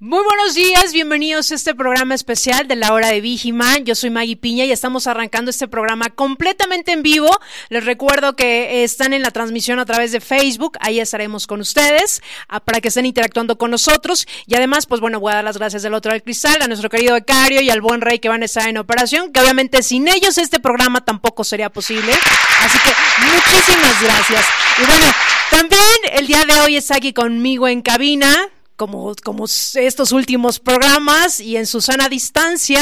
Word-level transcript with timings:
Muy 0.00 0.22
buenos 0.22 0.54
días, 0.54 0.92
bienvenidos 0.92 1.50
a 1.50 1.56
este 1.56 1.74
programa 1.74 2.14
especial 2.14 2.68
de 2.68 2.76
la 2.76 2.92
hora 2.92 3.08
de 3.08 3.20
Vigiman. 3.20 3.84
Yo 3.84 3.96
soy 3.96 4.10
Maggie 4.10 4.36
Piña 4.36 4.64
y 4.64 4.70
estamos 4.70 5.08
arrancando 5.08 5.50
este 5.50 5.66
programa 5.66 6.08
completamente 6.10 6.92
en 6.92 7.02
vivo. 7.02 7.28
Les 7.68 7.84
recuerdo 7.84 8.36
que 8.36 8.84
están 8.84 9.12
en 9.12 9.22
la 9.22 9.32
transmisión 9.32 9.80
a 9.80 9.86
través 9.86 10.12
de 10.12 10.20
Facebook, 10.20 10.78
ahí 10.78 11.00
estaremos 11.00 11.48
con 11.48 11.60
ustedes 11.60 12.22
ah, 12.48 12.60
para 12.60 12.80
que 12.80 12.88
estén 12.88 13.06
interactuando 13.06 13.58
con 13.58 13.72
nosotros. 13.72 14.28
Y 14.46 14.54
además, 14.54 14.86
pues 14.86 15.00
bueno, 15.00 15.18
voy 15.18 15.32
a 15.32 15.36
dar 15.36 15.44
las 15.44 15.58
gracias 15.58 15.82
del 15.82 15.94
otro 15.94 16.12
del 16.12 16.22
cristal, 16.22 16.62
a 16.62 16.68
nuestro 16.68 16.90
querido 16.90 17.14
becario 17.14 17.60
y 17.60 17.68
al 17.68 17.80
buen 17.80 18.00
rey 18.00 18.20
que 18.20 18.28
van 18.28 18.42
a 18.42 18.44
estar 18.44 18.68
en 18.68 18.78
operación, 18.78 19.32
que 19.32 19.40
obviamente 19.40 19.82
sin 19.82 20.06
ellos 20.06 20.38
este 20.38 20.60
programa 20.60 21.04
tampoco 21.04 21.42
sería 21.42 21.70
posible. 21.70 22.12
Así 22.62 22.78
que 22.78 22.92
muchísimas 23.26 24.00
gracias. 24.00 24.46
Y 24.80 24.86
bueno, 24.86 25.06
también 25.50 25.82
el 26.12 26.28
día 26.28 26.44
de 26.44 26.54
hoy 26.60 26.76
está 26.76 26.98
aquí 26.98 27.12
conmigo 27.12 27.66
en 27.66 27.82
cabina 27.82 28.48
como, 28.78 29.12
como 29.24 29.44
estos 29.44 30.12
últimos 30.12 30.60
programas 30.60 31.40
y 31.40 31.56
en 31.56 31.66
su 31.66 31.80
sana 31.80 32.08
distancia, 32.08 32.80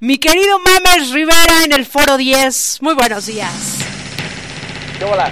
mi 0.00 0.18
querido 0.18 0.58
Mames 0.58 1.12
Rivera 1.12 1.64
en 1.64 1.72
el 1.72 1.86
Foro 1.86 2.16
10. 2.16 2.82
Muy 2.82 2.94
buenos 2.94 3.26
días. 3.26 3.78
¿Qué 4.98 5.04
hola? 5.04 5.30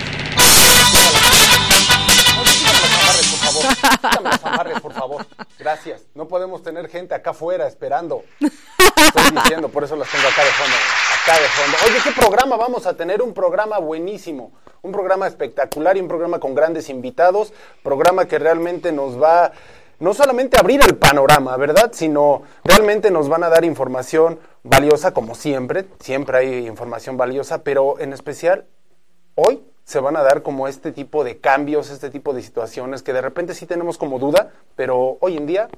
favor. 4.41 4.81
por 4.81 4.93
favor. 4.93 5.27
Gracias. 5.59 6.07
No 6.15 6.29
podemos 6.29 6.63
tener 6.63 6.89
gente 6.89 7.15
acá 7.15 7.31
afuera 7.31 7.67
esperando. 7.67 8.23
Estoy 8.41 9.31
diciendo, 9.43 9.69
por 9.69 9.85
eso 9.85 9.97
las 9.97 10.11
tengo 10.11 10.29
acá 10.29 10.45
de 10.45 10.51
fondo. 10.51 10.77
Acá 11.23 11.41
de 11.41 11.49
fondo. 11.49 11.77
Oye, 11.87 11.99
¿qué 12.05 12.13
programa 12.13 12.57
vamos 12.57 12.87
a 12.87 12.97
tener? 12.97 13.23
Un 13.23 13.35
programa 13.35 13.79
buenísimo. 13.79 14.53
Un 14.83 14.93
programa 14.93 15.27
espectacular 15.27 15.97
y 15.97 16.01
un 16.01 16.09
programa 16.09 16.39
con 16.39 16.55
grandes 16.55 16.89
invitados. 16.89 17.53
Programa 17.83 18.27
que 18.27 18.39
realmente 18.39 18.93
nos 18.93 19.21
va 19.21 19.53
no 20.01 20.15
solamente 20.15 20.59
abrir 20.59 20.81
el 20.83 20.97
panorama, 20.97 21.57
¿verdad? 21.57 21.91
Sino 21.93 22.43
realmente 22.65 23.11
nos 23.11 23.29
van 23.29 23.45
a 23.45 23.49
dar 23.49 23.65
información 23.65 24.39
valiosa, 24.63 25.13
como 25.13 25.35
siempre, 25.35 25.87
siempre 26.01 26.39
hay 26.39 26.67
información 26.67 27.17
valiosa, 27.17 27.63
pero 27.63 27.99
en 27.99 28.13
especial 28.13 28.67
hoy 29.35 29.63
se 29.85 30.01
van 30.01 30.17
a 30.17 30.23
dar 30.23 30.43
como 30.43 30.69
este 30.69 30.93
tipo 30.93 31.25
de 31.25 31.39
cambios, 31.39 31.91
este 31.91 32.11
tipo 32.11 32.35
de 32.35 32.43
situaciones 32.43 33.03
que 33.03 33.13
de 33.13 33.23
repente 33.23 33.55
sí 33.55 33.67
tenemos 33.67 33.97
como 33.97 34.19
duda, 34.19 34.53
pero 34.77 35.17
hoy 35.21 35.37
en 35.37 35.47
día, 35.47 35.69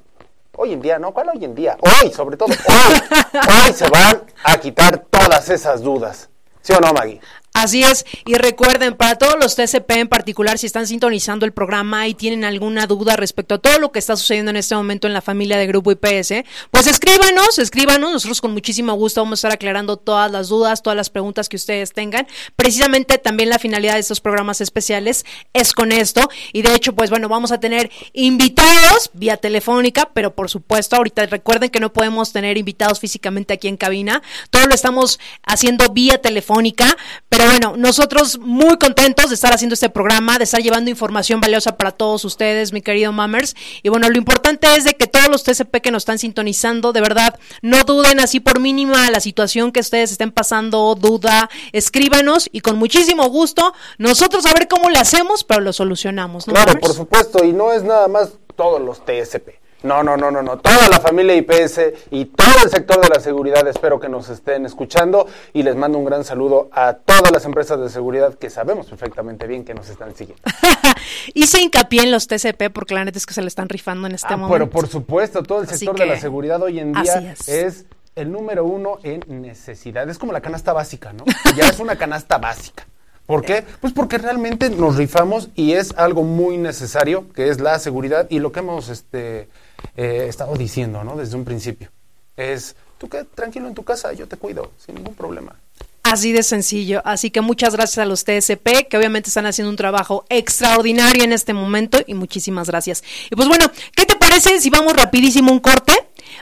hoy 0.57 0.73
en 0.73 0.81
día, 0.81 0.99
¿no? 0.99 1.13
¿Cuál 1.13 1.29
hoy 1.29 1.45
en 1.45 1.55
día? 1.55 1.77
Hoy, 1.79 2.11
sobre 2.11 2.35
todo, 2.37 2.49
hoy, 2.49 2.93
hoy 3.67 3.73
se 3.73 3.89
van 3.89 4.23
a 4.43 4.57
quitar 4.59 5.05
todas 5.09 5.49
esas 5.49 5.81
dudas. 5.81 6.29
¿Sí 6.61 6.73
o 6.73 6.79
no, 6.79 6.93
Maggie? 6.93 7.19
Así 7.53 7.83
es, 7.83 8.05
y 8.25 8.35
recuerden, 8.35 8.95
para 8.95 9.17
todos 9.17 9.35
los 9.37 9.57
TCP 9.57 9.91
en 9.91 10.07
particular, 10.07 10.57
si 10.57 10.67
están 10.67 10.87
sintonizando 10.87 11.45
el 11.45 11.51
programa 11.51 12.07
y 12.07 12.13
tienen 12.13 12.45
alguna 12.45 12.87
duda 12.87 13.17
respecto 13.17 13.55
a 13.55 13.57
todo 13.57 13.77
lo 13.77 13.91
que 13.91 13.99
está 13.99 14.15
sucediendo 14.15 14.51
en 14.51 14.55
este 14.55 14.73
momento 14.73 15.05
en 15.05 15.13
la 15.13 15.21
familia 15.21 15.57
de 15.57 15.67
Grupo 15.67 15.91
IPS, 15.91 16.45
pues 16.71 16.87
escríbanos, 16.87 17.59
escríbanos, 17.59 18.09
nosotros 18.09 18.39
con 18.39 18.53
muchísimo 18.53 18.93
gusto 18.93 19.21
vamos 19.21 19.39
a 19.39 19.39
estar 19.39 19.51
aclarando 19.51 19.97
todas 19.97 20.31
las 20.31 20.47
dudas, 20.47 20.81
todas 20.81 20.95
las 20.95 21.09
preguntas 21.09 21.49
que 21.49 21.57
ustedes 21.57 21.91
tengan. 21.91 22.25
Precisamente 22.55 23.17
también 23.17 23.49
la 23.49 23.59
finalidad 23.59 23.95
de 23.95 23.99
estos 23.99 24.21
programas 24.21 24.61
especiales 24.61 25.25
es 25.51 25.73
con 25.73 25.91
esto, 25.91 26.29
y 26.53 26.61
de 26.61 26.73
hecho, 26.73 26.95
pues 26.95 27.09
bueno, 27.09 27.27
vamos 27.27 27.51
a 27.51 27.59
tener 27.59 27.91
invitados 28.13 29.09
vía 29.11 29.35
telefónica, 29.35 30.09
pero 30.13 30.33
por 30.33 30.49
supuesto, 30.49 30.95
ahorita 30.95 31.25
recuerden 31.25 31.69
que 31.69 31.81
no 31.81 31.91
podemos 31.91 32.31
tener 32.31 32.57
invitados 32.57 33.01
físicamente 33.01 33.53
aquí 33.53 33.67
en 33.67 33.75
cabina, 33.75 34.23
todo 34.49 34.67
lo 34.67 34.73
estamos 34.73 35.19
haciendo 35.43 35.89
vía 35.89 36.21
telefónica, 36.21 36.97
pero 37.27 37.40
pero 37.41 37.53
bueno, 37.53 37.73
nosotros 37.75 38.37
muy 38.37 38.77
contentos 38.77 39.29
de 39.29 39.33
estar 39.33 39.51
haciendo 39.51 39.73
este 39.73 39.89
programa, 39.89 40.37
de 40.37 40.43
estar 40.43 40.61
llevando 40.61 40.91
información 40.91 41.41
valiosa 41.41 41.75
para 41.75 41.89
todos 41.89 42.23
ustedes, 42.23 42.71
mi 42.71 42.83
querido 42.83 43.11
Mammers. 43.13 43.55
Y 43.81 43.89
bueno, 43.89 44.07
lo 44.09 44.17
importante 44.19 44.67
es 44.75 44.83
de 44.83 44.93
que 44.93 45.07
todos 45.07 45.27
los 45.27 45.41
TCP 45.41 45.77
que 45.81 45.89
nos 45.89 46.03
están 46.03 46.19
sintonizando, 46.19 46.93
de 46.93 47.01
verdad, 47.01 47.39
no 47.63 47.83
duden 47.83 48.19
así 48.19 48.39
por 48.41 48.59
mínima 48.59 49.09
la 49.09 49.19
situación 49.19 49.71
que 49.71 49.79
ustedes 49.79 50.11
estén 50.11 50.31
pasando, 50.31 50.93
duda, 50.93 51.49
escríbanos 51.71 52.47
y 52.51 52.59
con 52.59 52.77
muchísimo 52.77 53.27
gusto 53.27 53.73
nosotros 53.97 54.45
a 54.45 54.53
ver 54.53 54.67
cómo 54.67 54.91
le 54.91 54.99
hacemos, 54.99 55.43
pero 55.43 55.61
lo 55.61 55.73
solucionamos. 55.73 56.47
¿no, 56.47 56.53
claro, 56.53 56.79
por 56.79 56.93
supuesto, 56.93 57.43
y 57.43 57.53
no 57.53 57.73
es 57.73 57.81
nada 57.81 58.07
más 58.07 58.33
todos 58.55 58.79
los 58.79 59.03
TSP. 59.03 59.60
No, 59.83 60.03
no, 60.03 60.15
no, 60.15 60.29
no, 60.29 60.43
no. 60.43 60.57
Toda 60.59 60.87
la 60.89 60.99
familia 60.99 61.35
IPS 61.35 62.09
y 62.11 62.25
todo 62.25 62.63
el 62.63 62.69
sector 62.69 63.01
de 63.01 63.09
la 63.09 63.19
seguridad 63.19 63.67
espero 63.67 63.99
que 63.99 64.09
nos 64.09 64.29
estén 64.29 64.65
escuchando 64.65 65.27
y 65.53 65.63
les 65.63 65.75
mando 65.75 65.97
un 65.97 66.05
gran 66.05 66.23
saludo 66.23 66.69
a 66.71 66.93
todas 66.93 67.31
las 67.31 67.45
empresas 67.45 67.79
de 67.79 67.89
seguridad 67.89 68.35
que 68.35 68.49
sabemos 68.49 68.87
perfectamente 68.87 69.47
bien 69.47 69.65
que 69.65 69.73
nos 69.73 69.89
están 69.89 70.15
siguiendo. 70.15 70.43
Hice 71.33 71.61
hincapié 71.61 72.03
en 72.03 72.11
los 72.11 72.27
TCP 72.27 72.71
porque 72.71 72.93
la 72.93 73.05
neta 73.05 73.17
es 73.17 73.25
que 73.25 73.33
se 73.33 73.41
le 73.41 73.47
están 73.47 73.69
rifando 73.69 74.07
en 74.07 74.13
este 74.13 74.33
ah, 74.33 74.37
momento. 74.37 74.53
Pero 74.53 74.69
por 74.69 74.87
supuesto, 74.87 75.41
todo 75.41 75.61
el 75.61 75.67
sector 75.67 75.97
de 75.97 76.05
la 76.05 76.19
seguridad 76.19 76.61
hoy 76.61 76.79
en 76.79 76.93
día 76.93 77.35
es. 77.47 77.85
el 78.15 78.31
número 78.31 78.65
uno 78.65 78.99
en 79.01 79.23
necesidad. 79.41 80.07
Es 80.09 80.19
como 80.19 80.31
la 80.31 80.41
canasta 80.41 80.73
básica, 80.73 81.11
¿no? 81.13 81.25
Ya 81.55 81.67
es 81.67 81.79
una 81.79 81.95
canasta 81.95 82.37
básica. 82.37 82.85
¿Por 83.25 83.43
qué? 83.43 83.63
Pues 83.79 83.93
porque 83.93 84.17
realmente 84.17 84.69
nos 84.69 84.97
rifamos 84.97 85.49
y 85.55 85.73
es 85.73 85.93
algo 85.95 86.23
muy 86.23 86.57
necesario, 86.57 87.31
que 87.33 87.49
es 87.49 87.61
la 87.61 87.79
seguridad 87.79 88.27
y 88.29 88.39
lo 88.39 88.51
que 88.51 88.59
hemos 88.59 88.89
este, 88.89 89.47
eh, 89.95 90.25
estado 90.27 90.55
diciendo, 90.55 91.03
¿no? 91.03 91.15
Desde 91.15 91.35
un 91.35 91.45
principio. 91.45 91.89
Es, 92.37 92.75
tú 92.97 93.09
qué 93.09 93.23
tranquilo 93.23 93.67
en 93.67 93.73
tu 93.73 93.83
casa, 93.83 94.13
yo 94.13 94.27
te 94.27 94.37
cuido, 94.37 94.71
sin 94.77 94.95
ningún 94.95 95.15
problema. 95.15 95.55
Así 96.03 96.31
de 96.31 96.41
sencillo. 96.41 97.01
Así 97.05 97.29
que 97.29 97.41
muchas 97.41 97.75
gracias 97.75 97.99
a 97.99 98.05
los 98.05 98.23
TSP, 98.23 98.87
que 98.89 98.97
obviamente 98.97 99.29
están 99.29 99.45
haciendo 99.45 99.69
un 99.69 99.75
trabajo 99.75 100.25
extraordinario 100.29 101.23
en 101.23 101.31
este 101.31 101.53
momento 101.53 101.99
y 102.07 102.15
muchísimas 102.15 102.67
gracias. 102.67 103.03
Y 103.29 103.35
pues 103.35 103.47
bueno, 103.47 103.69
¿qué 103.95 104.05
te 104.05 104.15
parece 104.15 104.59
si 104.59 104.69
vamos 104.69 104.93
rapidísimo 104.93 105.51
un 105.51 105.59
corte? 105.59 105.93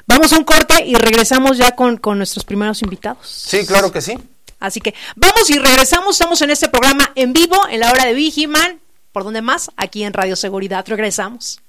Vamos 0.07 0.31
a 0.31 0.37
un 0.37 0.43
corte 0.43 0.85
y 0.85 0.95
regresamos 0.95 1.57
ya 1.57 1.75
con, 1.75 1.97
con 1.97 2.17
nuestros 2.17 2.45
primeros 2.45 2.81
invitados. 2.81 3.27
Sí, 3.27 3.65
claro 3.65 3.91
que 3.91 4.01
sí. 4.01 4.17
Así 4.59 4.79
que 4.81 4.93
vamos 5.15 5.49
y 5.49 5.57
regresamos. 5.57 6.15
Estamos 6.15 6.41
en 6.41 6.51
este 6.51 6.69
programa 6.69 7.11
en 7.15 7.33
vivo, 7.33 7.57
en 7.69 7.81
la 7.81 7.91
hora 7.91 8.05
de 8.05 8.13
Vigiman. 8.13 8.79
¿Por 9.11 9.23
dónde 9.23 9.41
más? 9.41 9.71
Aquí 9.75 10.03
en 10.03 10.13
Radio 10.13 10.35
Seguridad. 10.35 10.85
Regresamos. 10.87 11.61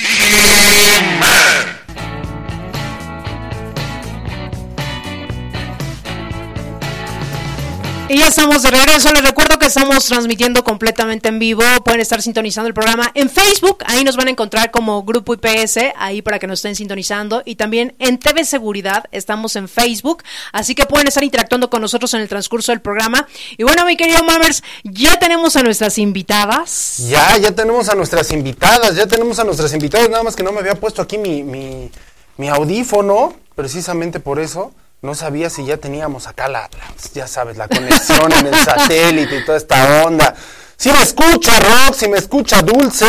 Amen. 0.00 1.87
Y 8.10 8.16
ya 8.16 8.28
estamos 8.28 8.62
de 8.62 8.70
regreso. 8.70 9.12
Les 9.12 9.22
recuerdo 9.22 9.58
que 9.58 9.66
estamos 9.66 10.06
transmitiendo 10.06 10.64
completamente 10.64 11.28
en 11.28 11.38
vivo. 11.38 11.62
Pueden 11.84 12.00
estar 12.00 12.22
sintonizando 12.22 12.66
el 12.66 12.72
programa 12.72 13.10
en 13.12 13.28
Facebook. 13.28 13.84
Ahí 13.84 14.02
nos 14.02 14.16
van 14.16 14.28
a 14.28 14.30
encontrar 14.30 14.70
como 14.70 15.02
Grupo 15.02 15.34
IPS, 15.34 15.92
ahí 15.94 16.22
para 16.22 16.38
que 16.38 16.46
nos 16.46 16.60
estén 16.60 16.74
sintonizando. 16.74 17.42
Y 17.44 17.56
también 17.56 17.94
en 17.98 18.18
TV 18.18 18.46
Seguridad 18.46 19.04
estamos 19.12 19.56
en 19.56 19.68
Facebook. 19.68 20.22
Así 20.52 20.74
que 20.74 20.86
pueden 20.86 21.06
estar 21.06 21.22
interactuando 21.22 21.68
con 21.68 21.82
nosotros 21.82 22.14
en 22.14 22.22
el 22.22 22.30
transcurso 22.30 22.72
del 22.72 22.80
programa. 22.80 23.28
Y 23.58 23.64
bueno, 23.64 23.84
mi 23.84 23.94
querido 23.94 24.24
Mammers, 24.24 24.62
ya 24.84 25.18
tenemos 25.18 25.56
a 25.56 25.62
nuestras 25.62 25.98
invitadas. 25.98 26.96
Ya, 27.10 27.36
ya 27.36 27.52
tenemos 27.52 27.90
a 27.90 27.94
nuestras 27.94 28.32
invitadas. 28.32 28.96
Ya 28.96 29.06
tenemos 29.06 29.38
a 29.38 29.44
nuestras 29.44 29.70
invitadas. 29.74 30.08
Nada 30.08 30.22
más 30.22 30.34
que 30.34 30.42
no 30.42 30.52
me 30.52 30.60
había 30.60 30.76
puesto 30.76 31.02
aquí 31.02 31.18
mi, 31.18 31.42
mi, 31.42 31.90
mi 32.38 32.48
audífono, 32.48 33.34
precisamente 33.54 34.18
por 34.18 34.40
eso 34.40 34.72
no 35.00 35.14
sabía 35.14 35.48
si 35.50 35.64
ya 35.64 35.76
teníamos 35.76 36.26
acá 36.26 36.48
la, 36.48 36.68
ya 37.14 37.26
sabes, 37.26 37.56
la 37.56 37.68
conexión 37.68 38.32
en 38.32 38.46
el 38.48 38.54
satélite 38.54 39.38
y 39.38 39.44
toda 39.44 39.58
esta 39.58 40.04
onda. 40.04 40.34
Si 40.76 40.90
me 40.90 41.02
escucha, 41.02 41.58
Rock, 41.60 41.94
si 41.94 42.08
me 42.08 42.18
escucha 42.18 42.62
Dulce. 42.62 43.06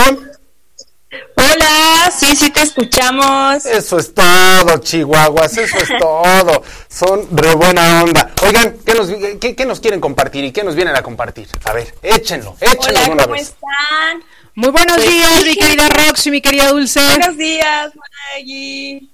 Hola, 1.35 2.11
sí, 2.15 2.35
sí 2.35 2.51
te 2.51 2.61
escuchamos. 2.61 3.65
Eso 3.65 3.97
es 3.97 4.13
todo, 4.13 4.77
Chihuahuas, 4.77 5.57
eso 5.57 5.77
es 5.77 5.89
todo. 5.99 6.63
Son 6.87 7.27
re 7.31 7.55
buena 7.55 8.03
onda. 8.03 8.31
Oigan, 8.43 8.77
¿qué 8.85 8.93
nos, 8.93 9.09
qué, 9.39 9.65
nos 9.65 9.79
quieren 9.79 9.99
compartir 9.99 10.43
y 10.43 10.51
qué 10.51 10.63
nos 10.63 10.75
vienen 10.75 10.95
a 10.95 11.01
compartir? 11.01 11.47
A 11.63 11.73
ver, 11.73 11.95
échenlo, 12.03 12.55
échenlo 12.59 13.13
Hola, 13.13 13.23
¿cómo 13.23 13.35
están? 13.35 14.23
Muy 14.53 14.69
buenos 14.69 14.97
pues 14.97 15.09
días, 15.09 15.43
mi 15.45 15.55
querida 15.55 15.89
Roxy, 15.89 16.31
mi 16.31 16.41
querida 16.41 16.69
Dulce. 16.69 17.01
Buenos 17.01 17.37
días, 17.37 17.91
Maggie. 17.95 19.09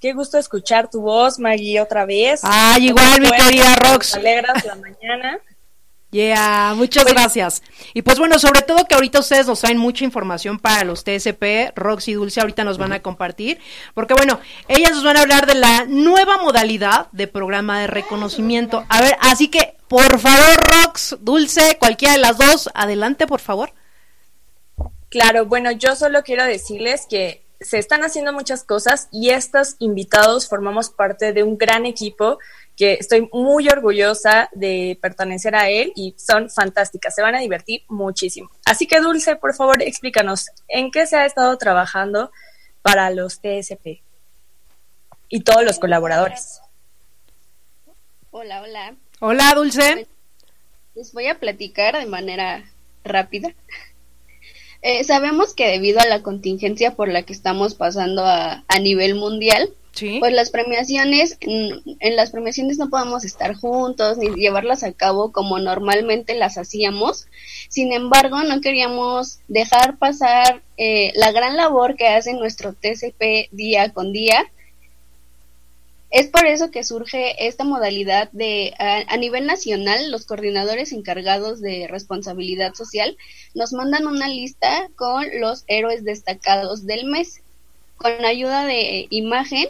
Qué 0.00 0.12
gusto 0.12 0.38
escuchar 0.38 0.90
tu 0.90 1.00
voz, 1.00 1.38
Maggie, 1.38 1.80
otra 1.80 2.04
vez. 2.04 2.40
Ay, 2.42 2.88
igual, 2.88 3.20
mi 3.20 3.30
querida 3.30 3.74
Rox. 3.76 4.14
alegras 4.14 4.64
la 4.64 4.74
mañana. 4.76 5.40
Yeah, 6.10 6.74
muchas 6.76 7.04
gracias. 7.04 7.62
Y 7.92 8.02
pues 8.02 8.18
bueno, 8.18 8.38
sobre 8.38 8.62
todo 8.62 8.86
que 8.86 8.94
ahorita 8.94 9.18
ustedes 9.20 9.46
nos 9.46 9.60
traen 9.60 9.76
mucha 9.76 10.04
información 10.04 10.58
para 10.58 10.84
los 10.84 11.02
TSP, 11.02 11.72
Roxy 11.74 12.12
y 12.12 12.14
Dulce 12.14 12.40
ahorita 12.40 12.62
nos 12.64 12.78
van 12.78 12.92
a 12.92 13.02
compartir, 13.02 13.58
porque 13.92 14.14
bueno, 14.14 14.38
ellas 14.68 14.92
nos 14.92 15.02
van 15.02 15.16
a 15.16 15.22
hablar 15.22 15.46
de 15.46 15.56
la 15.56 15.84
nueva 15.86 16.38
modalidad 16.38 17.08
de 17.12 17.26
programa 17.26 17.80
de 17.80 17.88
reconocimiento. 17.88 18.84
A 18.88 19.02
ver, 19.02 19.16
así 19.20 19.48
que 19.48 19.76
por 19.88 20.18
favor, 20.18 20.56
Rox, 20.84 21.16
Dulce, 21.20 21.76
cualquiera 21.78 22.14
de 22.14 22.20
las 22.20 22.38
dos, 22.38 22.70
adelante, 22.74 23.26
por 23.26 23.40
favor. 23.40 23.72
Claro, 25.08 25.46
bueno, 25.46 25.70
yo 25.72 25.96
solo 25.96 26.22
quiero 26.22 26.44
decirles 26.44 27.06
que 27.08 27.45
se 27.66 27.78
están 27.78 28.04
haciendo 28.04 28.32
muchas 28.32 28.62
cosas 28.62 29.08
y 29.10 29.30
estos 29.30 29.74
invitados 29.80 30.48
formamos 30.48 30.90
parte 30.90 31.32
de 31.32 31.42
un 31.42 31.58
gran 31.58 31.84
equipo 31.84 32.38
que 32.76 32.92
estoy 32.94 33.28
muy 33.32 33.68
orgullosa 33.68 34.48
de 34.52 34.96
pertenecer 35.02 35.56
a 35.56 35.68
él 35.68 35.92
y 35.96 36.14
son 36.16 36.48
fantásticas, 36.48 37.14
se 37.14 37.22
van 37.22 37.34
a 37.34 37.40
divertir 37.40 37.82
muchísimo. 37.88 38.50
Así 38.64 38.86
que 38.86 39.00
Dulce, 39.00 39.34
por 39.34 39.52
favor, 39.54 39.82
explícanos, 39.82 40.46
¿en 40.68 40.92
qué 40.92 41.08
se 41.08 41.16
ha 41.16 41.26
estado 41.26 41.58
trabajando 41.58 42.30
para 42.82 43.10
los 43.10 43.40
TSP 43.40 44.00
y 45.28 45.40
todos 45.40 45.64
los 45.64 45.80
colaboradores? 45.80 46.60
Hola, 48.30 48.62
hola. 48.62 48.94
Hola, 49.18 49.52
Dulce. 49.56 50.06
Les 50.94 51.12
voy 51.12 51.26
a 51.26 51.40
platicar 51.40 51.98
de 51.98 52.06
manera 52.06 52.70
rápida. 53.02 53.52
Eh, 54.88 55.02
sabemos 55.02 55.52
que 55.52 55.66
debido 55.66 55.98
a 55.98 56.06
la 56.06 56.22
contingencia 56.22 56.94
por 56.94 57.08
la 57.08 57.22
que 57.22 57.32
estamos 57.32 57.74
pasando 57.74 58.24
a, 58.24 58.64
a 58.68 58.78
nivel 58.78 59.16
mundial, 59.16 59.74
pues 60.20 60.32
las 60.32 60.50
premiaciones, 60.50 61.38
en, 61.40 62.16
las 62.16 62.30
premiaciones 62.30 62.78
no 62.78 62.88
podemos 62.88 63.24
estar 63.24 63.56
juntos 63.56 64.16
ni 64.16 64.28
llevarlas 64.28 64.84
a 64.84 64.92
cabo 64.92 65.32
como 65.32 65.58
normalmente 65.58 66.36
las 66.36 66.56
hacíamos. 66.56 67.26
Sin 67.68 67.92
embargo, 67.92 68.44
no 68.44 68.60
queríamos 68.60 69.40
dejar 69.48 69.98
pasar 69.98 70.62
eh, 70.76 71.12
la 71.16 71.32
gran 71.32 71.56
labor 71.56 71.96
que 71.96 72.06
hace 72.06 72.34
nuestro 72.34 72.72
TCP 72.72 73.50
día 73.50 73.92
con 73.92 74.12
día. 74.12 74.44
Es 76.10 76.28
por 76.28 76.46
eso 76.46 76.70
que 76.70 76.84
surge 76.84 77.46
esta 77.46 77.64
modalidad 77.64 78.30
de, 78.32 78.74
a, 78.78 79.16
nivel 79.16 79.46
nacional, 79.46 80.10
los 80.10 80.24
coordinadores 80.24 80.92
encargados 80.92 81.60
de 81.60 81.88
responsabilidad 81.88 82.74
social 82.74 83.16
nos 83.54 83.72
mandan 83.72 84.06
una 84.06 84.28
lista 84.28 84.88
con 84.94 85.26
los 85.40 85.64
héroes 85.66 86.04
destacados 86.04 86.86
del 86.86 87.06
mes. 87.06 87.42
Con 87.96 88.24
ayuda 88.24 88.66
de 88.66 89.06
imagen 89.10 89.68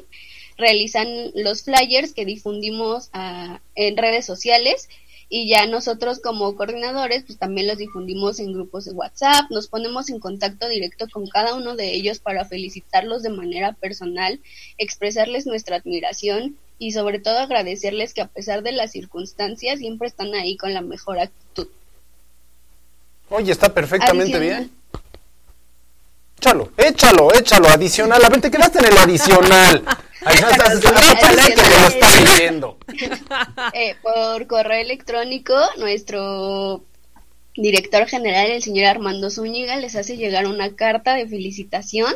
realizan 0.59 1.09
los 1.35 1.63
flyers 1.63 2.13
que 2.13 2.25
difundimos 2.25 3.09
ah, 3.13 3.61
en 3.75 3.97
redes 3.97 4.27
sociales 4.27 4.89
y 5.29 5.49
ya 5.49 5.67
nosotros 5.67 6.21
como 6.21 6.55
coordinadores 6.55 7.25
pues 7.25 7.39
también 7.39 7.67
los 7.67 7.79
difundimos 7.79 8.39
en 8.39 8.53
grupos 8.53 8.85
de 8.85 8.93
WhatsApp, 8.93 9.51
nos 9.51 9.69
ponemos 9.69 10.09
en 10.09 10.21
contacto 10.21 10.69
directo 10.69 11.07
con 11.11 11.27
cada 11.27 11.55
uno 11.55 11.75
de 11.75 11.95
ellos 11.95 12.21
para 12.21 12.45
felicitarlos 12.45 13.23
de 13.23 13.31
manera 13.31 13.73
personal, 13.73 14.41
expresarles 14.79 15.47
nuestra 15.47 15.77
admiración 15.77 16.57
y 16.79 16.93
sobre 16.93 17.19
todo 17.19 17.39
agradecerles 17.39 18.15
que 18.15 18.21
a 18.21 18.29
pesar 18.29 18.63
de 18.63 18.73
las 18.73 18.93
circunstancias 18.93 19.79
siempre 19.79 20.09
están 20.09 20.35
ahí 20.35 20.57
con 20.57 20.75
la 20.75 20.83
mejor 20.83 21.19
actitud. 21.19 21.69
Oye, 23.29 23.51
está 23.51 23.73
perfectamente 23.73 24.39
bien. 24.39 24.71
Échalo, 26.39 26.71
échalo, 26.77 27.35
échalo, 27.35 27.69
adicional. 27.69 28.25
A 28.25 28.29
ver, 28.29 28.41
te 28.41 28.51
quedaste 28.51 28.79
en 28.79 28.85
el 28.85 28.99
adicional. 28.99 29.85
Ahí 30.25 30.39
eh, 33.73 33.95
por 34.03 34.47
correo 34.47 34.81
electrónico, 34.81 35.55
nuestro 35.79 36.83
director 37.55 38.07
general, 38.07 38.51
el 38.51 38.63
señor 38.63 38.87
Armando 38.87 39.31
Zúñiga, 39.31 39.77
les 39.77 39.97
hace 39.97 40.17
llegar 40.17 40.47
una 40.47 40.75
carta 40.75 41.15
de 41.15 41.29
felicitación, 41.29 42.15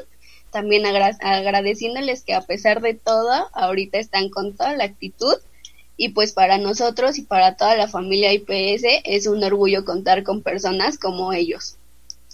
también 0.51 0.85
agradeciéndoles 0.87 2.23
que 2.23 2.35
a 2.35 2.43
pesar 2.43 2.81
de 2.81 2.95
todo, 2.95 3.49
ahorita 3.53 3.99
están 3.99 4.31
con 4.31 4.57
toda 4.57 4.75
la 4.75 4.85
actitud 4.85 5.35
y 5.97 6.11
pues 6.11 6.33
para 6.33 6.59
nosotros 6.59 7.19
y 7.19 7.23
para 7.23 7.57
toda 7.57 7.77
la 7.77 7.87
familia 7.87 8.33
IPS 8.33 9.03
es 9.05 9.27
un 9.27 9.45
orgullo 9.45 9.85
contar 9.85 10.23
con 10.23 10.43
personas 10.43 10.99
como 10.99 11.33
ellos. 11.33 11.77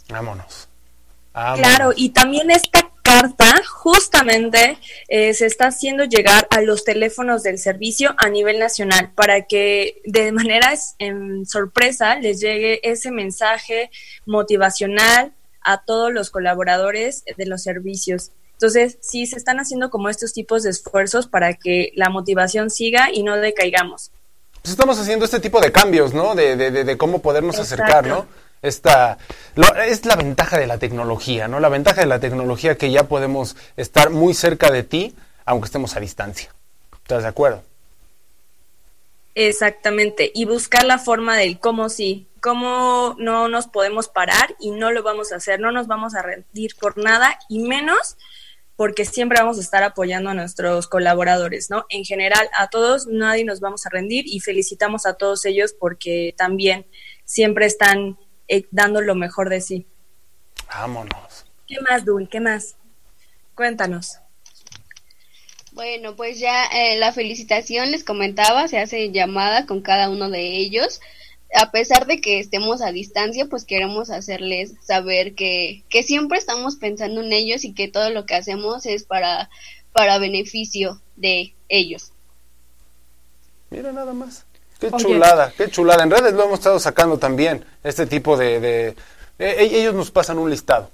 Vámonos. 0.09 0.69
Claro, 1.33 1.93
y 1.95 2.11
también 2.11 2.51
esta 2.51 2.86
carta 3.07 3.63
justamente 3.65 4.79
eh, 5.07 5.33
se 5.33 5.47
está 5.47 5.69
haciendo 5.69 6.05
llegar 6.05 6.49
a 6.51 6.61
los 6.61 6.83
teléfonos 6.83 7.45
del 7.45 7.57
servicio 7.59 8.17
a 8.19 8.29
nivel 8.29 8.59
nacional 8.59 9.13
para 9.15 9.43
que 9.43 10.03
de 10.05 10.33
manera 10.33 10.75
en 10.99 11.47
sorpresa 11.47 12.17
les 12.17 12.41
llegue 12.41 12.81
ese 12.83 13.13
mensaje 13.13 13.93
motivacional 14.25 15.33
a 15.63 15.85
todos 15.85 16.13
los 16.13 16.31
colaboradores 16.31 17.23
de 17.37 17.47
los 17.47 17.63
servicios. 17.63 18.33
Entonces, 18.55 18.99
sí, 19.01 19.27
se 19.27 19.37
están 19.37 19.61
haciendo 19.61 19.89
como 19.89 20.09
estos 20.09 20.33
tipos 20.33 20.65
de 20.65 20.71
esfuerzos 20.71 21.29
para 21.29 21.55
que 21.55 21.93
la 21.95 22.11
motivación 22.11 22.71
siga 22.71 23.11
y 23.13 23.23
no 23.23 23.37
decaigamos. 23.37 24.11
Pues 24.63 24.73
estamos 24.73 24.99
haciendo 24.99 25.27
este 25.27 25.39
tipo 25.39 25.61
de 25.61 25.71
cambios, 25.71 26.13
¿no? 26.13 26.35
De, 26.35 26.57
de, 26.57 26.73
de, 26.73 26.99
cómo 26.99 27.23
podernos 27.23 27.57
acercar, 27.61 28.05
¿no? 28.05 28.27
Esta 28.63 29.19
es 29.87 30.05
la 30.05 30.17
ventaja 30.17 30.59
de 30.59 30.67
la 30.67 30.79
tecnología, 30.79 31.49
¿no? 31.49 31.61
La 31.61 31.69
ventaja 31.69 32.01
de 32.01 32.07
la 32.07 32.21
tecnología 32.21 32.77
que 32.77 32.91
ya 32.91 33.05
podemos 33.05 33.57
estar 33.77 34.11
muy 34.11 34.35
cerca 34.35 34.71
de 34.71 34.83
ti, 34.83 35.15
aunque 35.45 35.67
estemos 35.67 35.97
a 35.97 36.01
distancia. 36.01 36.55
¿Estás 37.03 37.23
de 37.23 37.29
acuerdo? 37.29 37.63
Exactamente, 39.35 40.33
y 40.35 40.47
buscar 40.47 40.85
la 40.85 40.99
forma 40.99 41.37
del 41.37 41.59
cómo 41.61 41.91
sí, 41.91 42.27
cómo 42.41 43.15
no 43.19 43.49
nos 43.49 43.67
podemos 43.67 44.09
parar 44.09 44.57
y 44.59 44.71
no 44.71 44.91
lo 44.93 45.03
vamos 45.03 45.31
a 45.31 45.37
hacer, 45.37 45.61
no 45.61 45.73
nos 45.73 45.87
vamos 45.87 46.15
a 46.15 46.23
rendir 46.23 46.75
por 46.81 46.97
nada 46.97 47.39
y 47.49 47.59
menos 47.59 48.17
porque 48.77 49.05
siempre 49.05 49.39
vamos 49.39 49.59
a 49.59 49.63
estar 49.63 49.83
apoyando 49.83 50.31
a 50.31 50.35
nuestros 50.35 50.87
colaboradores, 50.87 51.71
¿no? 51.71 51.87
En 51.89 52.05
general, 52.05 52.49
a 52.57 52.69
todos 52.69 53.07
nadie 53.07 53.45
nos 53.45 53.61
vamos 53.61 53.85
a 53.85 53.91
rendir 53.91 54.25
y 54.27 54.41
felicitamos 54.41 55.07
a 55.07 55.15
todos 55.15 55.45
ellos 55.45 55.75
porque 55.79 56.35
también 56.37 56.87
siempre 57.25 57.67
están 57.67 58.19
eh, 58.49 58.67
dando 58.71 59.01
lo 59.01 59.15
mejor 59.15 59.49
de 59.49 59.61
sí. 59.61 59.87
Vámonos. 60.69 61.47
¿Qué 61.67 61.81
más, 61.81 62.05
Dul? 62.05 62.29
¿Qué 62.29 62.41
más? 62.41 62.77
Cuéntanos. 63.55 64.19
Bueno, 65.73 66.17
pues 66.17 66.39
ya 66.39 66.65
eh, 66.67 66.97
la 66.99 67.13
felicitación 67.13 67.91
les 67.91 68.03
comentaba, 68.03 68.67
se 68.67 68.79
hace 68.79 69.13
llamada 69.13 69.67
con 69.67 69.83
cada 69.83 70.09
uno 70.09 70.31
de 70.31 70.57
ellos. 70.57 71.01
A 71.55 71.71
pesar 71.71 72.07
de 72.07 72.21
que 72.21 72.41
estemos 72.41 72.81
a 72.81 72.93
distancia, 72.93 73.47
pues 73.47 73.67
queremos 73.67 74.09
hacerles 74.11 74.75
saber 74.81 75.35
que, 75.35 75.85
que 75.91 76.03
siempre 76.03 76.39
estamos 76.39 76.77
pensando 76.77 77.21
en 77.21 77.33
ellos 77.33 77.65
y 77.65 77.75
que 77.75 77.89
todo 77.89 78.09
lo 78.09 78.25
que 78.25 78.35
hacemos 78.35 78.87
es 78.87 79.05
para, 79.05 79.51
para 79.93 80.19
beneficio 80.19 81.03
de 81.17 81.55
ellos. 81.69 82.13
Mira 83.69 83.93
nada 83.93 84.15
más. 84.15 84.46
Qué 84.79 84.91
chulada, 84.91 85.53
qué 85.57 85.71
chulada. 85.71 86.03
En 86.03 86.11
redes 86.11 86.35
lo 86.35 86.45
hemos 86.45 86.59
estado 86.59 86.79
sacando 86.79 87.19
también, 87.19 87.65
este 87.83 88.07
tipo 88.07 88.37
de... 88.37 88.61
de 88.61 88.89
e, 89.39 89.47
e, 89.47 89.81
ellos 89.81 89.95
nos 89.95 90.11
pasan 90.11 90.39
un 90.39 90.51
listado 90.51 90.91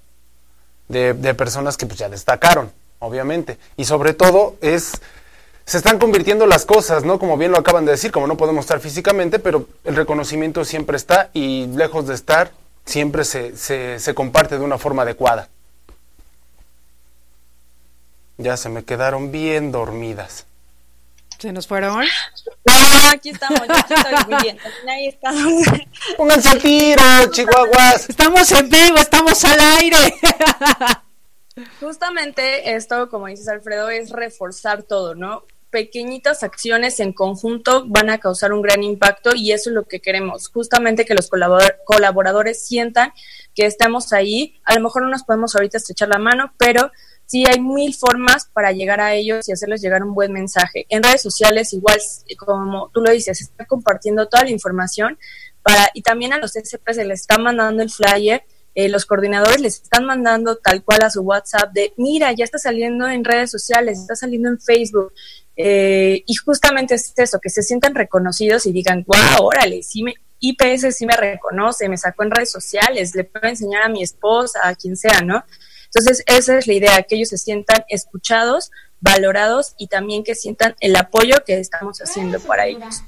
de, 0.88 1.14
de 1.14 1.34
personas 1.34 1.76
que 1.76 1.86
pues 1.86 1.98
ya 1.98 2.08
destacaron, 2.08 2.70
obviamente. 3.00 3.58
Y 3.76 3.84
sobre 3.84 4.14
todo 4.14 4.56
es... 4.60 4.92
Se 5.64 5.76
están 5.78 5.98
convirtiendo 5.98 6.46
las 6.46 6.66
cosas, 6.66 7.04
¿no? 7.04 7.20
Como 7.20 7.36
bien 7.36 7.52
lo 7.52 7.58
acaban 7.58 7.84
de 7.84 7.92
decir, 7.92 8.10
como 8.10 8.26
no 8.26 8.36
podemos 8.36 8.64
estar 8.64 8.80
físicamente, 8.80 9.38
pero 9.38 9.68
el 9.84 9.94
reconocimiento 9.94 10.64
siempre 10.64 10.96
está 10.96 11.30
y 11.32 11.66
lejos 11.68 12.08
de 12.08 12.14
estar, 12.14 12.50
siempre 12.84 13.24
se, 13.24 13.56
se, 13.56 14.00
se 14.00 14.14
comparte 14.14 14.58
de 14.58 14.64
una 14.64 14.76
forma 14.76 15.02
adecuada. 15.02 15.48
Ya 18.38 18.56
se 18.56 18.68
me 18.68 18.84
quedaron 18.84 19.30
bien 19.30 19.70
dormidas. 19.70 20.46
¿Se 21.42 21.52
nos 21.52 21.66
fueron? 21.66 22.04
No, 22.64 23.10
aquí 23.12 23.30
estamos, 23.30 23.62
aquí 23.68 23.94
estoy 23.94 24.12
muy 24.28 24.42
bien. 24.42 24.58
Ahí 24.88 25.08
estamos. 25.08 25.64
Pónganse 26.16 26.50
al 26.50 26.62
tiro, 26.62 27.02
chihuahuas. 27.32 28.08
Estamos 28.08 28.52
en 28.52 28.68
vivo, 28.68 28.96
estamos 28.98 29.44
al 29.44 29.58
aire. 29.80 29.96
Justamente 31.80 32.76
esto, 32.76 33.10
como 33.10 33.26
dices 33.26 33.48
Alfredo, 33.48 33.90
es 33.90 34.10
reforzar 34.10 34.84
todo, 34.84 35.16
¿no? 35.16 35.42
Pequeñitas 35.70 36.44
acciones 36.44 37.00
en 37.00 37.12
conjunto 37.12 37.86
van 37.88 38.08
a 38.10 38.18
causar 38.18 38.52
un 38.52 38.62
gran 38.62 38.84
impacto 38.84 39.34
y 39.34 39.50
eso 39.50 39.70
es 39.70 39.74
lo 39.74 39.82
que 39.82 39.98
queremos, 39.98 40.46
justamente 40.46 41.04
que 41.04 41.14
los 41.14 41.28
colaboradores 41.84 42.64
sientan 42.64 43.12
que 43.52 43.66
estamos 43.66 44.12
ahí. 44.12 44.60
A 44.62 44.74
lo 44.76 44.80
mejor 44.80 45.02
no 45.02 45.08
nos 45.08 45.24
podemos 45.24 45.56
ahorita 45.56 45.78
estrechar 45.78 46.08
la 46.08 46.18
mano, 46.18 46.54
pero 46.56 46.92
sí 47.32 47.46
hay 47.48 47.60
mil 47.62 47.94
formas 47.94 48.50
para 48.52 48.72
llegar 48.72 49.00
a 49.00 49.14
ellos 49.14 49.48
y 49.48 49.52
hacerles 49.52 49.80
llegar 49.80 50.02
un 50.02 50.14
buen 50.14 50.34
mensaje. 50.34 50.84
En 50.90 51.02
redes 51.02 51.22
sociales, 51.22 51.72
igual, 51.72 51.98
como 52.36 52.90
tú 52.92 53.00
lo 53.00 53.10
dices, 53.10 53.40
está 53.40 53.64
compartiendo 53.64 54.28
toda 54.28 54.44
la 54.44 54.50
información 54.50 55.18
para, 55.62 55.88
y 55.94 56.02
también 56.02 56.34
a 56.34 56.38
los 56.38 56.56
SP 56.60 56.92
se 56.92 57.06
les 57.06 57.22
está 57.22 57.38
mandando 57.38 57.82
el 57.82 57.88
flyer. 57.88 58.44
Eh, 58.74 58.90
los 58.90 59.06
coordinadores 59.06 59.62
les 59.62 59.80
están 59.80 60.04
mandando 60.04 60.56
tal 60.56 60.84
cual 60.84 61.04
a 61.04 61.10
su 61.10 61.22
WhatsApp 61.22 61.72
de, 61.72 61.94
mira, 61.96 62.32
ya 62.32 62.44
está 62.44 62.58
saliendo 62.58 63.08
en 63.08 63.24
redes 63.24 63.50
sociales, 63.50 63.98
está 63.98 64.14
saliendo 64.14 64.50
en 64.50 64.60
Facebook. 64.60 65.14
Eh, 65.56 66.22
y 66.26 66.34
justamente 66.34 66.96
es 66.96 67.14
eso, 67.16 67.38
que 67.40 67.48
se 67.48 67.62
sientan 67.62 67.94
reconocidos 67.94 68.66
y 68.66 68.72
digan, 68.72 69.06
wow, 69.06 69.46
órale, 69.46 69.82
sí 69.82 70.02
me, 70.02 70.12
IPS 70.38 70.94
sí 70.94 71.06
me 71.06 71.16
reconoce, 71.16 71.88
me 71.88 71.96
sacó 71.96 72.24
en 72.24 72.30
redes 72.30 72.50
sociales, 72.50 73.14
le 73.14 73.24
puedo 73.24 73.48
enseñar 73.48 73.84
a 73.84 73.88
mi 73.88 74.02
esposa, 74.02 74.60
a 74.64 74.74
quien 74.74 74.98
sea, 74.98 75.22
¿no? 75.22 75.42
Entonces, 75.94 76.24
esa 76.26 76.58
es 76.58 76.66
la 76.66 76.72
idea, 76.72 77.02
que 77.02 77.16
ellos 77.16 77.28
se 77.28 77.38
sientan 77.38 77.84
escuchados, 77.88 78.70
valorados 79.00 79.74
y 79.76 79.88
también 79.88 80.24
que 80.24 80.34
sientan 80.34 80.74
el 80.80 80.96
apoyo 80.96 81.44
que 81.44 81.58
estamos 81.58 81.98
haciendo 82.00 82.40
para 82.40 82.66
ellos. 82.66 83.02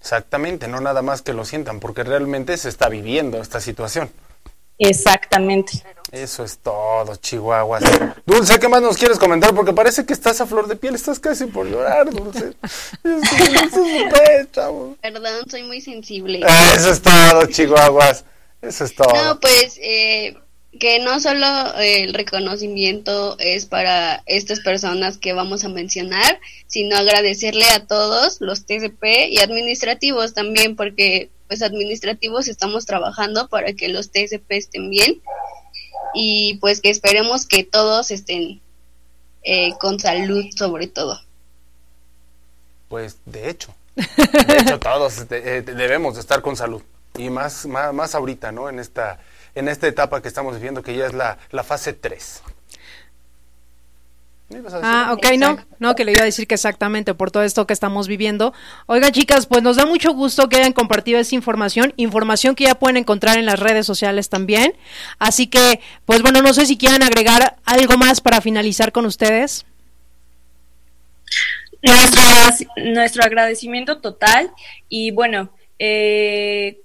Exactamente, 0.00 0.68
no 0.68 0.80
nada 0.80 1.02
más 1.02 1.22
que 1.22 1.32
lo 1.32 1.44
sientan, 1.44 1.80
porque 1.80 2.04
realmente 2.04 2.56
se 2.56 2.68
está 2.68 2.88
viviendo 2.88 3.40
esta 3.40 3.60
situación. 3.60 4.10
Exactamente. 4.78 5.82
Eso 6.10 6.42
es 6.42 6.58
todo, 6.58 7.14
Chihuahuas. 7.16 7.84
Dulce, 8.24 8.58
¿qué 8.58 8.66
más 8.66 8.80
nos 8.80 8.96
quieres 8.96 9.18
comentar? 9.18 9.54
Porque 9.54 9.74
parece 9.74 10.06
que 10.06 10.14
estás 10.14 10.40
a 10.40 10.46
flor 10.46 10.66
de 10.68 10.76
piel, 10.76 10.94
estás 10.94 11.20
casi 11.20 11.44
por 11.46 11.66
llorar, 11.68 12.10
Dulce. 12.10 12.54
Perdón, 15.02 15.50
soy 15.50 15.62
muy 15.64 15.82
sensible. 15.82 16.40
Eso 16.74 16.92
es 16.92 17.02
todo, 17.02 17.46
Chihuahuas. 17.46 18.24
Eso 18.62 18.84
es 18.84 18.94
todo. 18.94 19.12
No, 19.14 19.38
pues 19.38 19.78
eh, 19.82 20.34
que 20.78 21.00
no 21.00 21.18
solo 21.18 21.46
eh, 21.78 22.02
el 22.02 22.14
reconocimiento 22.14 23.36
es 23.38 23.66
para 23.66 24.22
estas 24.26 24.60
personas 24.60 25.18
que 25.18 25.32
vamos 25.32 25.64
a 25.64 25.68
mencionar, 25.68 26.40
sino 26.66 26.96
agradecerle 26.96 27.64
a 27.64 27.86
todos 27.86 28.40
los 28.40 28.66
TCP 28.66 29.28
y 29.30 29.40
administrativos 29.40 30.32
también, 30.32 30.76
porque 30.76 31.30
pues 31.48 31.62
administrativos 31.62 32.46
estamos 32.46 32.86
trabajando 32.86 33.48
para 33.48 33.72
que 33.72 33.88
los 33.88 34.10
TCP 34.10 34.52
estén 34.52 34.90
bien 34.90 35.20
y 36.14 36.58
pues 36.60 36.80
que 36.80 36.90
esperemos 36.90 37.46
que 37.46 37.64
todos 37.64 38.12
estén 38.12 38.60
eh, 39.42 39.72
con 39.80 39.98
salud 39.98 40.44
sobre 40.56 40.86
todo. 40.86 41.20
Pues 42.88 43.18
de 43.26 43.50
hecho, 43.50 43.74
de 43.96 44.58
hecho 44.58 44.78
todos 44.80 45.26
eh, 45.30 45.62
debemos 45.66 46.14
de 46.14 46.20
estar 46.20 46.40
con 46.42 46.56
salud 46.56 46.82
y 47.18 47.28
más, 47.28 47.66
más, 47.66 47.92
más 47.92 48.14
ahorita, 48.14 48.52
¿no? 48.52 48.68
En 48.68 48.78
esta, 48.78 49.18
en 49.54 49.68
esta 49.68 49.86
etapa 49.86 50.22
que 50.22 50.28
estamos 50.28 50.54
viviendo 50.54 50.82
que 50.82 50.96
ya 50.96 51.06
es 51.06 51.14
la, 51.14 51.38
la 51.50 51.64
fase 51.64 51.92
3. 51.92 52.42
Ah, 54.82 55.12
ok, 55.12 55.26
no, 55.38 55.58
no, 55.78 55.94
que 55.94 56.04
le 56.04 56.10
iba 56.10 56.22
a 56.22 56.24
decir 56.24 56.48
que 56.48 56.56
exactamente 56.56 57.14
por 57.14 57.30
todo 57.30 57.44
esto 57.44 57.68
que 57.68 57.72
estamos 57.72 58.08
viviendo. 58.08 58.52
Oigan, 58.86 59.12
chicas, 59.12 59.46
pues 59.46 59.62
nos 59.62 59.76
da 59.76 59.86
mucho 59.86 60.12
gusto 60.12 60.48
que 60.48 60.56
hayan 60.56 60.72
compartido 60.72 61.20
esa 61.20 61.36
información, 61.36 61.94
información 61.96 62.56
que 62.56 62.64
ya 62.64 62.74
pueden 62.74 62.96
encontrar 62.96 63.38
en 63.38 63.46
las 63.46 63.60
redes 63.60 63.86
sociales 63.86 64.28
también. 64.28 64.74
Así 65.20 65.46
que, 65.46 65.80
pues 66.04 66.22
bueno, 66.22 66.42
no 66.42 66.52
sé 66.52 66.66
si 66.66 66.76
quieran 66.76 67.02
agregar 67.04 67.58
algo 67.64 67.96
más 67.96 68.20
para 68.20 68.40
finalizar 68.40 68.90
con 68.90 69.06
ustedes. 69.06 69.66
Nuestro, 71.82 72.22
nuestro 72.76 73.22
agradecimiento 73.22 74.00
total 74.00 74.50
y 74.88 75.12
bueno, 75.12 75.50
eh, 75.78 76.80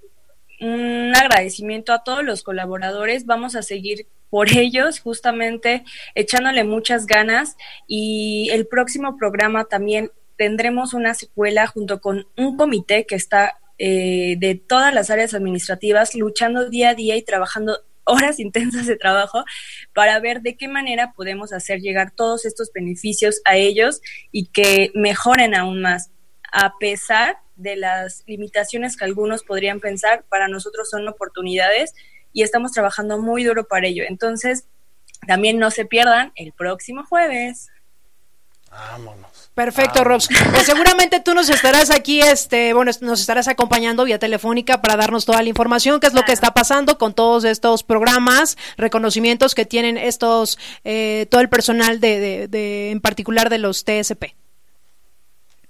un 0.60 1.12
agradecimiento 1.14 1.92
a 1.92 2.02
todos 2.02 2.24
los 2.24 2.42
colaboradores. 2.42 3.26
Vamos 3.26 3.56
a 3.56 3.62
seguir 3.62 4.06
por 4.30 4.56
ellos, 4.56 5.00
justamente 5.00 5.84
echándole 6.14 6.64
muchas 6.64 7.06
ganas. 7.06 7.56
Y 7.86 8.48
el 8.52 8.66
próximo 8.66 9.16
programa 9.16 9.64
también 9.64 10.10
tendremos 10.36 10.94
una 10.94 11.14
secuela 11.14 11.66
junto 11.66 12.00
con 12.00 12.26
un 12.36 12.56
comité 12.56 13.06
que 13.06 13.14
está 13.14 13.58
eh, 13.78 14.36
de 14.38 14.54
todas 14.54 14.92
las 14.94 15.10
áreas 15.10 15.34
administrativas 15.34 16.14
luchando 16.14 16.68
día 16.70 16.90
a 16.90 16.94
día 16.94 17.16
y 17.16 17.22
trabajando 17.22 17.80
horas 18.04 18.40
intensas 18.40 18.86
de 18.86 18.96
trabajo 18.96 19.44
para 19.92 20.18
ver 20.20 20.40
de 20.40 20.56
qué 20.56 20.68
manera 20.68 21.12
podemos 21.12 21.52
hacer 21.52 21.80
llegar 21.80 22.10
todos 22.10 22.46
estos 22.46 22.72
beneficios 22.72 23.40
a 23.44 23.56
ellos 23.56 24.00
y 24.32 24.46
que 24.46 24.92
mejoren 24.94 25.54
aún 25.54 25.82
más. 25.82 26.10
A 26.52 26.78
pesar 26.78 27.38
de 27.56 27.76
las 27.76 28.22
limitaciones 28.26 28.96
que 28.96 29.04
algunos 29.04 29.42
podrían 29.42 29.80
pensar, 29.80 30.24
para 30.28 30.48
nosotros 30.48 30.88
son 30.90 31.06
oportunidades 31.08 31.94
y 32.32 32.42
estamos 32.42 32.72
trabajando 32.72 33.18
muy 33.18 33.44
duro 33.44 33.66
para 33.66 33.86
ello. 33.86 34.04
Entonces, 34.06 34.66
también 35.26 35.58
no 35.58 35.70
se 35.70 35.86
pierdan 35.86 36.32
el 36.36 36.52
próximo 36.52 37.04
jueves. 37.04 37.68
Vámonos. 38.70 39.50
Perfecto, 39.56 40.04
Robs. 40.04 40.28
Pues 40.50 40.66
seguramente 40.66 41.18
tú 41.20 41.32
nos 41.32 41.48
estarás 41.48 41.90
aquí, 41.90 42.20
este, 42.20 42.74
bueno, 42.74 42.90
nos 43.00 43.20
estarás 43.22 43.48
acompañando 43.48 44.04
vía 44.04 44.18
telefónica 44.18 44.82
para 44.82 44.96
darnos 44.96 45.24
toda 45.24 45.42
la 45.42 45.48
información, 45.48 45.98
qué 45.98 46.08
es 46.08 46.12
lo 46.12 46.24
que 46.24 46.32
está 46.32 46.52
pasando 46.52 46.98
con 46.98 47.14
todos 47.14 47.44
estos 47.44 47.82
programas, 47.82 48.58
reconocimientos 48.76 49.54
que 49.54 49.64
tienen 49.64 49.96
estos, 49.96 50.58
eh, 50.84 51.26
todo 51.30 51.40
el 51.40 51.48
personal 51.48 52.00
de, 52.00 52.48
de, 52.48 52.90
en 52.90 53.00
particular 53.00 53.48
de 53.48 53.56
los 53.56 53.86
TSP. 53.86 54.34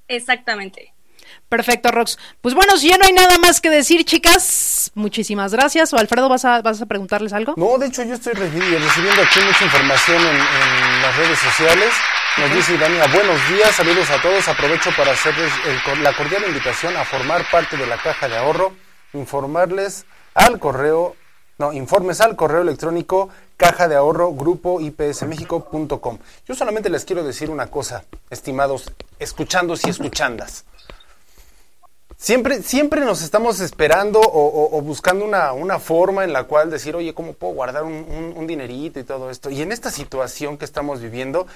Exactamente. 0.08 0.95
Perfecto, 1.48 1.92
Rox. 1.92 2.18
Pues 2.40 2.54
bueno, 2.54 2.76
si 2.76 2.88
ya 2.88 2.98
no 2.98 3.04
hay 3.04 3.12
nada 3.12 3.38
más 3.38 3.60
que 3.60 3.70
decir, 3.70 4.04
chicas, 4.04 4.90
muchísimas 4.94 5.52
gracias. 5.52 5.92
¿O 5.92 5.98
Alfredo, 5.98 6.28
vas 6.28 6.44
a, 6.44 6.60
vas 6.60 6.82
a 6.82 6.86
preguntarles 6.86 7.32
algo? 7.32 7.54
No, 7.56 7.78
de 7.78 7.86
hecho 7.86 8.02
yo 8.02 8.14
estoy 8.14 8.32
recibiendo, 8.32 8.78
aquí 8.78 9.40
mucha 9.46 9.64
información 9.64 10.20
en, 10.26 11.02
las 11.02 11.16
redes 11.16 11.38
sociales. 11.38 11.92
Nos 12.38 12.52
dice 12.52 12.76
Dania, 12.76 13.06
buenos 13.14 13.48
días, 13.48 13.74
saludos 13.76 14.10
a 14.10 14.20
todos. 14.20 14.48
Aprovecho 14.48 14.90
para 14.96 15.12
hacerles 15.12 15.52
la 16.02 16.12
cordial 16.14 16.42
invitación 16.48 16.96
a 16.96 17.04
formar 17.04 17.48
parte 17.50 17.76
de 17.76 17.86
la 17.86 17.96
caja 17.96 18.28
de 18.28 18.36
ahorro, 18.36 18.72
informarles 19.12 20.04
al 20.34 20.58
correo, 20.58 21.14
no, 21.58 21.72
informes 21.72 22.20
al 22.20 22.34
correo 22.34 22.62
electrónico 22.62 23.30
caja 23.56 23.88
de 23.88 23.94
ahorro 23.94 24.32
grupo 24.34 24.80
ipsmexico.com. 24.80 26.18
Yo 26.46 26.54
solamente 26.54 26.90
les 26.90 27.04
quiero 27.04 27.22
decir 27.22 27.50
una 27.50 27.68
cosa, 27.68 28.04
estimados 28.30 28.92
escuchandos 29.18 29.86
y 29.86 29.90
escuchandas. 29.90 30.64
Siempre, 32.26 32.60
siempre 32.64 33.02
nos 33.02 33.22
estamos 33.22 33.60
esperando 33.60 34.20
o, 34.20 34.82
buscando 34.82 35.24
una, 35.24 35.52
una, 35.52 35.78
forma 35.78 36.24
en 36.24 36.32
la 36.32 36.42
cual 36.42 36.70
decir, 36.70 36.96
oye, 36.96 37.14
¿cómo 37.14 37.34
puedo 37.34 37.54
guardar 37.54 37.84
un, 37.84 38.46
dinerito 38.48 38.98
y 38.98 39.04
todo 39.04 39.30
esto? 39.30 39.48
Y 39.48 39.62
en 39.62 39.70
esta 39.70 39.92
situación 39.92 40.58
que 40.58 40.64
estamos 40.64 41.00
viviendo 41.00 41.46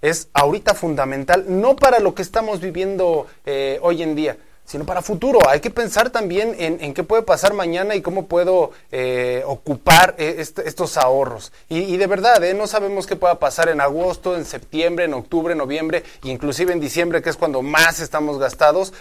es 0.00 0.28
ahorita 0.32 0.74
fundamental, 0.74 1.46
no 1.48 1.74
para 1.74 1.98
lo 1.98 2.14
que 2.14 2.22
estamos 2.22 2.60
viviendo 2.60 3.26
eh, 3.44 3.80
hoy 3.82 4.04
en 4.04 4.14
día, 4.14 4.36
sino 4.64 4.86
para 4.86 5.02
futuro. 5.02 5.40
Hay 5.48 5.58
que 5.58 5.70
pensar 5.70 6.10
también 6.10 6.54
en, 6.60 6.94
qué 6.94 7.02
puede 7.02 7.24
pasar 7.24 7.52
mañana 7.52 7.96
y 7.96 8.00
cómo 8.00 8.26
puedo 8.26 8.70
eh, 8.92 9.42
ocupar 9.44 10.14
eh, 10.16 10.36
estos 10.38 10.96
ahorros. 10.96 11.50
Y, 11.68 11.96
de 11.96 12.06
verdad, 12.06 12.40
no 12.54 12.68
sabemos 12.68 13.08
qué 13.08 13.16
pueda 13.16 13.40
pasar 13.40 13.68
en 13.68 13.80
agosto, 13.80 14.36
en 14.36 14.44
septiembre, 14.44 15.06
en 15.06 15.14
octubre, 15.14 15.56
noviembre, 15.56 16.04
inclusive 16.22 16.72
en 16.72 16.78
diciembre, 16.78 17.20
que 17.20 17.30
es 17.30 17.36
cuando 17.36 17.62
más 17.62 17.98
estamos 17.98 18.38
gastados 18.38 18.92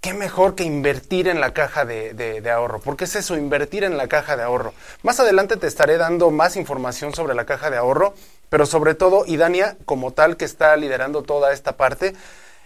qué 0.00 0.14
mejor 0.14 0.54
que 0.54 0.64
invertir 0.64 1.28
en 1.28 1.40
la 1.40 1.52
caja 1.52 1.84
de, 1.84 2.50
ahorro. 2.50 2.80
¿Por 2.80 2.96
qué 2.96 3.04
es 3.04 3.16
eso, 3.16 3.36
invertir 3.36 3.84
en 3.84 3.96
la 3.96 4.06
caja 4.06 4.36
de 4.36 4.42
ahorro? 4.42 4.72
Más 5.02 5.18
adelante 5.20 5.56
te 5.56 5.66
estaré 5.66 5.96
dando 5.96 6.30
más 6.30 6.56
información 6.56 7.14
sobre 7.14 7.34
la 7.34 7.44
caja 7.44 7.70
de 7.70 7.76
ahorro, 7.76 8.14
pero 8.48 8.66
sobre 8.66 8.94
todo, 8.94 9.24
y 9.26 9.36
Dania, 9.36 9.76
como 9.84 10.12
tal 10.12 10.36
que 10.36 10.44
está 10.44 10.76
liderando 10.76 11.22
toda 11.22 11.52
esta 11.52 11.76
parte, 11.76 12.14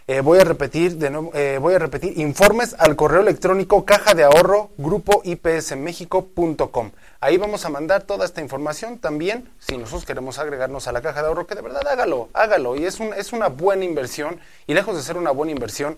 eh, 0.06 0.22
voy 0.22 0.40
a 0.40 0.44
repetir 0.44 0.96
de 0.96 1.08
nuevo, 1.08 1.30
eh, 1.34 1.58
voy 1.60 1.74
a 1.74 1.78
repetir 1.78 2.18
informes 2.18 2.74
al 2.78 2.96
correo 2.96 3.20
electrónico 3.20 3.84
caja 3.84 4.12
de 4.14 4.24
ahorro 4.24 4.70
grupo 4.76 5.22
ipsmexico.com. 5.24 6.90
Ahí 7.20 7.36
vamos 7.36 7.64
a 7.64 7.68
mandar 7.68 8.02
toda 8.02 8.24
esta 8.24 8.40
información 8.40 8.98
también. 8.98 9.48
Si 9.60 9.76
nosotros 9.76 10.04
queremos 10.04 10.38
agregarnos 10.38 10.88
a 10.88 10.92
la 10.92 11.00
caja 11.00 11.22
de 11.22 11.28
ahorro, 11.28 11.46
que 11.46 11.54
de 11.54 11.62
verdad 11.62 11.86
hágalo, 11.86 12.28
hágalo. 12.32 12.76
Y 12.76 12.86
es, 12.86 12.98
es 12.98 13.32
una 13.32 13.48
buena 13.48 13.84
inversión. 13.84 14.40
Y 14.66 14.74
lejos 14.74 14.96
de 14.96 15.02
ser 15.02 15.16
una 15.16 15.30
buena 15.30 15.52
inversión, 15.52 15.96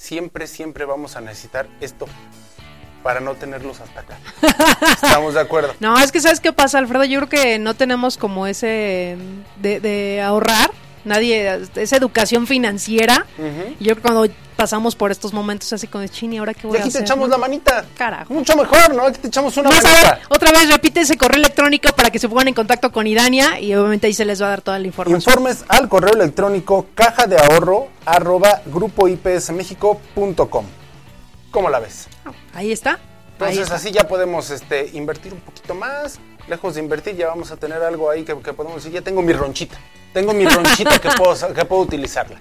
siempre, 0.00 0.46
siempre 0.46 0.86
vamos 0.86 1.16
a 1.16 1.20
necesitar 1.20 1.68
esto 1.80 2.06
para 3.02 3.20
no 3.20 3.34
tenerlos 3.34 3.80
hasta 3.80 4.00
acá. 4.00 4.18
¿Estamos 5.02 5.34
de 5.34 5.40
acuerdo? 5.40 5.74
No, 5.80 5.98
es 5.98 6.10
que 6.10 6.20
¿sabes 6.20 6.40
qué 6.40 6.52
pasa, 6.52 6.78
Alfredo? 6.78 7.04
Yo 7.04 7.20
creo 7.20 7.28
que 7.28 7.58
no 7.58 7.74
tenemos 7.74 8.16
como 8.16 8.46
ese 8.46 9.16
de, 9.56 9.80
de 9.80 10.20
ahorrar 10.22 10.70
nadie, 11.04 11.60
esa 11.76 11.96
educación 11.96 12.46
financiera. 12.46 13.24
Yo 13.78 13.92
creo 13.92 13.96
que 13.96 14.02
cuando 14.02 14.26
pasamos 14.56 14.94
por 14.94 15.10
estos 15.10 15.32
momentos 15.32 15.72
así 15.72 15.86
con 15.86 16.02
el 16.02 16.10
chini, 16.10 16.36
¿ahora 16.36 16.52
qué 16.52 16.66
voy 16.66 16.76
y 16.76 16.80
aquí 16.80 16.90
te 16.90 17.00
echamos 17.00 17.30
la 17.30 17.38
manita. 17.38 17.86
Carajo. 17.96 18.34
Mucho 18.34 18.54
mejor, 18.56 18.94
¿no? 18.94 19.06
Aquí 19.06 19.18
te 19.18 19.28
echamos 19.28 19.56
una 19.56 19.70
manita. 19.70 20.20
otra 20.28 20.52
vez 20.52 20.70
repite 20.70 21.00
ese 21.00 21.16
correo 21.16 21.38
electrónico 21.38 21.90
para 21.94 22.10
que 22.10 22.18
se 22.18 22.28
pongan 22.28 22.48
en 22.48 22.54
contacto 22.54 22.92
con 22.92 23.06
Idania 23.06 23.58
y 23.58 23.74
obviamente 23.74 24.06
ahí 24.06 24.12
se 24.12 24.26
les 24.26 24.42
va 24.42 24.46
a 24.46 24.50
dar 24.50 24.60
toda 24.60 24.78
la 24.78 24.86
información. 24.86 25.18
Informes 25.18 25.64
al 25.68 25.88
correo 25.88 26.12
electrónico 26.12 26.88
caja 26.94 27.26
de 27.26 27.38
ahorro 27.38 27.88
arroba 28.04 28.60
grupoipsmexico.com. 28.66 30.66
¿Cómo 31.50 31.70
la 31.70 31.80
ves? 31.80 32.08
Ahí 32.54 32.70
está. 32.70 32.98
Entonces 33.32 33.70
así 33.70 33.90
ya 33.90 34.06
podemos 34.06 34.50
este, 34.50 34.90
invertir 34.92 35.32
un 35.32 35.40
poquito 35.40 35.74
más. 35.74 36.20
Lejos 36.50 36.74
de 36.74 36.80
invertir 36.80 37.14
ya 37.14 37.28
vamos 37.28 37.52
a 37.52 37.56
tener 37.56 37.80
algo 37.80 38.10
ahí 38.10 38.24
que, 38.24 38.36
que 38.38 38.52
podemos 38.52 38.82
decir, 38.82 38.90
ya 38.90 39.02
tengo 39.02 39.22
mi 39.22 39.32
ronchita. 39.32 39.78
Tengo 40.12 40.32
mi 40.32 40.44
ronchita 40.44 40.98
que, 40.98 41.08
puedo, 41.10 41.54
que 41.54 41.64
puedo 41.64 41.82
utilizarla. 41.82 42.40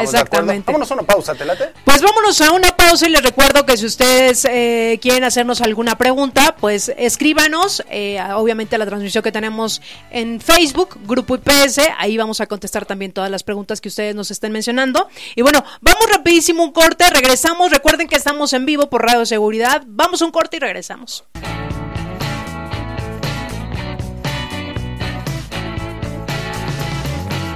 Exactamente. 0.00 0.64
Vámonos 0.66 0.90
a 0.90 0.94
una 0.94 1.02
pausa, 1.04 1.32
¿te 1.34 1.44
late? 1.44 1.70
Pues 1.84 2.02
vámonos 2.02 2.40
a 2.40 2.50
una 2.50 2.76
pausa 2.76 3.06
y 3.06 3.10
les 3.10 3.22
recuerdo 3.22 3.64
que 3.64 3.76
si 3.76 3.86
ustedes 3.86 4.44
eh, 4.46 4.98
quieren 5.00 5.22
hacernos 5.22 5.60
alguna 5.60 5.96
pregunta, 5.96 6.56
pues 6.58 6.92
escríbanos, 6.96 7.84
eh, 7.90 8.20
obviamente 8.34 8.74
a 8.74 8.78
la 8.80 8.86
transmisión 8.86 9.22
que 9.22 9.30
tenemos 9.30 9.82
en 10.10 10.40
Facebook, 10.40 10.98
Grupo 11.04 11.36
IPS, 11.36 11.78
ahí 11.98 12.16
vamos 12.16 12.40
a 12.40 12.46
contestar 12.46 12.86
también 12.86 13.12
todas 13.12 13.30
las 13.30 13.44
preguntas 13.44 13.80
que 13.80 13.88
ustedes 13.88 14.16
nos 14.16 14.32
estén 14.32 14.50
mencionando. 14.50 15.08
Y 15.36 15.42
bueno, 15.42 15.62
vamos 15.80 16.10
rapidísimo 16.10 16.64
un 16.64 16.72
corte, 16.72 17.08
regresamos, 17.10 17.70
recuerden 17.70 18.08
que 18.08 18.16
estamos 18.16 18.52
en 18.52 18.66
vivo 18.66 18.90
por 18.90 19.02
Radio 19.02 19.26
Seguridad, 19.26 19.84
vamos 19.86 20.22
a 20.22 20.24
un 20.24 20.32
corte 20.32 20.56
y 20.56 20.60
regresamos. 20.60 21.24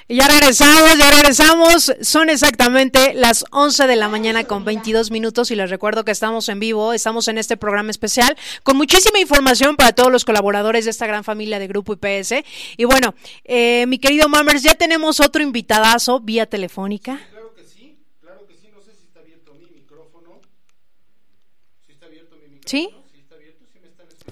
Ya 0.09 0.29
regresamos, 0.29 0.97
ya 0.99 1.11
regresamos. 1.11 1.93
Son 2.01 2.31
exactamente 2.31 3.13
las 3.15 3.45
11 3.51 3.89
de 3.89 3.97
la 3.97 4.09
mañana 4.09 4.45
con 4.45 4.65
22 4.65 5.11
minutos 5.11 5.51
y 5.51 5.57
les 5.57 5.69
recuerdo 5.69 6.05
que 6.05 6.13
estamos 6.13 6.49
en 6.49 6.61
vivo, 6.61 6.93
estamos 6.93 7.27
en 7.27 7.39
este 7.39 7.57
programa 7.57 7.91
especial 7.91 8.37
con 8.63 8.77
muchísima 8.77 9.19
información 9.19 9.75
para 9.75 9.93
todos 9.93 10.13
los 10.13 10.25
colaboradores 10.25 10.85
de 10.85 10.93
esta 10.93 11.09
gran 11.09 11.25
familia 11.25 11.59
de 11.59 11.67
Grupo 11.67 11.95
IPS. 11.95 12.45
Y 12.77 12.85
bueno, 12.85 13.17
eh, 13.43 13.87
mi 13.89 13.99
querido 13.99 14.29
Mammers, 14.29 14.63
ya 14.63 14.77
tenemos 14.77 15.19
otro 15.19 15.43
invitadazo 15.43 16.21
vía 16.21 16.47
telefónica. 16.47 17.21
Claro 17.33 17.53
que 17.57 17.65
sí, 17.65 17.99
claro 18.21 18.47
que 18.47 18.55
sí. 18.55 18.69
No 18.73 18.81
sé 18.81 18.93
si 18.95 19.07
está 19.07 19.19
abierto 19.19 19.55
mi 19.55 19.69
micrófono. 19.75 20.41
Si 21.85 21.91
está 21.91 22.07
abierto 22.07 22.37
mi 22.37 22.43
micrófono. 22.43 22.63
¿Sí? 22.65 22.91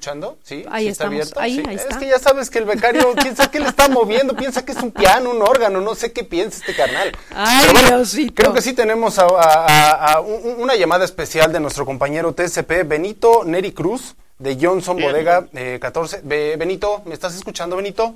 Escuchando? 0.05 0.39
¿Sí? 0.43 0.65
Ahí 0.71 0.89
está 0.89 1.07
abierto? 1.07 1.41
Ahí, 1.41 1.63
ahí 1.67 1.77
está. 1.77 1.89
Es 1.89 1.97
que 1.97 2.07
ya 2.07 2.19
sabes 2.19 2.51
que 2.51 2.59
el 2.59 2.67
becario, 2.67 3.15
piensa 3.23 3.51
que 3.51 3.59
le 3.59 3.69
está 3.69 3.89
moviendo, 3.89 4.37
piensa 4.37 4.65
que 4.65 4.73
es 4.73 4.79
un 4.79 4.91
piano, 4.91 5.31
un 5.31 5.41
órgano, 5.41 5.81
no 5.81 5.95
sé 5.95 6.13
qué 6.13 6.25
piensa 6.25 6.59
este 6.59 6.75
carnal. 6.75 7.13
Ay, 7.35 8.31
Creo 8.35 8.53
que 8.53 8.61
sí 8.61 8.75
tenemos 8.75 9.19
a, 9.19 10.21
una 10.21 10.77
llamada 10.77 11.05
especial 11.05 11.53
de 11.53 11.61
nuestro 11.61 11.87
compañero 11.87 12.35
TSP, 12.35 12.87
Benito 12.87 13.45
Neri 13.45 13.73
Cruz, 13.73 14.15
de 14.39 14.59
Johnson 14.61 15.01
Bodega 15.01 15.47
14. 15.81 16.23
Eh, 16.29 16.57
Benito, 16.59 17.03
¿me 17.07 17.15
estás 17.15 17.35
escuchando, 17.35 17.77
Benito? 17.77 18.15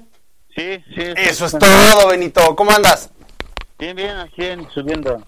Sí, 0.54 0.84
sí. 0.94 1.02
Eso 1.16 1.46
es 1.46 1.52
todo, 1.52 2.08
Benito. 2.08 2.54
¿Cómo 2.54 2.70
andas? 2.70 3.10
Bien, 3.78 3.96
bien, 3.96 4.16
aquí 4.16 4.42
subiendo. 4.74 5.22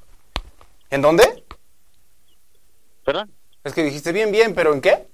¿En 0.91 1.01
dónde? 1.01 1.45
¿Perdón? 3.05 3.31
Es 3.63 3.73
que 3.73 3.83
dijiste 3.83 4.13
bien, 4.13 4.33
bien, 4.33 4.55
pero 4.55 4.75
¿en 4.75 4.81
qué? 4.81 5.10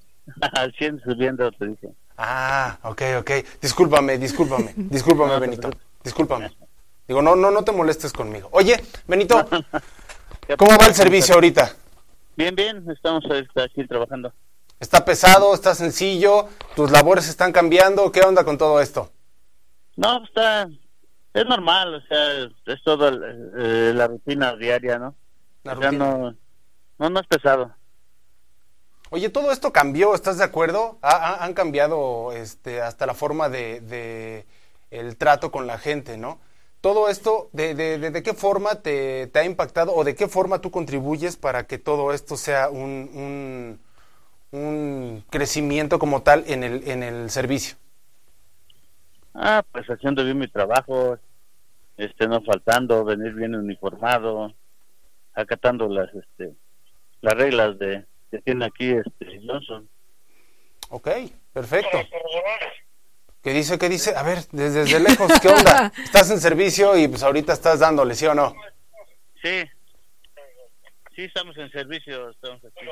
Al 0.52 0.72
100 0.74 1.02
subiendo, 1.04 1.50
te 1.52 1.66
dije. 1.68 1.88
Ah, 2.16 2.78
ok, 2.82 3.02
ok. 3.20 3.30
Discúlpame, 3.60 4.18
discúlpame, 4.18 4.72
discúlpame, 4.76 5.38
Benito. 5.38 5.70
Discúlpame. 6.02 6.50
Digo, 7.06 7.22
no, 7.22 7.36
no, 7.36 7.50
no 7.50 7.62
te 7.62 7.72
molestes 7.72 8.12
conmigo. 8.12 8.48
Oye, 8.52 8.82
Benito, 9.06 9.48
¿cómo 10.56 10.78
va 10.78 10.86
el 10.86 10.94
servicio 10.94 11.34
ahorita? 11.34 11.72
Bien, 12.36 12.54
bien, 12.54 12.84
estamos 12.90 13.24
aquí 13.54 13.86
trabajando. 13.86 14.32
¿Está 14.80 15.04
pesado? 15.04 15.54
¿Está 15.54 15.74
sencillo? 15.74 16.48
¿Tus 16.74 16.90
labores 16.90 17.28
están 17.28 17.52
cambiando? 17.52 18.12
¿Qué 18.12 18.20
onda 18.20 18.44
con 18.44 18.58
todo 18.58 18.80
esto? 18.80 19.10
No, 19.96 20.22
está, 20.22 20.68
es 21.32 21.46
normal, 21.46 21.94
o 21.94 22.00
sea, 22.02 22.50
es 22.66 22.82
toda 22.82 23.10
eh, 23.10 23.92
la 23.94 24.06
rutina 24.08 24.54
diaria, 24.56 24.98
¿no? 24.98 25.14
La 25.64 25.74
no, 25.74 26.36
no, 26.98 27.10
no 27.10 27.20
es 27.20 27.26
pesado. 27.26 27.74
Oye, 29.10 29.28
todo 29.28 29.52
esto 29.52 29.72
cambió, 29.72 30.14
¿estás 30.14 30.38
de 30.38 30.44
acuerdo? 30.44 30.98
han 31.00 31.54
cambiado 31.54 32.32
este, 32.32 32.82
hasta 32.82 33.06
la 33.06 33.14
forma 33.14 33.48
de, 33.48 34.44
el 34.90 35.16
trato 35.16 35.52
con 35.52 35.66
la 35.66 35.78
gente, 35.78 36.16
¿no? 36.18 36.40
Todo 36.80 37.08
esto, 37.08 37.48
¿de, 37.52 37.74
de, 37.74 38.22
qué 38.22 38.34
forma 38.34 38.76
te, 38.82 39.30
ha 39.34 39.44
impactado 39.44 39.94
o 39.94 40.04
de 40.04 40.14
qué 40.14 40.28
forma 40.28 40.60
tú 40.60 40.70
contribuyes 40.70 41.36
para 41.36 41.66
que 41.66 41.78
todo 41.78 42.12
esto 42.12 42.36
sea 42.36 42.68
un, 42.68 43.78
un, 44.52 45.24
crecimiento 45.30 45.98
como 45.98 46.22
tal 46.22 46.44
en 46.46 46.64
el, 46.64 46.88
en 46.88 47.02
el 47.02 47.30
servicio? 47.30 47.76
Ah, 49.34 49.64
pues 49.70 49.86
haciendo 49.86 50.24
bien 50.24 50.38
mi 50.38 50.48
trabajo, 50.48 51.18
este, 51.96 52.26
no 52.26 52.40
faltando, 52.42 53.04
venir 53.04 53.34
bien 53.34 53.54
uniformado, 53.54 54.52
acatando 55.34 55.88
las, 55.88 56.12
este, 56.14 56.54
las 57.20 57.34
reglas 57.34 57.78
de, 57.78 58.04
que 58.36 58.42
tiene 58.42 58.64
aquí 58.66 58.90
este 58.90 59.40
Johnson. 59.46 59.88
Ok, 60.90 61.08
perfecto. 61.52 61.98
¿Qué 63.42 63.52
dice? 63.52 63.78
¿Qué 63.78 63.88
dice? 63.88 64.14
A 64.16 64.22
ver, 64.22 64.38
desde, 64.52 64.80
desde 64.80 65.00
lejos, 65.00 65.32
¿qué 65.40 65.48
onda? 65.48 65.92
Estás 66.04 66.30
en 66.30 66.40
servicio 66.40 66.96
y 66.96 67.08
pues 67.08 67.22
ahorita 67.22 67.52
estás 67.52 67.78
dándole, 67.80 68.14
¿sí 68.14 68.26
o 68.26 68.34
no? 68.34 68.54
Sí. 69.42 69.64
Sí, 71.14 71.22
estamos 71.24 71.56
en 71.56 71.70
servicio, 71.70 72.30
estamos 72.30 72.60
aquí. 72.64 72.86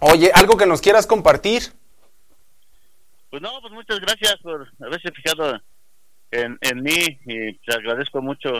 Oye, 0.00 0.30
¿algo 0.34 0.56
que 0.56 0.66
nos 0.66 0.80
quieras 0.80 1.06
compartir? 1.06 1.62
Pues 3.28 3.42
no, 3.42 3.60
pues 3.60 3.72
muchas 3.72 4.00
gracias 4.00 4.36
por 4.42 4.66
haberse 4.80 5.12
fijado 5.12 5.60
en, 6.30 6.58
en 6.62 6.82
mí 6.82 7.20
y 7.26 7.58
te 7.58 7.74
agradezco 7.74 8.20
mucho 8.22 8.50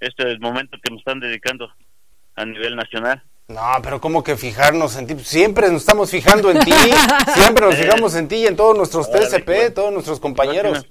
este 0.00 0.38
momento 0.38 0.78
que 0.82 0.90
me 0.90 0.98
están 0.98 1.20
dedicando 1.20 1.70
a 2.34 2.44
nivel 2.44 2.74
nacional. 2.74 3.22
No, 3.50 3.72
pero 3.82 4.00
¿cómo 4.00 4.22
que 4.22 4.36
fijarnos 4.36 4.94
en 4.96 5.08
ti? 5.08 5.18
Siempre 5.24 5.68
nos 5.70 5.82
estamos 5.82 6.08
fijando 6.08 6.52
en 6.52 6.60
ti, 6.60 6.70
siempre 7.34 7.66
nos 7.66 7.74
fijamos 7.74 8.14
en 8.14 8.28
ti 8.28 8.36
y 8.36 8.46
en 8.46 8.54
todos 8.54 8.76
nuestros 8.76 9.10
TCP, 9.10 9.74
todos 9.74 9.92
nuestros 9.92 10.20
compañeros. 10.20 10.86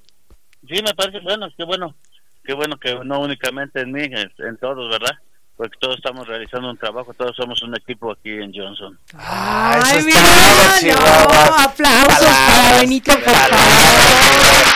Sí, 0.68 0.84
me 0.84 0.94
parece 0.94 1.22
bueno, 1.22 1.48
qué 1.56 1.64
bueno, 1.64 1.96
qué 2.44 2.54
bueno 2.54 2.78
que 2.78 3.00
no 3.06 3.22
únicamente 3.22 3.80
en 3.80 3.94
mí, 3.94 4.02
en, 4.04 4.58
todos, 4.58 4.90
¿verdad? 4.90 5.18
Porque 5.56 5.78
todos 5.80 5.96
estamos 5.96 6.28
realizando 6.28 6.70
un 6.70 6.78
trabajo, 6.78 7.14
todos 7.14 7.34
somos 7.38 7.64
un 7.64 7.78
equipo 7.78 8.12
aquí 8.12 8.30
en 8.30 8.52
Johnson. 8.54 9.00
Ah, 9.16 9.80
eso 9.96 10.10
Ay, 10.20 10.90
aplausos 10.90 12.28
para 12.28 12.80
Benito, 12.82 13.14
por 13.14 13.22
favor. 13.22 13.56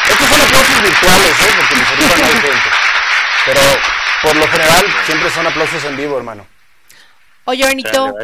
Estos 0.10 0.30
son 0.30 0.42
aplausos 0.42 0.82
virtuales, 0.82 1.32
¿eh? 1.32 1.54
Porque 1.60 1.76
nos 1.76 1.88
ahorita 1.90 2.18
no 2.18 2.24
hay 2.24 2.32
gente. 2.32 2.70
Pero 3.46 3.62
por 4.22 4.36
lo 4.38 4.48
general 4.48 4.86
siempre 5.06 5.30
son 5.32 5.48
aplausos 5.48 5.84
en 5.84 5.98
vivo, 5.98 6.18
hermano. 6.18 6.53
Oye, 7.46 7.66
Benito, 7.66 8.16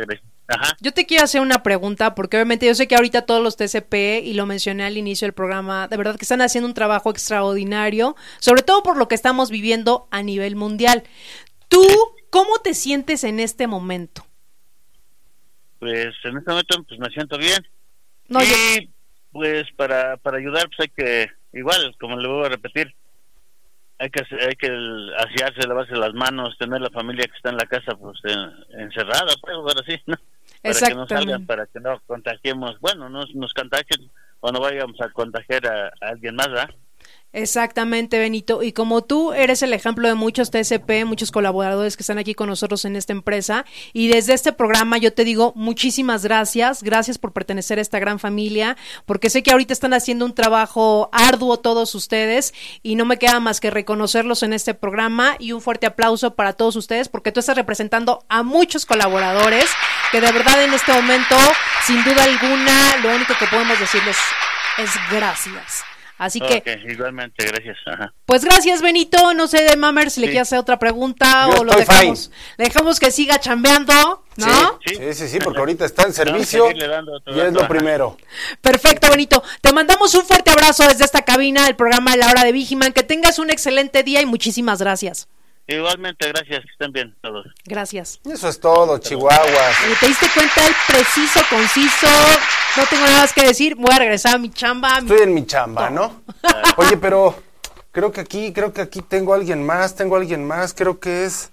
yo 0.80 0.94
te 0.94 1.06
quiero 1.06 1.24
hacer 1.24 1.42
una 1.42 1.62
pregunta, 1.62 2.16
porque 2.16 2.38
obviamente 2.38 2.66
yo 2.66 2.74
sé 2.74 2.88
que 2.88 2.96
ahorita 2.96 3.26
todos 3.26 3.44
los 3.44 3.58
TCP, 3.58 4.24
y 4.24 4.34
lo 4.34 4.46
mencioné 4.46 4.86
al 4.86 4.98
inicio 4.98 5.26
del 5.26 5.34
programa, 5.34 5.88
de 5.88 5.98
verdad 5.98 6.16
que 6.16 6.26
están 6.26 6.42
haciendo 6.42 6.68
un 6.68 6.74
trabajo 6.74 7.12
extraordinario, 7.12 8.16
sobre 8.40 8.64
todo 8.64 8.82
por 8.82 8.98
lo 8.98 9.08
que 9.08 9.16
estamos 9.16 9.52
viviendo 9.52 10.08
a 10.12 10.24
nivel 10.24 10.56
mundial. 10.56 11.04
¿Tú 11.68 11.86
cómo 12.30 12.60
te 12.64 12.74
sientes 12.74 13.24
en 13.24 13.40
este 13.40 13.68
momento? 13.68 14.26
Pues 15.80 16.16
en 16.24 16.38
este 16.38 16.50
momento 16.50 16.84
pues 16.88 17.00
me 17.00 17.10
siento 17.10 17.38
bien. 17.38 17.66
No, 18.28 18.40
y 18.44 18.90
pues 19.32 19.68
para, 19.76 20.18
para 20.18 20.38
ayudar 20.38 20.68
pues 20.68 20.80
hay 20.80 20.90
que, 20.90 21.32
igual, 21.54 21.96
como 22.00 22.18
le 22.18 22.28
voy 22.28 22.46
a 22.46 22.50
repetir, 22.50 22.96
hay 24.00 24.10
que 24.10 24.24
hay 24.40 24.56
que 24.56 24.70
asearse, 25.18 25.68
lavarse 25.68 25.96
las 25.96 26.14
manos, 26.14 26.58
tener 26.58 26.82
la 26.82 26.90
familia 26.90 27.28
que 27.28 27.36
está 27.36 27.50
en 27.50 27.58
la 27.58 27.66
casa 27.66 27.96
pues 27.96 28.18
encerrada, 28.70 29.34
pues 29.42 29.54
ahora 29.54 29.84
sí, 29.86 30.02
¿no? 30.06 30.16
Para 30.62 30.74
que 30.88 30.96
no 30.96 31.08
salgan, 31.08 31.46
para 31.46 31.66
que 31.68 31.80
no 31.80 32.02
contagiemos, 32.08 32.80
bueno, 32.80 33.10
no 33.10 33.26
nos 33.36 33.54
contagien 33.54 34.10
o 34.40 34.52
no 34.52 34.60
vayamos 34.60 35.00
a 35.02 35.10
contagiar 35.10 35.68
a, 35.68 35.88
a 35.88 36.10
alguien 36.10 36.36
más, 36.36 36.48
¿verdad? 36.48 36.70
Exactamente, 37.32 38.18
Benito. 38.18 38.64
Y 38.64 38.74
como 38.74 39.04
tú 39.04 39.34
eres 39.34 39.62
el 39.62 39.74
ejemplo 39.74 40.08
de 40.08 40.16
muchos 40.16 40.50
TSP, 40.50 41.06
muchos 41.06 41.32
colaboradores 41.32 41.96
que 41.96 42.02
están 42.02 42.18
aquí 42.18 42.34
con 42.34 42.50
nosotros 42.50 42.86
en 42.86 42.96
esta 42.96 43.14
empresa, 43.14 43.66
y 43.94 44.08
desde 44.08 44.34
este 44.34 44.52
programa 44.52 44.98
yo 44.98 45.14
te 45.14 45.24
digo 45.24 45.54
muchísimas 45.56 46.24
gracias, 46.24 46.82
gracias 46.82 47.20
por 47.20 47.32
pertenecer 47.32 47.78
a 47.78 47.84
esta 47.84 48.00
gran 48.00 48.18
familia, 48.18 48.78
porque 49.06 49.30
sé 49.30 49.44
que 49.44 49.52
ahorita 49.52 49.74
están 49.74 49.94
haciendo 49.94 50.26
un 50.26 50.34
trabajo 50.34 51.10
arduo 51.14 51.60
todos 51.60 51.94
ustedes, 51.94 52.54
y 52.82 52.96
no 52.96 53.06
me 53.06 53.20
queda 53.20 53.40
más 53.40 53.60
que 53.60 53.70
reconocerlos 53.70 54.42
en 54.42 54.54
este 54.54 54.74
programa 54.74 55.36
y 55.38 55.52
un 55.52 55.62
fuerte 55.62 55.86
aplauso 55.86 56.34
para 56.34 56.54
todos 56.54 56.76
ustedes, 56.78 57.10
porque 57.10 57.32
tú 57.32 57.42
estás 57.42 57.56
representando 57.56 58.26
a 58.28 58.42
muchos 58.42 58.88
colaboradores 58.88 59.66
que 60.12 60.20
de 60.20 60.32
verdad 60.32 60.64
en 60.64 60.74
este 60.74 60.92
momento, 60.94 61.36
sin 61.86 62.04
duda 62.04 62.24
alguna, 62.24 62.98
lo 63.04 63.16
único 63.16 63.36
que 63.38 63.46
podemos 63.46 63.80
decirles 63.80 64.18
es 64.80 64.90
gracias. 65.12 65.84
Así 66.20 66.42
que. 66.42 66.62
igualmente, 66.90 67.46
gracias. 67.46 67.78
Pues 68.26 68.44
gracias, 68.44 68.82
Benito. 68.82 69.34
No 69.34 69.48
sé 69.48 69.64
de 69.64 69.78
Mamer 69.78 70.12
si 70.12 70.20
le 70.20 70.28
quiere 70.28 70.42
hacer 70.42 70.60
otra 70.60 70.78
pregunta 70.78 71.48
o 71.48 71.64
lo 71.64 71.74
dejamos. 71.74 72.30
Le 72.58 72.66
dejamos 72.66 73.00
que 73.00 73.10
siga 73.10 73.40
chambeando, 73.40 74.26
¿no? 74.36 74.80
Sí, 74.86 75.14
sí, 75.14 75.28
sí, 75.30 75.40
porque 75.40 75.60
ahorita 75.60 75.86
está 75.86 76.04
en 76.04 76.14
servicio 76.14 76.72
y 76.72 77.40
es 77.40 77.54
lo 77.54 77.68
primero. 77.70 78.18
Perfecto, 78.62 79.10
Benito. 79.10 79.42
Te 79.62 79.72
mandamos 79.72 80.14
un 80.14 80.26
fuerte 80.26 80.52
abrazo 80.52 80.84
desde 80.84 81.06
esta 81.06 81.22
cabina 81.22 81.66
del 81.66 81.78
programa 81.78 82.12
de 82.12 82.18
La 82.18 82.30
Hora 82.30 82.44
de 82.44 82.52
Vigiman. 82.52 82.92
Que 82.92 83.04
tengas 83.04 83.40
un 83.40 83.50
excelente 83.50 84.04
día 84.04 84.22
y 84.22 84.26
muchísimas 84.26 84.80
gracias. 84.80 85.30
Igualmente, 85.70 86.28
gracias, 86.28 86.66
que 86.66 86.72
estén 86.72 86.92
bien 86.92 87.16
todos. 87.22 87.46
Gracias. 87.64 88.20
Eso 88.26 88.50
es 88.50 88.60
todo, 88.60 88.98
Chihuahuas. 88.98 89.76
¿Te 90.00 90.08
diste 90.08 90.26
cuenta 90.34 90.66
el 90.66 90.74
preciso, 90.88 91.40
conciso? 91.48 92.08
No 92.76 92.84
tengo 92.90 93.04
nada 93.04 93.22
más 93.22 93.34
que 93.34 93.46
decir, 93.46 93.76
voy 93.76 93.94
a 93.94 94.00
regresar 94.00 94.36
a 94.36 94.38
mi 94.40 94.50
chamba. 94.50 94.98
Estoy 94.98 95.22
en 95.22 95.34
mi 95.36 95.46
chamba, 95.46 95.92
¿no? 95.92 96.24
Oye, 96.78 96.98
pero 96.98 97.36
creo 97.92 98.12
que 98.12 98.22
aquí, 98.22 98.52
creo 98.52 98.74
que 98.74 98.82
aquí 98.82 99.04
tengo 99.04 99.34
a 99.34 99.36
alguien 99.36 99.64
más, 99.64 99.96
tengo 99.96 100.16
a 100.16 100.20
alguien 100.20 100.44
más, 100.44 100.74
creo 100.74 101.00
que 101.00 101.26
es 101.26 101.52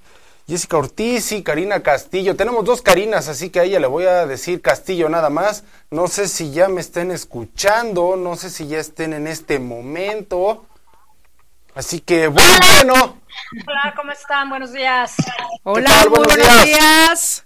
Jessica 0.48 0.78
Ortiz 0.78 1.32
y 1.32 1.42
Karina 1.42 1.82
Castillo. 1.82 2.36
Tenemos 2.36 2.64
dos 2.64 2.80
Karinas, 2.80 3.28
así 3.28 3.50
que 3.50 3.60
a 3.60 3.64
ella 3.64 3.80
le 3.80 3.86
voy 3.86 4.04
a 4.04 4.24
decir 4.24 4.62
Castillo 4.62 5.10
nada 5.10 5.28
más. 5.28 5.64
No 5.90 6.08
sé 6.08 6.28
si 6.28 6.52
ya 6.52 6.68
me 6.68 6.80
estén 6.80 7.10
escuchando, 7.10 8.16
no 8.16 8.34
sé 8.36 8.48
si 8.48 8.66
ya 8.66 8.78
estén 8.78 9.12
en 9.12 9.26
este 9.26 9.58
momento. 9.58 10.64
Así 11.76 12.00
que 12.00 12.28
bueno. 12.28 13.20
Hola, 13.66 13.92
¿cómo 13.94 14.10
están? 14.10 14.48
Buenos 14.48 14.72
días. 14.72 15.14
Hola, 15.62 16.06
buenos, 16.08 16.64
días. 16.64 17.44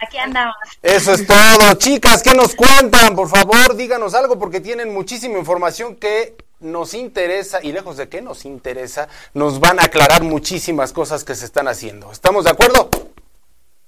Aquí 0.00 0.18
andamos. 0.18 0.56
Eso 0.82 1.12
es 1.12 1.24
todo. 1.24 1.74
Chicas, 1.74 2.24
¿qué 2.24 2.34
nos 2.34 2.56
cuentan? 2.56 3.14
Por 3.14 3.28
favor, 3.28 3.76
díganos 3.76 4.14
algo 4.14 4.36
porque 4.36 4.60
tienen 4.60 4.92
muchísima 4.92 5.38
información 5.38 5.94
que 5.94 6.34
nos 6.58 6.94
interesa, 6.94 7.60
y 7.62 7.70
lejos 7.70 7.98
de 7.98 8.08
que 8.08 8.20
nos 8.20 8.44
interesa, 8.44 9.06
nos 9.32 9.60
van 9.60 9.78
a 9.78 9.84
aclarar 9.84 10.24
muchísimas 10.24 10.92
cosas 10.92 11.22
que 11.22 11.36
se 11.36 11.44
están 11.44 11.68
haciendo. 11.68 12.10
¿Estamos 12.10 12.42
de 12.44 12.50
acuerdo? 12.50 12.90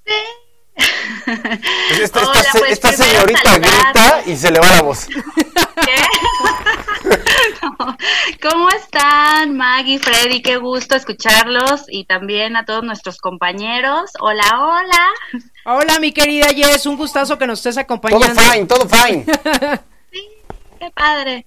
Sí. 0.05 0.13
Esta, 2.01 2.21
pues, 2.21 2.95
señorita 2.95 3.57
grita 3.57 4.21
y 4.25 4.37
se 4.37 4.51
le 4.51 4.59
va 4.59 4.71
la 4.71 4.81
voz. 4.83 5.05
¿Qué? 5.05 5.95
¿Cómo 8.41 8.69
están, 8.69 9.55
Maggie, 9.55 9.99
Freddy? 9.99 10.41
Qué 10.41 10.57
gusto 10.57 10.95
escucharlos 10.95 11.85
y 11.87 12.05
también 12.05 12.55
a 12.55 12.65
todos 12.65 12.83
nuestros 12.83 13.17
compañeros. 13.17 14.11
Hola, 14.19 14.43
hola. 14.59 15.09
Hola, 15.65 15.99
mi 15.99 16.11
querida 16.11 16.47
Jess, 16.47 16.85
un 16.85 16.97
gustazo 16.97 17.37
que 17.37 17.47
nos 17.47 17.59
estés 17.59 17.77
acompañando. 17.77 18.27
Todo 18.27 18.51
fine, 18.51 18.65
todo 18.65 18.87
fine. 18.87 19.25
sí, 20.11 20.29
qué 20.79 20.91
padre. 20.91 21.45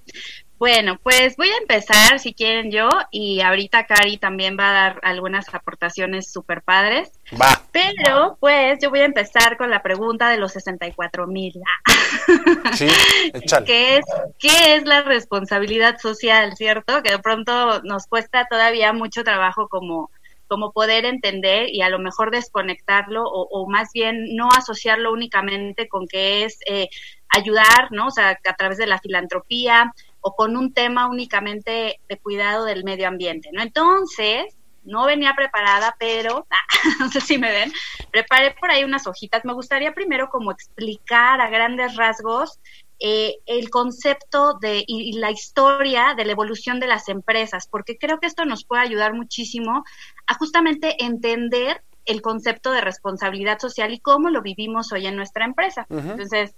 Bueno, 0.58 0.98
pues 1.02 1.36
voy 1.36 1.48
a 1.50 1.58
empezar, 1.58 2.18
si 2.18 2.34
quieren 2.34 2.72
yo, 2.72 2.88
y 3.12 3.40
ahorita 3.40 3.86
Cari 3.86 4.16
también 4.16 4.56
va 4.58 4.70
a 4.70 4.72
dar 4.72 5.00
algunas 5.02 5.54
aportaciones 5.54 6.32
súper 6.32 6.62
padres. 6.62 7.12
Va. 7.40 7.62
Pero, 7.70 8.36
pues, 8.40 8.78
yo 8.82 8.90
voy 8.90 9.00
a 9.00 9.04
empezar 9.04 9.56
con 9.56 9.70
la 9.70 9.82
pregunta 9.82 10.30
de 10.30 10.38
los 10.38 10.52
64 10.52 11.26
mil. 11.26 11.54
Sí, 12.74 12.86
échale. 13.32 13.66
¿Qué 13.66 13.96
es, 13.96 14.04
¿Qué 14.38 14.74
es 14.74 14.84
la 14.84 15.02
responsabilidad 15.02 15.98
social, 15.98 16.54
cierto? 16.56 17.02
Que 17.02 17.12
de 17.12 17.18
pronto 17.18 17.80
nos 17.82 18.06
cuesta 18.06 18.46
todavía 18.48 18.92
mucho 18.92 19.24
trabajo 19.24 19.68
como 19.68 20.10
como 20.48 20.72
poder 20.72 21.04
entender 21.04 21.68
y 21.68 21.82
a 21.82 21.90
lo 21.90 21.98
mejor 21.98 22.30
desconectarlo 22.30 23.22
o, 23.22 23.68
más 23.68 23.90
bien 23.92 24.34
no 24.34 24.48
asociarlo 24.48 25.12
únicamente 25.12 25.88
con 25.88 26.08
que 26.08 26.44
es 26.44 26.58
eh, 26.66 26.88
ayudar, 27.28 27.92
¿no? 27.92 28.06
O 28.06 28.10
sea, 28.10 28.30
a 28.30 28.56
través 28.56 28.78
de 28.78 28.86
la 28.86 28.98
filantropía, 28.98 29.92
o 30.28 30.34
con 30.34 30.58
un 30.58 30.74
tema 30.74 31.08
únicamente 31.08 32.00
de 32.06 32.18
cuidado 32.18 32.66
del 32.66 32.84
medio 32.84 33.08
ambiente, 33.08 33.48
¿no? 33.50 33.62
Entonces, 33.62 34.54
no 34.84 35.06
venía 35.06 35.32
preparada, 35.34 35.96
pero 35.98 36.46
no 37.00 37.08
sé 37.08 37.22
si 37.22 37.38
me 37.38 37.50
ven, 37.50 37.72
preparé 38.10 38.54
por 38.60 38.70
ahí 38.70 38.84
unas 38.84 39.06
hojitas. 39.06 39.44
Me 39.46 39.54
gustaría 39.54 39.92
primero 39.92 40.28
como 40.28 40.52
explicar 40.52 41.40
a 41.40 41.48
grandes 41.48 41.96
rasgos 41.96 42.60
eh, 43.00 43.36
el 43.46 43.70
concepto 43.70 44.58
de 44.60 44.84
y, 44.86 45.18
la 45.18 45.30
historia 45.30 46.14
de 46.14 46.26
la 46.26 46.32
evolución 46.32 46.78
de 46.78 46.88
las 46.88 47.08
empresas, 47.08 47.68
porque 47.70 47.96
creo 47.96 48.20
que 48.20 48.26
esto 48.26 48.44
nos 48.44 48.64
puede 48.64 48.82
ayudar 48.82 49.14
muchísimo 49.14 49.84
a 50.26 50.34
justamente 50.34 51.02
entender 51.02 51.82
el 52.04 52.20
concepto 52.20 52.70
de 52.70 52.82
responsabilidad 52.82 53.58
social 53.60 53.94
y 53.94 54.00
cómo 54.00 54.28
lo 54.28 54.42
vivimos 54.42 54.92
hoy 54.92 55.06
en 55.06 55.16
nuestra 55.16 55.46
empresa. 55.46 55.86
Entonces, 55.88 56.54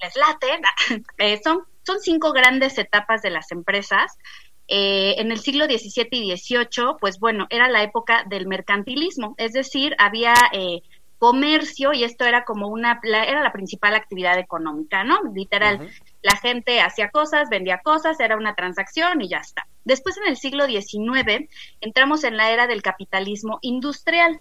les 0.00 0.16
late, 0.16 0.60
eh, 1.18 1.40
son 1.86 2.00
cinco 2.00 2.32
grandes 2.32 2.78
etapas 2.78 3.22
de 3.22 3.30
las 3.30 3.52
empresas. 3.52 4.18
Eh, 4.68 5.14
en 5.18 5.30
el 5.30 5.38
siglo 5.38 5.66
XVII 5.66 6.08
y 6.10 6.36
XVIII, 6.36 6.96
pues 7.00 7.20
bueno, 7.20 7.46
era 7.50 7.68
la 7.68 7.84
época 7.84 8.24
del 8.28 8.48
mercantilismo, 8.48 9.36
es 9.38 9.52
decir, 9.52 9.94
había 9.98 10.34
eh, 10.52 10.82
comercio 11.18 11.92
y 11.92 12.04
esto 12.04 12.24
era 12.24 12.44
como 12.44 12.68
una, 12.68 13.00
era 13.04 13.42
la 13.42 13.52
principal 13.52 13.94
actividad 13.94 14.38
económica, 14.38 15.04
¿no? 15.04 15.20
Literal, 15.34 15.88
la 16.22 16.36
gente 16.36 16.80
hacía 16.80 17.10
cosas, 17.10 17.48
vendía 17.48 17.78
cosas, 17.78 18.18
era 18.20 18.36
una 18.36 18.54
transacción 18.54 19.22
y 19.22 19.28
ya 19.28 19.38
está. 19.38 19.66
Después 19.84 20.16
en 20.18 20.28
el 20.28 20.36
siglo 20.36 20.66
XIX 20.66 21.48
entramos 21.80 22.24
en 22.24 22.36
la 22.36 22.50
era 22.50 22.66
del 22.66 22.82
capitalismo 22.82 23.58
industrial. 23.62 24.40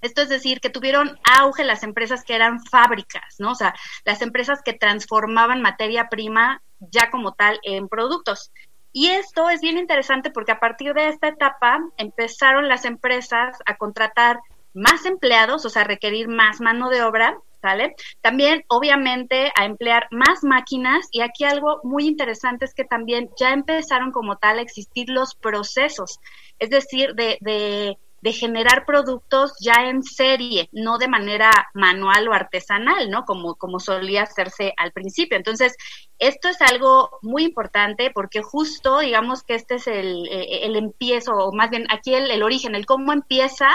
Esto 0.00 0.22
es 0.22 0.28
decir, 0.28 0.60
que 0.60 0.70
tuvieron 0.70 1.18
auge 1.38 1.64
las 1.64 1.82
empresas 1.82 2.22
que 2.24 2.36
eran 2.36 2.64
fábricas, 2.64 3.34
¿no? 3.40 3.50
O 3.50 3.54
sea, 3.56 3.74
las 4.04 4.22
empresas 4.22 4.62
que 4.64 4.72
transformaban 4.72 5.60
materia 5.60 6.08
prima 6.08 6.62
ya 6.80 7.10
como 7.10 7.32
tal 7.32 7.58
en 7.62 7.88
productos. 7.88 8.52
Y 8.92 9.08
esto 9.08 9.50
es 9.50 9.60
bien 9.60 9.78
interesante 9.78 10.30
porque 10.30 10.52
a 10.52 10.60
partir 10.60 10.94
de 10.94 11.08
esta 11.08 11.28
etapa 11.28 11.80
empezaron 11.98 12.68
las 12.68 12.84
empresas 12.84 13.58
a 13.66 13.76
contratar 13.76 14.40
más 14.74 15.04
empleados, 15.04 15.64
o 15.64 15.70
sea, 15.70 15.84
requerir 15.84 16.28
más 16.28 16.60
mano 16.60 16.88
de 16.88 17.02
obra, 17.02 17.38
¿sale? 17.60 17.94
También, 18.20 18.64
obviamente, 18.68 19.52
a 19.58 19.64
emplear 19.64 20.08
más 20.10 20.42
máquinas 20.42 21.08
y 21.10 21.20
aquí 21.20 21.44
algo 21.44 21.80
muy 21.82 22.06
interesante 22.06 22.64
es 22.64 22.74
que 22.74 22.84
también 22.84 23.30
ya 23.38 23.52
empezaron 23.52 24.12
como 24.12 24.36
tal 24.36 24.58
a 24.58 24.62
existir 24.62 25.08
los 25.10 25.34
procesos, 25.34 26.18
es 26.58 26.70
decir, 26.70 27.14
de, 27.14 27.38
de 27.40 27.98
de 28.20 28.32
generar 28.32 28.84
productos 28.84 29.52
ya 29.60 29.88
en 29.88 30.02
serie, 30.02 30.68
no 30.72 30.98
de 30.98 31.08
manera 31.08 31.50
manual 31.74 32.28
o 32.28 32.32
artesanal, 32.32 33.10
¿no? 33.10 33.24
Como, 33.24 33.54
como 33.54 33.78
solía 33.78 34.22
hacerse 34.22 34.72
al 34.76 34.92
principio. 34.92 35.36
Entonces, 35.36 35.76
esto 36.18 36.48
es 36.48 36.60
algo 36.60 37.18
muy 37.22 37.44
importante 37.44 38.10
porque 38.12 38.42
justo, 38.42 38.98
digamos 38.98 39.42
que 39.42 39.54
este 39.54 39.76
es 39.76 39.86
el, 39.86 40.26
eh, 40.30 40.60
el 40.62 40.76
empiezo, 40.76 41.32
o 41.32 41.52
más 41.52 41.70
bien 41.70 41.86
aquí 41.90 42.14
el, 42.14 42.30
el 42.30 42.42
origen, 42.42 42.74
el 42.74 42.86
cómo 42.86 43.12
empieza 43.12 43.68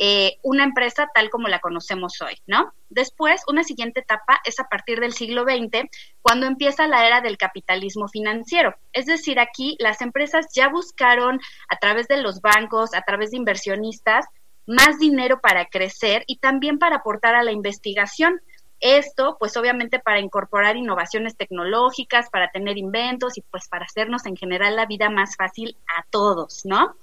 eh, 0.00 0.38
una 0.42 0.62
empresa 0.62 1.08
tal 1.12 1.28
como 1.28 1.48
la 1.48 1.58
conocemos 1.58 2.22
hoy, 2.22 2.40
¿no? 2.46 2.72
Después, 2.88 3.42
una 3.48 3.64
siguiente 3.64 4.00
etapa 4.00 4.40
es 4.44 4.60
a 4.60 4.68
partir 4.68 5.00
del 5.00 5.12
siglo 5.12 5.42
XX, 5.42 5.88
cuando 6.22 6.46
empieza 6.46 6.86
la 6.86 7.04
era 7.04 7.20
del 7.20 7.36
capitalismo 7.36 8.06
financiero. 8.06 8.76
Es 8.92 9.06
decir, 9.06 9.40
aquí 9.40 9.76
las 9.80 10.00
empresas 10.00 10.46
ya 10.54 10.68
buscaron 10.68 11.40
a 11.68 11.76
través 11.78 12.06
de 12.06 12.22
los 12.22 12.40
bancos, 12.40 12.94
a 12.94 13.02
través 13.02 13.32
de 13.32 13.38
inversionistas, 13.38 14.26
más 14.66 15.00
dinero 15.00 15.40
para 15.40 15.66
crecer 15.66 16.22
y 16.28 16.38
también 16.38 16.78
para 16.78 16.96
aportar 16.96 17.34
a 17.34 17.42
la 17.42 17.50
investigación. 17.50 18.40
Esto, 18.78 19.36
pues 19.40 19.56
obviamente 19.56 19.98
para 19.98 20.20
incorporar 20.20 20.76
innovaciones 20.76 21.36
tecnológicas, 21.36 22.30
para 22.30 22.52
tener 22.52 22.78
inventos 22.78 23.36
y 23.36 23.40
pues 23.40 23.66
para 23.66 23.86
hacernos 23.86 24.26
en 24.26 24.36
general 24.36 24.76
la 24.76 24.86
vida 24.86 25.10
más 25.10 25.34
fácil 25.34 25.76
a 25.96 26.04
todos, 26.08 26.64
¿no? 26.64 26.94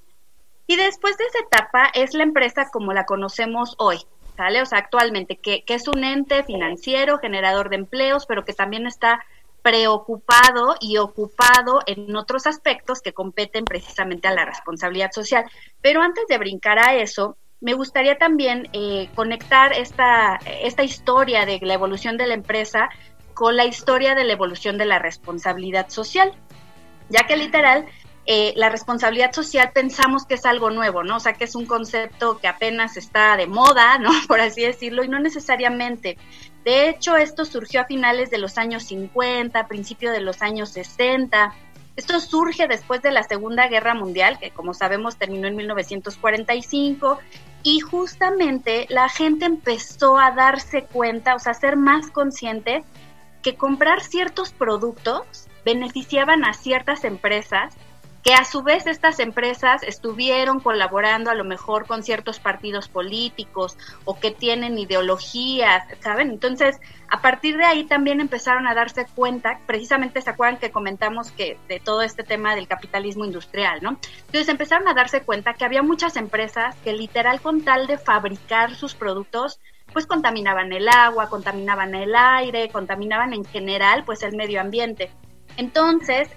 Y 0.68 0.76
después 0.78 1.18
de 1.18 1.26
esa 1.26 1.40
etapa 1.40 1.90
es 1.94 2.14
la 2.14 2.24
empresa 2.24 2.70
como 2.72 2.94
la 2.94 3.06
conocemos 3.06 3.76
hoy, 3.78 4.00
¿sale? 4.36 4.62
O 4.62 4.66
sea, 4.66 4.80
actualmente, 4.80 5.38
que, 5.38 5.64
es 5.68 5.88
un 5.88 6.04
ente 6.04 6.44
financiero, 6.44 7.20
generador 7.20 7.70
de 7.70 7.78
empleos, 7.78 8.26
pero 8.26 8.46
que 8.46 8.54
también 8.54 8.88
está 8.88 9.24
preocupado 9.62 10.76
y 10.80 10.98
ocupado 10.98 11.82
en 11.88 12.16
otros 12.16 12.46
aspectos 12.46 13.02
que 13.02 13.14
competen 13.14 13.66
precisamente 13.66 14.28
a 14.28 14.34
la 14.34 14.46
responsabilidad 14.46 15.12
social. 15.12 15.46
Pero 15.82 16.02
antes 16.02 16.26
de 16.28 16.38
brincar 16.38 16.80
a 16.80 16.96
eso, 16.96 17.38
me 17.62 17.74
gustaría 17.74 18.18
también 18.18 18.70
eh, 18.74 19.10
conectar 19.16 19.74
esta, 19.74 20.40
esta 20.62 20.84
historia 20.84 21.46
de 21.46 21.60
la 21.62 21.74
evolución 21.74 22.18
de 22.18 22.28
la 22.28 22.36
empresa 22.36 22.90
con 23.34 23.56
la 23.56 23.66
historia 23.66 24.16
de 24.16 24.24
la 24.24 24.34
evolución 24.34 24.78
de 24.78 24.86
la 24.86 25.00
responsabilidad 25.00 25.90
social, 25.90 26.32
ya 27.10 27.26
que 27.26 27.36
literal 27.36 27.86
eh, 28.28 28.54
la 28.56 28.70
responsabilidad 28.70 29.34
social 29.34 29.72
pensamos 29.74 30.26
que 30.26 30.34
es 30.34 30.46
algo 30.46 30.72
nuevo, 30.72 31.04
¿no? 31.04 31.18
O 31.18 31.20
sea, 31.20 31.34
que 31.34 31.44
es 31.44 31.54
un 31.54 31.68
concepto 31.68 32.40
que 32.40 32.48
apenas 32.48 32.98
está 32.98 33.38
de 33.38 33.46
moda, 33.46 33.98
¿no? 34.00 34.10
Por 34.28 34.42
así 34.42 34.64
decirlo, 34.64 35.04
y 35.04 35.10
no 35.10 35.20
necesariamente. 35.20 36.18
De 36.64 36.90
hecho, 36.90 37.16
esto 37.16 37.46
surgió 37.46 37.82
a 37.82 37.86
finales 37.86 38.32
de 38.32 38.40
los 38.40 38.58
años 38.58 38.84
50, 38.84 39.68
principio 39.68 40.12
de 40.12 40.22
los 40.22 40.42
años 40.42 40.70
60. 40.70 41.54
Esto 41.96 42.20
surge 42.20 42.68
después 42.68 43.02
de 43.04 43.12
la 43.12 43.24
Segunda 43.24 43.68
Guerra 43.68 43.94
Mundial, 43.94 44.40
que 44.40 44.50
como 44.50 44.74
sabemos 44.74 45.18
terminó 45.18 45.48
en 45.48 45.56
1945, 45.56 47.20
y 47.62 47.80
justamente 47.80 48.88
la 48.90 49.08
gente 49.08 49.46
empezó 49.46 50.18
a 50.18 50.32
darse 50.32 50.84
cuenta, 50.84 51.36
o 51.36 51.40
sea, 51.40 51.52
a 51.52 51.56
ser 51.56 51.78
más 51.78 52.10
consciente 52.10 52.84
que 53.44 53.56
comprar 53.56 54.02
ciertos 54.04 54.52
productos 54.52 55.48
beneficiaban 55.64 56.44
a 56.44 56.54
ciertas 56.54 57.04
empresas 57.04 57.76
que 58.26 58.34
a 58.34 58.44
su 58.44 58.64
vez 58.64 58.88
estas 58.88 59.20
empresas 59.20 59.84
estuvieron 59.84 60.60
colaborando 60.60 61.30
a 61.30 61.36
lo 61.36 61.44
mejor 61.44 61.86
con 61.86 62.02
ciertos 62.02 62.40
partidos 62.40 62.90
políticos 62.90 63.78
o 64.04 64.20
que 64.20 64.32
tienen 64.32 64.80
ideologías, 64.80 65.88
¿saben? 66.00 66.32
Entonces, 66.32 66.80
a 67.08 67.22
partir 67.22 67.56
de 67.56 67.66
ahí 67.66 67.84
también 67.84 68.22
empezaron 68.22 68.66
a 68.66 68.74
darse 68.74 69.06
cuenta, 69.14 69.60
precisamente 69.68 70.22
se 70.22 70.32
acuerdan 70.32 70.58
que 70.58 70.72
comentamos 70.72 71.32
que 71.34 71.60
de 71.68 71.80
todo 71.80 72.02
este 72.02 72.24
tema 72.24 72.56
del 72.56 72.68
capitalismo 72.68 73.26
industrial, 73.26 73.78
¿no? 73.84 74.00
Entonces 74.26 74.50
empezaron 74.50 74.88
a 74.88 74.96
darse 74.96 75.22
cuenta 75.22 75.54
que 75.54 75.64
había 75.64 75.84
muchas 75.84 76.16
empresas 76.16 76.76
que 76.84 76.94
literal 76.94 77.42
con 77.42 77.64
tal 77.64 77.86
de 77.86 78.00
fabricar 78.00 78.74
sus 78.74 78.96
productos, 78.96 79.60
pues 79.94 80.08
contaminaban 80.08 80.74
el 80.74 80.90
agua, 80.90 81.30
contaminaban 81.30 81.94
el 81.94 82.16
aire, 82.16 82.70
contaminaban 82.70 83.34
en 83.34 83.46
general 83.46 84.04
pues 84.04 84.24
el 84.24 84.36
medio 84.36 84.62
ambiente. 84.62 85.12
Entonces, 85.58 86.28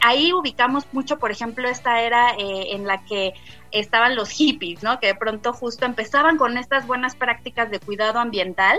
ahí 0.00 0.32
ubicamos 0.32 0.86
mucho, 0.92 1.18
por 1.18 1.30
ejemplo, 1.30 1.68
esta 1.68 2.02
era 2.02 2.30
eh, 2.32 2.74
en 2.74 2.86
la 2.86 3.02
que 3.04 3.34
estaban 3.70 4.14
los 4.16 4.30
hippies, 4.30 4.82
¿no? 4.82 5.00
Que 5.00 5.08
de 5.08 5.14
pronto 5.14 5.52
justo 5.52 5.86
empezaban 5.86 6.36
con 6.36 6.58
estas 6.58 6.86
buenas 6.86 7.16
prácticas 7.16 7.70
de 7.70 7.80
cuidado 7.80 8.18
ambiental, 8.18 8.78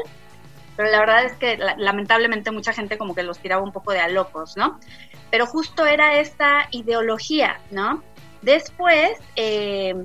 pero 0.75 0.89
la 0.89 0.99
verdad 0.99 1.25
es 1.25 1.33
que 1.33 1.57
lamentablemente 1.77 2.51
mucha 2.51 2.73
gente 2.73 2.97
como 2.97 3.15
que 3.15 3.23
los 3.23 3.39
tiraba 3.39 3.63
un 3.63 3.71
poco 3.71 3.91
de 3.91 3.99
a 3.99 4.07
locos, 4.07 4.57
¿no? 4.57 4.79
Pero 5.29 5.45
justo 5.45 5.85
era 5.85 6.19
esta 6.19 6.67
ideología, 6.71 7.59
¿no? 7.71 8.03
Después, 8.41 9.19
eh, 9.35 9.95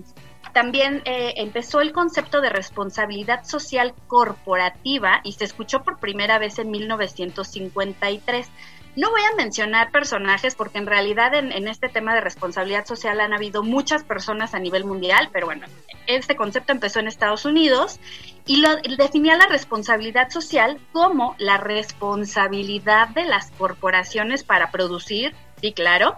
también 0.53 1.03
eh, 1.05 1.35
empezó 1.37 1.81
el 1.81 1.93
concepto 1.93 2.41
de 2.41 2.51
responsabilidad 2.51 3.45
social 3.45 3.95
corporativa 4.07 5.21
y 5.25 5.33
se 5.33 5.45
escuchó 5.45 5.83
por 5.83 5.99
primera 5.99 6.39
vez 6.39 6.59
en 6.59 6.71
1953. 6.71 8.51
No 8.99 9.11
voy 9.11 9.21
a 9.23 9.37
mencionar 9.37 9.93
personajes 9.93 10.57
porque 10.57 10.79
en 10.79 10.87
realidad 10.87 11.33
en, 11.33 11.69
este 11.69 11.89
tema 11.89 12.17
de 12.17 12.21
responsabilidad 12.21 12.85
social 12.85 13.21
han 13.21 13.33
habido 13.33 13.63
muchas 13.63 14.03
personas 14.03 14.55
a 14.55 14.59
nivel 14.59 14.85
mundial, 14.85 15.31
pero 15.33 15.47
bueno, 15.47 15.69
este 16.09 16.35
concepto 16.35 16.73
empezó 16.73 16.99
en 16.99 17.07
Estados 17.07 17.45
Unidos 17.45 18.01
y 18.45 18.57
lo, 18.57 18.75
definía 18.97 19.37
la 19.37 19.47
responsabilidad 19.47 20.31
social 20.31 20.81
como 20.91 21.37
la 21.39 21.59
responsabilidad 21.59 23.11
de 23.11 23.23
las 23.23 23.53
corporaciones 23.53 24.43
para 24.43 24.73
producir, 24.73 25.33
sí, 25.61 25.73
claro, 25.73 26.17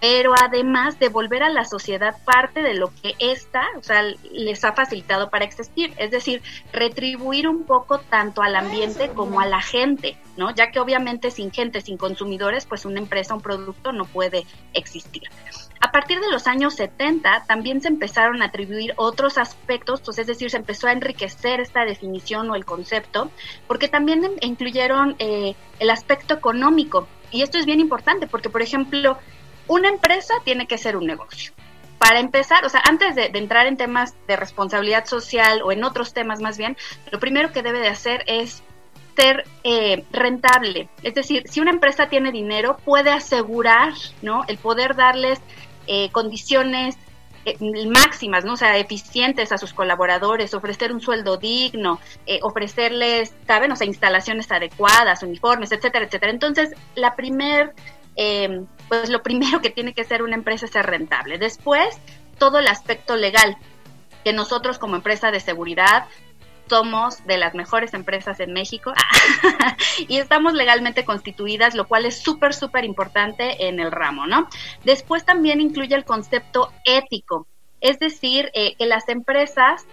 pero 0.00 0.32
además 0.40 0.98
devolver 0.98 1.42
a 1.42 1.50
la 1.50 1.64
sociedad 1.64 2.16
parte 2.24 2.62
de 2.62 2.74
lo 2.74 2.92
que 3.02 3.14
ésta, 3.18 3.62
o 3.78 3.82
sea, 3.82 4.02
les 4.30 4.64
ha 4.64 4.72
facilitado 4.72 5.30
para 5.30 5.44
existir, 5.44 5.92
es 5.96 6.10
decir, 6.10 6.42
retribuir 6.72 7.48
un 7.48 7.64
poco 7.64 7.98
tanto 7.98 8.42
al 8.42 8.54
ambiente 8.54 9.10
como 9.10 9.40
a 9.40 9.46
la 9.46 9.60
gente, 9.60 10.16
¿no? 10.36 10.54
Ya 10.54 10.70
que 10.70 10.80
obviamente 10.80 11.30
sin 11.30 11.50
gente, 11.50 11.80
sin 11.80 11.96
consumidores, 11.96 12.66
pues 12.66 12.84
una 12.84 13.00
empresa, 13.00 13.34
un 13.34 13.40
producto 13.40 13.92
no 13.92 14.04
puede 14.04 14.44
existir. 14.72 15.24
A 15.80 15.92
partir 15.92 16.20
de 16.20 16.30
los 16.30 16.46
años 16.46 16.74
70 16.74 17.44
también 17.46 17.80
se 17.80 17.88
empezaron 17.88 18.42
a 18.42 18.46
atribuir 18.46 18.94
otros 18.96 19.38
aspectos, 19.38 20.00
pues 20.00 20.18
es 20.18 20.26
decir, 20.26 20.50
se 20.50 20.56
empezó 20.56 20.88
a 20.88 20.92
enriquecer 20.92 21.60
esta 21.60 21.84
definición 21.84 22.50
o 22.50 22.56
el 22.56 22.64
concepto, 22.64 23.30
porque 23.66 23.88
también 23.88 24.28
incluyeron 24.40 25.14
eh, 25.18 25.54
el 25.78 25.90
aspecto 25.90 26.34
económico. 26.34 27.06
Y 27.30 27.42
esto 27.42 27.58
es 27.58 27.66
bien 27.66 27.78
importante 27.78 28.26
porque, 28.26 28.48
por 28.48 28.62
ejemplo, 28.62 29.18
una 29.68 29.88
empresa 29.88 30.34
tiene 30.44 30.66
que 30.66 30.78
ser 30.78 30.96
un 30.96 31.06
negocio. 31.06 31.52
Para 31.98 32.20
empezar, 32.20 32.64
o 32.64 32.68
sea, 32.68 32.80
antes 32.88 33.14
de, 33.14 33.30
entrar 33.34 33.66
en 33.66 33.76
temas 33.76 34.14
de 34.26 34.36
responsabilidad 34.36 35.04
social 35.06 35.62
o 35.62 35.72
en 35.72 35.84
otros 35.84 36.12
temas 36.14 36.40
más 36.40 36.56
bien, 36.56 36.76
lo 37.10 37.18
primero 37.18 37.52
que 37.52 37.62
debe 37.62 37.80
de 37.80 37.88
hacer 37.88 38.24
es 38.26 38.62
ser 39.16 39.44
eh, 39.64 40.04
rentable. 40.12 40.88
Es 41.02 41.14
decir, 41.14 41.42
si 41.48 41.60
una 41.60 41.72
empresa 41.72 42.08
tiene 42.08 42.30
dinero, 42.30 42.78
puede 42.84 43.10
asegurar, 43.10 43.92
¿no? 44.22 44.44
El 44.46 44.58
poder 44.58 44.94
darles 44.94 45.40
eh, 45.88 46.08
condiciones 46.12 46.96
eh, 47.44 47.56
máximas, 47.88 48.44
¿no? 48.44 48.52
O 48.52 48.56
sea, 48.56 48.76
eficientes 48.76 49.50
a 49.50 49.58
sus 49.58 49.72
colaboradores, 49.72 50.54
ofrecer 50.54 50.92
un 50.92 51.00
sueldo 51.00 51.36
digno, 51.36 51.98
ofrecerles, 52.42 53.34
¿saben? 53.44 53.72
O 53.72 53.76
sea, 53.76 53.88
instalaciones 53.88 54.52
adecuadas, 54.52 55.24
uniformes, 55.24 55.72
etcétera, 55.72 56.04
etcétera. 56.04 56.30
Entonces, 56.30 56.70
la 56.94 57.16
primer 57.16 57.74
eh, 58.20 58.64
pues 58.88 59.08
lo 59.08 59.22
primero 59.22 59.60
que 59.60 59.70
tiene 59.70 59.94
que 59.94 60.04
ser 60.04 60.22
una 60.22 60.34
empresa 60.34 60.66
es 60.66 60.72
ser 60.72 60.86
rentable. 60.86 61.38
Después, 61.38 61.98
todo 62.38 62.58
el 62.58 62.68
aspecto 62.68 63.16
legal, 63.16 63.56
que 64.24 64.32
nosotros 64.32 64.78
como 64.78 64.96
empresa 64.96 65.30
de 65.30 65.40
seguridad 65.40 66.06
somos 66.68 67.26
de 67.26 67.38
las 67.38 67.54
mejores 67.54 67.94
empresas 67.94 68.40
en 68.40 68.52
México 68.52 68.92
y 70.08 70.18
estamos 70.18 70.52
legalmente 70.52 71.04
constituidas, 71.04 71.74
lo 71.74 71.88
cual 71.88 72.04
es 72.04 72.20
súper, 72.20 72.54
súper 72.54 72.84
importante 72.84 73.68
en 73.68 73.80
el 73.80 73.90
ramo, 73.90 74.26
¿no? 74.26 74.48
Después 74.84 75.24
también 75.24 75.60
incluye 75.60 75.94
el 75.94 76.04
concepto 76.04 76.70
ético, 76.84 77.46
es 77.80 77.98
decir, 77.98 78.50
eh, 78.54 78.74
que 78.76 78.86
las 78.86 79.08
empresas 79.08 79.86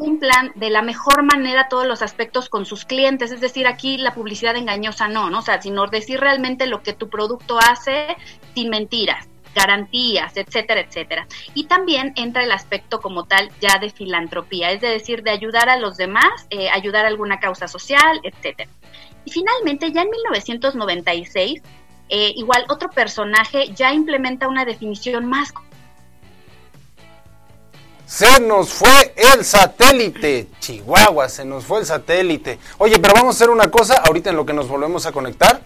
cumplan 0.00 0.52
de 0.54 0.70
la 0.70 0.80
mejor 0.80 1.22
manera 1.22 1.68
todos 1.68 1.86
los 1.86 2.00
aspectos 2.00 2.48
con 2.48 2.64
sus 2.64 2.86
clientes, 2.86 3.32
es 3.32 3.40
decir, 3.42 3.66
aquí 3.66 3.98
la 3.98 4.14
publicidad 4.14 4.56
engañosa 4.56 5.08
no, 5.08 5.28
¿no? 5.28 5.40
O 5.40 5.42
sea, 5.42 5.60
sino 5.60 5.86
decir 5.88 6.18
realmente 6.18 6.66
lo 6.66 6.82
que 6.82 6.94
tu 6.94 7.10
producto 7.10 7.58
hace 7.58 8.16
sin 8.54 8.70
mentiras 8.70 9.28
garantías, 9.54 10.36
etcétera, 10.36 10.80
etcétera. 10.80 11.26
Y 11.54 11.64
también 11.64 12.12
entra 12.16 12.44
el 12.44 12.52
aspecto 12.52 13.00
como 13.00 13.24
tal 13.24 13.50
ya 13.60 13.78
de 13.78 13.90
filantropía, 13.90 14.70
es 14.70 14.80
decir, 14.80 15.22
de 15.22 15.32
ayudar 15.32 15.68
a 15.68 15.76
los 15.76 15.96
demás, 15.96 16.46
eh, 16.50 16.70
ayudar 16.70 17.04
a 17.04 17.08
alguna 17.08 17.40
causa 17.40 17.68
social, 17.68 18.20
etcétera. 18.22 18.70
Y 19.24 19.30
finalmente, 19.32 19.92
ya 19.92 20.02
en 20.02 20.10
1996, 20.10 21.62
eh, 22.08 22.32
igual 22.36 22.64
otro 22.68 22.88
personaje 22.90 23.72
ya 23.74 23.92
implementa 23.92 24.48
una 24.48 24.64
definición 24.64 25.26
más 25.26 25.52
se 28.10 28.40
nos 28.40 28.72
fue 28.72 29.14
el 29.16 29.44
satélite. 29.44 30.48
Chihuahua, 30.58 31.28
se 31.28 31.44
nos 31.44 31.64
fue 31.64 31.78
el 31.78 31.86
satélite. 31.86 32.58
Oye, 32.78 32.98
pero 32.98 33.14
vamos 33.14 33.36
a 33.36 33.38
hacer 33.38 33.50
una 33.50 33.70
cosa 33.70 34.02
ahorita 34.04 34.30
en 34.30 34.36
lo 34.36 34.44
que 34.44 34.52
nos 34.52 34.66
volvemos 34.66 35.06
a 35.06 35.12
conectar. 35.12 35.60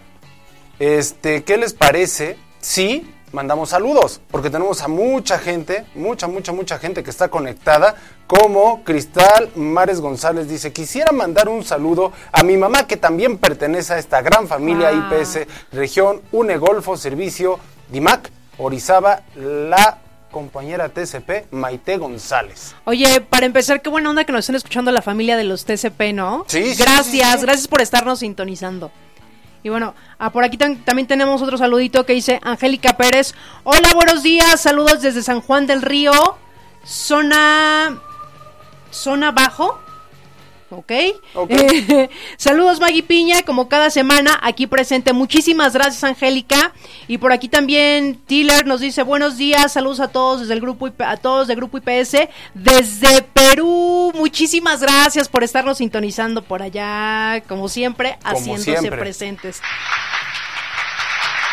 Este, 0.77 1.43
¿qué 1.43 1.57
les 1.57 1.73
parece 1.73 2.37
si 2.59 3.11
mandamos 3.31 3.69
saludos? 3.69 4.21
Porque 4.29 4.51
tenemos 4.51 4.83
a 4.83 4.87
mucha 4.87 5.39
gente, 5.39 5.87
mucha, 5.95 6.27
mucha, 6.27 6.51
mucha 6.51 6.77
gente 6.77 7.01
que 7.01 7.09
está 7.09 7.29
conectada. 7.29 7.95
Como 8.27 8.83
Cristal 8.83 9.49
Mares 9.55 9.99
González 9.99 10.47
dice, 10.47 10.71
quisiera 10.71 11.11
mandar 11.11 11.49
un 11.49 11.63
saludo 11.63 12.11
a 12.31 12.43
mi 12.43 12.57
mamá 12.57 12.85
que 12.85 12.95
también 12.95 13.39
pertenece 13.39 13.93
a 13.93 13.97
esta 13.97 14.21
gran 14.21 14.47
familia 14.47 14.89
ah. 14.89 15.15
IPS 15.15 15.47
Región 15.71 16.21
UNE 16.31 16.57
Golfo 16.57 16.95
Servicio 16.95 17.59
DIMAC 17.89 18.29
Orizaba 18.59 19.23
La 19.35 20.04
compañera 20.35 20.89
TCP, 20.89 21.49
Maite 21.51 21.97
González. 21.97 22.75
Oye, 22.83 23.21
para 23.21 23.45
empezar, 23.45 23.81
qué 23.81 23.89
buena 23.89 24.09
onda 24.09 24.25
que 24.25 24.33
nos 24.33 24.39
estén 24.39 24.57
escuchando 24.57 24.91
la 24.91 25.01
familia 25.01 25.37
de 25.37 25.45
los 25.45 25.63
TCP, 25.63 26.11
¿no? 26.13 26.43
Sí. 26.49 26.75
Gracias, 26.77 27.41
gracias 27.41 27.69
por 27.69 27.81
estarnos 27.81 28.19
sintonizando. 28.19 28.91
Y 29.63 29.69
bueno, 29.69 29.95
ah, 30.19 30.33
por 30.33 30.43
aquí 30.43 30.57
también 30.57 31.07
tenemos 31.07 31.41
otro 31.41 31.57
saludito 31.57 32.05
que 32.05 32.11
dice 32.11 32.41
Angélica 32.43 32.97
Pérez. 32.97 33.33
Hola, 33.63 33.87
buenos 33.95 34.23
días, 34.23 34.59
saludos 34.59 35.01
desde 35.01 35.23
San 35.23 35.39
Juan 35.39 35.67
del 35.67 35.81
Río, 35.81 36.11
zona, 36.83 37.97
zona 38.91 39.31
bajo. 39.31 39.79
¿Ok? 40.69 40.91
okay. 41.33 42.09
saludos 42.37 42.79
Maggie 42.79 43.03
Piña, 43.03 43.43
como 43.43 43.69
cada 43.69 43.89
semana 43.89 44.39
aquí 44.41 44.67
presente. 44.67 45.13
Muchísimas 45.13 45.73
gracias 45.73 46.03
Angélica. 46.03 46.73
Y 47.07 47.17
por 47.17 47.31
aquí 47.31 47.47
también 47.47 48.19
Tiller 48.25 48.65
nos 48.65 48.79
dice 48.79 49.03
buenos 49.03 49.37
días, 49.37 49.73
saludos 49.73 49.99
a 49.99 50.07
todos 50.09 50.41
desde 50.41 50.53
el 50.53 50.61
grupo 50.61 50.89
a 50.99 51.17
todos 51.17 51.47
del 51.47 51.57
grupo 51.57 51.77
IPS 51.77 52.29
desde 52.53 53.21
Perú. 53.21 54.11
Muchísimas 54.15 54.81
gracias 54.81 55.29
por 55.29 55.43
estarnos 55.43 55.77
sintonizando 55.77 56.41
por 56.41 56.61
allá, 56.61 57.43
como 57.47 57.69
siempre, 57.69 58.17
haciéndose 58.23 58.89
presentes. 58.91 59.61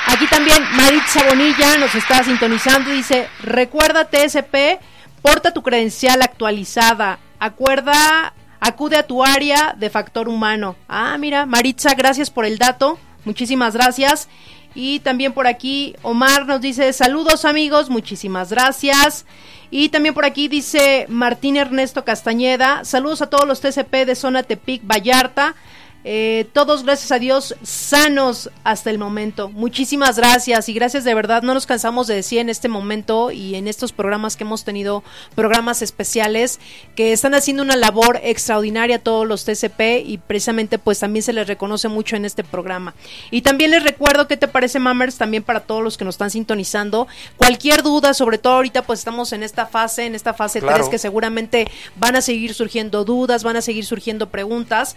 Aquí 0.06 0.26
también 0.26 0.62
Maritza 0.72 1.24
Bonilla 1.28 1.78
nos 1.78 1.94
está 1.94 2.22
sintonizando 2.24 2.92
y 2.92 2.96
dice, 2.96 3.28
recuerda 3.42 4.10
TSP, 4.10 4.80
porta 5.22 5.52
tu 5.52 5.62
credencial 5.62 6.20
actualizada, 6.22 7.18
acuerda 7.38 8.34
Acude 8.64 8.96
a 8.96 9.02
tu 9.02 9.24
área 9.24 9.74
de 9.76 9.90
factor 9.90 10.28
humano. 10.28 10.76
Ah, 10.86 11.18
mira, 11.18 11.46
Maritza, 11.46 11.94
gracias 11.94 12.30
por 12.30 12.44
el 12.44 12.58
dato. 12.58 12.96
Muchísimas 13.24 13.74
gracias. 13.74 14.28
Y 14.72 15.00
también 15.00 15.32
por 15.32 15.48
aquí 15.48 15.96
Omar 16.02 16.46
nos 16.46 16.60
dice 16.60 16.92
saludos 16.92 17.44
amigos, 17.44 17.90
muchísimas 17.90 18.50
gracias. 18.50 19.26
Y 19.72 19.88
también 19.88 20.14
por 20.14 20.24
aquí 20.24 20.46
dice 20.46 21.06
Martín 21.08 21.56
Ernesto 21.56 22.04
Castañeda, 22.04 22.84
saludos 22.84 23.20
a 23.22 23.30
todos 23.30 23.48
los 23.48 23.60
TCP 23.60 24.06
de 24.06 24.14
zona 24.14 24.44
Tepic 24.44 24.82
Vallarta. 24.86 25.56
Eh, 26.04 26.46
todos, 26.52 26.82
gracias 26.82 27.12
a 27.12 27.20
Dios, 27.20 27.54
sanos 27.62 28.50
hasta 28.64 28.90
el 28.90 28.98
momento. 28.98 29.48
Muchísimas 29.48 30.16
gracias 30.16 30.68
y 30.68 30.72
gracias 30.72 31.04
de 31.04 31.14
verdad. 31.14 31.42
No 31.42 31.54
nos 31.54 31.66
cansamos 31.66 32.08
de 32.08 32.16
decir 32.16 32.38
en 32.40 32.48
este 32.48 32.68
momento 32.68 33.30
y 33.30 33.54
en 33.54 33.68
estos 33.68 33.92
programas 33.92 34.36
que 34.36 34.42
hemos 34.42 34.64
tenido, 34.64 35.04
programas 35.36 35.80
especiales, 35.80 36.58
que 36.96 37.12
están 37.12 37.34
haciendo 37.34 37.62
una 37.62 37.76
labor 37.76 38.20
extraordinaria 38.22 38.98
todos 38.98 39.26
los 39.26 39.44
TCP 39.44 40.04
y 40.04 40.18
precisamente 40.18 40.78
pues 40.78 40.98
también 40.98 41.22
se 41.22 41.32
les 41.32 41.46
reconoce 41.46 41.88
mucho 41.88 42.16
en 42.16 42.24
este 42.24 42.42
programa. 42.42 42.94
Y 43.30 43.42
también 43.42 43.70
les 43.70 43.84
recuerdo 43.84 44.26
qué 44.26 44.36
te 44.36 44.48
parece, 44.48 44.80
Mammers, 44.80 45.18
también 45.18 45.44
para 45.44 45.60
todos 45.60 45.84
los 45.84 45.96
que 45.96 46.04
nos 46.04 46.14
están 46.16 46.30
sintonizando. 46.30 47.06
Cualquier 47.36 47.82
duda, 47.82 48.12
sobre 48.12 48.38
todo 48.38 48.54
ahorita 48.54 48.82
pues 48.82 48.98
estamos 48.98 49.32
en 49.32 49.44
esta 49.44 49.66
fase, 49.66 50.06
en 50.06 50.16
esta 50.16 50.34
fase 50.34 50.60
3 50.60 50.88
que 50.88 50.98
seguramente 50.98 51.68
van 51.96 52.16
a 52.16 52.20
seguir 52.20 52.54
surgiendo 52.54 53.04
dudas, 53.04 53.44
van 53.44 53.56
a 53.56 53.62
seguir 53.62 53.84
surgiendo 53.84 54.30
preguntas. 54.30 54.96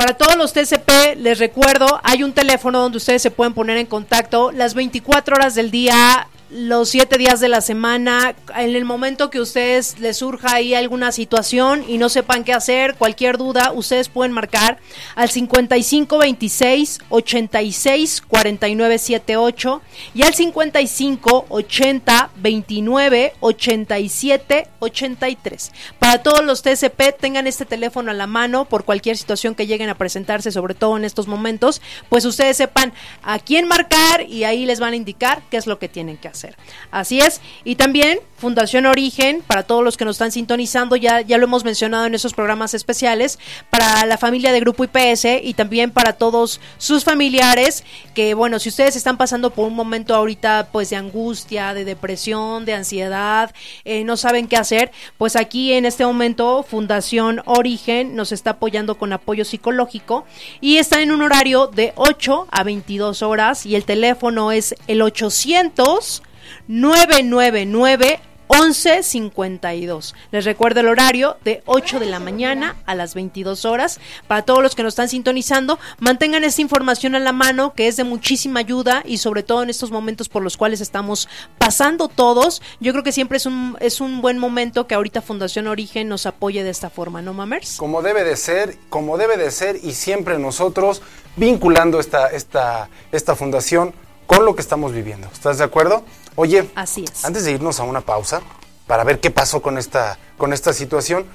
Para 0.00 0.16
todos 0.16 0.34
los 0.36 0.54
TCP, 0.54 1.16
les 1.18 1.38
recuerdo, 1.38 2.00
hay 2.02 2.22
un 2.22 2.32
teléfono 2.32 2.80
donde 2.80 2.96
ustedes 2.96 3.20
se 3.20 3.30
pueden 3.30 3.52
poner 3.52 3.76
en 3.76 3.84
contacto 3.84 4.50
las 4.50 4.72
24 4.72 5.36
horas 5.36 5.54
del 5.54 5.70
día 5.70 6.26
los 6.48 6.88
siete 6.88 7.18
días 7.18 7.38
de 7.38 7.50
la 7.50 7.60
semana. 7.60 8.34
En 8.56 8.74
el 8.74 8.86
momento 8.86 9.28
que 9.28 9.42
ustedes 9.42 9.98
les 10.00 10.16
surja 10.16 10.54
ahí 10.54 10.72
alguna 10.72 11.12
situación 11.12 11.84
y 11.86 11.98
no 11.98 12.08
sepan 12.08 12.44
qué 12.44 12.54
hacer, 12.54 12.94
cualquier 12.94 13.36
duda, 13.36 13.72
ustedes 13.72 14.08
pueden 14.08 14.32
marcar 14.32 14.78
al 15.16 15.28
55 15.28 16.16
26 16.16 17.00
86 17.10 18.22
49 18.26 18.98
78 18.98 19.82
y 20.14 20.22
al 20.22 20.32
55 20.32 21.44
80 21.50 22.30
29 22.36 23.34
87 23.40 24.68
83. 24.80 25.72
Para 25.98 26.22
todos 26.22 26.44
los 26.44 26.62
TSP, 26.62 27.16
tengan 27.18 27.46
este 27.46 27.64
teléfono 27.64 28.10
a 28.10 28.14
la 28.14 28.26
mano 28.26 28.64
por 28.64 28.84
cualquier 28.84 29.16
situación 29.16 29.54
que 29.54 29.66
lleguen 29.66 29.88
a 29.88 29.96
presentarse, 29.96 30.50
sobre 30.50 30.74
todo 30.74 30.96
en 30.96 31.04
estos 31.04 31.26
momentos, 31.26 31.80
pues 32.08 32.24
ustedes 32.24 32.56
sepan 32.56 32.92
a 33.22 33.38
quién 33.38 33.68
marcar 33.68 34.22
y 34.22 34.44
ahí 34.44 34.66
les 34.66 34.80
van 34.80 34.92
a 34.92 34.96
indicar 34.96 35.42
qué 35.50 35.56
es 35.56 35.66
lo 35.66 35.78
que 35.78 35.88
tienen 35.88 36.16
que 36.16 36.28
hacer. 36.28 36.56
Así 36.90 37.20
es. 37.20 37.40
Y 37.64 37.76
también 37.76 38.20
Fundación 38.40 38.86
Origen, 38.86 39.42
para 39.46 39.64
todos 39.64 39.84
los 39.84 39.98
que 39.98 40.06
nos 40.06 40.16
están 40.16 40.32
sintonizando, 40.32 40.96
ya, 40.96 41.20
ya 41.20 41.36
lo 41.36 41.44
hemos 41.44 41.62
mencionado 41.62 42.06
en 42.06 42.14
esos 42.14 42.32
programas 42.32 42.72
especiales, 42.72 43.38
para 43.68 44.06
la 44.06 44.16
familia 44.16 44.50
de 44.52 44.60
Grupo 44.60 44.84
IPS 44.84 45.26
y 45.42 45.52
también 45.52 45.90
para 45.90 46.14
todos 46.14 46.58
sus 46.78 47.04
familiares, 47.04 47.84
que 48.14 48.32
bueno, 48.32 48.58
si 48.58 48.70
ustedes 48.70 48.96
están 48.96 49.18
pasando 49.18 49.50
por 49.50 49.66
un 49.66 49.74
momento 49.74 50.14
ahorita 50.14 50.68
pues 50.72 50.88
de 50.88 50.96
angustia, 50.96 51.74
de 51.74 51.84
depresión, 51.84 52.64
de 52.64 52.72
ansiedad, 52.72 53.54
eh, 53.84 54.04
no 54.04 54.16
saben 54.16 54.48
qué 54.48 54.56
hacer, 54.56 54.69
pues 55.18 55.36
aquí 55.36 55.72
en 55.72 55.84
este 55.84 56.04
momento 56.04 56.62
Fundación 56.62 57.42
Origen 57.46 58.14
nos 58.14 58.32
está 58.32 58.50
apoyando 58.50 58.96
con 58.96 59.12
apoyo 59.12 59.44
psicológico 59.44 60.24
y 60.60 60.76
está 60.76 61.02
en 61.02 61.12
un 61.12 61.22
horario 61.22 61.66
de 61.66 61.92
8 61.96 62.48
a 62.50 62.62
22 62.62 63.22
horas 63.22 63.66
y 63.66 63.74
el 63.74 63.84
teléfono 63.84 64.52
es 64.52 64.74
el 64.86 65.02
800 65.02 66.22
999 66.68 68.20
1152. 68.50 70.14
Les 70.32 70.44
recuerdo 70.44 70.80
el 70.80 70.88
horario 70.88 71.36
de 71.44 71.62
8 71.66 72.00
de 72.00 72.06
la 72.06 72.18
mañana 72.18 72.76
a 72.84 72.96
las 72.96 73.14
22 73.14 73.64
horas. 73.64 74.00
Para 74.26 74.42
todos 74.42 74.60
los 74.60 74.74
que 74.74 74.82
nos 74.82 74.92
están 74.92 75.08
sintonizando, 75.08 75.78
mantengan 76.00 76.42
esta 76.42 76.60
información 76.60 77.14
a 77.14 77.20
la 77.20 77.32
mano 77.32 77.74
que 77.74 77.86
es 77.86 77.96
de 77.96 78.02
muchísima 78.04 78.60
ayuda 78.60 79.02
y 79.06 79.18
sobre 79.18 79.44
todo 79.44 79.62
en 79.62 79.70
estos 79.70 79.92
momentos 79.92 80.28
por 80.28 80.42
los 80.42 80.56
cuales 80.56 80.80
estamos 80.80 81.28
pasando 81.58 82.08
todos. 82.08 82.60
Yo 82.80 82.90
creo 82.92 83.04
que 83.04 83.12
siempre 83.12 83.36
es 83.36 83.46
un, 83.46 83.76
es 83.78 84.00
un 84.00 84.20
buen 84.20 84.38
momento 84.38 84.88
que 84.88 84.96
ahorita 84.96 85.22
Fundación 85.22 85.68
Origen 85.68 86.08
nos 86.08 86.26
apoye 86.26 86.64
de 86.64 86.70
esta 86.70 86.90
forma, 86.90 87.22
¿no, 87.22 87.32
Mamers? 87.32 87.76
Como 87.76 88.02
debe 88.02 88.24
de 88.24 88.36
ser, 88.36 88.76
como 88.88 89.16
debe 89.16 89.36
de 89.36 89.52
ser 89.52 89.78
y 89.80 89.92
siempre 89.92 90.38
nosotros 90.38 91.02
vinculando 91.36 92.00
esta, 92.00 92.26
esta, 92.26 92.88
esta 93.12 93.36
fundación 93.36 93.94
con 94.26 94.44
lo 94.44 94.54
que 94.54 94.60
estamos 94.60 94.92
viviendo. 94.92 95.28
¿Estás 95.32 95.58
de 95.58 95.64
acuerdo? 95.64 96.04
Oye, 96.36 96.70
Así 96.74 97.04
es. 97.10 97.24
antes 97.24 97.44
de 97.44 97.52
irnos 97.52 97.80
a 97.80 97.84
una 97.84 98.00
pausa 98.00 98.40
para 98.86 99.04
ver 99.04 99.20
qué 99.20 99.30
pasó 99.30 99.60
con 99.62 99.78
esta, 99.78 100.18
con 100.38 100.52
esta 100.52 100.72
situación, 100.72 101.26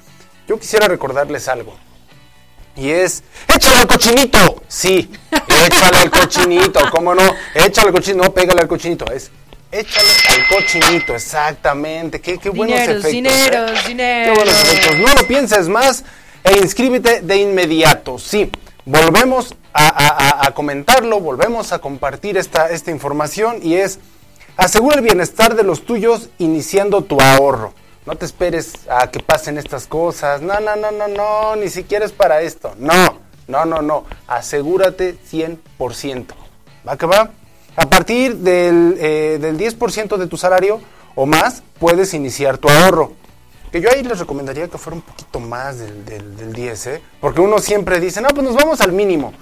yo 0.48 0.58
quisiera 0.58 0.88
recordarles 0.88 1.48
algo. 1.48 1.74
Y 2.76 2.90
es, 2.90 3.22
échale 3.48 3.76
al 3.76 3.86
cochinito. 3.86 4.62
Sí, 4.68 5.10
échale 5.66 5.98
al 5.98 6.10
cochinito, 6.10 6.80
¿cómo 6.90 7.14
no? 7.14 7.22
Échale 7.54 7.88
al 7.88 7.94
cochinito, 7.94 8.24
no, 8.24 8.34
pégale 8.34 8.60
al 8.62 8.68
cochinito. 8.68 9.10
Es, 9.10 9.30
échale 9.72 10.08
al 10.28 10.48
cochinito, 10.48 11.14
exactamente. 11.14 12.20
Qué, 12.20 12.36
qué 12.38 12.50
buenos 12.50 12.76
Dineros, 12.78 13.04
efectos. 13.04 13.12
dineros, 13.12 13.70
¿eh? 13.70 13.88
dineros. 13.88 14.38
Qué 14.38 14.44
buenos 14.44 14.62
efectos. 14.64 14.98
No 14.98 15.14
lo 15.14 15.26
pienses 15.26 15.68
más 15.68 16.04
e 16.44 16.58
inscríbete 16.58 17.22
de 17.22 17.36
inmediato. 17.36 18.18
Sí, 18.18 18.50
volvemos 18.84 19.54
a, 19.72 19.86
a- 19.88 20.08
a- 20.42 20.46
a 20.48 20.50
comentarlo, 20.54 21.20
volvemos 21.20 21.72
a 21.72 21.78
compartir 21.78 22.36
esta, 22.36 22.68
esta 22.70 22.90
información 22.90 23.58
y 23.62 23.76
es, 23.76 23.98
asegura 24.56 24.96
el 24.96 25.02
bienestar 25.02 25.54
de 25.54 25.62
los 25.62 25.84
tuyos 25.84 26.30
iniciando 26.38 27.02
tu 27.02 27.20
ahorro. 27.20 27.72
No 28.06 28.14
te 28.14 28.24
esperes 28.24 28.72
a 28.88 29.10
que 29.10 29.20
pasen 29.20 29.58
estas 29.58 29.86
cosas. 29.86 30.40
No, 30.40 30.60
no, 30.60 30.76
no, 30.76 30.92
no, 30.92 31.08
no, 31.08 31.56
ni 31.56 31.68
siquiera 31.68 32.04
es 32.04 32.12
para 32.12 32.40
esto. 32.40 32.74
No, 32.78 33.18
no, 33.48 33.64
no, 33.64 33.82
no. 33.82 34.04
Asegúrate 34.28 35.16
100%. 35.30 36.26
¿Va 36.86 36.96
que 36.96 37.06
va? 37.06 37.30
A 37.74 37.90
partir 37.90 38.36
del, 38.36 38.96
eh, 38.98 39.38
del 39.40 39.58
10% 39.58 40.16
de 40.16 40.26
tu 40.28 40.36
salario 40.36 40.80
o 41.16 41.26
más, 41.26 41.62
puedes 41.78 42.14
iniciar 42.14 42.58
tu 42.58 42.68
ahorro. 42.68 43.12
Que 43.72 43.80
yo 43.80 43.90
ahí 43.90 44.02
les 44.02 44.18
recomendaría 44.18 44.68
que 44.68 44.78
fuera 44.78 44.96
un 44.96 45.02
poquito 45.02 45.40
más 45.40 45.78
del, 45.78 46.04
del, 46.04 46.36
del 46.36 46.52
10, 46.52 46.86
¿eh? 46.86 47.02
Porque 47.20 47.40
uno 47.40 47.58
siempre 47.58 47.98
dice, 47.98 48.20
no, 48.20 48.28
pues 48.28 48.46
nos 48.46 48.54
vamos 48.54 48.80
al 48.80 48.92
mínimo. 48.92 49.34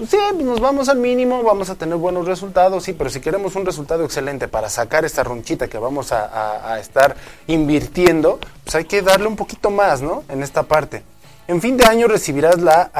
Pues 0.00 0.12
sí, 0.12 0.16
pues 0.32 0.46
nos 0.46 0.60
vamos 0.60 0.88
al 0.88 0.96
mínimo, 0.96 1.42
vamos 1.42 1.68
a 1.68 1.74
tener 1.74 1.96
buenos 1.96 2.26
resultados, 2.26 2.84
sí, 2.84 2.94
pero 2.94 3.10
si 3.10 3.20
queremos 3.20 3.54
un 3.54 3.66
resultado 3.66 4.02
excelente 4.02 4.48
para 4.48 4.70
sacar 4.70 5.04
esta 5.04 5.22
ronchita 5.22 5.68
que 5.68 5.76
vamos 5.76 6.10
a, 6.10 6.80
estar 6.80 7.16
invirtiendo, 7.46 8.38
pues 8.64 8.76
hay 8.76 8.86
que 8.86 9.02
darle 9.02 9.26
un 9.26 9.36
poquito 9.36 9.68
más, 9.68 10.00
¿no? 10.00 10.24
En 10.30 10.42
esta 10.42 10.62
parte. 10.62 11.02
En 11.48 11.60
fin 11.60 11.76
de 11.76 11.84
año 11.84 12.08
recibirás 12.08 12.62
la, 12.62 12.90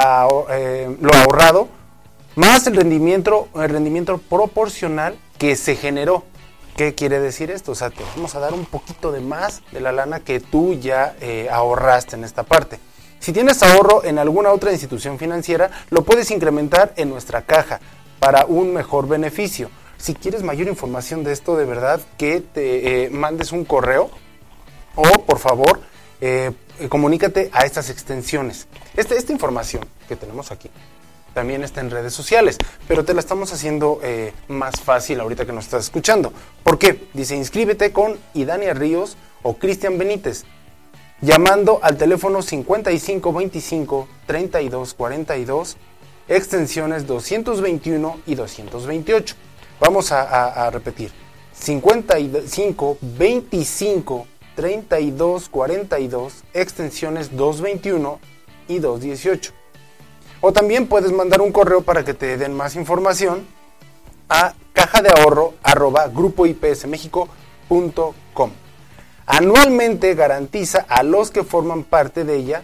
eh, 0.51 0.95
lo 1.01 1.15
ahorrado 1.15 1.69
más 2.37 2.67
el 2.67 2.77
rendimiento, 2.77 3.49
el 3.55 3.71
rendimiento 3.71 4.19
proporcional 4.19 5.19
que 5.39 5.57
se 5.57 5.77
generó. 5.77 6.25
¿Qué 6.77 6.95
quiere 6.95 7.19
decir 7.19 7.51
esto? 7.51 7.73
O 7.73 7.75
sea, 7.75 7.89
te 7.89 8.05
vamos 8.15 8.35
a 8.35 8.41
dar 8.41 8.53
un 8.53 8.67
poquito 8.67 9.11
de 9.11 9.21
más 9.21 9.63
de 9.73 9.81
la 9.81 9.93
lana 9.93 10.21
que 10.21 10.39
tú 10.39 10.75
ya 10.75 11.17
eh, 11.23 11.49
ahorraste 11.51 12.17
en 12.17 12.25
esta 12.25 12.43
parte. 12.43 12.79
Si 13.21 13.33
tienes 13.33 13.63
ahorro 13.63 14.03
en 14.05 14.19
alguna 14.19 14.51
otra 14.51 14.73
institución 14.73 15.19
financiera, 15.19 15.71
lo 15.91 16.03
puedes 16.05 16.31
incrementar 16.31 16.93
en 16.97 17.11
nuestra 17.11 17.43
caja 17.43 17.79
para 18.19 18.47
un 18.47 18.73
mejor 18.73 19.07
beneficio. 19.07 19.71
Si 19.99 20.15
quieres 20.15 20.43
mayor 20.43 20.69
información 20.69 21.23
de 21.23 21.33
esto, 21.33 21.57
de 21.57 21.67
verdad 21.67 22.01
que 22.17 22.41
te 22.41 23.05
eh, 23.05 23.11
mandes 23.11 23.53
un 23.53 23.67
correo 23.67 24.11
o 24.97 25.03
por 25.27 25.39
favor 25.39 25.81
eh, 26.23 26.53
comunícate 26.89 27.51
a 27.53 27.67
estas 27.67 27.91
extensiones. 27.91 28.67
Este- 28.97 29.17
esta 29.19 29.33
información 29.33 29.85
que 30.09 30.17
tenemos 30.17 30.51
aquí 30.51 30.71
también 31.35 31.63
está 31.63 31.81
en 31.83 31.91
redes 31.91 32.15
sociales, 32.15 32.57
pero 32.89 33.05
te 33.05 33.13
la 33.15 33.21
estamos 33.21 33.53
haciendo 33.53 34.01
eh, 34.03 34.33
más 34.49 34.81
fácil 34.81 35.21
ahorita 35.21 35.45
que 35.45 35.53
nos 35.53 35.65
estás 35.67 35.85
escuchando. 35.85 36.33
¿Por 36.65 36.79
qué? 36.79 37.07
Dice, 37.13 37.37
inscríbete 37.37 37.93
con 37.93 38.19
Idania 38.35 38.73
Ríos 38.75 39.17
o 39.43 39.57
Cristian 39.59 39.97
Benítez, 39.99 40.45
llamando 41.21 41.81
al 41.83 41.97
teléfono 41.97 42.43
5525 42.43 44.09
3242, 44.27 45.77
extensiones 46.29 47.07
221 47.07 48.21
y 48.27 48.35
228. 48.35 49.35
Vamos 49.81 50.13
a, 50.13 50.69
repetir, 50.71 51.11
55 51.53 52.99
25 53.01 54.27
32 54.55 55.49
42, 55.49 56.45
extensiones 56.53 57.35
221 57.37 58.21
y 58.69 58.79
218. 58.79 59.53
O 60.43 60.53
también 60.53 60.87
puedes 60.87 61.13
mandar 61.13 61.41
un 61.41 61.53
correo 61.53 61.83
para 61.83 62.05
que 62.05 62.15
te 62.15 62.37
den 62.37 62.55
más 62.55 62.77
información 62.77 63.47
a 64.29 64.55
caja 64.73 65.03
de 65.03 65.11
ahorro 65.11 65.55
arroba 65.63 66.09
grupoipsmexico.com. 66.09 68.51
Anualmente 69.31 70.15
garantiza 70.15 70.85
a 70.89 71.03
los 71.03 71.31
que 71.31 71.45
forman 71.45 71.85
parte 71.85 72.25
de 72.25 72.37
ella 72.37 72.63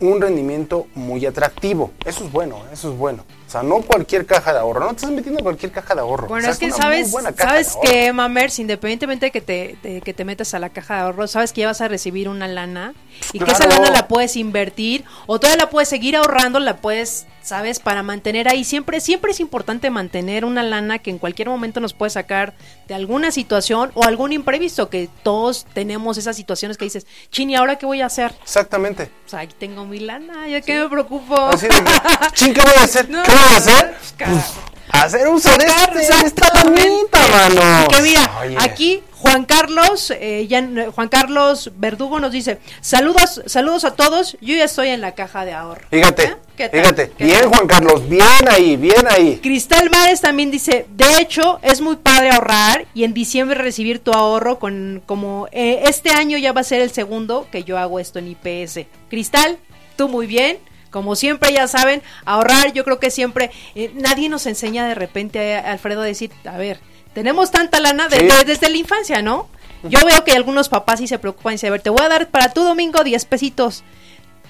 un 0.00 0.20
rendimiento 0.20 0.86
muy 0.94 1.24
atractivo. 1.24 1.92
Eso 2.04 2.24
es 2.24 2.32
bueno, 2.32 2.62
eso 2.72 2.92
es 2.92 2.98
bueno. 2.98 3.24
O 3.46 3.50
sea, 3.50 3.62
no 3.62 3.80
cualquier 3.80 4.26
caja 4.26 4.52
de 4.52 4.58
ahorro. 4.58 4.80
No 4.80 4.88
te 4.88 4.96
estás 4.96 5.10
metiendo 5.10 5.38
en 5.38 5.44
cualquier 5.44 5.72
caja 5.72 5.94
de 5.94 6.00
ahorro. 6.00 6.28
Bueno, 6.28 6.42
O 6.48 6.52
sea, 6.52 6.52
es 6.52 6.58
que 6.58 6.70
sabes, 6.70 7.14
sabes 7.36 7.76
que, 7.82 8.12
Mamers, 8.12 8.58
independientemente 8.58 9.26
de 9.26 9.32
que 9.32 9.40
te, 9.40 9.78
de 9.82 10.00
que 10.00 10.12
te 10.12 10.24
metas 10.24 10.52
a 10.54 10.58
la 10.58 10.68
caja 10.68 10.96
de 10.96 11.00
ahorro, 11.02 11.26
sabes 11.28 11.52
que 11.52 11.62
ya 11.62 11.68
vas 11.68 11.80
a 11.80 11.88
recibir 11.88 12.28
una 12.28 12.48
lana 12.48 12.94
y 13.32 13.38
que 13.38 13.50
esa 13.50 13.66
lana 13.66 13.90
la 13.90 14.08
puedes 14.08 14.36
invertir 14.36 15.04
o 15.26 15.40
todavía 15.40 15.64
la 15.64 15.70
puedes 15.70 15.88
seguir 15.88 16.16
ahorrando, 16.16 16.58
la 16.58 16.76
puedes, 16.76 17.26
sabes, 17.46 17.78
para 17.78 18.02
mantener 18.02 18.48
ahí. 18.48 18.64
Siempre, 18.64 19.00
siempre 19.00 19.30
es 19.30 19.40
importante 19.40 19.88
mantener 19.90 20.44
una 20.44 20.62
lana 20.62 20.98
que 20.98 21.10
en 21.10 21.18
cualquier 21.18 21.48
momento 21.48 21.80
nos 21.80 21.94
puede 21.94 22.10
sacar 22.10 22.54
de 22.88 22.94
alguna 22.94 23.30
situación 23.30 23.92
o 23.94 24.04
algún 24.04 24.32
imprevisto, 24.32 24.90
que 24.90 25.08
todos 25.22 25.66
tenemos 25.72 26.18
esas 26.18 26.36
situaciones 26.36 26.76
que 26.76 26.84
dices, 26.84 27.06
Chini, 27.30 27.54
¿ahora 27.54 27.76
qué 27.76 27.86
voy 27.86 28.00
a 28.00 28.06
hacer? 28.06 28.34
Exactamente. 28.42 29.10
O 29.26 29.28
sea, 29.28 29.40
aquí 29.40 29.54
tengo 29.58 29.84
mi 29.84 30.00
lana, 30.00 30.48
¿ya 30.48 30.60
qué 30.60 30.80
me 30.80 30.88
preocupo? 30.88 31.36
Así 31.36 31.68
chin, 32.32 32.52
¿qué 32.52 32.60
voy 32.60 32.74
a 32.78 32.84
hacer? 32.84 33.08
No, 33.08 33.22
¿Qué 33.22 33.30
voy 33.30 33.54
a 33.54 33.56
hacer? 33.56 33.94
pues, 33.98 34.14
cara. 34.16 34.44
Hacer 34.90 35.28
uso 35.28 35.50
de, 35.58 35.66
este, 35.66 36.14
de 36.14 36.26
esta 36.26 36.48
mano. 36.64 37.88
Que 37.88 38.02
mira, 38.02 38.30
aquí 38.60 39.02
Juan 39.26 39.44
Carlos, 39.44 40.12
eh, 40.20 40.46
ya- 40.48 40.68
Juan 40.94 41.08
Carlos 41.08 41.72
Verdugo 41.76 42.20
nos 42.20 42.30
dice, 42.30 42.58
saludos, 42.80 43.42
saludos 43.46 43.84
a 43.84 43.94
todos, 43.94 44.36
yo 44.40 44.54
ya 44.54 44.64
estoy 44.64 44.88
en 44.88 45.00
la 45.00 45.16
caja 45.16 45.44
de 45.44 45.52
ahorro. 45.52 45.82
Fíjate, 45.90 46.22
¿Eh? 46.24 46.36
¿Qué 46.56 46.68
tal? 46.68 46.80
fíjate. 46.80 47.10
¿Qué 47.18 47.24
Bien, 47.24 47.40
tal? 47.40 47.48
Juan 47.48 47.66
Carlos, 47.66 48.08
bien 48.08 48.22
ahí, 48.48 48.76
bien 48.76 49.04
ahí. 49.10 49.40
Cristal 49.42 49.90
Mares 49.90 50.20
también 50.20 50.52
dice, 50.52 50.86
de 50.90 51.20
hecho, 51.20 51.58
es 51.62 51.80
muy 51.80 51.96
padre 51.96 52.30
ahorrar 52.30 52.86
y 52.94 53.02
en 53.02 53.14
diciembre 53.14 53.58
recibir 53.60 53.98
tu 53.98 54.12
ahorro 54.12 54.58
con 54.60 55.02
como 55.06 55.48
eh, 55.50 55.82
este 55.86 56.10
año 56.10 56.38
ya 56.38 56.52
va 56.52 56.60
a 56.60 56.64
ser 56.64 56.80
el 56.80 56.90
segundo 56.92 57.48
que 57.50 57.64
yo 57.64 57.78
hago 57.78 57.98
esto 57.98 58.20
en 58.20 58.28
IPS. 58.28 58.86
Cristal, 59.10 59.58
tú 59.96 60.08
muy 60.08 60.26
bien. 60.28 60.58
Como 60.90 61.14
siempre, 61.16 61.52
ya 61.52 61.66
saben, 61.68 62.00
ahorrar, 62.24 62.72
yo 62.72 62.84
creo 62.84 62.98
que 63.00 63.10
siempre, 63.10 63.50
eh, 63.74 63.90
nadie 63.94 64.30
nos 64.30 64.46
enseña 64.46 64.86
de 64.86 64.94
repente, 64.94 65.40
eh, 65.40 65.56
Alfredo, 65.58 66.00
a 66.00 66.04
decir, 66.06 66.30
a 66.46 66.56
ver, 66.56 66.78
Tenemos 67.16 67.50
tanta 67.50 67.80
lana 67.80 68.08
desde 68.08 68.68
la 68.68 68.76
infancia, 68.76 69.22
¿no? 69.22 69.48
Yo 69.84 70.00
veo 70.04 70.22
que 70.22 70.32
algunos 70.32 70.68
papás 70.68 70.98
sí 70.98 71.08
se 71.08 71.18
preocupan 71.18 71.52
y 71.52 71.54
dicen, 71.54 71.68
a 71.68 71.70
ver, 71.70 71.80
te 71.80 71.88
voy 71.88 72.02
a 72.02 72.10
dar 72.10 72.28
para 72.28 72.52
tu 72.52 72.62
domingo 72.62 73.02
10 73.02 73.24
pesitos. 73.24 73.84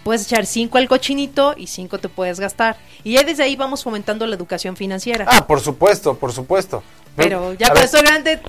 Puedes 0.02 0.24
echar 0.24 0.46
5 0.46 0.76
al 0.76 0.88
cochinito 0.88 1.54
y 1.56 1.68
5 1.68 1.98
te 1.98 2.08
puedes 2.08 2.40
gastar. 2.40 2.76
Y 3.04 3.12
ya 3.12 3.22
desde 3.22 3.44
ahí 3.44 3.54
vamos 3.54 3.84
fomentando 3.84 4.26
la 4.26 4.34
educación 4.34 4.76
financiera. 4.76 5.26
Ah, 5.28 5.46
por 5.46 5.60
supuesto, 5.60 6.16
por 6.16 6.32
supuesto. 6.32 6.82
Pero 7.14 7.52
ya 7.52 7.68
cuando 7.68 7.84
estoy 7.84 8.02
grande, 8.02 8.40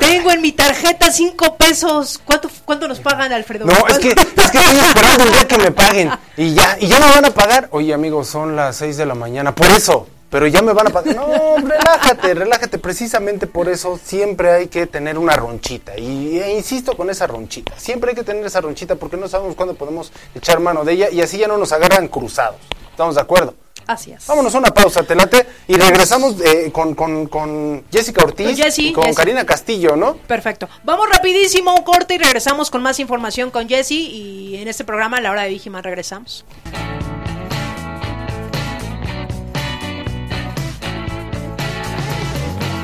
tengo 0.00 0.32
en 0.32 0.42
mi 0.42 0.50
tarjeta 0.50 1.12
5 1.12 1.56
pesos. 1.56 2.20
¿Cuánto, 2.24 2.50
¿Cuánto 2.64 2.88
nos 2.88 2.98
pagan, 2.98 3.32
Alfredo? 3.32 3.64
No, 3.64 3.74
es 3.86 4.00
que, 4.00 4.08
es 4.08 4.14
que 4.50 4.58
estoy 4.58 4.76
esperando 4.76 5.22
el 5.22 5.32
día 5.32 5.46
que 5.46 5.58
me 5.58 5.70
paguen. 5.70 6.10
Y 6.36 6.52
ya, 6.52 6.76
y 6.80 6.88
ya 6.88 6.98
me 6.98 7.06
van 7.06 7.24
a 7.24 7.30
pagar. 7.30 7.68
Oye, 7.70 7.94
amigos, 7.94 8.26
son 8.26 8.56
las 8.56 8.74
6 8.76 8.96
de 8.96 9.06
la 9.06 9.14
mañana. 9.14 9.54
Por 9.54 9.68
eso, 9.68 10.08
pero 10.30 10.46
ya 10.46 10.62
me 10.62 10.72
van 10.72 10.88
a 10.88 10.90
pagar. 10.90 11.14
No, 11.14 11.56
relájate, 11.56 12.34
relájate. 12.34 12.78
Precisamente 12.78 13.46
por 13.46 13.68
eso 13.68 13.98
siempre 14.02 14.52
hay 14.52 14.66
que 14.68 14.86
tener 14.86 15.18
una 15.18 15.34
ronchita. 15.34 15.98
Y 15.98 16.38
e 16.38 16.56
insisto 16.56 16.96
con 16.96 17.10
esa 17.10 17.26
ronchita. 17.26 17.78
Siempre 17.78 18.10
hay 18.10 18.16
que 18.16 18.24
tener 18.24 18.44
esa 18.44 18.60
ronchita 18.60 18.96
porque 18.96 19.16
no 19.16 19.28
sabemos 19.28 19.54
cuándo 19.54 19.74
podemos 19.74 20.12
echar 20.34 20.60
mano 20.60 20.84
de 20.84 20.92
ella 20.92 21.10
y 21.10 21.20
así 21.20 21.38
ya 21.38 21.48
no 21.48 21.58
nos 21.58 21.72
agarran 21.72 22.08
cruzados. 22.08 22.56
¿Estamos 22.90 23.14
de 23.14 23.20
acuerdo? 23.20 23.54
Así 23.86 24.10
es. 24.10 24.26
Vámonos 24.26 24.52
a 24.54 24.58
una 24.58 24.74
pausa, 24.74 25.04
telate, 25.04 25.46
y 25.68 25.74
regresamos 25.74 26.40
eh, 26.40 26.70
con, 26.72 26.94
con, 26.94 27.28
con, 27.28 27.84
Jessica 27.92 28.24
Ortiz 28.24 28.58
y 28.78 28.92
con 28.92 29.14
Karina 29.14 29.46
Castillo, 29.46 29.94
¿no? 29.94 30.16
Perfecto. 30.16 30.68
Vamos 30.82 31.08
rapidísimo 31.08 31.72
un 31.72 31.84
corte 31.84 32.14
y 32.14 32.18
regresamos 32.18 32.70
con 32.70 32.82
más 32.82 32.98
información 32.98 33.52
con 33.52 33.68
Jessie 33.68 34.00
y 34.00 34.56
en 34.56 34.66
este 34.66 34.84
programa, 34.84 35.18
a 35.18 35.20
la 35.20 35.30
hora 35.30 35.42
de 35.42 35.50
Vigiman, 35.50 35.84
regresamos. 35.84 36.44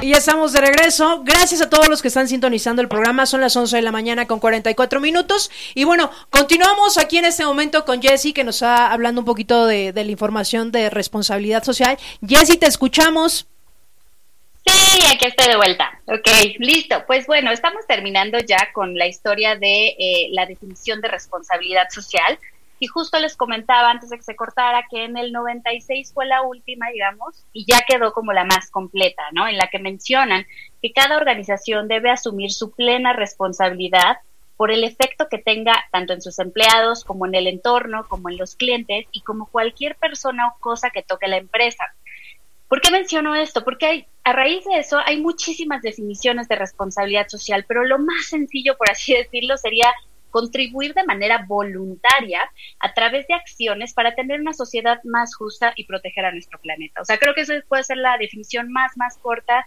Y 0.03 0.11
ya 0.11 0.17
estamos 0.17 0.53
de 0.53 0.61
regreso. 0.61 1.23
Gracias 1.23 1.63
a 1.63 1.71
todos 1.71 1.89
los 1.89 2.03
que 2.03 2.09
están 2.09 2.27
sintonizando 2.27 2.83
el 2.83 2.89
programa. 2.89 3.25
Son 3.25 3.41
las 3.41 3.55
11 3.55 3.77
de 3.77 3.83
la 3.83 3.93
mañana 3.93 4.27
con 4.27 4.41
44 4.41 4.99
minutos. 4.99 5.49
Y 5.77 5.85
bueno, 5.85 6.11
continuamos 6.29 6.99
aquí 6.99 7.19
en 7.19 7.25
este 7.25 7.45
momento 7.45 7.85
con 7.85 8.03
Jessy, 8.03 8.33
que 8.33 8.43
nos 8.43 8.57
está 8.57 8.91
hablando 8.93 9.21
un 9.21 9.25
poquito 9.25 9.65
de, 9.65 9.93
la 9.95 10.03
información 10.03 10.73
de 10.73 10.91
responsabilidad 10.91 11.63
social. 11.63 11.97
Jessy, 12.27 12.57
te 12.57 12.67
escuchamos. 12.67 13.47
Sí, 14.67 15.03
aquí 15.15 15.27
estoy 15.27 15.47
de 15.47 15.57
vuelta. 15.57 16.01
Ok, 16.07 16.29
listo. 16.59 17.05
Pues 17.07 17.29
bueno, 17.29 17.53
estamos 17.53 17.87
terminando 17.87 18.39
ya 18.41 18.73
con 18.73 18.99
la 18.99 19.07
historia 19.07 19.55
de 19.55 19.87
eh, 19.87 20.29
la 20.33 20.47
definición 20.47 21.01
de 21.01 21.09
responsabilidad 21.09 21.89
social. 21.91 22.41
Y 22.83 22.89
justo 22.89 23.21
les 23.21 23.37
comentaba 23.37 23.93
antes 23.93 24.11
de 24.11 24.17
que 24.17 24.25
se 24.25 24.35
cortara 24.35 24.89
que 24.91 25.05
en 25.05 25.17
el 25.17 25.31
96 25.31 26.11
fue 26.13 26.27
la 26.27 26.43
última, 26.43 26.89
digamos, 26.89 27.47
y 27.53 27.65
ya 27.65 27.83
quedó 27.87 28.13
como 28.13 28.33
la 28.33 28.43
más 28.43 28.73
completa, 28.73 29.23
¿no? 29.31 29.47
En 29.47 29.57
la 29.57 29.69
que 29.69 29.79
mencionan 29.79 30.49
que 30.83 30.93
cada 30.93 31.17
organización 31.17 31.87
debe 31.87 32.11
asumir 32.11 32.51
su 32.51 32.73
plena 32.73 33.13
responsabilidad 33.13 34.17
por 34.57 34.73
el 34.73 34.83
efecto 34.83 35.29
que 35.31 35.39
tenga 35.39 35.85
tanto 35.93 36.13
en 36.13 36.23
sus 36.23 36.41
empleados 36.41 37.05
como 37.05 37.25
en 37.25 37.37
el 37.37 37.47
entorno, 37.47 38.05
como 38.09 38.31
en 38.31 38.37
los 38.37 38.57
clientes 38.57 39.07
y 39.13 39.21
como 39.21 39.47
cualquier 39.47 39.95
persona 39.95 40.49
o 40.49 40.59
cosa 40.59 40.91
que 40.91 41.05
toque 41.05 41.29
la 41.29 41.37
empresa. 41.37 41.85
¿Por 42.67 42.81
qué 42.81 42.91
menciono 42.91 43.37
esto? 43.37 43.63
Porque 43.63 43.87
hay, 43.87 44.07
a 44.25 44.33
raíz 44.33 44.65
de 44.65 44.81
eso 44.81 44.99
hay 44.99 45.21
muchísimas 45.21 45.83
definiciones 45.83 46.49
de 46.49 46.57
responsabilidad 46.57 47.29
social, 47.29 47.65
pero 47.69 47.85
lo 47.85 48.01
más 48.01 48.27
sencillo, 48.27 48.77
por 48.77 48.91
así 48.91 49.15
decirlo, 49.15 49.57
sería 49.57 49.87
contribuir 50.33 50.95
de 50.95 51.05
manera 51.05 51.45
voluntaria 51.47 52.41
a 52.81 52.93
través 52.95 53.29
de 53.29 53.35
acciones 53.35 53.95
para 53.95 54.17
tener 54.17 54.41
una 54.41 54.55
sociedad 54.55 54.99
más 55.05 55.37
justa 55.37 55.73
y 55.77 55.85
proteger 55.85 56.25
a 56.25 56.33
nuestro 56.33 56.59
planeta. 56.59 57.01
O 57.01 57.05
sea, 57.05 57.19
creo 57.19 57.35
que 57.35 57.43
esa 57.43 57.55
puede 57.69 57.85
ser 57.85 57.99
la 57.99 58.19
definición 58.19 58.73
más, 58.73 58.97
más 58.97 59.19
corta 59.19 59.65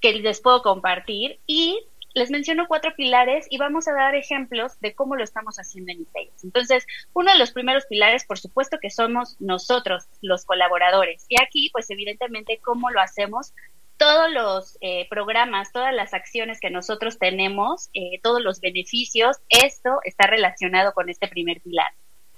que 0.00 0.14
les 0.14 0.40
puedo 0.40 0.62
compartir. 0.62 1.38
Y 1.46 1.78
les 2.14 2.30
menciono 2.30 2.66
cuatro 2.68 2.94
pilares 2.94 3.46
y 3.48 3.58
vamos 3.58 3.88
a 3.88 3.94
dar 3.94 4.14
ejemplos 4.14 4.78
de 4.80 4.94
cómo 4.94 5.16
lo 5.16 5.24
estamos 5.24 5.56
haciendo 5.56 5.92
en 5.92 6.02
ITEX. 6.02 6.44
Entonces, 6.44 6.86
uno 7.14 7.32
de 7.32 7.38
los 7.38 7.52
primeros 7.52 7.86
pilares, 7.86 8.24
por 8.24 8.38
supuesto, 8.38 8.78
que 8.80 8.90
somos 8.90 9.36
nosotros, 9.40 10.04
los 10.20 10.44
colaboradores. 10.44 11.24
Y 11.28 11.40
aquí, 11.40 11.70
pues 11.72 11.88
evidentemente, 11.90 12.60
cómo 12.62 12.90
lo 12.90 13.00
hacemos 13.00 13.54
todos 14.02 14.32
los 14.32 14.78
eh, 14.80 15.06
programas, 15.08 15.70
todas 15.70 15.94
las 15.94 16.12
acciones 16.12 16.58
que 16.58 16.70
nosotros 16.70 17.20
tenemos, 17.20 17.88
eh, 17.94 18.18
todos 18.20 18.42
los 18.42 18.60
beneficios, 18.60 19.36
esto 19.48 20.00
está 20.02 20.26
relacionado 20.26 20.92
con 20.92 21.08
este 21.08 21.28
primer 21.28 21.60
pilar. 21.60 21.86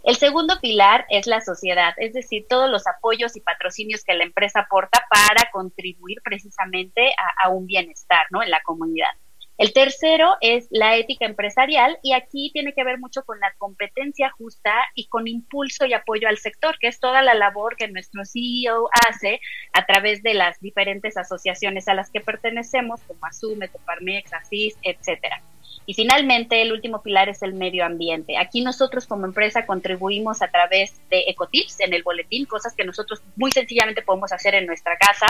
El 0.02 0.16
segundo 0.16 0.60
pilar 0.60 1.06
es 1.08 1.26
la 1.26 1.40
sociedad, 1.40 1.94
es 1.96 2.12
decir, 2.12 2.44
todos 2.50 2.68
los 2.68 2.86
apoyos 2.86 3.34
y 3.34 3.40
patrocinios 3.40 4.04
que 4.04 4.12
la 4.12 4.24
empresa 4.24 4.60
aporta 4.60 5.06
para 5.08 5.50
contribuir 5.52 6.18
precisamente 6.22 7.14
a, 7.16 7.46
a 7.46 7.48
un 7.48 7.64
bienestar 7.64 8.26
¿no? 8.28 8.42
en 8.42 8.50
la 8.50 8.60
comunidad. 8.62 9.08
El 9.56 9.72
tercero 9.72 10.36
es 10.40 10.66
la 10.70 10.96
ética 10.96 11.26
empresarial 11.26 11.96
y 12.02 12.12
aquí 12.12 12.50
tiene 12.52 12.72
que 12.72 12.82
ver 12.82 12.98
mucho 12.98 13.22
con 13.22 13.38
la 13.38 13.52
competencia 13.56 14.30
justa 14.30 14.74
y 14.96 15.06
con 15.06 15.28
impulso 15.28 15.86
y 15.86 15.92
apoyo 15.92 16.26
al 16.26 16.38
sector, 16.38 16.76
que 16.80 16.88
es 16.88 16.98
toda 16.98 17.22
la 17.22 17.34
labor 17.34 17.76
que 17.76 17.86
nuestro 17.86 18.24
CEO 18.24 18.88
hace 19.08 19.40
a 19.72 19.86
través 19.86 20.24
de 20.24 20.34
las 20.34 20.60
diferentes 20.60 21.16
asociaciones 21.16 21.86
a 21.86 21.94
las 21.94 22.10
que 22.10 22.20
pertenecemos, 22.20 23.00
como 23.02 23.24
Asume, 23.26 23.68
Coparmex, 23.68 24.32
ASIS, 24.32 24.76
etcétera. 24.82 25.40
Y 25.86 25.94
finalmente, 25.94 26.60
el 26.60 26.72
último 26.72 27.02
pilar 27.02 27.28
es 27.28 27.42
el 27.42 27.54
medio 27.54 27.84
ambiente. 27.84 28.38
Aquí 28.38 28.60
nosotros 28.60 29.06
como 29.06 29.26
empresa 29.26 29.66
contribuimos 29.66 30.42
a 30.42 30.48
través 30.48 31.00
de 31.10 31.24
Ecotips 31.28 31.78
en 31.80 31.94
el 31.94 32.02
boletín, 32.02 32.46
cosas 32.46 32.74
que 32.74 32.84
nosotros 32.84 33.22
muy 33.36 33.52
sencillamente 33.52 34.02
podemos 34.02 34.32
hacer 34.32 34.54
en 34.54 34.66
nuestra 34.66 34.96
casa 34.96 35.26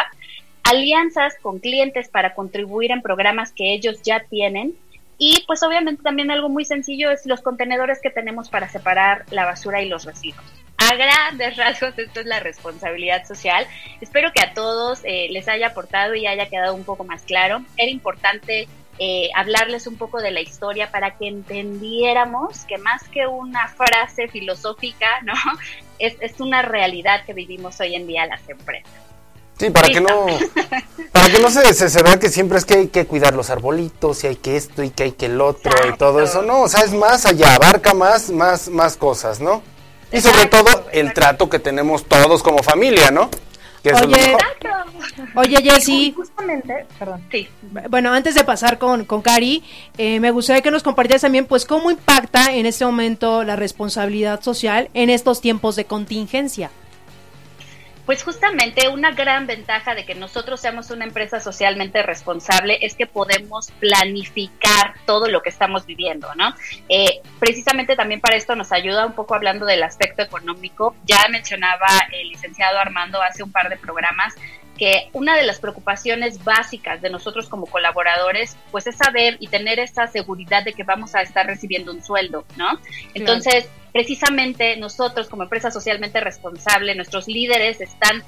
alianzas 0.65 1.35
con 1.41 1.59
clientes 1.59 2.09
para 2.09 2.35
contribuir 2.35 2.91
en 2.91 3.03
programas 3.03 3.53
que 3.53 3.73
ellos 3.73 4.03
ya 4.03 4.25
tienen. 4.29 4.75
Y 5.17 5.45
pues 5.47 5.63
obviamente 5.63 6.03
también 6.03 6.31
algo 6.31 6.49
muy 6.49 6.65
sencillo 6.65 7.11
es 7.11 7.25
los 7.27 7.41
contenedores 7.41 8.01
que 8.03 8.11
tenemos 8.11 8.49
para 8.49 8.69
separar 8.69 9.25
la 9.31 9.45
basura 9.45 9.81
y 9.81 9.89
los 9.89 10.05
residuos. 10.05 10.45
A 10.77 10.97
grandes 10.97 11.57
rasgos, 11.59 11.97
esto 11.97 12.21
es 12.21 12.27
la 12.27 12.41
responsabilidad 12.41 13.25
social. 13.25 13.67
Espero 14.01 14.33
que 14.33 14.43
a 14.43 14.55
todos 14.55 15.01
eh, 15.05 15.29
les 15.31 15.47
haya 15.47 15.69
aportado 15.69 16.15
y 16.15 16.27
haya 16.27 16.49
quedado 16.49 16.75
un 16.75 16.85
poco 16.85 17.05
más 17.05 17.23
claro. 17.23 17.65
Era 17.77 17.91
importante 17.91 18.67
eh, 18.99 19.31
hablarles 19.35 19.87
un 19.87 19.97
poco 19.97 20.21
de 20.21 20.31
la 20.31 20.41
historia 20.41 20.91
para 20.91 21.17
que 21.17 21.29
entendiéramos 21.29 22.65
que 22.65 22.79
más 22.79 23.09
que 23.09 23.27
una 23.27 23.69
frase 23.69 24.29
filosófica, 24.29 25.21
¿no? 25.23 25.35
Es, 26.01 26.17
es 26.21 26.41
una 26.41 26.61
realidad 26.61 27.25
que 27.25 27.35
vivimos 27.35 27.81
hoy 27.81 27.95
en 27.95 28.09
día 28.09 28.27
las 28.27 28.49
empresas. 28.49 29.14
Sí, 29.59 29.71
para 29.71 29.89
que 29.89 30.01
no, 30.01 30.27
para 31.13 31.29
que 31.29 31.39
no 31.39 31.49
se, 31.49 31.73
se, 31.75 32.03
vea 32.03 32.19
que 32.19 32.29
siempre 32.29 32.59
es 32.59 32.65
que 32.65 32.75
hay 32.75 32.89
que 32.89 33.07
cuidar 33.07 33.35
los 33.35 33.51
arbolitos 33.51 34.25
y 34.25 34.27
hay 34.27 34.37
que 34.37 34.57
esto 34.57 34.83
y 34.83 34.91
que 34.91 35.05
hay 35.05 35.13
que 35.13 35.27
el 35.27 35.41
otro 35.41 35.73
y 35.89 35.97
todo 35.97 36.21
eso, 36.21 36.43
no, 36.43 36.63
o 36.63 36.69
sea, 36.69 36.81
es 36.81 36.93
más 36.93 37.25
allá, 37.25 37.55
abarca 37.55 37.95
más, 37.95 38.31
más, 38.31 38.69
más 38.69 38.97
cosas, 38.97 39.41
¿no? 39.41 39.63
Y 40.13 40.21
sobre 40.21 40.47
todo 40.47 40.87
el 40.93 41.13
trato 41.13 41.49
que 41.49 41.59
tenemos 41.59 42.05
todos 42.05 42.43
como 42.43 42.63
familia, 42.63 43.11
¿no? 43.11 43.31
Que 43.83 43.93
oye, 43.93 44.37
oye, 45.35 45.57
Jessy. 45.63 46.15
Justamente, 46.17 46.87
perdón. 46.99 47.23
Sí. 47.31 47.49
Bueno, 47.91 48.15
antes 48.15 48.35
de 48.35 48.43
pasar 48.43 48.79
con, 48.79 49.05
con 49.05 49.21
Cari, 49.21 49.63
eh, 49.99 50.21
me 50.21 50.31
gustaría 50.31 50.63
que 50.63 50.71
nos 50.71 50.83
compartieras 50.83 51.21
también, 51.21 51.45
pues, 51.45 51.67
cómo 51.67 51.91
impacta 51.91 52.55
en 52.55 52.65
este 52.65 52.87
momento 52.87 53.45
la 53.45 53.57
responsabilidad 53.57 54.41
social 54.41 54.89
en 54.95 55.11
estos 55.11 55.43
tiempos 55.43 55.77
de 55.77 55.85
contingencia. 55.85 56.71
Pues 58.07 58.23
justamente 58.23 58.89
una 58.89 59.13
gran 59.13 59.47
ventaja 59.47 59.95
de 59.95 60.05
que 60.05 60.15
nosotros 60.15 60.61
seamos 60.61 60.91
una 60.91 61.05
empresa 61.05 61.41
socialmente 61.41 62.03
responsable 62.03 62.79
es 62.83 62.95
que 62.95 63.07
podemos 63.07 63.71
planificar 63.81 64.95
todo 65.07 65.29
lo 65.29 65.43
que 65.43 65.49
estamos 65.49 65.87
viviendo, 65.87 66.35
¿no? 66.35 66.55
Eh, 66.89 67.21
precisamente 67.39 67.97
también 67.97 68.21
para 68.21 68.37
esto 68.37 68.55
nos 68.57 68.73
ayuda 68.73 69.07
un 69.07 69.15
poco 69.15 69.35
hablando 69.35 69.65
del 69.65 69.83
aspecto 69.83 70.23
económico. 70.23 70.95
Ya 71.05 71.27
mencionaba 71.31 71.89
el 72.13 72.29
licenciado 72.29 72.79
Armando 72.79 73.23
hace 73.23 73.43
un 73.43 73.51
par 73.51 73.71
de 73.71 73.79
programas 73.79 74.35
que 74.79 75.09
una 75.13 75.37
de 75.37 75.45
las 75.45 75.61
preocupaciones 75.61 76.43
básicas 76.43 77.01
de 77.01 77.11
nosotros 77.11 77.49
como 77.49 77.67
colaboradores, 77.67 78.57
pues 78.71 78.87
es 78.87 78.97
saber 78.97 79.37
y 79.41 79.49
tener 79.49 79.79
esa 79.79 80.07
seguridad 80.07 80.65
de 80.65 80.73
que 80.73 80.83
vamos 80.83 81.15
a 81.15 81.23
estar 81.23 81.47
recibiendo 81.47 81.93
un 81.93 82.03
sueldo, 82.03 82.45
¿no? 82.57 82.79
Entonces, 83.15 83.69
precisamente 83.93 84.77
nosotros 84.77 85.29
como 85.29 85.45
empresa 85.45 85.71
socialmente 85.71 86.21
responsable, 86.21 86.95
nuestros 86.95 87.29
líderes 87.29 87.81
están 87.81 88.25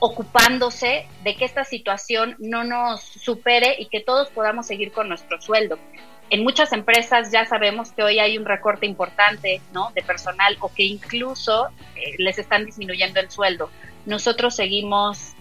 ocupándose 0.00 1.06
de 1.24 1.34
que 1.34 1.44
esta 1.44 1.64
situación 1.64 2.36
no 2.38 2.62
nos 2.62 3.02
supere 3.02 3.74
y 3.78 3.86
que 3.86 4.00
todos 4.00 4.28
podamos 4.30 4.66
seguir 4.66 4.92
con 4.92 5.08
nuestro 5.08 5.40
sueldo. 5.40 5.78
En 6.30 6.44
muchas 6.44 6.72
empresas 6.72 7.32
ya 7.32 7.46
sabemos 7.46 7.92
que 7.92 8.02
hoy 8.02 8.18
hay 8.18 8.36
un 8.36 8.44
recorte 8.44 8.86
importante 8.86 9.60
¿no? 9.72 9.90
de 9.94 10.02
personal 10.02 10.56
o 10.60 10.72
que 10.72 10.84
incluso 10.84 11.68
eh, 11.96 12.14
les 12.18 12.38
están 12.38 12.66
disminuyendo 12.66 13.18
el 13.18 13.30
sueldo. 13.30 13.70
Nosotros 14.04 14.54
seguimos 14.54 15.34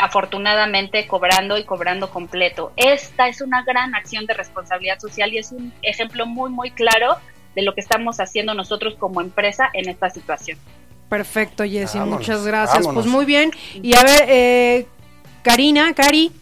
afortunadamente 0.00 1.06
cobrando 1.06 1.58
y 1.58 1.64
cobrando 1.64 2.10
completo. 2.10 2.72
Esta 2.76 3.28
es 3.28 3.40
una 3.40 3.62
gran 3.62 3.94
acción 3.94 4.26
de 4.26 4.34
responsabilidad 4.34 4.98
social 4.98 5.32
y 5.32 5.38
es 5.38 5.52
un 5.52 5.72
ejemplo 5.82 6.26
muy, 6.26 6.50
muy 6.50 6.70
claro 6.70 7.16
de 7.54 7.62
lo 7.62 7.74
que 7.74 7.80
estamos 7.80 8.18
haciendo 8.18 8.54
nosotros 8.54 8.94
como 8.98 9.20
empresa 9.20 9.70
en 9.72 9.88
esta 9.88 10.10
situación. 10.10 10.58
Perfecto, 11.08 11.64
Jessy, 11.64 11.98
muchas 11.98 12.44
gracias. 12.44 12.86
Pues 12.86 13.06
muy 13.06 13.24
bien. 13.24 13.50
Y 13.74 13.94
a 13.94 14.02
ver, 14.02 14.24
eh, 14.28 14.86
Karina, 15.42 15.94
Cari. 15.94 16.32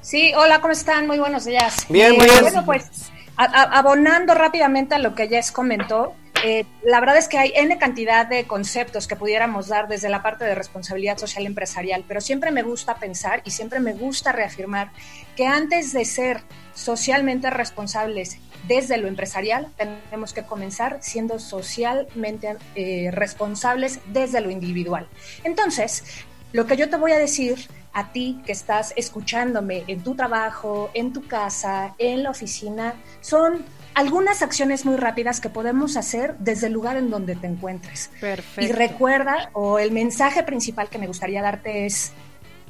Sí, 0.00 0.32
hola, 0.34 0.60
¿cómo 0.60 0.72
están? 0.72 1.06
Muy 1.06 1.18
buenos 1.18 1.44
días. 1.44 1.86
Bien, 1.88 2.16
bien. 2.18 2.30
Bueno, 2.40 2.64
pues 2.64 3.10
abonando 3.36 4.34
rápidamente 4.34 4.94
a 4.94 4.98
lo 4.98 5.14
que 5.14 5.28
Jess 5.28 5.52
comentó, 5.52 6.14
eh, 6.44 6.64
la 6.82 7.00
verdad 7.00 7.18
es 7.18 7.28
que 7.28 7.38
hay 7.38 7.52
N 7.54 7.76
cantidad 7.78 8.26
de 8.26 8.46
conceptos 8.46 9.06
que 9.06 9.16
pudiéramos 9.16 9.68
dar 9.68 9.88
desde 9.88 10.08
la 10.08 10.22
parte 10.22 10.44
de 10.44 10.54
responsabilidad 10.54 11.18
social 11.18 11.46
empresarial, 11.46 12.04
pero 12.06 12.20
siempre 12.20 12.50
me 12.50 12.62
gusta 12.62 12.96
pensar 12.96 13.42
y 13.44 13.50
siempre 13.50 13.80
me 13.80 13.92
gusta 13.92 14.32
reafirmar 14.32 14.90
que 15.36 15.46
antes 15.46 15.92
de 15.92 16.04
ser 16.04 16.42
socialmente 16.74 17.50
responsables 17.50 18.38
desde 18.66 18.96
lo 18.96 19.08
empresarial, 19.08 19.68
tenemos 19.76 20.32
que 20.32 20.42
comenzar 20.42 20.98
siendo 21.00 21.38
socialmente 21.38 22.56
eh, 22.74 23.10
responsables 23.12 24.00
desde 24.06 24.40
lo 24.40 24.50
individual. 24.50 25.08
Entonces, 25.44 26.04
lo 26.52 26.66
que 26.66 26.76
yo 26.76 26.88
te 26.90 26.96
voy 26.96 27.12
a 27.12 27.18
decir 27.18 27.68
a 27.92 28.12
ti 28.12 28.40
que 28.46 28.52
estás 28.52 28.92
escuchándome 28.96 29.84
en 29.88 30.02
tu 30.02 30.14
trabajo, 30.14 30.90
en 30.94 31.12
tu 31.12 31.26
casa, 31.26 31.94
en 31.98 32.22
la 32.22 32.30
oficina, 32.30 32.94
son 33.20 33.64
algunas 33.94 34.42
acciones 34.42 34.84
muy 34.84 34.96
rápidas 34.96 35.40
que 35.40 35.48
podemos 35.48 35.96
hacer 35.96 36.36
desde 36.38 36.68
el 36.68 36.72
lugar 36.72 36.96
en 36.96 37.10
donde 37.10 37.36
te 37.36 37.46
encuentres. 37.46 38.10
Perfecto. 38.20 38.62
Y 38.62 38.72
recuerda, 38.72 39.50
o 39.52 39.78
el 39.78 39.92
mensaje 39.92 40.42
principal 40.42 40.88
que 40.88 40.98
me 40.98 41.06
gustaría 41.06 41.42
darte 41.42 41.86
es, 41.86 42.12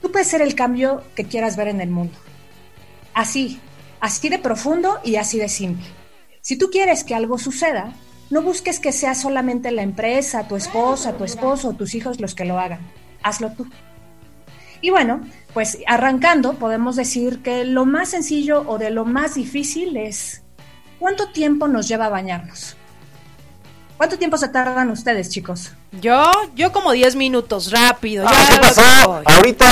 tú 0.00 0.10
puedes 0.10 0.28
ser 0.28 0.42
el 0.42 0.54
cambio 0.54 1.02
que 1.14 1.24
quieras 1.24 1.56
ver 1.56 1.68
en 1.68 1.80
el 1.80 1.90
mundo. 1.90 2.16
Así, 3.14 3.60
así 4.00 4.28
de 4.28 4.38
profundo 4.38 4.98
y 5.04 5.16
así 5.16 5.38
de 5.38 5.48
simple. 5.48 5.86
Si 6.40 6.56
tú 6.56 6.70
quieres 6.70 7.04
que 7.04 7.14
algo 7.14 7.38
suceda, 7.38 7.92
no 8.30 8.42
busques 8.42 8.80
que 8.80 8.92
sea 8.92 9.14
solamente 9.14 9.70
la 9.72 9.82
empresa, 9.82 10.48
tu 10.48 10.56
esposa, 10.56 11.16
tu 11.16 11.24
esposo 11.24 11.68
o 11.68 11.72
tus 11.74 11.94
hijos 11.94 12.20
los 12.20 12.34
que 12.34 12.44
lo 12.44 12.58
hagan. 12.58 12.80
Hazlo 13.22 13.52
tú. 13.52 13.66
Y 14.80 14.90
bueno, 14.90 15.20
pues 15.52 15.78
arrancando, 15.86 16.54
podemos 16.54 16.96
decir 16.96 17.42
que 17.42 17.64
lo 17.64 17.84
más 17.84 18.10
sencillo 18.10 18.64
o 18.66 18.78
de 18.78 18.90
lo 18.90 19.04
más 19.04 19.34
difícil 19.34 19.96
es 19.96 20.39
¿Cuánto 21.00 21.28
tiempo 21.28 21.66
nos 21.66 21.88
lleva 21.88 22.06
a 22.06 22.10
bañarnos? 22.10 22.76
¿Cuánto 23.96 24.18
tiempo 24.18 24.36
se 24.36 24.48
tardan 24.48 24.90
ustedes, 24.90 25.30
chicos? 25.30 25.72
Yo, 25.92 26.30
yo 26.54 26.70
como 26.70 26.92
10 26.92 27.16
minutos, 27.16 27.72
rápido. 27.72 28.24
Ah, 28.28 28.32
¿Qué 28.48 28.56
pasó? 28.60 29.22
Ahorita 29.24 29.66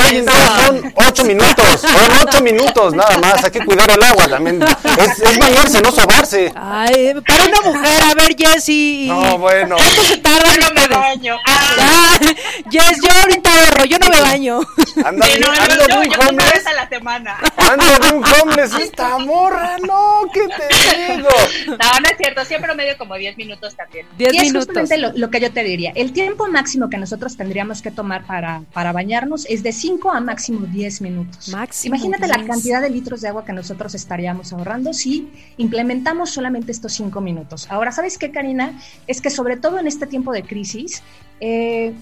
son 0.67 0.93
8 0.97 1.25
minutos, 1.25 1.81
son 1.81 2.27
8 2.29 2.41
minutos 2.43 2.93
nada 2.95 3.17
más. 3.19 3.45
Hay 3.45 3.51
que 3.53 3.65
cuidar 3.65 3.89
el 3.89 4.03
agua 4.03 4.27
también. 4.29 4.61
Es, 4.63 5.21
es 5.21 5.39
bañarse, 5.39 5.81
no 5.81 5.93
sobarse. 5.93 6.53
Ay, 6.57 7.15
para 7.25 7.45
una 7.45 7.61
mujer, 7.61 8.03
a 8.03 8.15
ver, 8.15 8.35
Jessy. 8.37 9.07
No, 9.09 9.39
bueno. 9.39 9.77
¿Cuánto 9.77 10.03
se 10.03 10.17
tarda? 10.17 10.55
Yo 10.55 10.61
no 10.69 10.75
me 10.75 10.89
baño. 10.89 11.37
Ah, 11.47 12.19
Jess, 12.71 13.01
yo 13.01 13.11
ahorita 13.23 13.51
ahorro, 13.67 13.85
yo 13.85 13.99
no 14.01 14.09
me 14.09 14.21
baño. 14.21 14.61
Anda, 15.05 15.25
Sí, 15.27 15.39
no, 15.39 15.53
ando 15.53 15.75
yo, 15.77 15.87
de 15.87 15.95
un 15.99 16.05
yo 16.05 16.19
una 16.19 16.29
homeless. 16.31 16.53
vez 16.53 16.67
a 16.67 16.73
la 16.73 16.89
semana. 16.89 17.39
Ando 17.59 17.85
de 18.09 18.13
un 18.17 18.25
homeless 18.25 18.75
esta 18.75 19.19
morra, 19.19 19.77
no, 19.87 20.23
¿qué 20.35 20.41
te 20.49 21.13
digo? 21.15 21.29
No, 21.69 21.77
no 22.01 22.09
es 22.11 22.17
cierto, 22.19 22.45
siempre 22.45 22.75
medio 22.75 22.99
como 22.99 23.15
10 23.15 23.37
minutos 23.37 23.77
también. 23.77 24.05
10 24.19 24.33
y 24.33 24.37
es 24.37 24.43
minutos. 24.43 24.67
justamente 24.67 24.99
lo, 24.99 25.13
lo 25.15 25.31
que 25.31 25.39
yo 25.41 25.53
te 25.53 25.63
diría. 25.63 25.93
El 25.95 26.08
tiempo 26.13 26.47
máximo 26.49 26.89
que 26.89 26.99
nosotros 26.99 27.37
tendríamos 27.37 27.83
que 27.83 27.91
tomar 27.91 28.27
para, 28.27 28.63
para 28.73 28.93
bañarnos 28.93 29.47
es 29.49 29.63
de 29.63 29.73
5 29.73 30.11
a 30.11 30.21
máximo 30.21 30.67
10 30.67 31.01
minutos. 31.03 31.49
Máximo 31.49 31.95
Imagínate 31.95 32.27
la 32.27 32.37
10. 32.37 32.49
cantidad 32.49 32.81
de 32.81 32.91
litros 32.91 33.21
de 33.21 33.29
agua 33.29 33.45
que 33.45 33.53
nosotros 33.53 33.95
estaríamos 33.95 34.53
ahorrando 34.53 34.93
si 34.93 35.31
implementamos 35.57 36.31
solamente 36.31 36.73
estos 36.73 36.93
5 36.95 37.21
minutos. 37.21 37.67
Ahora, 37.71 37.93
¿sabes 37.93 38.19
qué, 38.19 38.31
Karina? 38.31 38.79
Es 39.07 39.21
que 39.21 39.31
sobre 39.31 39.57
todo 39.57 39.79
en 39.79 39.87
este 39.87 40.07
tiempo 40.07 40.33
de 40.33 40.43
crisis, 40.43 41.03
eh, 41.41 41.95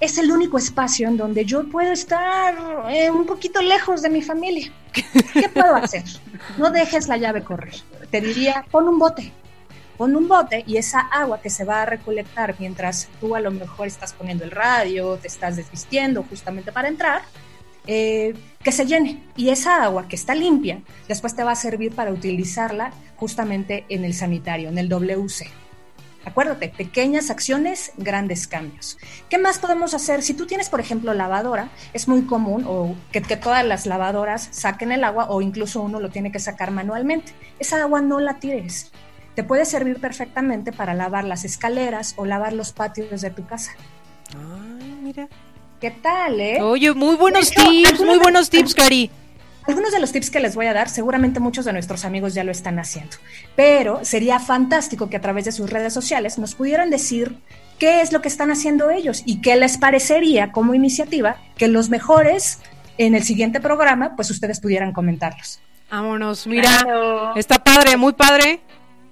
es 0.00 0.16
el 0.18 0.32
único 0.32 0.58
espacio 0.58 1.08
en 1.08 1.16
donde 1.16 1.44
yo 1.44 1.68
puedo 1.68 1.92
estar 1.92 2.56
eh, 2.90 3.10
un 3.10 3.26
poquito 3.26 3.60
lejos 3.60 4.02
de 4.02 4.08
mi 4.08 4.22
familia. 4.22 4.72
¿Qué 4.92 5.48
puedo 5.52 5.76
hacer? 5.76 6.04
No 6.58 6.70
dejes 6.70 7.06
la 7.06 7.18
llave 7.18 7.44
correr. 7.44 7.74
Te 8.10 8.20
diría, 8.20 8.64
pon 8.70 8.88
un 8.88 8.98
bote. 8.98 9.32
Pon 10.00 10.16
un 10.16 10.28
bote 10.28 10.64
y 10.66 10.78
esa 10.78 11.00
agua 11.00 11.42
que 11.42 11.50
se 11.50 11.66
va 11.66 11.82
a 11.82 11.84
recolectar 11.84 12.54
mientras 12.58 13.10
tú 13.20 13.36
a 13.36 13.40
lo 13.40 13.50
mejor 13.50 13.86
estás 13.86 14.14
poniendo 14.14 14.44
el 14.44 14.50
radio, 14.50 15.18
te 15.18 15.28
estás 15.28 15.56
desvistiendo 15.56 16.22
justamente 16.22 16.72
para 16.72 16.88
entrar, 16.88 17.20
eh, 17.86 18.32
que 18.64 18.72
se 18.72 18.86
llene. 18.86 19.22
Y 19.36 19.50
esa 19.50 19.84
agua 19.84 20.08
que 20.08 20.16
está 20.16 20.34
limpia, 20.34 20.80
después 21.06 21.36
te 21.36 21.44
va 21.44 21.52
a 21.52 21.54
servir 21.54 21.94
para 21.94 22.12
utilizarla 22.12 22.94
justamente 23.16 23.84
en 23.90 24.06
el 24.06 24.14
sanitario, 24.14 24.70
en 24.70 24.78
el 24.78 24.88
WC. 24.88 25.50
Acuérdate, 26.24 26.70
pequeñas 26.70 27.28
acciones, 27.28 27.92
grandes 27.98 28.46
cambios. 28.46 28.96
¿Qué 29.28 29.36
más 29.36 29.58
podemos 29.58 29.92
hacer? 29.92 30.22
Si 30.22 30.32
tú 30.32 30.46
tienes, 30.46 30.70
por 30.70 30.80
ejemplo, 30.80 31.12
lavadora, 31.12 31.68
es 31.92 32.08
muy 32.08 32.22
común 32.22 32.64
o 32.66 32.96
que, 33.12 33.20
que 33.20 33.36
todas 33.36 33.66
las 33.66 33.84
lavadoras 33.84 34.48
saquen 34.50 34.92
el 34.92 35.04
agua 35.04 35.26
o 35.28 35.42
incluso 35.42 35.82
uno 35.82 36.00
lo 36.00 36.08
tiene 36.08 36.32
que 36.32 36.38
sacar 36.38 36.70
manualmente. 36.70 37.34
Esa 37.58 37.82
agua 37.82 38.00
no 38.00 38.18
la 38.18 38.38
tires. 38.38 38.90
Te 39.34 39.44
puede 39.44 39.64
servir 39.64 40.00
perfectamente 40.00 40.72
para 40.72 40.94
lavar 40.94 41.24
las 41.24 41.44
escaleras 41.44 42.14
o 42.16 42.26
lavar 42.26 42.52
los 42.52 42.72
patios 42.72 43.20
de 43.20 43.30
tu 43.30 43.46
casa. 43.46 43.72
Ay, 44.34 44.98
mira. 45.02 45.28
¿Qué 45.80 45.90
tal, 45.90 46.40
eh? 46.40 46.60
Oye, 46.60 46.92
muy 46.92 47.16
buenos 47.16 47.50
hecho, 47.50 47.62
tips, 47.62 48.00
muy 48.00 48.18
buenos 48.18 48.50
tips, 48.50 48.74
Cari. 48.74 49.10
Algunos 49.66 49.92
de 49.92 50.00
los 50.00 50.12
tips 50.12 50.30
que 50.30 50.40
les 50.40 50.54
voy 50.54 50.66
a 50.66 50.74
dar, 50.74 50.88
seguramente 50.88 51.38
muchos 51.38 51.64
de 51.64 51.72
nuestros 51.72 52.04
amigos 52.04 52.34
ya 52.34 52.44
lo 52.44 52.50
están 52.50 52.78
haciendo, 52.78 53.16
pero 53.56 54.04
sería 54.04 54.40
fantástico 54.40 55.08
que 55.08 55.16
a 55.16 55.20
través 55.20 55.44
de 55.44 55.52
sus 55.52 55.70
redes 55.70 55.92
sociales 55.92 56.38
nos 56.38 56.54
pudieran 56.54 56.90
decir 56.90 57.38
qué 57.78 58.00
es 58.00 58.12
lo 58.12 58.20
que 58.20 58.28
están 58.28 58.50
haciendo 58.50 58.90
ellos 58.90 59.22
y 59.24 59.40
qué 59.40 59.56
les 59.56 59.78
parecería 59.78 60.50
como 60.50 60.74
iniciativa 60.74 61.36
que 61.56 61.68
los 61.68 61.88
mejores 61.88 62.58
en 62.98 63.14
el 63.14 63.22
siguiente 63.22 63.60
programa, 63.60 64.16
pues 64.16 64.30
ustedes 64.30 64.60
pudieran 64.60 64.92
comentarlos. 64.92 65.60
Vámonos, 65.90 66.46
mira. 66.46 66.68
Claro. 66.82 67.36
Está 67.36 67.62
padre, 67.62 67.96
muy 67.96 68.12
padre. 68.12 68.60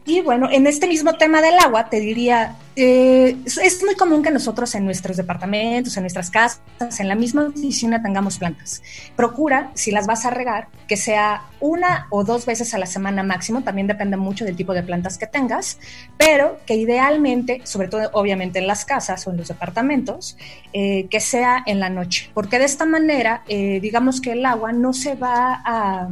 Y 0.08 0.22
bueno, 0.22 0.48
en 0.50 0.66
este 0.66 0.86
mismo 0.86 1.12
tema 1.18 1.42
del 1.42 1.58
agua, 1.58 1.90
te 1.90 2.00
diría, 2.00 2.56
eh, 2.76 3.36
es- 3.44 3.84
muy 3.84 3.94
común 3.94 4.22
que 4.22 4.30
nosotros 4.30 4.74
en 4.74 4.86
nuestros 4.86 5.18
departamentos, 5.18 5.94
en 5.98 6.02
nuestras 6.04 6.30
casas, 6.30 6.62
en 6.98 7.08
la 7.08 7.14
misma 7.14 7.42
oficina 7.48 8.02
tengamos 8.02 8.38
plantas. 8.38 8.80
Procura, 9.16 9.70
si 9.74 9.90
las 9.90 10.06
vas 10.06 10.24
a 10.24 10.30
regar, 10.30 10.68
que 10.88 10.96
sea 10.96 11.42
una 11.60 12.06
o 12.08 12.24
dos 12.24 12.46
veces 12.46 12.72
a 12.72 12.78
la 12.78 12.86
semana 12.86 13.22
máximo, 13.22 13.62
también 13.64 13.86
depende 13.86 14.16
mucho 14.16 14.46
del 14.46 14.56
tipo 14.56 14.72
de 14.72 14.82
plantas 14.82 15.18
que 15.18 15.26
tengas, 15.26 15.78
pero 16.16 16.58
que 16.64 16.76
idealmente, 16.76 17.60
sobre 17.64 17.88
todo 17.88 18.08
obviamente 18.14 18.60
en 18.60 18.66
las 18.66 18.86
casas 18.86 19.26
o 19.26 19.30
en 19.30 19.36
los 19.36 19.48
departamentos, 19.48 20.38
eh, 20.72 21.06
que 21.10 21.20
sea 21.20 21.62
en 21.66 21.80
la 21.80 21.90
noche, 21.90 22.30
porque 22.32 22.58
de 22.58 22.64
esta 22.64 22.86
manera, 22.86 23.42
eh, 23.46 23.78
digamos 23.82 24.22
que 24.22 24.32
el 24.32 24.46
agua 24.46 24.72
no 24.72 24.94
se 24.94 25.16
va 25.16 25.60
a... 25.66 26.08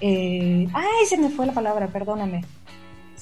eh, 0.00 0.66
ay, 0.72 1.06
se 1.06 1.18
me 1.18 1.28
fue 1.28 1.44
la 1.44 1.52
palabra, 1.52 1.88
perdóname 1.88 2.42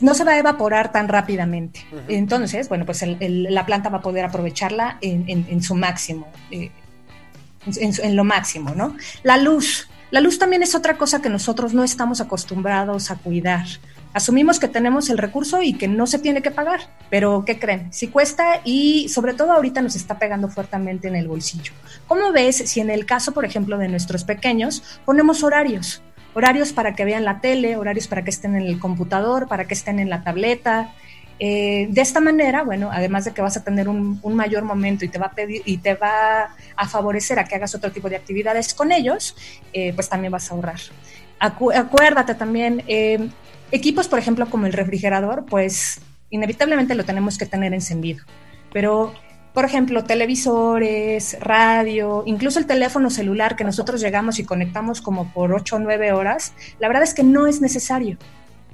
no 0.00 0.14
se 0.14 0.24
va 0.24 0.32
a 0.32 0.38
evaporar 0.38 0.90
tan 0.92 1.08
rápidamente. 1.08 1.86
Entonces, 2.08 2.68
bueno, 2.68 2.84
pues 2.84 3.02
el- 3.02 3.16
el- 3.20 3.44
la 3.54 3.64
planta 3.66 3.88
va 3.90 3.98
a 3.98 4.02
poder 4.02 4.24
aprovecharla 4.24 4.98
en, 5.00 5.24
en- 5.28 5.46
en 5.48 5.62
su 5.62 5.74
máximo, 5.74 6.28
eh, 6.50 6.70
en, 7.66 7.92
en 8.02 8.16
lo 8.16 8.24
máximo, 8.24 8.74
¿no? 8.74 8.96
La 9.22 9.36
luz. 9.36 9.88
La 10.10 10.20
luz 10.20 10.38
también 10.38 10.62
es 10.62 10.74
otra 10.74 10.96
cosa 10.96 11.20
que 11.22 11.28
nosotros 11.28 11.74
no 11.74 11.82
estamos 11.82 12.20
acostumbrados 12.20 13.10
a 13.10 13.16
cuidar. 13.16 13.66
Asumimos 14.12 14.60
que 14.60 14.68
tenemos 14.68 15.10
el 15.10 15.18
recurso 15.18 15.60
y 15.60 15.72
que 15.74 15.88
no 15.88 16.06
se 16.06 16.20
tiene 16.20 16.40
que 16.40 16.52
pagar, 16.52 16.82
pero 17.10 17.44
¿qué 17.44 17.58
creen? 17.58 17.92
Si 17.92 18.06
cuesta 18.06 18.60
y 18.64 19.08
sobre 19.08 19.34
todo 19.34 19.50
ahorita 19.52 19.82
nos 19.82 19.96
está 19.96 20.20
pegando 20.20 20.48
fuertemente 20.48 21.08
en 21.08 21.16
el 21.16 21.26
bolsillo. 21.26 21.72
¿Cómo 22.06 22.30
ves 22.30 22.58
si 22.58 22.78
en 22.78 22.90
el 22.90 23.06
caso, 23.06 23.32
por 23.32 23.44
ejemplo, 23.44 23.76
de 23.76 23.88
nuestros 23.88 24.22
pequeños, 24.22 24.84
ponemos 25.04 25.42
horarios? 25.42 26.00
Horarios 26.34 26.72
para 26.72 26.94
que 26.94 27.04
vean 27.04 27.24
la 27.24 27.40
tele, 27.40 27.76
horarios 27.76 28.08
para 28.08 28.22
que 28.22 28.30
estén 28.30 28.56
en 28.56 28.62
el 28.62 28.78
computador, 28.78 29.48
para 29.48 29.66
que 29.66 29.74
estén 29.74 29.98
en 29.98 30.10
la 30.10 30.22
tableta. 30.22 30.92
Eh, 31.40 31.88
de 31.90 32.00
esta 32.00 32.20
manera, 32.20 32.62
bueno, 32.62 32.90
además 32.92 33.24
de 33.24 33.32
que 33.32 33.42
vas 33.42 33.56
a 33.56 33.64
tener 33.64 33.88
un, 33.88 34.20
mayor 34.22 34.64
momento 34.64 35.04
y 35.04 35.08
te 35.08 35.94
va 35.94 36.54
a 36.76 36.88
favorecer 36.88 37.38
a 37.38 37.44
que 37.44 37.56
hagas 37.56 37.74
otro 37.74 37.90
tipo 37.90 38.08
de 38.08 38.16
actividades 38.16 38.74
con 38.74 38.92
ellos, 38.92 39.36
eh, 39.72 39.92
pues 39.94 40.08
también 40.08 40.32
vas 40.32 40.50
a 40.50 40.54
ahorrar. 40.54 40.80
Acu 41.40 41.72
acuérdate 41.72 42.34
también, 42.34 42.84
eh, 42.86 43.28
equipos, 43.72 44.08
por 44.08 44.18
ejemplo, 44.18 44.46
como 44.48 44.66
el 44.66 44.72
refrigerador, 44.72 45.44
pues 45.46 46.00
inevitablemente 46.30 46.94
lo 46.94 47.04
tenemos 47.04 47.36
que 47.36 47.46
tener 47.46 47.74
encendido, 47.74 48.24
pero 48.72 49.12
por 49.54 49.64
ejemplo, 49.64 50.02
televisores, 50.02 51.38
radio, 51.40 52.24
incluso 52.26 52.58
el 52.58 52.66
teléfono 52.66 53.08
celular 53.08 53.54
que 53.54 53.62
nosotros 53.62 54.00
llegamos 54.00 54.40
y 54.40 54.44
conectamos 54.44 55.00
como 55.00 55.32
por 55.32 55.54
8 55.54 55.76
o 55.76 55.78
9 55.78 56.12
horas, 56.12 56.54
la 56.80 56.88
verdad 56.88 57.04
es 57.04 57.14
que 57.14 57.22
no 57.22 57.46
es 57.46 57.60
necesario. 57.60 58.18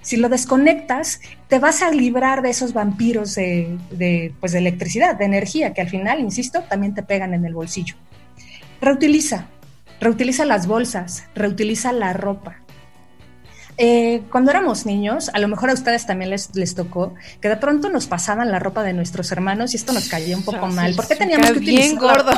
Si 0.00 0.16
lo 0.16 0.30
desconectas, 0.30 1.20
te 1.48 1.58
vas 1.58 1.82
a 1.82 1.90
librar 1.90 2.40
de 2.40 2.48
esos 2.48 2.72
vampiros 2.72 3.34
de, 3.34 4.32
pues 4.40 4.52
de 4.52 4.58
electricidad, 4.58 5.16
de 5.16 5.26
energía, 5.26 5.74
que 5.74 5.82
al 5.82 5.90
final, 5.90 6.18
insisto, 6.20 6.62
también 6.62 6.94
te 6.94 7.02
pegan 7.02 7.34
en 7.34 7.44
el 7.44 7.52
bolsillo. 7.52 7.96
Reutiliza, 8.80 9.48
reutiliza 10.00 10.46
las 10.46 10.66
bolsas, 10.66 11.24
reutiliza 11.34 11.92
la 11.92 12.14
ropa. 12.14 12.62
Eh, 13.82 14.24
cuando 14.30 14.50
éramos 14.50 14.84
niños, 14.84 15.30
a 15.32 15.38
lo 15.38 15.48
mejor 15.48 15.70
a 15.70 15.72
ustedes 15.72 16.04
también 16.04 16.28
les, 16.28 16.54
les 16.54 16.74
tocó, 16.74 17.14
que 17.40 17.48
de 17.48 17.56
pronto 17.56 17.88
nos 17.88 18.06
pasaban 18.06 18.50
la 18.50 18.58
ropa 18.58 18.82
de 18.82 18.92
nuestros 18.92 19.32
hermanos 19.32 19.72
y 19.72 19.78
esto 19.78 19.94
nos 19.94 20.06
caía 20.06 20.36
un 20.36 20.44
poco 20.44 20.66
mal. 20.66 20.94
¿Por 20.94 21.08
qué 21.08 21.16
teníamos 21.16 21.52
que 21.52 21.60
bien 21.60 21.96
gordo. 21.96 22.30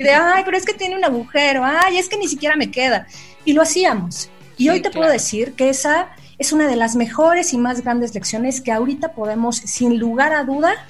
De, 0.00 0.10
ay, 0.10 0.42
pero 0.44 0.56
es 0.56 0.64
que 0.64 0.74
tiene 0.74 0.96
un 0.96 1.04
agujero, 1.04 1.62
ay, 1.64 1.98
es 1.98 2.08
que 2.08 2.18
ni 2.18 2.26
siquiera 2.26 2.56
me 2.56 2.72
queda. 2.72 3.06
Y 3.44 3.52
lo 3.52 3.62
hacíamos. 3.62 4.28
Y 4.56 4.70
hoy 4.70 4.82
te 4.82 4.90
puedo 4.90 5.08
decir 5.08 5.52
que 5.52 5.68
esa 5.68 6.08
es 6.36 6.52
una 6.52 6.66
de 6.66 6.74
las 6.74 6.96
mejores 6.96 7.52
y 7.52 7.58
más 7.58 7.82
grandes 7.82 8.12
lecciones 8.12 8.60
que 8.60 8.72
ahorita 8.72 9.12
podemos, 9.12 9.58
sin 9.58 10.00
lugar 10.00 10.32
a 10.32 10.42
duda, 10.42 10.84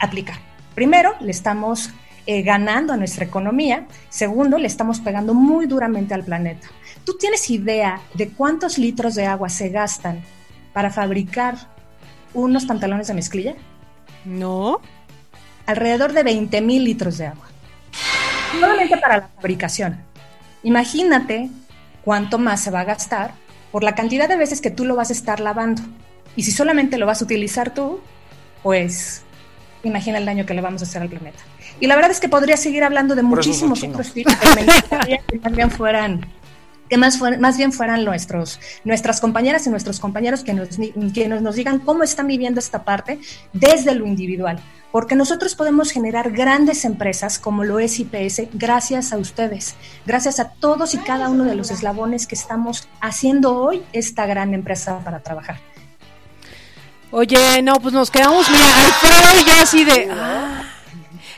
aplicar. 0.00 0.40
Primero, 0.74 1.14
le 1.20 1.30
estamos 1.30 1.90
eh, 2.26 2.42
ganando 2.42 2.92
a 2.92 2.96
nuestra 2.96 3.24
economía. 3.24 3.86
Segundo, 4.08 4.58
le 4.58 4.66
estamos 4.66 4.98
pegando 4.98 5.32
muy 5.32 5.66
duramente 5.66 6.12
al 6.12 6.24
planeta. 6.24 6.66
¿Tú 7.08 7.16
tienes 7.16 7.48
idea 7.48 8.02
de 8.12 8.28
cuántos 8.28 8.76
litros 8.76 9.14
de 9.14 9.24
agua 9.24 9.48
se 9.48 9.70
gastan 9.70 10.22
para 10.74 10.90
fabricar 10.90 11.56
unos 12.34 12.66
pantalones 12.66 13.06
de 13.06 13.14
mezclilla? 13.14 13.54
No. 14.26 14.82
Alrededor 15.64 16.12
de 16.12 16.22
20 16.22 16.60
mil 16.60 16.84
litros 16.84 17.16
de 17.16 17.28
agua. 17.28 17.46
Solamente 18.60 18.98
para 18.98 19.16
la 19.16 19.28
fabricación. 19.28 19.96
Imagínate 20.62 21.48
cuánto 22.04 22.38
más 22.38 22.60
se 22.60 22.70
va 22.70 22.80
a 22.80 22.84
gastar 22.84 23.32
por 23.72 23.84
la 23.84 23.94
cantidad 23.94 24.28
de 24.28 24.36
veces 24.36 24.60
que 24.60 24.70
tú 24.70 24.84
lo 24.84 24.94
vas 24.94 25.08
a 25.08 25.14
estar 25.14 25.40
lavando. 25.40 25.80
Y 26.36 26.42
si 26.42 26.52
solamente 26.52 26.98
lo 26.98 27.06
vas 27.06 27.22
a 27.22 27.24
utilizar 27.24 27.72
tú, 27.72 28.00
pues 28.62 29.22
imagina 29.82 30.18
el 30.18 30.26
daño 30.26 30.44
que 30.44 30.52
le 30.52 30.60
vamos 30.60 30.82
a 30.82 30.84
hacer 30.84 31.00
al 31.00 31.08
planeta. 31.08 31.38
Y 31.80 31.86
la 31.86 31.96
verdad 31.96 32.10
es 32.10 32.20
que 32.20 32.28
podría 32.28 32.58
seguir 32.58 32.84
hablando 32.84 33.14
de 33.14 33.22
muchísimos 33.22 33.82
otros 33.82 34.12
tipos 34.12 34.34
que 35.30 35.38
también 35.38 35.70
fueran 35.70 36.37
que 36.88 36.96
más, 36.96 37.20
más 37.38 37.56
bien 37.56 37.72
fueran 37.72 38.04
nuestros, 38.04 38.60
nuestras 38.84 39.20
compañeras 39.20 39.66
y 39.66 39.70
nuestros 39.70 40.00
compañeros 40.00 40.42
que 40.42 40.54
nos, 40.54 40.68
que 41.14 41.28
nos, 41.28 41.42
nos 41.42 41.54
digan 41.54 41.78
cómo 41.80 42.02
están 42.02 42.26
viviendo 42.26 42.60
esta 42.60 42.84
parte 42.84 43.18
desde 43.52 43.94
lo 43.94 44.06
individual, 44.06 44.58
porque 44.92 45.14
nosotros 45.14 45.54
podemos 45.54 45.90
generar 45.90 46.30
grandes 46.30 46.84
empresas 46.84 47.38
como 47.38 47.64
lo 47.64 47.78
es 47.78 47.98
IPS 47.98 48.48
gracias 48.54 49.12
a 49.12 49.18
ustedes, 49.18 49.74
gracias 50.06 50.40
a 50.40 50.50
todos 50.50 50.94
y 50.94 50.98
cada 50.98 51.28
uno 51.28 51.44
de 51.44 51.54
los 51.54 51.70
eslabones 51.70 52.26
que 52.26 52.34
estamos 52.34 52.88
haciendo 53.00 53.56
hoy 53.56 53.82
esta 53.92 54.26
gran 54.26 54.54
empresa 54.54 55.00
para 55.04 55.20
trabajar. 55.20 55.58
Oye, 57.10 57.62
no, 57.62 57.74
pues 57.74 57.94
nos 57.94 58.10
quedamos, 58.10 58.50
mira, 58.50 58.66
Alfredo 58.84 59.46
ya 59.46 59.62
así 59.62 59.84
de... 59.84 60.08
Ah. 60.10 60.77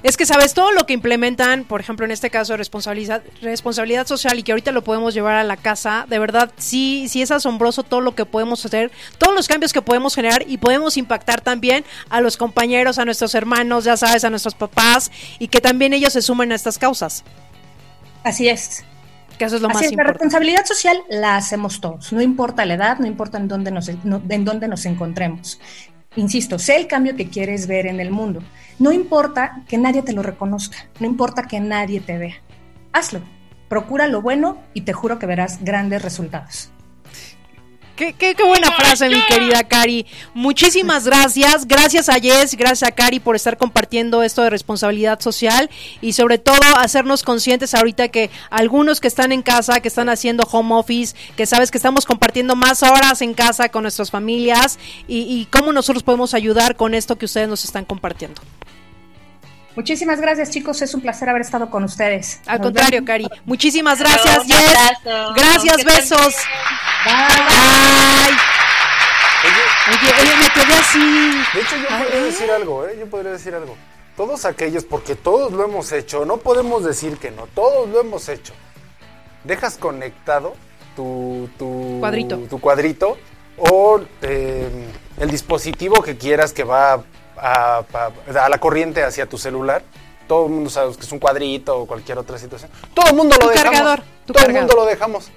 Es 0.03 0.17
que, 0.17 0.25
¿sabes? 0.25 0.55
Todo 0.55 0.73
lo 0.73 0.87
que 0.87 0.95
implementan, 0.95 1.65
por 1.65 1.81
ejemplo, 1.81 2.07
en 2.07 2.11
este 2.11 2.31
caso, 2.31 2.57
responsabilidad, 2.57 3.23
responsabilidad 3.43 4.07
social 4.07 4.39
y 4.39 4.43
que 4.43 4.53
ahorita 4.53 4.73
lo 4.73 4.83
podemos 4.83 5.13
llevar 5.13 5.35
a 5.35 5.45
la 5.45 5.57
casa, 5.57 6.07
de 6.09 6.19
verdad, 6.19 6.51
sí, 6.57 7.07
sí 7.09 7.21
es 7.21 7.31
asombroso 7.31 7.83
todo 7.83 8.01
lo 8.01 8.15
que 8.15 8.25
podemos 8.25 8.65
hacer, 8.65 8.91
todos 9.19 9.35
los 9.35 9.47
cambios 9.47 9.73
que 9.73 9.83
podemos 9.83 10.15
generar 10.15 10.45
y 10.47 10.59
podemos 10.59 10.97
impactar 10.97 11.41
también 11.41 11.85
a 12.09 12.21
los 12.21 12.37
compañeros, 12.37 12.99
a 12.99 13.05
nuestros 13.05 13.35
hermanos, 13.35 13.85
ya 13.85 13.97
sabes, 13.97 14.25
a 14.25 14.31
nuestros 14.31 14.55
papás 14.55 15.11
y 15.39 15.49
que 15.49 15.61
también 15.61 15.93
ellos 15.93 16.13
se 16.13 16.23
sumen 16.23 16.53
a 16.53 16.55
estas 16.55 16.79
causas. 16.79 17.25
Así 18.25 18.49
es. 18.49 18.85
Que 19.39 19.47
eso 19.47 19.57
es 19.57 19.63
lo 19.63 19.69
más 19.69 19.83
importante. 19.83 20.03
La 20.03 20.13
responsabilidad 20.13 20.67
social 20.67 21.03
la 21.09 21.37
hacemos 21.37 21.81
todos, 21.81 22.13
no 22.13 22.21
importa 22.21 22.67
la 22.67 22.75
edad, 22.75 22.99
no 22.99 23.07
importa 23.07 23.39
en 23.39 23.49
dónde 23.49 23.71
nos, 23.71 23.89
en 23.89 24.45
dónde 24.45 24.69
nos 24.69 24.85
encontremos. 24.85 25.59
Insisto, 26.17 26.59
sé 26.59 26.77
el 26.77 26.89
cambio 26.89 27.15
que 27.15 27.29
quieres 27.29 27.69
ver 27.69 27.87
en 27.87 28.01
el 28.01 28.11
mundo. 28.11 28.43
No 28.81 28.91
importa 28.91 29.63
que 29.69 29.79
nadie 29.79 30.03
te 30.03 30.13
lo 30.13 30.23
reconozca, 30.23 30.77
no 30.99 31.07
importa 31.07 31.45
que 31.45 31.61
nadie 31.61 32.01
te 32.01 32.19
vea. 32.19 32.35
Hazlo, 32.93 33.21
procura 33.69 34.09
lo 34.09 34.21
bueno 34.21 34.59
y 34.75 34.81
te 34.81 34.93
juro 34.93 35.21
que 35.21 35.27
verás 35.27 35.63
grandes 35.63 36.03
resultados. 36.03 36.73
Qué, 38.01 38.15
qué, 38.15 38.35
buena 38.43 38.73
frase, 38.73 39.11
mi 39.11 39.21
querida 39.27 39.63
Cari. 39.65 40.07
Muchísimas 40.33 41.05
gracias. 41.05 41.69
Gracias 41.69 42.09
a 42.09 42.15
Jess, 42.15 42.55
gracias 42.55 42.89
a 42.89 42.93
Cari 42.93 43.21
por 43.21 43.37
estar 43.37 43.59
compartiendo 43.59 44.23
esto 44.23 44.41
de 44.41 44.49
responsabilidad 44.49 45.21
social 45.21 45.69
y 46.01 46.15
sobre 46.15 46.39
todo 46.39 46.57
hacernos 46.79 47.23
conscientes 47.23 47.75
ahorita 47.75 48.09
que 48.09 48.31
algunos 48.49 49.03
que 49.03 49.09
están 49.09 49.33
en 49.33 49.43
casa, 49.43 49.81
que 49.81 49.89
están 49.89 50.09
haciendo 50.09 50.45
home 50.51 50.77
office, 50.77 51.15
que 51.37 51.45
sabes 51.45 51.71
que 51.71 51.77
estamos 51.77 52.07
compartiendo 52.07 52.57
más 52.57 52.83
horas 52.83 53.21
en 53.21 53.35
casa 53.35 53.69
con 53.69 53.83
nuestras 53.83 54.11
familias 54.11 54.79
y, 55.07 55.19
y 55.19 55.45
cómo 55.51 55.71
nosotros 55.71 56.03
podemos 56.03 56.33
ayudar 56.33 56.77
con 56.77 56.95
esto 56.95 57.19
que 57.19 57.27
ustedes 57.27 57.51
nos 57.51 57.67
están 57.67 57.85
compartiendo. 57.85 58.41
Muchísimas 59.77 60.21
gracias, 60.21 60.51
chicos. 60.51 60.83
Es 60.83 60.95
un 60.95 61.01
placer 61.01 61.29
haber 61.29 61.43
estado 61.43 61.71
con 61.71 61.85
ustedes. 61.85 62.41
Al 62.47 62.61
contrario, 62.61 63.05
Cari. 63.05 63.29
Muchísimas 63.45 63.99
gracias, 63.99 64.47
Gracias, 65.35 65.85
besos. 65.85 66.35
Bye. 67.05 68.37
Oye, 69.43 70.13
oye, 70.21 70.37
me 70.37 70.49
quedé 70.51 70.75
así. 70.75 71.43
De 71.55 71.61
hecho, 71.61 71.77
yo 71.77 71.89
podría 71.89 72.23
decir 72.23 72.51
algo, 72.51 72.87
¿eh? 72.87 72.97
Yo 72.99 73.07
podría 73.09 73.33
decir 73.33 73.55
algo. 73.55 73.77
Todos 74.17 74.45
aquellos, 74.45 74.85
porque 74.85 75.15
todos 75.15 75.53
lo 75.53 75.65
hemos 75.65 75.93
hecho, 75.93 76.27
no 76.27 76.37
podemos 76.37 76.85
decir 76.85 77.17
que 77.17 77.31
no, 77.31 77.47
todos 77.47 77.89
lo 77.89 78.01
hemos 78.01 78.29
hecho. 78.29 78.53
Dejas 79.45 79.79
conectado 79.79 80.55
tu, 80.95 81.49
tu 81.59 81.97
cuadrito, 82.01 82.37
tu 82.51 82.61
cuadrito 82.61 83.17
o 83.57 84.01
eh, 84.21 84.69
el 85.19 85.31
dispositivo 85.31 86.03
que 86.03 86.19
quieras 86.19 86.53
que 86.53 86.65
va 86.65 87.03
a, 87.41 88.49
la 88.49 88.59
corriente 88.59 89.03
hacia 89.03 89.27
tu 89.27 89.39
celular, 89.39 89.83
todo 90.29 90.47
el 90.47 90.53
mundo 90.53 90.71
sabe 90.71 90.95
que 90.95 91.01
es 91.01 91.13
un 91.13 91.19
cuadrito 91.19 91.81
o 91.81 91.87
cualquier 91.87 92.19
otra 92.19 92.39
situación. 92.39 92.71
Todo 92.95 93.09
el 93.09 93.17
mundo 93.17 93.37
lo 93.41 93.49
dejamos. 93.49 94.01
todo 94.27 94.47
el 94.47 94.53
mundo 94.53 94.75
lo 94.77 94.85
dejamos. 94.87 95.31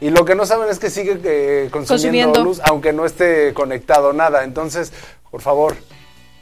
Y 0.00 0.10
lo 0.10 0.24
que 0.24 0.34
no 0.34 0.44
saben 0.44 0.68
es 0.68 0.78
que 0.78 0.90
sigue 0.90 1.18
eh, 1.24 1.68
consumiendo 1.70 2.44
luz, 2.44 2.60
aunque 2.64 2.92
no 2.92 3.06
esté 3.06 3.54
conectado 3.54 4.12
nada. 4.12 4.44
Entonces, 4.44 4.92
por 5.30 5.40
favor, 5.40 5.76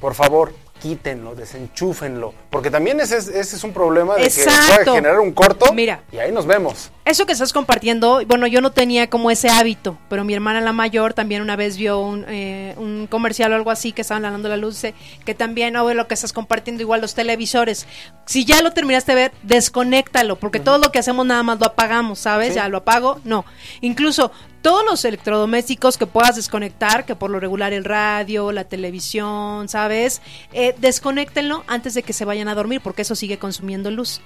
por 0.00 0.14
favor, 0.14 0.52
quítenlo, 0.82 1.34
desenchúfenlo, 1.36 2.34
porque 2.54 2.70
también 2.70 3.00
ese 3.00 3.16
es, 3.16 3.26
ese 3.26 3.56
es 3.56 3.64
un 3.64 3.72
problema 3.72 4.14
de 4.14 4.30
que 4.30 4.44
puede 4.44 4.84
generar 4.84 5.18
un 5.18 5.32
corto 5.32 5.72
Mira, 5.72 6.04
y 6.12 6.18
ahí 6.18 6.30
nos 6.30 6.46
vemos. 6.46 6.92
Eso 7.04 7.26
que 7.26 7.32
estás 7.32 7.52
compartiendo, 7.52 8.22
bueno, 8.28 8.46
yo 8.46 8.60
no 8.60 8.70
tenía 8.70 9.10
como 9.10 9.32
ese 9.32 9.48
hábito, 9.48 9.98
pero 10.08 10.22
mi 10.22 10.34
hermana 10.34 10.60
la 10.60 10.72
mayor 10.72 11.14
también 11.14 11.42
una 11.42 11.56
vez 11.56 11.76
vio 11.76 11.98
un, 11.98 12.24
eh, 12.28 12.74
un 12.76 13.08
comercial 13.10 13.50
o 13.50 13.56
algo 13.56 13.72
así 13.72 13.90
que 13.90 14.02
estaban 14.02 14.22
dando 14.22 14.48
la 14.48 14.56
luz, 14.56 14.82
que 15.24 15.34
también, 15.34 15.74
oh, 15.74 15.92
lo 15.92 16.06
que 16.06 16.14
estás 16.14 16.32
compartiendo, 16.32 16.80
igual 16.80 17.00
los 17.00 17.16
televisores, 17.16 17.88
si 18.24 18.44
ya 18.44 18.62
lo 18.62 18.70
terminaste 18.70 19.12
de 19.12 19.16
ver, 19.16 19.32
desconéctalo, 19.42 20.36
porque 20.36 20.60
todo 20.60 20.78
lo 20.78 20.92
que 20.92 21.00
hacemos 21.00 21.26
nada 21.26 21.42
más 21.42 21.58
lo 21.58 21.66
apagamos, 21.66 22.20
¿sabes? 22.20 22.54
Ya 22.54 22.68
lo 22.68 22.78
apago, 22.78 23.20
no. 23.24 23.44
Incluso 23.80 24.30
todos 24.64 24.82
los 24.82 25.04
electrodomésticos 25.04 25.98
que 25.98 26.06
puedas 26.06 26.36
desconectar, 26.36 27.04
que 27.04 27.14
por 27.14 27.28
lo 27.28 27.38
regular 27.38 27.74
el 27.74 27.84
radio, 27.84 28.50
la 28.50 28.64
televisión, 28.64 29.68
¿sabes? 29.68 30.22
Eh, 30.54 30.74
desconéctenlo 30.78 31.64
antes 31.66 31.92
de 31.92 32.02
que 32.02 32.14
se 32.14 32.24
vayan 32.24 32.43
a 32.48 32.54
dormir, 32.54 32.80
porque 32.82 33.02
eso 33.02 33.14
sigue 33.14 33.38
consumiendo 33.38 33.90
luz. 33.90 34.20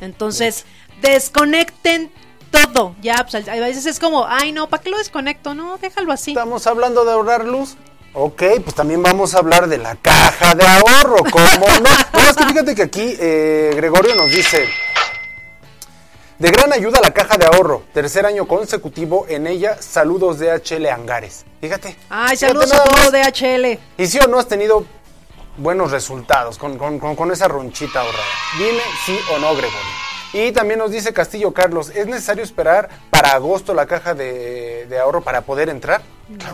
Entonces, 0.00 0.64
desconecten 1.00 2.10
todo. 2.50 2.94
Ya, 3.00 3.26
pues, 3.28 3.48
a 3.48 3.54
veces 3.56 3.86
es 3.86 3.98
como, 3.98 4.26
ay, 4.26 4.52
no, 4.52 4.68
¿para 4.68 4.82
qué 4.82 4.90
lo 4.90 4.98
desconecto? 4.98 5.54
No, 5.54 5.78
déjalo 5.78 6.12
así. 6.12 6.32
Estamos 6.32 6.66
hablando 6.66 7.04
de 7.04 7.12
ahorrar 7.12 7.44
luz. 7.44 7.76
Ok, 8.12 8.42
pues 8.62 8.76
también 8.76 9.02
vamos 9.02 9.34
a 9.34 9.38
hablar 9.38 9.68
de 9.68 9.78
la 9.78 9.96
caja 9.96 10.54
de 10.54 10.64
ahorro, 10.64 11.16
¿cómo 11.32 11.66
no? 11.80 11.90
no 12.12 12.30
es 12.30 12.36
que 12.36 12.44
fíjate 12.44 12.74
que 12.76 12.82
aquí 12.82 13.16
eh, 13.18 13.72
Gregorio 13.74 14.14
nos 14.14 14.30
dice, 14.30 14.68
de 16.38 16.50
gran 16.50 16.72
ayuda 16.72 17.00
la 17.00 17.12
caja 17.12 17.36
de 17.38 17.46
ahorro. 17.46 17.84
Tercer 17.92 18.26
año 18.26 18.46
consecutivo 18.46 19.26
en 19.28 19.46
ella. 19.46 19.80
Saludos 19.80 20.38
DHL 20.38 20.86
Angares. 20.86 21.44
Fíjate. 21.60 21.96
Ay, 22.10 22.36
saludos 22.36 22.72
a 22.72 22.82
todos 22.82 23.12
DHL. 23.12 23.78
Y 23.96 24.06
si 24.06 24.18
o 24.18 24.26
no 24.26 24.38
has 24.38 24.48
tenido 24.48 24.84
buenos 25.56 25.90
resultados 25.90 26.58
con, 26.58 26.78
con, 26.78 27.30
esa 27.30 27.48
ronchita 27.48 28.00
ahorrada. 28.00 28.24
Dime 28.58 28.82
sí 29.04 29.18
o 29.34 29.38
no, 29.38 29.54
Gregorio. 29.54 29.78
Y 30.32 30.50
también 30.52 30.80
nos 30.80 30.90
dice 30.90 31.12
Castillo 31.12 31.52
Carlos, 31.52 31.90
¿es 31.94 32.06
necesario 32.06 32.42
esperar 32.42 32.88
para 33.10 33.34
agosto 33.34 33.72
la 33.72 33.86
caja 33.86 34.14
de, 34.14 34.88
ahorro 35.00 35.20
para 35.20 35.42
poder 35.42 35.68
entrar? 35.68 36.02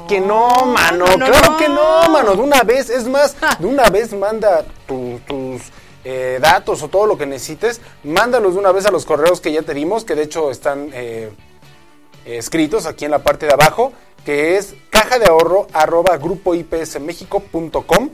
que 0.08 0.20
no, 0.20 0.66
mano, 0.66 1.04
claro 1.04 1.56
que 1.56 1.68
no, 1.68 2.08
mano, 2.10 2.34
de 2.34 2.42
una 2.42 2.62
vez, 2.62 2.90
es 2.90 3.06
más, 3.06 3.36
de 3.58 3.66
una 3.66 3.88
vez 3.88 4.12
manda 4.12 4.64
tus 4.86 5.62
eh, 6.04 6.38
datos 6.42 6.82
o 6.82 6.88
todo 6.88 7.06
lo 7.06 7.16
que 7.16 7.24
necesites, 7.24 7.80
mándalos 8.02 8.54
de 8.54 8.60
una 8.60 8.72
vez 8.72 8.84
a 8.86 8.90
los 8.90 9.06
correos 9.06 9.40
que 9.40 9.52
ya 9.52 9.62
te 9.62 9.72
dimos, 9.72 10.04
que 10.04 10.16
de 10.16 10.24
hecho 10.24 10.50
están 10.50 10.90
eh, 10.92 11.30
escritos 12.24 12.86
aquí 12.86 13.04
en 13.04 13.12
la 13.12 13.20
parte 13.20 13.46
de 13.46 13.52
abajo, 13.52 13.92
que 14.24 14.56
es 14.56 14.74
caja 14.90 15.18
de 15.18 15.26
ahorro 15.26 15.68
arroba 15.72 16.18
grupoipsmexico.com 16.18 18.10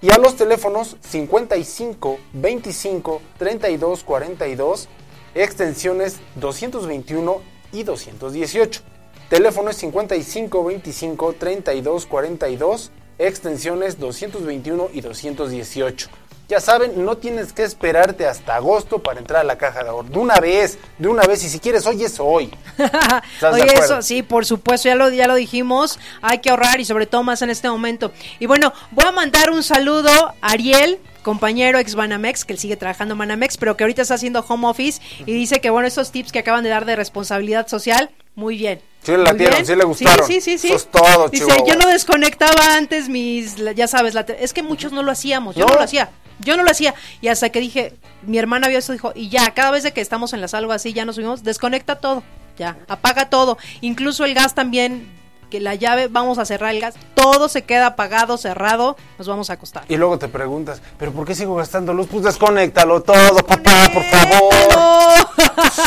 y 0.00 0.12
a 0.12 0.18
los 0.18 0.36
teléfonos 0.36 0.96
55 1.00 2.18
25 2.32 3.22
32 3.38 4.04
42 4.04 4.88
extensiones 5.34 6.20
221 6.36 7.40
y 7.72 7.82
218. 7.82 8.80
Teléfono 9.28 9.70
es 9.70 9.76
55 9.76 10.64
25 10.64 11.32
32 11.34 12.06
42 12.06 12.92
extensiones 13.18 13.98
221 13.98 14.88
y 14.92 15.00
218. 15.00 16.08
Ya 16.48 16.60
saben, 16.60 17.04
no 17.04 17.18
tienes 17.18 17.52
que 17.52 17.62
esperarte 17.62 18.26
hasta 18.26 18.56
agosto 18.56 19.02
para 19.02 19.20
entrar 19.20 19.42
a 19.42 19.44
la 19.44 19.58
caja 19.58 19.82
de 19.82 19.90
ahorro. 19.90 20.08
De 20.08 20.18
una 20.18 20.40
vez, 20.40 20.78
de 20.96 21.06
una 21.06 21.24
vez, 21.24 21.44
y 21.44 21.50
si 21.50 21.58
quieres 21.58 21.84
hoy 21.84 22.02
es 22.02 22.18
hoy. 22.18 22.50
Oye, 23.52 23.74
eso 23.74 24.00
sí, 24.00 24.22
por 24.22 24.46
supuesto, 24.46 24.88
ya 24.88 24.94
lo, 24.94 25.10
ya 25.10 25.26
lo 25.26 25.34
dijimos, 25.34 25.98
hay 26.22 26.38
que 26.38 26.48
ahorrar 26.48 26.80
y 26.80 26.86
sobre 26.86 27.04
todo 27.04 27.22
más 27.22 27.42
en 27.42 27.50
este 27.50 27.68
momento. 27.68 28.12
Y 28.38 28.46
bueno, 28.46 28.72
voy 28.92 29.04
a 29.04 29.12
mandar 29.12 29.50
un 29.50 29.62
saludo 29.62 30.08
a 30.08 30.34
Ariel, 30.40 30.98
compañero 31.20 31.78
ex 31.78 31.94
Banamex, 31.94 32.46
que 32.46 32.54
él 32.54 32.58
sigue 32.58 32.78
trabajando 32.78 33.12
en 33.12 33.18
Banamex, 33.18 33.58
pero 33.58 33.76
que 33.76 33.84
ahorita 33.84 34.00
está 34.00 34.14
haciendo 34.14 34.42
home 34.48 34.68
office 34.68 35.02
y 35.26 35.34
dice 35.34 35.60
que 35.60 35.68
bueno, 35.68 35.86
esos 35.86 36.12
tips 36.12 36.32
que 36.32 36.38
acaban 36.38 36.64
de 36.64 36.70
dar 36.70 36.86
de 36.86 36.96
responsabilidad 36.96 37.68
social, 37.68 38.08
muy 38.34 38.56
bien. 38.56 38.80
Sí, 39.02 39.12
la 39.14 39.34
tiraron, 39.34 39.66
sí 39.66 39.76
le 39.76 39.84
gustaron. 39.84 40.26
Sí, 40.26 40.40
sí, 40.40 40.56
sí. 40.56 40.68
Eso 40.68 40.76
es 40.76 40.86
todo, 40.86 41.28
Dice, 41.28 41.46
yo 41.66 41.76
no 41.76 41.88
desconectaba 41.88 42.74
antes 42.74 43.10
mis, 43.10 43.56
ya 43.74 43.86
sabes, 43.86 44.14
la 44.14 44.20
es 44.20 44.54
que 44.54 44.62
muchos 44.62 44.92
no 44.92 45.02
lo 45.02 45.12
hacíamos, 45.12 45.54
yo 45.54 45.66
no, 45.66 45.74
lo 45.74 45.82
hacía. 45.82 46.08
Yo 46.40 46.56
no 46.56 46.62
lo 46.62 46.70
hacía. 46.70 46.94
Y 47.20 47.28
hasta 47.28 47.50
que 47.50 47.60
dije, 47.60 47.94
mi 48.22 48.38
hermana 48.38 48.68
vio 48.68 48.78
eso, 48.78 48.92
dijo, 48.92 49.12
y 49.14 49.28
ya, 49.28 49.52
cada 49.54 49.70
vez 49.70 49.90
que 49.92 50.00
estamos 50.00 50.32
en 50.32 50.40
la 50.40 50.48
salva 50.48 50.74
así, 50.74 50.92
ya 50.92 51.04
nos 51.04 51.16
subimos, 51.16 51.42
desconecta 51.42 51.96
todo. 51.96 52.22
Ya, 52.58 52.76
apaga 52.88 53.30
todo. 53.30 53.56
Incluso 53.80 54.24
el 54.24 54.34
gas 54.34 54.54
también 54.54 55.08
que 55.48 55.60
la 55.60 55.74
llave, 55.74 56.08
vamos 56.08 56.38
a 56.38 56.44
cerrar 56.44 56.74
el 56.74 56.80
gas, 56.80 56.94
todo 57.14 57.48
se 57.48 57.62
queda 57.62 57.86
apagado, 57.86 58.36
cerrado, 58.36 58.96
nos 59.18 59.26
vamos 59.28 59.50
a 59.50 59.54
acostar. 59.54 59.84
Y 59.88 59.96
luego 59.96 60.18
te 60.18 60.28
preguntas, 60.28 60.80
¿pero 60.98 61.12
por 61.12 61.26
qué 61.26 61.34
sigo 61.34 61.56
gastando 61.56 61.92
luz? 61.94 62.08
Pues 62.10 62.24
desconéctalo 62.24 63.02
todo, 63.02 63.36
papá, 63.46 63.88
por 63.92 64.04
favor. 64.04 64.54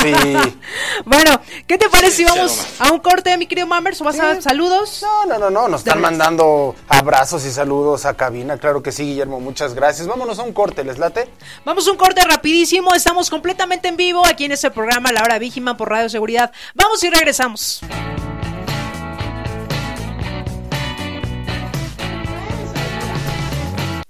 Sí. 0.01 0.13
bueno, 1.05 1.39
¿qué 1.67 1.77
te 1.77 1.89
parece 1.89 2.17
si 2.17 2.25
vamos 2.25 2.65
a 2.79 2.91
un 2.91 2.99
corte, 2.99 3.37
mi 3.37 3.47
querido 3.47 3.67
Mammers? 3.67 4.01
¿O 4.01 4.03
vas 4.03 4.19
a 4.19 4.41
saludos? 4.41 5.01
No, 5.01 5.25
no, 5.25 5.39
no, 5.39 5.49
no, 5.49 5.67
nos 5.67 5.81
están 5.81 6.01
mandando 6.01 6.75
abrazos 6.87 7.45
y 7.45 7.51
saludos 7.51 8.05
a 8.05 8.15
cabina, 8.15 8.57
claro 8.57 8.81
que 8.83 8.91
sí, 8.91 9.03
Guillermo, 9.03 9.39
muchas 9.39 9.73
gracias. 9.73 10.07
Vámonos 10.07 10.39
a 10.39 10.43
un 10.43 10.53
corte, 10.53 10.83
¿les 10.83 10.97
late? 10.97 11.29
Vamos 11.65 11.87
a 11.87 11.91
un 11.91 11.97
corte 11.97 12.21
rapidísimo, 12.23 12.93
estamos 12.93 13.29
completamente 13.29 13.87
en 13.87 13.97
vivo 13.97 14.25
aquí 14.25 14.45
en 14.45 14.51
este 14.51 14.71
programa, 14.71 15.11
La 15.11 15.23
Hora 15.23 15.39
Vígima 15.39 15.77
por 15.77 15.89
Radio 15.89 16.09
Seguridad. 16.09 16.51
Vamos 16.73 17.03
y 17.03 17.09
regresamos. 17.09 17.81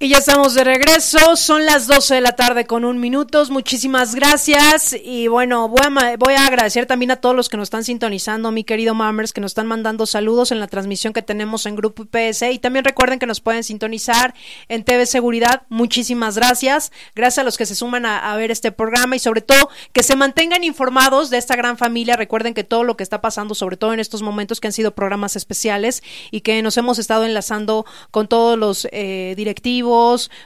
Y 0.03 0.09
ya 0.09 0.17
estamos 0.17 0.55
de 0.55 0.63
regreso, 0.63 1.35
son 1.35 1.63
las 1.63 1.85
12 1.85 2.15
de 2.15 2.21
la 2.21 2.31
tarde 2.35 2.65
con 2.65 2.85
un 2.85 2.99
minuto, 2.99 3.45
muchísimas 3.51 4.15
gracias. 4.15 4.95
Y 4.99 5.27
bueno, 5.27 5.69
voy 5.69 5.81
a, 5.85 6.17
voy 6.17 6.33
a 6.33 6.47
agradecer 6.47 6.87
también 6.87 7.11
a 7.11 7.17
todos 7.17 7.35
los 7.35 7.49
que 7.49 7.57
nos 7.57 7.67
están 7.67 7.83
sintonizando, 7.83 8.51
mi 8.51 8.63
querido 8.63 8.95
Mammers, 8.95 9.31
que 9.31 9.41
nos 9.41 9.51
están 9.51 9.67
mandando 9.67 10.07
saludos 10.07 10.51
en 10.51 10.59
la 10.59 10.65
transmisión 10.65 11.13
que 11.13 11.21
tenemos 11.21 11.67
en 11.67 11.75
Grupo 11.75 12.01
IPS. 12.01 12.41
Y 12.51 12.57
también 12.57 12.83
recuerden 12.83 13.19
que 13.19 13.27
nos 13.27 13.41
pueden 13.41 13.63
sintonizar 13.63 14.33
en 14.69 14.83
TV 14.83 15.05
Seguridad, 15.05 15.67
muchísimas 15.69 16.35
gracias, 16.35 16.91
gracias 17.13 17.37
a 17.37 17.43
los 17.43 17.59
que 17.59 17.67
se 17.67 17.75
suman 17.75 18.07
a, 18.07 18.31
a 18.31 18.35
ver 18.37 18.49
este 18.49 18.71
programa 18.71 19.15
y 19.17 19.19
sobre 19.19 19.41
todo 19.41 19.69
que 19.93 20.01
se 20.01 20.15
mantengan 20.15 20.63
informados 20.63 21.29
de 21.29 21.37
esta 21.37 21.55
gran 21.55 21.77
familia, 21.77 22.15
recuerden 22.15 22.55
que 22.55 22.63
todo 22.63 22.83
lo 22.83 22.97
que 22.97 23.03
está 23.03 23.21
pasando, 23.21 23.53
sobre 23.53 23.77
todo 23.77 23.93
en 23.93 23.99
estos 23.99 24.23
momentos 24.23 24.59
que 24.59 24.65
han 24.65 24.73
sido 24.73 24.95
programas 24.95 25.35
especiales 25.35 26.01
y 26.31 26.41
que 26.41 26.63
nos 26.63 26.75
hemos 26.77 26.97
estado 26.97 27.23
enlazando 27.23 27.85
con 28.09 28.27
todos 28.27 28.57
los 28.57 28.87
eh, 28.91 29.35
directivos, 29.37 29.90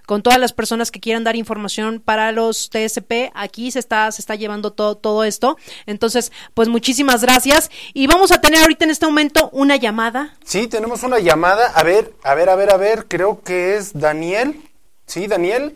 con 0.05 0.23
todas 0.23 0.39
las 0.39 0.53
personas 0.53 0.91
que 0.91 0.99
quieran 0.99 1.23
dar 1.23 1.35
información 1.35 2.01
para 2.03 2.31
los 2.31 2.69
TSP. 2.69 3.31
Aquí 3.33 3.71
se 3.71 3.79
está, 3.79 4.11
se 4.11 4.21
está 4.21 4.35
llevando 4.35 4.71
todo, 4.71 4.95
todo 4.95 5.23
esto. 5.23 5.57
Entonces, 5.85 6.31
pues 6.53 6.67
muchísimas 6.67 7.21
gracias. 7.21 7.69
Y 7.93 8.07
vamos 8.07 8.31
a 8.31 8.41
tener 8.41 8.61
ahorita 8.61 8.85
en 8.85 8.91
este 8.91 9.05
momento 9.05 9.49
una 9.51 9.75
llamada. 9.75 10.35
Sí, 10.43 10.67
tenemos 10.67 11.03
una 11.03 11.19
llamada. 11.19 11.67
A 11.75 11.83
ver, 11.83 12.13
a 12.23 12.35
ver, 12.35 12.49
a 12.49 12.55
ver, 12.55 12.73
a 12.73 12.77
ver. 12.77 13.05
Creo 13.07 13.41
que 13.41 13.75
es 13.75 13.93
Daniel. 13.93 14.61
Sí, 15.05 15.27
Daniel. 15.27 15.75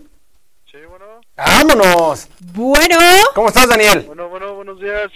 Sí, 0.72 0.78
bueno. 0.89 1.05
¡Vámonos! 1.38 2.28
Bueno. 2.53 2.97
¿Cómo 3.36 3.47
estás, 3.47 3.67
Daniel? 3.67 4.03
Bueno, 4.07 4.30
bueno, 4.30 4.55
buenos 4.55 4.80
días. 4.80 5.11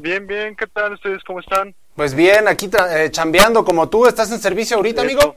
Bien, 0.00 0.26
bien, 0.26 0.54
¿qué 0.56 0.66
tal 0.68 0.92
ustedes? 0.92 1.22
¿Cómo 1.24 1.40
están? 1.40 1.74
Pues 1.96 2.14
bien, 2.14 2.46
aquí 2.46 2.70
eh, 2.90 3.08
chambeando 3.10 3.64
como 3.64 3.88
tú. 3.88 4.06
¿Estás 4.06 4.30
en 4.30 4.38
servicio 4.38 4.76
ahorita, 4.76 5.02
amigo? 5.02 5.36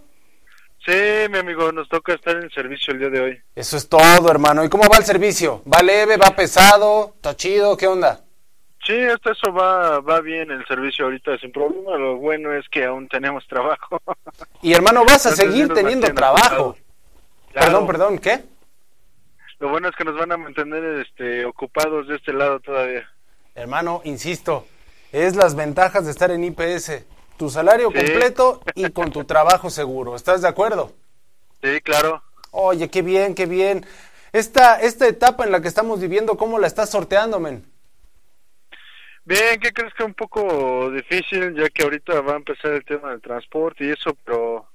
Sí, 0.85 1.29
mi 1.29 1.37
amigo, 1.37 1.71
nos 1.71 1.87
toca 1.89 2.13
estar 2.13 2.35
en 2.37 2.49
servicio 2.49 2.93
el 2.93 2.99
día 2.99 3.09
de 3.09 3.21
hoy. 3.21 3.41
Eso 3.55 3.77
es 3.77 3.87
todo, 3.87 4.31
hermano. 4.31 4.63
¿Y 4.63 4.69
cómo 4.69 4.89
va 4.89 4.97
el 4.97 5.03
servicio? 5.03 5.61
¿Va 5.71 5.83
leve, 5.83 6.17
va 6.17 6.35
pesado, 6.35 7.13
está 7.15 7.35
chido? 7.35 7.77
¿Qué 7.77 7.85
onda? 7.85 8.21
Sí, 8.85 8.99
hasta 8.99 9.31
eso 9.31 9.53
va, 9.53 9.99
va 9.99 10.21
bien 10.21 10.49
el 10.49 10.65
servicio 10.65 11.05
ahorita 11.05 11.37
sin 11.37 11.51
problema. 11.51 11.97
Lo 11.97 12.17
bueno 12.17 12.51
es 12.53 12.67
que 12.69 12.85
aún 12.85 13.07
tenemos 13.07 13.47
trabajo. 13.47 14.01
Y 14.63 14.73
hermano, 14.73 15.03
vas 15.05 15.25
a 15.25 15.35
seguir 15.35 15.73
teniendo 15.73 16.11
trabajo. 16.13 16.75
Perdón, 17.51 17.87
perdón, 17.87 18.19
¿qué? 18.19 18.43
Lo 19.59 19.69
bueno 19.69 19.89
es 19.89 19.95
que 19.95 20.03
nos 20.03 20.15
van 20.15 20.31
a 20.31 20.37
mantener 20.37 20.83
este, 20.99 21.45
ocupados 21.45 22.07
de 22.07 22.15
este 22.15 22.31
lado 22.31 22.59
todavía. 22.59 23.09
Hermano, 23.55 24.01
insisto, 24.03 24.67
es 25.11 25.35
las 25.35 25.55
ventajas 25.55 26.05
de 26.05 26.11
estar 26.11 26.29
en 26.29 26.43
IPS 26.43 27.03
tu 27.41 27.49
salario 27.49 27.91
completo 27.91 28.61
y 28.75 28.91
con 28.91 29.11
tu 29.11 29.23
trabajo 29.23 29.71
seguro. 29.71 30.15
¿Estás 30.15 30.43
de 30.43 30.47
acuerdo? 30.47 30.91
Sí, 31.63 31.81
claro. 31.81 32.21
Oye, 32.51 32.87
qué 32.87 33.01
bien, 33.01 33.33
qué 33.33 33.47
bien. 33.47 33.83
Esta, 34.31 34.79
esta 34.79 35.07
etapa 35.07 35.43
en 35.43 35.51
la 35.51 35.59
que 35.59 35.67
estamos 35.67 35.99
viviendo, 35.99 36.37
¿cómo 36.37 36.59
la 36.59 36.67
estás 36.67 36.91
sorteando, 36.91 37.39
men? 37.39 37.65
Bien, 39.25 39.59
¿qué 39.59 39.73
crees 39.73 39.91
que 39.95 40.03
es 40.03 40.07
un 40.07 40.13
poco 40.13 40.91
difícil, 40.91 41.55
ya 41.55 41.67
que 41.69 41.81
ahorita 41.81 42.21
va 42.21 42.33
a 42.33 42.35
empezar 42.35 42.73
el 42.73 42.85
tema 42.85 43.09
del 43.09 43.21
transporte 43.21 43.85
y 43.85 43.89
eso, 43.89 44.15
pero 44.23 44.67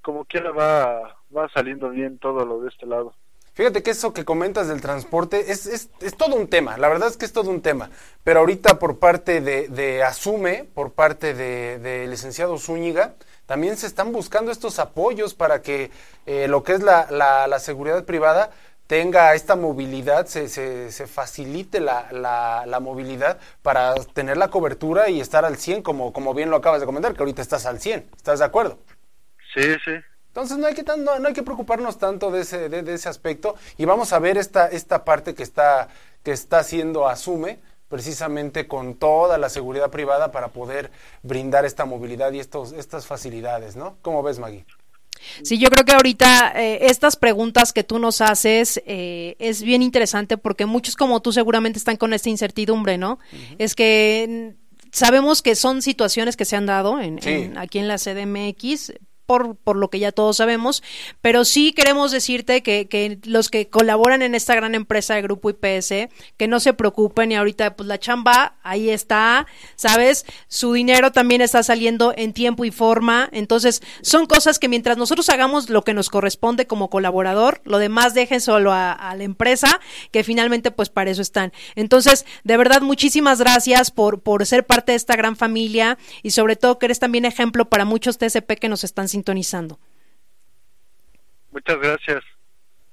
como 0.00 0.24
quiera 0.24 0.50
va, 0.50 1.18
va 1.36 1.50
saliendo 1.50 1.90
bien 1.90 2.18
todo 2.18 2.46
lo 2.46 2.60
de 2.60 2.70
este 2.70 2.86
lado. 2.86 3.14
Fíjate 3.54 3.84
que 3.84 3.92
eso 3.92 4.12
que 4.12 4.24
comentas 4.24 4.66
del 4.66 4.80
transporte 4.80 5.52
es, 5.52 5.66
es, 5.66 5.88
es, 6.00 6.16
todo 6.16 6.34
un 6.34 6.48
tema, 6.48 6.76
la 6.76 6.88
verdad 6.88 7.08
es 7.08 7.16
que 7.16 7.24
es 7.24 7.32
todo 7.32 7.50
un 7.50 7.62
tema. 7.62 7.88
Pero 8.24 8.40
ahorita 8.40 8.80
por 8.80 8.98
parte 8.98 9.40
de, 9.40 9.68
de 9.68 10.02
Asume, 10.02 10.64
por 10.74 10.92
parte 10.92 11.34
del 11.34 11.80
de, 11.80 12.06
licenciado 12.08 12.58
Zúñiga, 12.58 13.14
también 13.46 13.76
se 13.76 13.86
están 13.86 14.10
buscando 14.10 14.50
estos 14.50 14.80
apoyos 14.80 15.34
para 15.34 15.62
que 15.62 15.92
eh, 16.26 16.48
lo 16.48 16.64
que 16.64 16.72
es 16.72 16.82
la, 16.82 17.06
la, 17.10 17.46
la, 17.46 17.60
seguridad 17.60 18.04
privada 18.04 18.50
tenga 18.88 19.32
esta 19.34 19.54
movilidad, 19.54 20.26
se, 20.26 20.48
se, 20.48 20.90
se 20.90 21.06
facilite 21.06 21.78
la, 21.78 22.08
la, 22.10 22.64
la, 22.66 22.80
movilidad 22.80 23.38
para 23.62 23.94
tener 24.14 24.36
la 24.36 24.48
cobertura 24.48 25.08
y 25.10 25.20
estar 25.20 25.44
al 25.44 25.56
100, 25.56 25.82
como, 25.82 26.12
como 26.12 26.34
bien 26.34 26.50
lo 26.50 26.56
acabas 26.56 26.80
de 26.80 26.86
comentar, 26.86 27.14
que 27.14 27.20
ahorita 27.20 27.40
estás 27.40 27.66
al 27.66 27.80
100. 27.80 28.10
¿Estás 28.16 28.40
de 28.40 28.44
acuerdo? 28.44 28.78
Sí, 29.54 29.62
sí. 29.84 29.92
Entonces 30.34 30.58
no 30.58 30.66
hay 30.66 30.74
que, 30.74 30.82
no, 30.82 31.20
no 31.20 31.28
hay 31.28 31.32
que 31.32 31.44
preocuparnos 31.44 31.96
tanto 31.96 32.32
de 32.32 32.40
ese, 32.40 32.68
de, 32.68 32.82
de, 32.82 32.94
ese 32.94 33.08
aspecto 33.08 33.54
y 33.78 33.84
vamos 33.84 34.12
a 34.12 34.18
ver 34.18 34.36
esta, 34.36 34.66
esta 34.66 35.04
parte 35.04 35.32
que 35.32 35.44
está, 35.44 35.86
que 36.24 36.32
está 36.32 36.58
haciendo 36.58 37.06
Asume 37.06 37.60
precisamente 37.88 38.66
con 38.66 38.96
toda 38.96 39.38
la 39.38 39.48
seguridad 39.48 39.92
privada 39.92 40.32
para 40.32 40.48
poder 40.48 40.90
brindar 41.22 41.64
esta 41.64 41.84
movilidad 41.84 42.32
y 42.32 42.40
estos, 42.40 42.72
estas 42.72 43.06
facilidades, 43.06 43.76
¿no? 43.76 43.96
¿Cómo 44.02 44.24
ves, 44.24 44.40
Maggie? 44.40 44.66
Sí, 45.44 45.56
yo 45.56 45.70
creo 45.70 45.84
que 45.84 45.92
ahorita 45.92 46.52
eh, 46.56 46.86
estas 46.86 47.14
preguntas 47.14 47.72
que 47.72 47.84
tú 47.84 48.00
nos 48.00 48.20
haces 48.20 48.82
eh, 48.86 49.36
es 49.38 49.62
bien 49.62 49.82
interesante 49.82 50.36
porque 50.36 50.66
muchos 50.66 50.96
como 50.96 51.22
tú 51.22 51.32
seguramente 51.32 51.78
están 51.78 51.96
con 51.96 52.12
esta 52.12 52.28
incertidumbre, 52.28 52.98
¿no? 52.98 53.20
Uh 53.32 53.36
-huh. 53.36 53.56
Es 53.58 53.76
que 53.76 54.56
sabemos 54.90 55.42
que 55.42 55.54
son 55.54 55.80
situaciones 55.80 56.36
que 56.36 56.44
se 56.44 56.56
han 56.56 56.66
dado 56.66 57.00
en, 57.00 57.22
sí. 57.22 57.30
en, 57.30 57.58
aquí 57.58 57.78
en 57.78 57.86
la 57.86 57.98
CDMX, 57.98 58.92
por, 59.26 59.56
por 59.56 59.76
lo 59.76 59.88
que 59.88 59.98
ya 59.98 60.12
todos 60.12 60.36
sabemos, 60.36 60.82
pero 61.20 61.44
sí 61.44 61.72
queremos 61.72 62.12
decirte 62.12 62.62
que, 62.62 62.86
que, 62.86 63.18
los 63.24 63.48
que 63.48 63.68
colaboran 63.68 64.22
en 64.22 64.34
esta 64.34 64.54
gran 64.54 64.74
empresa 64.74 65.14
de 65.14 65.22
Grupo 65.22 65.50
IPS, 65.50 66.08
que 66.36 66.48
no 66.48 66.60
se 66.60 66.74
preocupen 66.74 67.32
y 67.32 67.36
ahorita 67.36 67.76
pues 67.76 67.86
la 67.86 67.98
chamba 67.98 68.54
ahí 68.62 68.90
está, 68.90 69.46
¿sabes? 69.76 70.26
Su 70.48 70.72
dinero 70.72 71.12
también 71.12 71.40
está 71.40 71.62
saliendo 71.62 72.12
en 72.16 72.32
tiempo 72.32 72.64
y 72.64 72.70
forma, 72.70 73.28
entonces 73.32 73.82
son 74.02 74.26
cosas 74.26 74.58
que 74.58 74.68
mientras 74.68 74.96
nosotros 74.96 75.28
hagamos 75.28 75.70
lo 75.70 75.82
que 75.82 75.94
nos 75.94 76.10
corresponde 76.10 76.66
como 76.66 76.90
colaborador, 76.90 77.60
lo 77.64 77.78
demás 77.78 78.14
dejen 78.14 78.40
solo 78.40 78.72
a, 78.72 79.14
la 79.16 79.24
empresa, 79.24 79.80
que 80.10 80.24
finalmente 80.24 80.70
pues 80.70 80.88
para 80.88 81.10
eso 81.10 81.22
están. 81.22 81.52
Entonces, 81.76 82.26
de 82.42 82.56
verdad, 82.56 82.82
muchísimas 82.82 83.38
gracias 83.38 83.90
por, 83.90 84.20
por 84.20 84.44
ser 84.46 84.66
parte 84.66 84.92
de 84.92 84.96
esta 84.96 85.16
gran 85.16 85.36
familia 85.36 85.98
y 86.22 86.30
sobre 86.30 86.56
todo 86.56 86.78
que 86.78 86.86
eres 86.86 86.98
también 86.98 87.24
ejemplo 87.24 87.66
para 87.66 87.84
muchos 87.84 88.18
TCP 88.18 88.58
que 88.60 88.68
nos 88.68 88.84
están 88.84 89.08
sintonizando. 89.14 89.78
Muchas 91.52 91.78
gracias. 91.78 92.24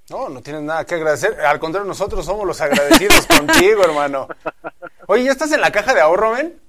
No, 0.09 0.29
no 0.29 0.41
tienes 0.41 0.61
nada 0.61 0.85
que 0.85 0.95
agradecer. 0.95 1.39
Al 1.41 1.59
contrario, 1.59 1.87
nosotros 1.87 2.23
somos 2.25 2.45
los 2.45 2.61
agradecidos 2.61 3.25
contigo, 3.37 3.83
hermano. 3.83 4.27
Oye, 5.07 5.23
¿ya 5.23 5.31
estás 5.31 5.51
en 5.51 5.61
la 5.61 5.71
caja 5.71 5.93
de 5.93 6.01
ahorro, 6.01 6.33
men? 6.33 6.59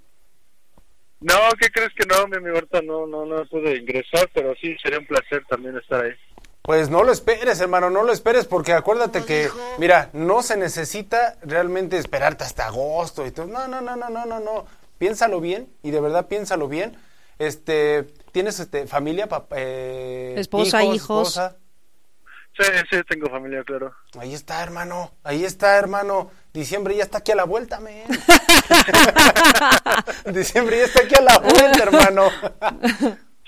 No, 1.20 1.36
¿qué 1.60 1.68
crees 1.70 1.92
que 1.94 2.06
no? 2.06 2.26
Mi 2.28 2.48
ahorita 2.48 2.80
no, 2.82 3.06
no, 3.06 3.26
no 3.26 3.44
pude 3.46 3.76
ingresar, 3.76 4.28
pero 4.32 4.54
sí, 4.60 4.74
sería 4.82 4.98
un 4.98 5.06
placer 5.06 5.44
también 5.48 5.76
estar 5.76 6.04
ahí. 6.04 6.12
Pues 6.62 6.88
no 6.88 7.02
lo 7.02 7.12
esperes, 7.12 7.60
hermano, 7.60 7.90
no 7.90 8.04
lo 8.04 8.12
esperes, 8.12 8.46
porque 8.46 8.72
acuérdate 8.72 9.24
que, 9.24 9.50
mira, 9.78 10.08
no 10.12 10.42
se 10.42 10.56
necesita 10.56 11.36
realmente 11.42 11.98
esperarte 11.98 12.44
hasta 12.44 12.66
agosto 12.66 13.26
y 13.26 13.32
todo. 13.32 13.46
No, 13.46 13.68
no, 13.68 13.80
no, 13.80 13.96
no, 13.96 14.08
no, 14.08 14.24
no, 14.24 14.40
no. 14.40 14.66
Piénsalo 14.98 15.40
bien, 15.40 15.68
y 15.82 15.90
de 15.90 16.00
verdad 16.00 16.28
piénsalo 16.28 16.68
bien. 16.68 16.96
Este, 17.38 18.06
¿tienes 18.32 18.58
este, 18.58 18.86
familia, 18.86 19.28
papá, 19.28 19.56
eh, 19.58 20.34
esposa, 20.38 20.82
hijos? 20.82 20.96
hijos? 20.96 21.28
Esposa? 21.28 21.56
Sí, 22.54 22.64
sí, 22.90 22.96
tengo 23.08 23.30
familia, 23.30 23.64
claro. 23.64 23.94
Ahí 24.18 24.34
está, 24.34 24.62
hermano. 24.62 25.14
Ahí 25.24 25.44
está, 25.44 25.78
hermano. 25.78 26.30
Diciembre 26.52 26.94
ya 26.94 27.04
está 27.04 27.18
aquí 27.18 27.32
a 27.32 27.36
la 27.36 27.44
vuelta, 27.44 27.80
men. 27.80 28.04
Diciembre 30.34 30.78
ya 30.78 30.84
está 30.84 31.02
aquí 31.02 31.14
a 31.14 31.22
la 31.22 31.38
vuelta, 31.38 31.82
hermano. 31.82 32.30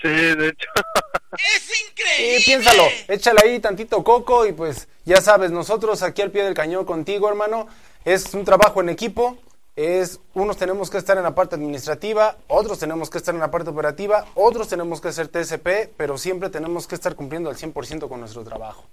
sí, 0.01 0.09
de 0.09 0.47
hecho. 0.47 0.67
¡Es 1.37 1.89
increíble! 1.89 2.39
Sí, 2.39 2.45
piénsalo. 2.45 2.83
Échale 3.07 3.41
ahí 3.43 3.59
tantito 3.59 4.03
coco 4.03 4.47
y 4.47 4.53
pues 4.53 4.87
ya 5.03 5.21
sabes, 5.21 5.51
nosotros 5.51 6.01
aquí 6.01 6.23
al 6.23 6.31
pie 6.31 6.43
del 6.43 6.55
cañón 6.55 6.85
contigo, 6.85 7.29
hermano. 7.29 7.67
Es 8.05 8.33
un 8.33 8.43
trabajo 8.43 8.81
en 8.81 8.89
equipo 8.89 9.37
es 9.75 10.21
unos 10.33 10.57
tenemos 10.57 10.89
que 10.89 10.97
estar 10.97 11.17
en 11.17 11.23
la 11.23 11.35
parte 11.35 11.55
administrativa, 11.55 12.37
otros 12.47 12.79
tenemos 12.79 13.09
que 13.09 13.17
estar 13.17 13.33
en 13.33 13.41
la 13.41 13.51
parte 13.51 13.69
operativa, 13.69 14.25
otros 14.35 14.67
tenemos 14.67 15.01
que 15.01 15.09
hacer 15.09 15.27
TSP, 15.27 15.91
pero 15.97 16.17
siempre 16.17 16.49
tenemos 16.49 16.87
que 16.87 16.95
estar 16.95 17.15
cumpliendo 17.15 17.49
al 17.49 17.57
100% 17.57 18.07
con 18.07 18.19
nuestro 18.19 18.43
trabajo. 18.43 18.85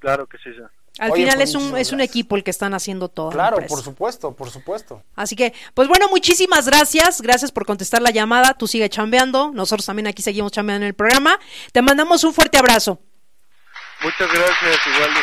Claro 0.00 0.26
que 0.26 0.36
sí, 0.38 0.50
Al 0.98 1.12
final 1.12 1.36
pues, 1.36 1.48
es 1.48 1.54
un, 1.54 1.76
es 1.76 1.92
un 1.92 2.00
equipo 2.00 2.36
el 2.36 2.44
que 2.44 2.50
están 2.50 2.74
haciendo 2.74 3.08
todo. 3.08 3.30
Claro, 3.30 3.58
por 3.66 3.80
supuesto, 3.80 4.32
por 4.32 4.50
supuesto. 4.50 5.02
Así 5.14 5.34
que, 5.34 5.54
pues 5.74 5.88
bueno, 5.88 6.08
muchísimas 6.08 6.66
gracias. 6.66 7.22
Gracias 7.22 7.50
por 7.50 7.64
contestar 7.64 8.02
la 8.02 8.10
llamada. 8.10 8.54
Tú 8.54 8.66
sigue 8.66 8.88
chambeando. 8.90 9.52
Nosotros 9.54 9.86
también 9.86 10.06
aquí 10.06 10.22
seguimos 10.22 10.52
chambeando 10.52 10.84
en 10.84 10.88
el 10.88 10.94
programa. 10.94 11.40
Te 11.72 11.80
mandamos 11.82 12.24
un 12.24 12.34
fuerte 12.34 12.58
abrazo. 12.58 13.00
Muchas 14.02 14.30
gracias, 14.30 14.78
igual 14.86 15.14
de 15.14 15.20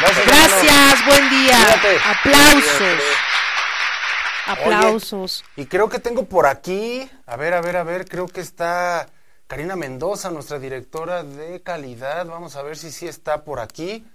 Gracias, 0.00 0.26
gracias 0.26 1.06
buen 1.06 1.30
día. 1.30 1.58
Aplausos. 2.10 3.02
Aplausos. 4.46 5.44
y 5.56 5.66
creo 5.66 5.88
que 5.88 5.98
tengo 5.98 6.24
por 6.24 6.46
aquí, 6.46 7.08
a 7.26 7.36
ver, 7.36 7.54
a 7.54 7.60
ver, 7.60 7.76
a 7.76 7.84
ver, 7.84 8.08
creo 8.08 8.26
que 8.26 8.40
está 8.40 9.08
Karina 9.46 9.74
Mendoza, 9.74 10.30
nuestra 10.30 10.58
directora 10.60 11.24
de 11.24 11.60
calidad. 11.60 12.24
Vamos 12.26 12.54
a 12.54 12.62
ver 12.62 12.76
si 12.76 12.92
sí 12.92 13.08
está 13.08 13.42
por 13.42 13.58
aquí. 13.58 14.06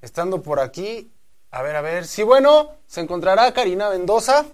Estando 0.00 0.40
por 0.40 0.60
aquí, 0.60 1.10
a 1.50 1.62
ver, 1.62 1.74
a 1.74 1.80
ver. 1.80 2.06
Sí, 2.06 2.22
bueno, 2.22 2.70
se 2.86 3.00
encontrará 3.00 3.52
Karina 3.52 3.90
Mendoza. 3.90 4.44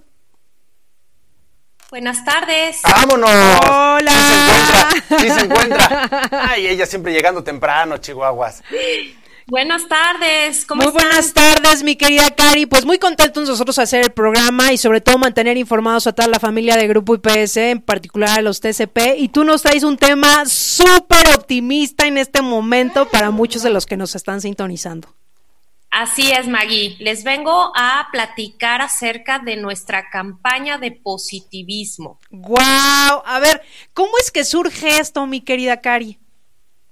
Buenas 1.90 2.24
tardes. 2.24 2.80
¡Vámonos! 2.84 3.30
¡Hola! 3.30 4.10
Sí 4.10 4.20
se 4.20 4.40
encuentra, 4.46 5.18
sí 5.18 5.30
se 5.30 5.40
encuentra. 5.40 6.28
Ay, 6.32 6.66
ella 6.68 6.86
siempre 6.86 7.12
llegando 7.12 7.44
temprano, 7.44 7.98
Chihuahuas. 7.98 8.62
Buenas 9.50 9.88
tardes, 9.88 10.66
¿cómo 10.66 10.82
Muy 10.82 10.92
buenas 10.92 11.32
tardes, 11.32 11.82
mi 11.82 11.96
querida 11.96 12.28
Cari. 12.32 12.66
Pues 12.66 12.84
muy 12.84 12.98
contentos 12.98 13.48
nosotros 13.48 13.78
hacer 13.78 14.04
el 14.04 14.10
programa 14.10 14.74
y 14.74 14.76
sobre 14.76 15.00
todo 15.00 15.16
mantener 15.16 15.56
informados 15.56 16.06
a 16.06 16.12
toda 16.12 16.28
la 16.28 16.38
familia 16.38 16.76
de 16.76 16.86
Grupo 16.86 17.14
IPS, 17.14 17.56
en 17.56 17.80
particular 17.80 18.38
a 18.38 18.42
los 18.42 18.60
TCP. 18.60 19.16
Y 19.16 19.30
tú 19.30 19.44
nos 19.44 19.62
traes 19.62 19.84
un 19.84 19.96
tema 19.96 20.44
súper 20.44 21.28
optimista 21.34 22.06
en 22.06 22.18
este 22.18 22.42
momento 22.42 23.08
para 23.08 23.30
muchos 23.30 23.62
de 23.62 23.70
los 23.70 23.86
que 23.86 23.96
nos 23.96 24.14
están 24.14 24.42
sintonizando. 24.42 25.08
Así 25.90 26.30
es, 26.30 26.46
Maggie. 26.46 26.96
Les 26.98 27.24
vengo 27.24 27.72
a 27.74 28.08
platicar 28.12 28.82
acerca 28.82 29.38
de 29.38 29.56
nuestra 29.56 30.10
campaña 30.10 30.76
de 30.76 30.92
positivismo. 30.92 32.20
¡Guau! 32.28 33.22
A 33.24 33.40
ver, 33.40 33.62
¿cómo 33.94 34.12
es 34.20 34.30
que 34.30 34.44
surge 34.44 34.98
esto, 34.98 35.26
mi 35.26 35.40
querida 35.40 35.80
Cari? 35.80 36.18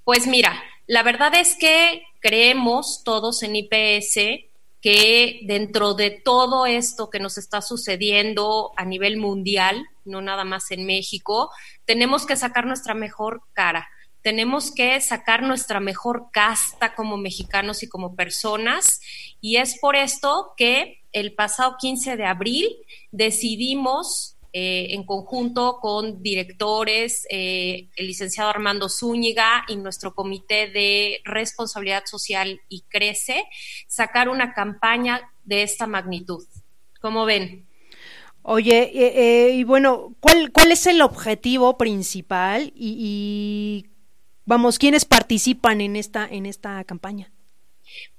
Pues 0.05 0.27
mira, 0.27 0.59
la 0.87 1.03
verdad 1.03 1.35
es 1.35 1.55
que 1.57 2.03
creemos 2.27 3.05
todos 3.05 3.45
en 3.45 3.55
IPS 3.55 4.49
que 4.81 5.41
dentro 5.45 5.95
de 5.95 6.11
todo 6.11 6.67
esto 6.67 7.09
que 7.09 7.21
nos 7.21 7.39
está 7.39 7.63
sucediendo 7.63 8.73
a 8.77 8.85
nivel 8.85 9.17
mundial, 9.17 9.87
no 10.05 10.21
nada 10.21 10.43
más 10.43 10.73
en 10.73 10.87
México, 10.87 11.53
tenemos 11.85 12.27
que 12.27 12.35
sacar 12.35 12.67
nuestra 12.67 12.95
mejor 12.95 13.43
cara. 13.53 13.89
Tenemos 14.23 14.73
que 14.73 15.01
sacar 15.01 15.45
nuestra 15.45 15.79
mejor 15.79 16.31
casta 16.33 16.97
como 16.97 17.17
mexicanos 17.17 17.85
y 17.85 17.89
como 17.89 18.17
personas. 18.17 19.01
Y 19.41 19.59
es 19.59 19.79
por 19.79 19.95
esto 19.95 20.53
que 20.57 21.05
el 21.13 21.33
pasado 21.33 21.77
15 21.79 22.17
de 22.17 22.27
abril 22.27 22.77
decidimos 23.13 24.36
eh, 24.59 24.95
en 24.95 25.05
conjunto 25.05 25.81
con 25.83 26.23
directores, 26.23 27.27
eh, 27.29 27.91
el 27.95 28.07
licenciado 28.07 28.49
Armando 28.49 28.89
Zúñiga 28.89 29.67
y 29.69 29.77
nuestro 29.77 30.15
comité 30.15 30.69
de 30.69 31.21
responsabilidad 31.27 32.05
social 32.07 32.63
y 32.71 32.81
crece, 32.89 33.45
sacar 33.87 34.31
una 34.31 34.55
campaña 34.55 35.31
de 35.45 35.63
esta 35.63 35.87
magnitud. 35.87 36.43
¿Cómo 37.03 37.27
ven? 37.27 37.67
Oye, 38.41 38.93
eh, 38.95 39.51
y 39.51 39.65
bueno, 39.65 40.15
¿cuál, 40.21 40.51
¿cuál 40.51 40.73
es 40.73 40.87
el 40.87 41.03
objetivo 41.03 41.77
principal 41.77 42.73
y, 42.75 43.85
vamos, 44.47 44.79
quiénes 44.79 45.05
participan 45.05 45.83
en 45.83 45.97
esta, 45.97 46.27
en 46.27 46.47
esta 46.47 46.83
campaña? 46.85 47.31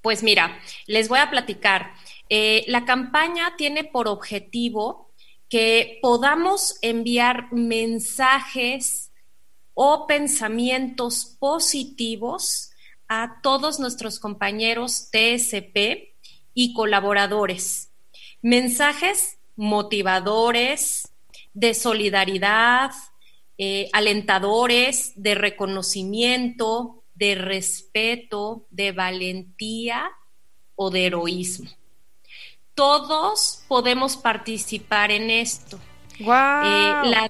Pues 0.04 0.22
mira, 0.22 0.60
les 0.86 1.10
voy 1.10 1.18
a 1.18 1.32
platicar. 1.32 1.94
la 2.30 2.86
campaña 2.86 3.56
tiene 3.58 3.86
por 3.86 4.08
objetivo 4.08 5.07
que 5.50 6.00
podamos 6.02 6.78
enviar 6.82 7.52
mensajes 7.54 9.12
o 9.74 10.08
pensamientos 10.08 11.38
positivos 11.40 12.72
a 13.08 13.40
todos 13.42 13.80
nuestros 13.80 14.20
compañeros 14.20 15.10
TSP 15.12 16.14
y 16.54 16.74
colaboradores. 16.74 17.92
Mensajes 18.42 19.38
motivadores, 19.56 21.10
de 21.54 21.74
solidaridad, 21.74 22.92
eh, 23.58 23.90
alentadores, 23.94 25.14
de 25.16 25.36
reconocimiento, 25.36 27.04
de 27.16 27.36
respeto, 27.36 28.68
de 28.70 28.92
valentía 28.92 30.12
o 30.76 30.92
de 30.92 31.06
heroísmo 31.06 31.70
todos 32.78 33.64
podemos 33.68 34.16
participar 34.16 35.10
en 35.10 35.32
esto. 35.32 35.80
Wow. 36.20 36.64
Eh, 36.64 37.30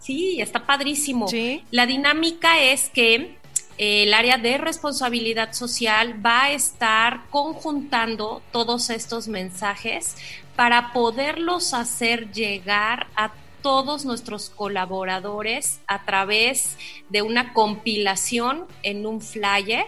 sí, 0.00 0.40
está 0.40 0.66
padrísimo. 0.66 1.28
La 1.70 1.86
dinámica 1.86 2.58
es 2.60 2.88
que 2.88 3.38
eh, 3.78 4.02
el 4.02 4.12
área 4.12 4.38
de 4.38 4.58
responsabilidad 4.58 5.52
social 5.52 6.24
va 6.24 6.44
a 6.44 6.50
estar 6.50 7.22
conjuntando 7.30 8.42
todos 8.50 8.90
estos 8.90 9.28
mensajes 9.28 10.16
para 10.56 10.92
poderlos 10.92 11.74
hacer 11.74 12.32
llegar 12.32 13.06
a 13.14 13.30
todos 13.62 14.04
nuestros 14.04 14.50
colaboradores 14.50 15.80
a 15.86 16.04
través 16.04 16.76
de 17.08 17.22
una 17.22 17.52
compilación 17.52 18.66
en 18.82 19.06
un 19.06 19.20
flyer 19.20 19.86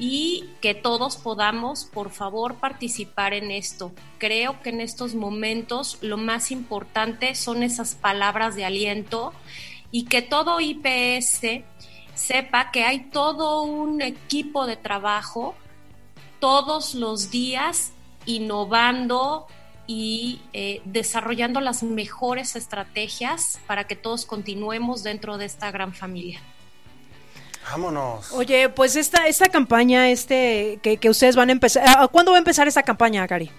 y 0.00 0.48
que 0.62 0.74
todos 0.74 1.18
podamos, 1.18 1.84
por 1.84 2.10
favor, 2.10 2.54
participar 2.54 3.34
en 3.34 3.50
esto. 3.50 3.92
Creo 4.16 4.60
que 4.62 4.70
en 4.70 4.80
estos 4.80 5.14
momentos 5.14 5.98
lo 6.00 6.16
más 6.16 6.50
importante 6.50 7.34
son 7.34 7.62
esas 7.62 7.94
palabras 7.94 8.56
de 8.56 8.64
aliento 8.64 9.34
y 9.90 10.06
que 10.06 10.22
todo 10.22 10.58
IPS 10.58 11.62
sepa 12.14 12.70
que 12.70 12.84
hay 12.84 13.10
todo 13.10 13.62
un 13.62 14.00
equipo 14.00 14.66
de 14.66 14.76
trabajo 14.76 15.54
todos 16.38 16.94
los 16.94 17.30
días 17.30 17.92
innovando 18.24 19.46
y 19.86 20.40
eh, 20.54 20.80
desarrollando 20.86 21.60
las 21.60 21.82
mejores 21.82 22.56
estrategias 22.56 23.60
para 23.66 23.84
que 23.84 23.96
todos 23.96 24.24
continuemos 24.24 25.02
dentro 25.02 25.36
de 25.36 25.44
esta 25.44 25.70
gran 25.70 25.92
familia. 25.92 26.40
Vámonos. 27.70 28.32
Oye, 28.32 28.68
pues 28.68 28.96
esta, 28.96 29.26
esta 29.26 29.48
campaña, 29.48 30.10
este, 30.10 30.78
que, 30.82 30.96
que 30.96 31.10
ustedes 31.10 31.36
van 31.36 31.50
a 31.50 31.52
empezar, 31.52 32.10
¿cuándo 32.10 32.32
va 32.32 32.38
a 32.38 32.40
empezar 32.40 32.66
esta 32.66 32.82
campaña, 32.82 33.26
Cari? 33.26 33.50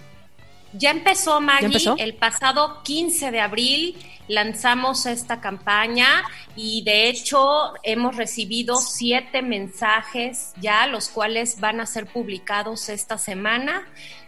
Ya 0.74 0.92
empezó, 0.92 1.42
Maggie, 1.42 1.96
el 1.98 2.14
pasado 2.16 2.82
15 2.84 3.32
de 3.32 3.42
abril 3.42 3.98
lanzamos 4.28 5.06
esta 5.06 5.42
campaña 5.42 6.24
y 6.56 6.84
de 6.84 7.10
hecho 7.10 7.74
hemos 7.84 8.16
recibido 8.16 8.78
siete 8.78 9.42
mensajes 9.42 10.54
ya, 10.62 10.88
los 10.88 11.10
cuales 11.10 11.60
van 11.60 11.82
a 11.82 11.86
ser 11.86 12.06
publicados 12.06 12.88
esta 12.88 13.18
semana. 13.18 13.86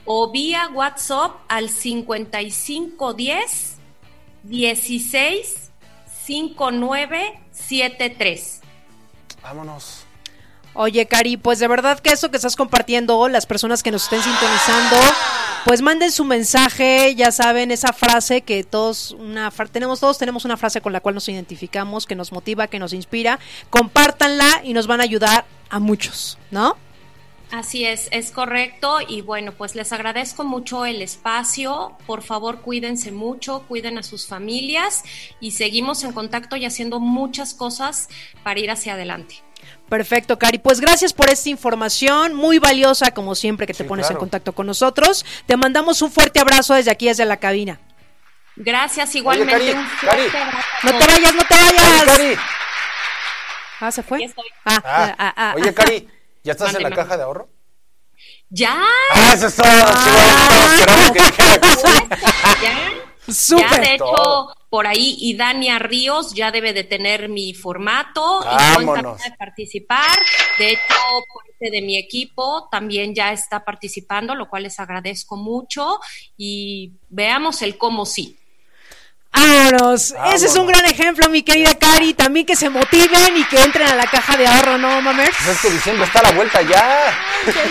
o 0.06 0.32
vía 0.32 0.70
WhatsApp 0.74 1.36
al 1.50 1.68
5510 1.70 3.76
16 4.44 5.72
5973. 6.26 8.62
Vámonos. 9.42 10.05
Oye, 10.78 11.06
Cari, 11.06 11.38
pues 11.38 11.60
de 11.60 11.70
verdad 11.70 12.00
que 12.00 12.12
eso 12.12 12.30
que 12.30 12.36
estás 12.36 12.58
compartiendo, 12.58 13.30
las 13.30 13.46
personas 13.46 13.82
que 13.82 13.92
nos 13.92 14.04
estén 14.04 14.22
sintonizando, 14.22 14.98
pues 15.64 15.82
manden 15.82 16.12
su 16.12 16.26
mensaje, 16.26 17.16
ya 17.16 17.32
saben, 17.32 17.72
esa 17.72 17.94
frase 17.94 18.42
que 18.42 18.66
todos, 18.66 19.12
una 19.12 19.50
tenemos 19.72 20.02
todos 20.02 20.18
tenemos 20.18 20.44
una 20.44 20.58
frase 20.58 20.82
con 20.82 20.92
la 20.92 21.00
cual 21.00 21.16
nos 21.16 21.30
identificamos, 21.30 22.06
que 22.06 22.16
nos 22.16 22.34
motiva, 22.34 22.68
que 22.68 22.78
nos 22.78 22.92
inspira, 22.92 23.40
compártanla 23.70 24.64
y 24.66 24.74
nos 24.74 24.86
van 24.86 25.00
a 25.00 25.04
ayudar 25.04 25.46
a 25.70 25.80
muchos, 25.80 26.38
¿no? 26.52 26.76
Así 27.52 27.86
es, 27.86 28.10
es 28.12 28.32
correcto 28.32 28.98
y 29.08 29.22
bueno, 29.22 29.54
pues 29.54 29.76
les 29.76 29.94
agradezco 29.94 30.44
mucho 30.44 30.86
el 30.86 31.02
espacio, 31.02 31.96
por 32.06 32.22
favor 32.22 32.60
cuídense 32.60 33.14
mucho, 33.14 33.64
cuiden 33.70 33.98
a 33.98 34.04
sus 34.04 34.28
familias 34.28 35.04
y 35.40 35.52
seguimos 35.52 36.04
en 36.04 36.12
contacto 36.12 36.58
y 36.58 36.66
haciendo 36.66 37.00
muchas 37.00 37.54
cosas 37.54 38.10
para 38.44 38.60
ir 38.60 38.72
hacia 38.72 38.96
adelante. 38.96 39.45
Perfecto, 39.90 40.40
Cari. 40.40 40.58
Pues 40.58 40.80
gracias 40.80 41.14
por 41.14 41.30
esta 41.30 41.50
información, 41.50 42.34
muy 42.34 42.58
valiosa 42.60 43.12
como 43.12 43.36
siempre 43.36 43.68
que 43.68 43.74
te 43.74 43.84
pones 43.84 44.10
en 44.10 44.18
contacto 44.18 44.54
con 44.54 44.66
nosotros. 44.66 45.26
Te 45.46 45.58
mandamos 45.58 46.02
un 46.02 46.12
fuerte 46.12 46.40
abrazo 46.40 46.74
desde 46.74 46.92
aquí, 46.92 47.08
desde 47.08 47.26
la 47.26 47.38
cabina. 47.38 47.80
Gracias, 48.56 49.14
igualmente. 49.16 49.76
No 49.76 50.98
te 50.98 51.08
vayas, 51.08 51.36
no 51.36 51.44
te 51.44 51.56
vayas. 51.56 52.40
Ah, 53.80 53.92
se 53.92 54.02
fue. 54.02 54.26
Ah, 54.64 54.82
ah, 54.84 55.16
ah, 55.18 55.34
ah, 55.36 55.54
oye, 55.56 55.74
Cari, 55.74 56.10
¿ya 56.44 56.54
estás 56.54 56.74
en 56.74 56.84
la 56.84 56.92
caja 56.92 57.18
de 57.18 57.24
ahorro? 57.24 57.50
Ya. 58.50 58.74
Ah, 59.12 59.34
eso 59.34 59.48
es 59.48 59.56
todo. 59.56 59.68
Ah, 59.68 60.86
ya. 62.64 62.92
Ya, 63.58 63.78
de 63.80 63.96
hecho, 63.96 64.56
por 64.76 64.88
ahí 64.88 65.16
y 65.22 65.38
Dania 65.38 65.80
Ríos 65.80 66.34
ya 66.34 66.52
debe 66.52 66.74
de 66.74 66.84
tener 66.84 67.30
mi 67.30 67.54
formato 67.54 68.42
y 68.44 68.84
de 68.84 69.38
participar. 69.38 70.20
De 70.60 70.72
hecho, 70.72 70.96
parte 71.30 71.72
de 71.72 71.82
mi 71.82 71.96
equipo 71.96 72.68
también 72.70 73.16
ya 73.16 73.32
está 73.32 73.64
participando, 73.64 74.36
lo 74.36 74.50
cual 74.50 74.64
les 74.64 74.78
agradezco 74.78 75.38
mucho 75.38 76.02
y 76.36 76.92
veamos 77.08 77.62
el 77.62 77.78
cómo 77.78 78.06
sí. 78.06 78.38
Vámonos. 79.36 80.16
Ese 80.34 80.46
es 80.46 80.56
un 80.56 80.66
gran 80.68 80.86
ejemplo, 80.86 81.30
mi 81.30 81.44
querida 81.44 81.76
Cari. 81.76 82.14
También 82.14 82.46
que 82.46 82.56
se 82.56 82.70
motiven 82.70 83.36
y 83.38 83.44
que 83.46 83.62
entren 83.62 83.88
a 83.88 83.96
la 83.96 84.08
caja 84.08 84.38
de 84.38 84.48
ahorro, 84.48 84.78
¿no, 84.78 85.02
mames? 85.02 85.30
Pues 85.30 85.56
es 85.56 85.62
que 85.62 85.70
diciembre 85.72 86.06
está 86.06 86.20
a 86.20 86.24
la 86.24 86.32
vuelta 86.32 86.62
ya. 86.62 87.14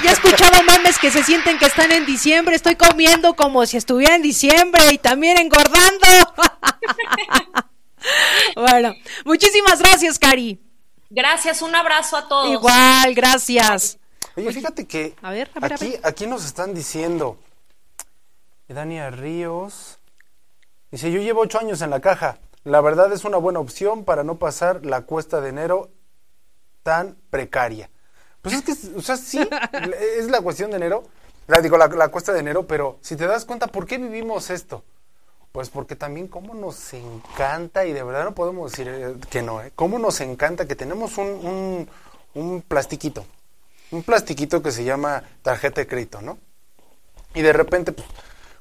ya 0.02 0.10
he 0.10 0.12
escuchado 0.12 0.62
mames 0.64 0.98
que 0.98 1.10
se 1.10 1.24
sienten 1.24 1.58
que 1.58 1.66
están 1.66 1.90
en 1.92 2.04
diciembre. 2.04 2.54
Estoy 2.54 2.76
comiendo 2.76 3.34
como 3.34 3.64
si 3.66 3.76
estuviera 3.76 4.14
en 4.14 4.22
diciembre 4.22 4.92
y 4.92 4.98
también 4.98 5.38
engordando. 5.38 6.06
bueno, 8.56 8.94
muchísimas 9.24 9.78
gracias, 9.78 10.18
Cari. 10.18 10.60
Gracias, 11.10 11.62
un 11.62 11.74
abrazo 11.74 12.16
a 12.16 12.28
todos. 12.28 12.52
Igual, 12.52 13.14
gracias. 13.14 13.98
Oye, 14.36 14.52
fíjate 14.52 14.86
que 14.86 15.14
a 15.22 15.30
ver, 15.30 15.50
aquí, 15.62 15.94
aquí 16.02 16.26
nos 16.26 16.44
están 16.44 16.74
diciendo 16.74 17.38
Dania 18.68 19.10
Ríos. 19.10 19.98
Dice, 20.94 21.10
yo 21.10 21.18
llevo 21.18 21.40
ocho 21.40 21.58
años 21.58 21.82
en 21.82 21.90
la 21.90 21.98
caja. 21.98 22.38
La 22.62 22.80
verdad 22.80 23.12
es 23.12 23.24
una 23.24 23.36
buena 23.36 23.58
opción 23.58 24.04
para 24.04 24.22
no 24.22 24.38
pasar 24.38 24.86
la 24.86 25.00
cuesta 25.00 25.40
de 25.40 25.48
enero 25.48 25.90
tan 26.84 27.16
precaria. 27.30 27.90
Pues 28.40 28.54
es 28.54 28.62
que, 28.62 28.96
o 28.96 29.02
sea, 29.02 29.16
sí, 29.16 29.40
es 30.18 30.30
la 30.30 30.40
cuestión 30.40 30.70
de 30.70 30.76
enero, 30.76 31.02
la, 31.48 31.60
digo, 31.60 31.76
la, 31.78 32.08
cuesta 32.10 32.32
de 32.32 32.38
enero, 32.38 32.68
pero 32.68 32.98
si 33.00 33.16
te 33.16 33.26
das 33.26 33.44
cuenta, 33.44 33.66
¿por 33.66 33.86
qué 33.86 33.98
vivimos 33.98 34.50
esto? 34.50 34.84
Pues 35.50 35.68
porque 35.68 35.96
también 35.96 36.28
cómo 36.28 36.54
nos 36.54 36.94
encanta, 36.94 37.84
y 37.86 37.92
de 37.92 38.04
verdad 38.04 38.22
no 38.22 38.36
podemos 38.36 38.70
decir 38.70 38.86
eh, 38.88 39.16
que 39.30 39.42
no, 39.42 39.64
¿eh? 39.64 39.72
cómo 39.74 39.98
nos 39.98 40.20
encanta 40.20 40.68
que 40.68 40.76
tenemos 40.76 41.18
un, 41.18 41.26
un, 41.26 41.90
un 42.34 42.62
plastiquito, 42.62 43.26
un 43.90 44.04
plastiquito 44.04 44.62
que 44.62 44.70
se 44.70 44.84
llama 44.84 45.24
tarjeta 45.42 45.80
de 45.80 45.88
crédito, 45.88 46.22
¿no? 46.22 46.38
Y 47.34 47.42
de 47.42 47.52
repente, 47.52 47.90
pues, 47.90 48.06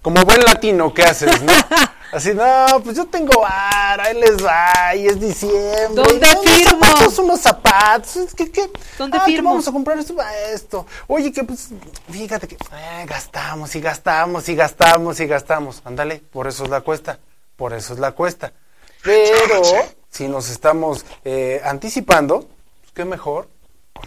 como 0.02 0.26
buen 0.26 0.42
latino, 0.42 0.96
¿qué 0.96 1.04
haces, 1.04 1.44
no? 1.44 1.54
Así, 2.14 2.32
no, 2.32 2.68
pues 2.84 2.96
yo 2.96 3.06
tengo 3.08 3.42
vara, 3.42 4.04
ahí 4.04 4.14
les 4.14 4.38
va, 4.46 4.96
y 4.96 5.08
es 5.08 5.20
diciembre. 5.20 6.04
¿Dónde 6.04 6.28
firmo? 6.44 6.78
Unos 6.78 6.92
zapatos, 6.92 7.20
unos 7.20 7.40
zapatos. 7.42 8.36
¿Qué, 8.36 8.52
qué? 8.52 8.70
¿Dónde 9.00 9.18
ah, 9.18 9.26
firmo? 9.26 9.50
vamos 9.50 9.68
a 9.68 9.72
comprar 9.72 9.98
esto, 9.98 10.16
esto. 10.54 10.86
Oye, 11.08 11.32
que 11.32 11.44
pues, 11.44 11.70
fíjate 12.12 12.48
que 12.48 12.54
eh, 12.56 13.06
gastamos 13.08 13.76
y 13.76 13.82
gastamos 13.82 14.48
y 14.48 14.56
gastamos 14.56 15.20
y 15.20 15.26
gastamos. 15.26 15.82
Ándale, 15.86 16.22
por 16.32 16.48
eso 16.48 16.66
es 16.66 16.70
la 16.70 16.82
cuesta, 16.82 17.18
por 17.56 17.74
eso 17.74 17.94
es 17.94 18.00
la 18.00 18.12
cuesta. 18.12 18.54
Pero 19.02 19.64
si 20.12 20.28
nos 20.28 20.52
estamos 20.52 21.06
eh, 21.26 21.62
anticipando, 21.66 22.48
pues 22.82 22.92
qué 22.94 23.06
mejor 23.06 23.48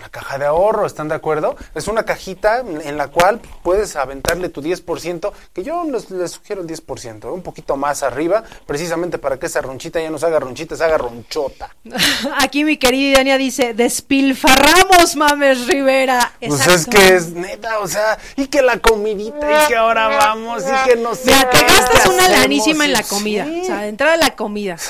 la 0.00 0.08
caja 0.08 0.38
de 0.38 0.46
ahorro, 0.46 0.86
¿están 0.86 1.08
de 1.08 1.14
acuerdo? 1.14 1.56
Es 1.74 1.88
una 1.88 2.04
cajita 2.04 2.60
en 2.60 2.96
la 2.96 3.08
cual 3.08 3.40
puedes 3.62 3.96
aventarle 3.96 4.48
tu 4.48 4.62
10%, 4.62 5.32
que 5.54 5.62
yo 5.62 5.84
les, 5.84 6.32
sugiero 6.32 6.62
el 6.62 6.68
10%, 6.68 7.32
un 7.32 7.42
poquito 7.42 7.76
más 7.76 8.02
arriba, 8.02 8.42
precisamente 8.66 9.18
para 9.18 9.38
que 9.38 9.46
esa 9.46 9.60
ronchita 9.60 10.00
ya 10.00 10.10
no 10.10 10.18
se 10.18 10.26
haga 10.26 10.40
ronchita, 10.40 10.76
se 10.76 10.84
haga 10.84 10.98
ronchota. 10.98 11.74
Aquí 12.40 12.64
mi 12.64 12.76
querida 12.76 13.18
Dania 13.18 13.38
dice, 13.38 13.74
despilfarramos, 13.74 15.16
mames 15.16 15.66
Rivera. 15.66 16.32
Pues 16.40 16.66
es 16.66 16.86
que 16.86 17.14
es 17.14 17.32
neta, 17.32 17.78
o 17.78 17.88
sea, 17.88 18.18
y 18.36 18.48
que 18.48 18.62
la 18.62 18.78
comidita, 18.78 19.64
y 19.64 19.68
que 19.68 19.76
ahora 19.76 20.08
vamos, 20.08 20.64
y 20.64 20.88
que 20.88 20.96
no 20.96 21.14
sé. 21.14 21.26
Mira, 21.26 21.50
te 21.50 21.62
gastas 21.62 22.06
una 22.06 22.28
lanísima 22.28 22.84
en 22.84 22.92
la 22.92 23.02
comida, 23.02 23.46
o 23.62 23.64
sea, 23.64 23.80
de 23.82 23.88
entrada 23.88 24.16
la 24.16 24.36
comida. 24.36 24.76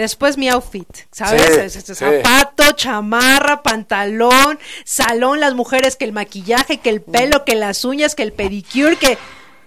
Después 0.00 0.36
mi 0.36 0.48
outfit, 0.48 0.88
¿sabes? 1.12 1.72
Zapato, 1.94 2.72
chamarra, 2.72 3.62
pantalón, 3.62 4.58
salón, 4.84 5.40
las 5.40 5.54
mujeres, 5.54 5.96
que 5.96 6.04
el 6.04 6.12
maquillaje, 6.12 6.78
que 6.78 6.90
el 6.90 7.02
pelo, 7.02 7.44
que 7.44 7.54
las 7.54 7.84
uñas, 7.84 8.14
que 8.14 8.22
el 8.22 8.32
pedicure, 8.32 8.96
que... 8.96 9.18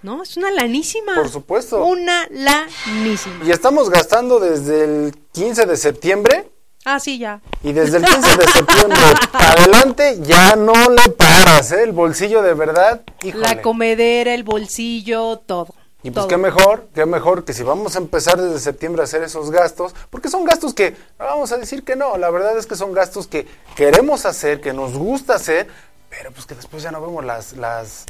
No, 0.01 0.23
es 0.23 0.35
una 0.35 0.51
lanísima. 0.51 1.15
Por 1.15 1.29
supuesto. 1.29 1.85
Una 1.85 2.27
lanísima. 2.29 3.45
Y 3.45 3.51
estamos 3.51 3.89
gastando 3.89 4.39
desde 4.39 4.83
el 4.83 5.15
15 5.31 5.65
de 5.65 5.77
septiembre 5.77 6.49
Ah, 6.85 6.99
sí, 6.99 7.17
ya. 7.17 7.39
Y 7.63 7.71
desde 7.71 7.97
el 7.97 8.03
15 8.03 8.37
de 8.37 8.47
septiembre 8.47 8.99
adelante 9.33 10.17
ya 10.21 10.55
no 10.57 10.73
le 10.73 11.11
paras, 11.11 11.71
¿eh? 11.71 11.83
El 11.83 11.93
bolsillo 11.93 12.41
de 12.41 12.53
verdad. 12.53 13.03
La 13.35 13.61
comedera, 13.61 14.33
el 14.33 14.43
bolsillo, 14.43 15.37
todo. 15.37 15.73
Y 16.03 16.11
pues 16.11 16.25
qué 16.25 16.35
mejor, 16.35 16.87
qué 16.93 17.05
mejor 17.05 17.45
que 17.45 17.53
si 17.53 17.63
vamos 17.63 17.95
a 17.95 17.99
empezar 17.99 18.39
desde 18.39 18.59
septiembre 18.59 19.01
a 19.01 19.05
hacer 19.05 19.23
esos 19.23 19.49
gastos, 19.51 19.95
porque 20.09 20.27
son 20.27 20.43
gastos 20.43 20.73
que, 20.73 20.95
vamos 21.17 21.53
a 21.53 21.57
decir 21.57 21.83
que 21.83 21.95
no, 21.95 22.17
la 22.17 22.29
verdad 22.29 22.57
es 22.57 22.67
que 22.67 22.75
son 22.75 22.91
gastos 22.91 23.27
que 23.27 23.47
queremos 23.75 24.25
hacer, 24.25 24.59
que 24.59 24.73
nos 24.73 24.93
gusta 24.93 25.35
hacer, 25.35 25.67
pero 26.09 26.31
pues 26.33 26.45
que 26.45 26.55
después 26.55 26.83
ya 26.83 26.91
no 26.91 26.99
vemos 26.99 27.23
las, 27.23 27.53
las, 27.53 28.05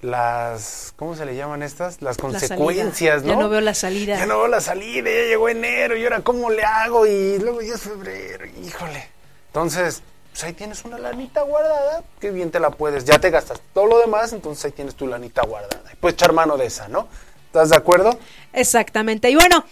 las, 0.00 0.94
¿cómo 0.96 1.14
se 1.14 1.26
le 1.26 1.36
llaman 1.36 1.62
estas? 1.62 2.00
Las 2.00 2.16
consecuencias, 2.16 3.22
¿no? 3.22 3.34
Ya 3.34 3.36
no 3.36 3.50
veo 3.50 3.60
la 3.60 3.74
salida. 3.74 4.16
Ya 4.16 4.24
no 4.24 4.38
veo 4.38 4.48
la 4.48 4.62
salida, 4.62 5.10
ya 5.10 5.26
llegó 5.26 5.50
enero 5.50 5.94
y 5.94 6.04
ahora 6.04 6.22
cómo 6.22 6.48
le 6.48 6.62
hago 6.62 7.06
y 7.06 7.38
luego 7.38 7.60
ya 7.60 7.74
es 7.74 7.82
febrero, 7.82 8.46
híjole. 8.46 9.10
Entonces, 9.48 10.02
pues 10.32 10.44
ahí 10.44 10.52
tienes 10.54 10.84
una 10.84 10.98
lanita 10.98 11.42
guardada, 11.42 12.02
qué 12.18 12.30
bien 12.30 12.50
te 12.50 12.60
la 12.60 12.70
puedes, 12.70 13.04
ya 13.04 13.18
te 13.18 13.30
gastas 13.30 13.60
todo 13.72 13.86
lo 13.86 13.98
demás, 13.98 14.32
entonces 14.32 14.64
ahí 14.64 14.72
tienes 14.72 14.94
tu 14.94 15.06
lanita 15.06 15.42
guardada. 15.46 15.82
Puedes 16.00 16.14
echar 16.14 16.32
mano 16.32 16.56
de 16.56 16.66
esa, 16.66 16.88
¿no? 16.88 17.08
¿Estás 17.56 17.70
de 17.70 17.76
acuerdo? 17.76 18.18
Exactamente. 18.52 19.30
Y 19.30 19.34
bueno, 19.34 19.64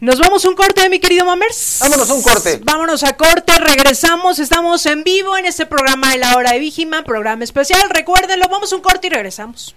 nos 0.00 0.18
vamos 0.18 0.42
a 0.42 0.48
un 0.48 0.54
corte, 0.54 0.88
mi 0.88 1.00
querido 1.00 1.26
Mamers. 1.26 1.76
Vámonos 1.80 2.08
a 2.08 2.14
un 2.14 2.22
corte. 2.22 2.60
Vámonos 2.62 3.04
a 3.04 3.14
corte, 3.14 3.52
regresamos, 3.58 4.38
estamos 4.38 4.86
en 4.86 5.04
vivo 5.04 5.36
en 5.36 5.44
este 5.44 5.66
programa 5.66 6.12
de 6.12 6.18
la 6.18 6.34
hora 6.36 6.52
de 6.52 6.60
Vigima, 6.60 7.04
programa 7.04 7.44
especial. 7.44 7.82
Recuérdenlo, 7.90 8.48
vamos 8.48 8.72
a 8.72 8.76
un 8.76 8.80
corte 8.80 9.08
y 9.08 9.10
regresamos. 9.10 9.76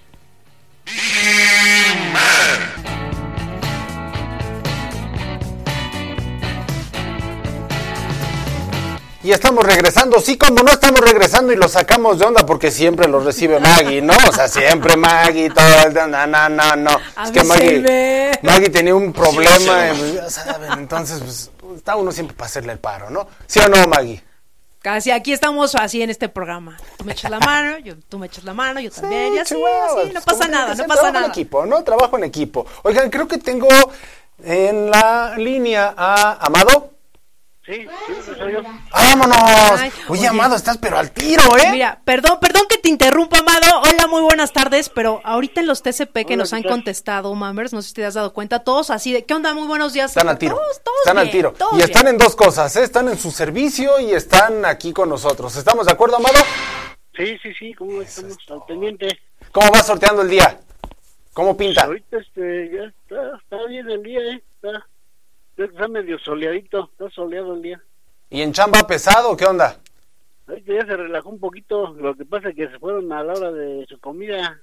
Y 9.23 9.31
estamos 9.31 9.63
regresando, 9.63 10.19
sí, 10.19 10.37
como 10.37 10.63
no 10.63 10.71
estamos 10.73 10.99
regresando 10.99 11.53
y 11.53 11.55
lo 11.55 11.69
sacamos 11.69 12.19
de 12.19 12.25
onda 12.25 12.45
porque 12.45 12.69
siempre 12.71 13.07
lo 13.07 13.21
recibe 13.21 13.57
Maggie, 13.57 14.01
¿no? 14.01 14.13
O 14.27 14.31
sea, 14.33 14.49
siempre 14.49 14.97
Maggie, 14.97 15.49
todo 15.49 15.65
el 15.87 15.93
no, 15.93 16.27
no, 16.27 16.49
no, 16.49 16.75
no. 16.75 16.99
es 17.23 17.31
que 17.31 17.43
Maggie, 17.45 18.39
Maggie 18.41 18.69
tenía 18.69 18.93
un 18.93 19.13
problema, 19.13 19.93
ya 20.13 20.29
saben, 20.29 20.73
entonces 20.73 21.51
pues, 21.57 21.77
está 21.77 21.95
uno 21.95 22.11
siempre 22.11 22.35
para 22.35 22.47
hacerle 22.47 22.73
el 22.73 22.79
paro, 22.79 23.09
¿no? 23.09 23.25
¿Sí 23.47 23.59
o 23.59 23.69
no, 23.69 23.87
Maggie? 23.87 24.21
Casi 24.81 25.11
aquí 25.11 25.31
estamos 25.31 25.73
así 25.75 26.01
en 26.01 26.09
este 26.09 26.27
programa. 26.27 26.75
Tú 26.97 27.05
me 27.05 27.13
echas 27.13 27.31
la 27.31 27.39
mano, 27.45 27.77
yo, 27.77 27.93
tú 28.09 28.19
me 28.19 28.27
echas 28.27 28.43
la 28.43 28.53
mano, 28.53 28.81
yo 28.81 28.91
también, 28.91 29.35
y 29.35 29.37
así, 29.39 29.55
así, 29.55 30.11
no 30.13 30.19
pasa 30.19 30.49
nada, 30.49 30.75
no 30.75 30.83
pasa 30.83 31.11
nada. 31.13 31.25
en 31.27 31.31
equipo, 31.31 31.65
¿no? 31.65 31.81
Trabajo 31.85 32.17
en 32.17 32.25
equipo. 32.25 32.65
Oigan, 32.83 33.09
creo 33.09 33.25
que 33.25 33.37
tengo 33.37 33.69
en 34.43 34.91
la 34.91 35.35
línea 35.37 35.93
a 35.95 36.45
Amado. 36.45 36.89
Sí, 37.65 37.87
sí, 38.07 38.13
soy 38.37 38.51
yo. 38.51 38.61
¡Vámonos! 38.91 39.93
oye, 40.09 40.27
Amado, 40.27 40.57
estás 40.57 40.77
pero 40.77 40.97
al 40.97 41.11
tiro, 41.11 41.43
¿eh? 41.57 41.71
Mira, 41.71 42.01
perdón, 42.03 42.37
perdón 42.41 42.63
que 42.67 42.77
te 42.77 42.89
interrumpa, 42.89 43.37
Amado. 43.39 43.81
Hola, 43.83 44.07
muy 44.07 44.21
buenas 44.21 44.51
tardes, 44.51 44.89
pero 44.89 45.21
ahorita 45.23 45.61
en 45.61 45.67
los 45.67 45.81
TCP 45.81 46.25
que 46.27 46.35
nos 46.35 46.51
han 46.51 46.63
contestado, 46.63 47.33
Mammers, 47.33 47.71
no 47.71 47.81
sé 47.81 47.87
si 47.89 47.93
te 47.93 48.05
has 48.05 48.15
dado 48.15 48.33
cuenta, 48.33 48.65
todos 48.65 48.89
así 48.89 49.13
de, 49.13 49.23
¿qué 49.23 49.33
onda? 49.33 49.53
Muy 49.53 49.65
buenos 49.65 49.93
días. 49.93 50.11
Están 50.11 50.27
al 50.27 50.37
tiro. 50.37 50.55
Todos, 50.55 50.83
todos 50.83 50.97
están 51.05 51.17
al 51.17 51.31
tiro. 51.31 51.53
Y 51.77 51.81
están 51.81 52.07
en 52.09 52.17
dos 52.17 52.35
cosas, 52.35 52.75
¿eh? 52.75 52.83
Están 52.83 53.07
en 53.07 53.17
su 53.17 53.31
servicio 53.31 53.97
y 54.01 54.11
están 54.11 54.65
aquí 54.65 54.91
con 54.91 55.07
nosotros. 55.07 55.55
¿Estamos 55.55 55.85
de 55.85 55.93
acuerdo, 55.93 56.17
Amado? 56.17 56.39
Sí, 57.15 57.37
sí, 57.41 57.53
sí, 57.57 57.73
¿cómo 57.75 58.01
estamos 58.01 58.37
al 58.49 58.65
pendiente? 58.67 59.07
¿Cómo 59.53 59.71
va 59.71 59.81
sorteando 59.83 60.21
el 60.23 60.29
día? 60.29 60.59
¿Cómo 61.31 61.55
pinta? 61.55 61.83
ahorita 61.85 62.17
este, 62.17 62.71
ya 62.73 62.83
está, 62.83 63.37
está 63.37 63.65
bien 63.67 63.89
el 63.89 64.03
día, 64.03 64.19
¿eh? 64.19 64.43
Está 64.55 64.85
Está 65.57 65.87
medio 65.87 66.17
soleadito, 66.19 66.89
está 66.91 67.09
soleado 67.11 67.53
el 67.53 67.61
día. 67.61 67.81
¿Y 68.29 68.41
en 68.41 68.51
chamba 68.53 68.85
pesado 68.87 69.37
qué 69.37 69.45
onda? 69.45 69.77
Ahorita 70.47 70.73
ya 70.73 70.85
se 70.85 70.97
relajó 70.97 71.29
un 71.29 71.39
poquito, 71.39 71.93
lo 71.93 72.15
que 72.15 72.25
pasa 72.25 72.49
es 72.49 72.55
que 72.55 72.67
se 72.67 72.79
fueron 72.79 73.11
a 73.13 73.23
la 73.23 73.33
hora 73.33 73.51
de 73.51 73.85
su 73.87 73.99
comida. 73.99 74.59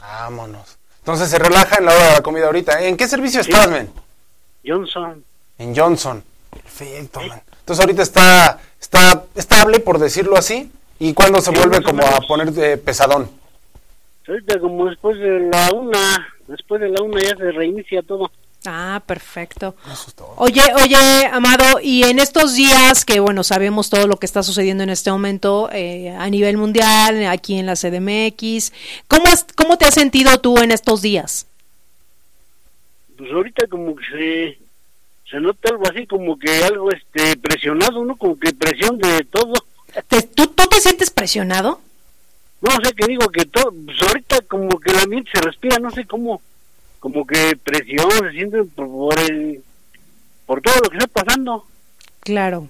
Vámonos. 0.00 0.78
Entonces 1.00 1.28
se 1.28 1.38
relaja 1.38 1.76
en 1.78 1.84
la 1.84 1.94
hora 1.94 2.06
de 2.08 2.14
la 2.14 2.22
comida 2.22 2.46
ahorita. 2.46 2.84
¿En 2.84 2.96
qué 2.96 3.06
servicio 3.06 3.40
estás, 3.40 3.70
men? 3.70 3.90
Johnson. 4.64 5.24
En 5.58 5.76
Johnson. 5.76 6.22
Perfecto, 6.50 7.20
man. 7.20 7.42
Entonces 7.60 7.84
ahorita 7.84 8.02
está, 8.02 8.60
está 8.80 9.24
estable, 9.34 9.80
por 9.80 9.98
decirlo 9.98 10.36
así. 10.36 10.70
¿Y 10.98 11.14
cuándo 11.14 11.40
se 11.40 11.50
vuelve 11.50 11.82
como 11.82 12.02
a 12.02 12.20
poner 12.26 12.52
eh, 12.58 12.76
pesadón? 12.76 13.30
Ahorita 14.26 14.60
como 14.60 14.86
después 14.88 15.18
de 15.18 15.40
la 15.40 15.70
una, 15.72 16.28
después 16.46 16.80
de 16.80 16.88
la 16.88 17.02
una 17.02 17.20
ya 17.20 17.36
se 17.36 17.52
reinicia 17.52 18.02
todo. 18.02 18.30
Ah, 18.66 19.02
perfecto. 19.06 19.74
Oye, 20.36 20.62
oye, 20.82 21.26
Amado, 21.32 21.80
y 21.82 22.02
en 22.02 22.18
estos 22.18 22.54
días 22.54 23.06
que, 23.06 23.18
bueno, 23.18 23.42
sabemos 23.42 23.88
todo 23.88 24.06
lo 24.06 24.18
que 24.18 24.26
está 24.26 24.42
sucediendo 24.42 24.82
en 24.84 24.90
este 24.90 25.10
momento 25.10 25.70
eh, 25.72 26.10
a 26.10 26.28
nivel 26.28 26.58
mundial, 26.58 27.24
aquí 27.26 27.58
en 27.58 27.64
la 27.64 27.74
CDMX, 27.74 28.72
¿cómo, 29.08 29.24
¿cómo 29.56 29.78
te 29.78 29.86
has 29.86 29.94
sentido 29.94 30.38
tú 30.40 30.58
en 30.58 30.72
estos 30.72 31.00
días? 31.00 31.46
Pues 33.16 33.30
ahorita 33.32 33.66
como 33.68 33.96
que 33.96 34.04
se, 34.04 34.58
se 35.30 35.40
nota 35.40 35.70
algo 35.70 35.84
así, 35.88 36.06
como 36.06 36.38
que 36.38 36.62
algo 36.62 36.90
este 36.92 37.38
presionado, 37.38 38.04
¿no? 38.04 38.16
Como 38.16 38.38
que 38.38 38.52
presión 38.52 38.98
de 38.98 39.24
todo. 39.24 39.54
¿Tú, 40.06 40.46
¿Tú 40.54 40.66
te 40.66 40.80
sientes 40.80 41.08
presionado? 41.08 41.80
No, 42.60 42.70
sé 42.84 42.92
que 42.92 43.06
digo 43.06 43.26
que 43.30 43.46
todo, 43.46 43.72
pues 43.86 44.02
ahorita 44.02 44.42
como 44.42 44.78
que 44.78 44.92
la 44.92 45.06
mente 45.06 45.30
se 45.32 45.40
respira, 45.40 45.78
no 45.78 45.90
sé 45.90 46.04
cómo 46.04 46.42
como 47.00 47.26
que 47.26 47.56
presión 47.56 48.08
se 48.10 48.30
siente 48.30 48.62
por 48.62 49.18
el 49.18 49.62
por 50.46 50.60
todo 50.60 50.74
lo 50.84 50.90
que 50.90 50.98
está 50.98 51.08
pasando. 51.08 51.64
Claro 52.20 52.68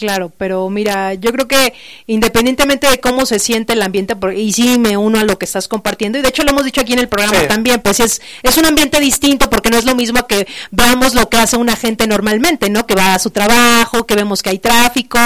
Claro, 0.00 0.32
pero 0.34 0.70
mira, 0.70 1.12
yo 1.12 1.30
creo 1.30 1.46
que 1.46 1.74
independientemente 2.06 2.88
de 2.88 3.00
cómo 3.00 3.26
se 3.26 3.38
siente 3.38 3.74
el 3.74 3.82
ambiente, 3.82 4.16
y 4.34 4.50
sí 4.54 4.78
me 4.78 4.96
uno 4.96 5.20
a 5.20 5.24
lo 5.24 5.38
que 5.38 5.44
estás 5.44 5.68
compartiendo, 5.68 6.16
y 6.18 6.22
de 6.22 6.28
hecho 6.30 6.42
lo 6.42 6.52
hemos 6.52 6.64
dicho 6.64 6.80
aquí 6.80 6.94
en 6.94 7.00
el 7.00 7.08
programa 7.08 7.46
también, 7.48 7.82
pues 7.82 8.00
es, 8.00 8.22
es 8.42 8.56
un 8.56 8.64
ambiente 8.64 8.98
distinto 8.98 9.50
porque 9.50 9.68
no 9.68 9.76
es 9.76 9.84
lo 9.84 9.94
mismo 9.94 10.26
que 10.26 10.48
veamos 10.70 11.12
lo 11.14 11.28
que 11.28 11.36
hace 11.36 11.58
una 11.58 11.76
gente 11.76 12.06
normalmente, 12.06 12.70
¿no? 12.70 12.86
Que 12.86 12.94
va 12.94 13.12
a 13.12 13.18
su 13.18 13.28
trabajo, 13.28 14.06
que 14.06 14.14
vemos 14.14 14.42
que 14.42 14.48
hay 14.48 14.58
tráfico, 14.58 15.18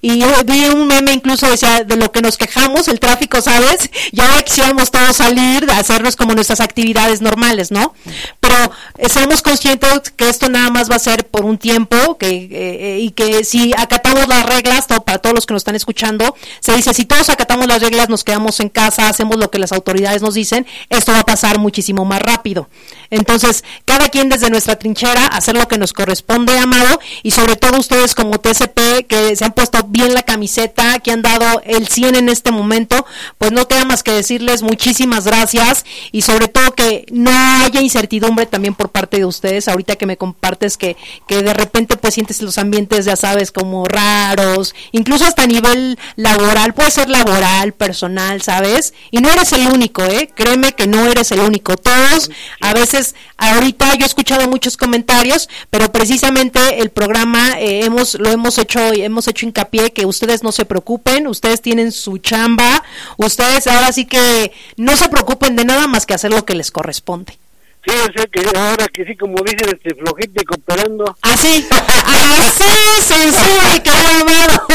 y 0.00 0.22
vi 0.44 0.66
un 0.66 0.86
meme 0.86 1.12
incluso 1.12 1.50
decía 1.50 1.82
de 1.82 1.96
lo 1.96 2.12
que 2.12 2.22
nos 2.22 2.38
quejamos, 2.38 2.86
el 2.86 3.00
tráfico, 3.00 3.40
¿sabes? 3.40 3.90
Ya 4.12 4.40
quisiéramos 4.42 4.92
todos 4.92 5.16
salir, 5.16 5.68
hacernos 5.72 6.14
como 6.14 6.34
nuestras 6.34 6.60
actividades 6.60 7.20
normales, 7.20 7.72
¿no? 7.72 7.94
Pero 8.38 8.54
eh, 8.96 9.08
seamos 9.08 9.42
conscientes 9.42 10.10
que 10.14 10.28
esto 10.28 10.48
nada 10.48 10.70
más 10.70 10.88
va 10.88 10.94
a 10.94 11.00
ser 11.00 11.26
por 11.26 11.44
un 11.44 11.58
tiempo, 11.58 12.16
que, 12.16 12.28
eh, 12.28 12.48
eh, 12.52 12.98
y 13.00 13.10
que 13.10 13.40
si 13.44 13.72
acatamos 13.76 14.19
las 14.28 14.46
reglas, 14.46 14.86
para 14.86 15.18
todos 15.18 15.34
los 15.34 15.46
que 15.46 15.54
nos 15.54 15.60
están 15.60 15.76
escuchando, 15.76 16.34
se 16.60 16.74
dice, 16.74 16.94
si 16.94 17.04
todos 17.04 17.28
acatamos 17.28 17.66
las 17.66 17.80
reglas, 17.80 18.08
nos 18.08 18.24
quedamos 18.24 18.60
en 18.60 18.68
casa, 18.68 19.08
hacemos 19.08 19.36
lo 19.36 19.50
que 19.50 19.58
las 19.58 19.72
autoridades 19.72 20.22
nos 20.22 20.34
dicen, 20.34 20.66
esto 20.88 21.12
va 21.12 21.20
a 21.20 21.24
pasar 21.24 21.58
muchísimo 21.58 22.04
más 22.04 22.20
rápido. 22.20 22.68
Entonces, 23.10 23.64
cada 23.84 24.08
quien 24.08 24.28
desde 24.28 24.50
nuestra 24.50 24.76
trinchera, 24.76 25.26
hacer 25.26 25.56
lo 25.56 25.68
que 25.68 25.78
nos 25.78 25.92
corresponde, 25.92 26.58
Amado, 26.58 27.00
y 27.22 27.32
sobre 27.32 27.56
todo 27.56 27.78
ustedes 27.78 28.14
como 28.14 28.38
TCP, 28.38 29.06
que 29.06 29.34
se 29.36 29.44
han 29.44 29.52
puesto 29.52 29.82
bien 29.88 30.14
la 30.14 30.22
camiseta, 30.22 30.98
que 31.00 31.10
han 31.10 31.22
dado 31.22 31.62
el 31.64 31.88
100 31.88 32.14
en 32.16 32.28
este 32.28 32.50
momento, 32.52 33.04
pues 33.38 33.52
no 33.52 33.66
queda 33.66 33.84
más 33.84 34.02
que 34.02 34.12
decirles 34.12 34.62
muchísimas 34.62 35.24
gracias 35.24 35.84
y 36.12 36.22
sobre 36.22 36.48
todo 36.48 36.74
que 36.74 37.06
no 37.10 37.30
haya 37.64 37.80
incertidumbre 37.80 38.46
también 38.46 38.74
por 38.74 38.90
parte 38.90 39.18
de 39.18 39.24
ustedes, 39.24 39.68
ahorita 39.68 39.96
que 39.96 40.06
me 40.06 40.16
compartes 40.16 40.76
que, 40.76 40.96
que 41.26 41.42
de 41.42 41.54
repente 41.54 41.96
pues 41.96 42.14
sientes 42.14 42.42
los 42.42 42.58
ambientes, 42.58 43.04
ya 43.04 43.16
sabes, 43.16 43.52
como 43.52 43.84
raros, 43.84 44.74
incluso 44.92 45.24
hasta 45.24 45.42
a 45.42 45.46
nivel 45.46 45.98
laboral, 46.16 46.74
puede 46.74 46.90
ser 46.90 47.08
laboral, 47.08 47.72
personal, 47.72 48.42
¿sabes? 48.42 48.94
Y 49.10 49.18
no 49.18 49.30
eres 49.30 49.52
el 49.52 49.66
único, 49.68 50.04
¿eh? 50.04 50.30
Créeme 50.34 50.72
que 50.72 50.86
no 50.86 51.06
eres 51.06 51.32
el 51.32 51.40
único. 51.40 51.76
Todos, 51.76 52.30
a 52.60 52.74
veces, 52.74 52.99
ahorita 53.36 53.94
yo 53.94 54.04
he 54.04 54.06
escuchado 54.06 54.48
muchos 54.48 54.76
comentarios, 54.76 55.48
pero 55.70 55.90
precisamente 55.92 56.80
el 56.80 56.90
programa 56.90 57.58
eh, 57.58 57.84
hemos 57.84 58.14
lo 58.14 58.30
hemos 58.30 58.58
hecho 58.58 58.80
hemos 58.92 59.28
hecho 59.28 59.46
hincapié 59.46 59.92
que 59.92 60.06
ustedes 60.06 60.42
no 60.42 60.52
se 60.52 60.64
preocupen, 60.64 61.26
ustedes 61.26 61.60
tienen 61.60 61.92
su 61.92 62.18
chamba, 62.18 62.82
ustedes 63.16 63.66
ahora 63.66 63.92
sí 63.92 64.04
que 64.04 64.52
no 64.76 64.96
se 64.96 65.08
preocupen 65.08 65.56
de 65.56 65.64
nada 65.64 65.86
más 65.86 66.06
que 66.06 66.14
hacer 66.14 66.30
lo 66.30 66.44
que 66.44 66.54
les 66.54 66.70
corresponde. 66.70 67.38
Sí, 67.84 67.92
o 67.92 68.12
sea 68.12 68.26
que 68.26 68.58
ahora 68.58 68.86
que 68.88 69.04
sí, 69.06 69.16
como 69.16 69.42
dicen, 69.42 69.70
este 69.72 69.94
flojito 69.94 70.42
cooperando. 70.46 71.16
Así, 71.22 71.66
así 71.70 73.32
se 73.32 73.82
que 73.82 73.90
amado. 73.90 74.66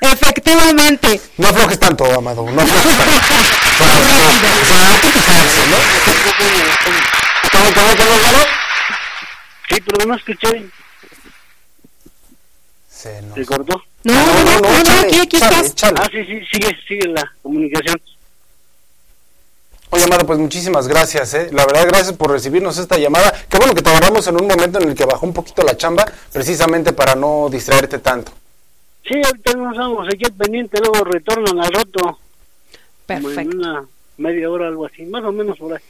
Efectivamente. 0.00 1.20
No 1.36 1.48
aflojes 1.48 1.78
tanto, 1.78 2.04
amado. 2.12 2.44
No 2.50 2.62
aflojes 2.62 2.96
tanto. 2.96 3.16
¿no? 5.70 5.76
¿Cómo, 7.52 7.64
cómo, 7.74 7.96
cómo, 7.96 8.38
Sí, 9.68 9.80
pero 9.84 10.06
no 10.06 10.14
escuché. 10.14 10.66
Se, 12.88 13.22
nos... 13.22 13.34
¿Se 13.34 13.44
cortó? 13.44 13.82
No, 14.04 14.14
no, 14.14 14.44
no, 14.44 14.60
no, 14.60 15.00
aquí, 15.00 15.18
aquí 15.18 15.36
estás. 15.36 15.74
Ah, 15.82 16.08
sí, 16.10 16.24
sí, 16.24 16.40
sigue, 16.52 16.76
sigue 16.86 17.08
la 17.08 17.30
comunicación. 17.42 18.00
Oye, 19.90 20.04
Amado, 20.04 20.26
pues 20.26 20.38
muchísimas 20.38 20.88
gracias, 20.88 21.34
¿eh? 21.34 21.48
La 21.52 21.64
verdad, 21.64 21.86
gracias 21.88 22.12
por 22.12 22.30
recibirnos 22.30 22.78
esta 22.78 22.98
llamada. 22.98 23.32
Qué 23.48 23.56
bueno 23.56 23.74
que 23.74 23.82
te 23.82 23.90
agarramos 23.90 24.26
en 24.26 24.40
un 24.40 24.46
momento 24.46 24.80
en 24.80 24.88
el 24.88 24.94
que 24.94 25.04
bajó 25.04 25.26
un 25.26 25.32
poquito 25.32 25.62
la 25.62 25.76
chamba, 25.76 26.04
precisamente 26.32 26.92
para 26.92 27.14
no 27.14 27.48
distraerte 27.50 27.98
tanto. 27.98 28.32
Sí, 29.06 29.14
ahorita 29.24 29.52
nos 29.54 29.76
vamos 29.76 30.08
aquí 30.08 30.24
pendiente, 30.32 30.80
luego 30.80 31.04
retornan 31.04 31.60
al 31.60 31.72
rato. 31.72 32.18
Perfecto. 33.06 33.40
En 33.40 33.58
una 33.58 33.84
media 34.18 34.50
hora, 34.50 34.68
algo 34.68 34.86
así, 34.86 35.02
más 35.04 35.24
o 35.24 35.32
menos 35.32 35.58
por 35.58 35.74
ahí. 35.74 35.82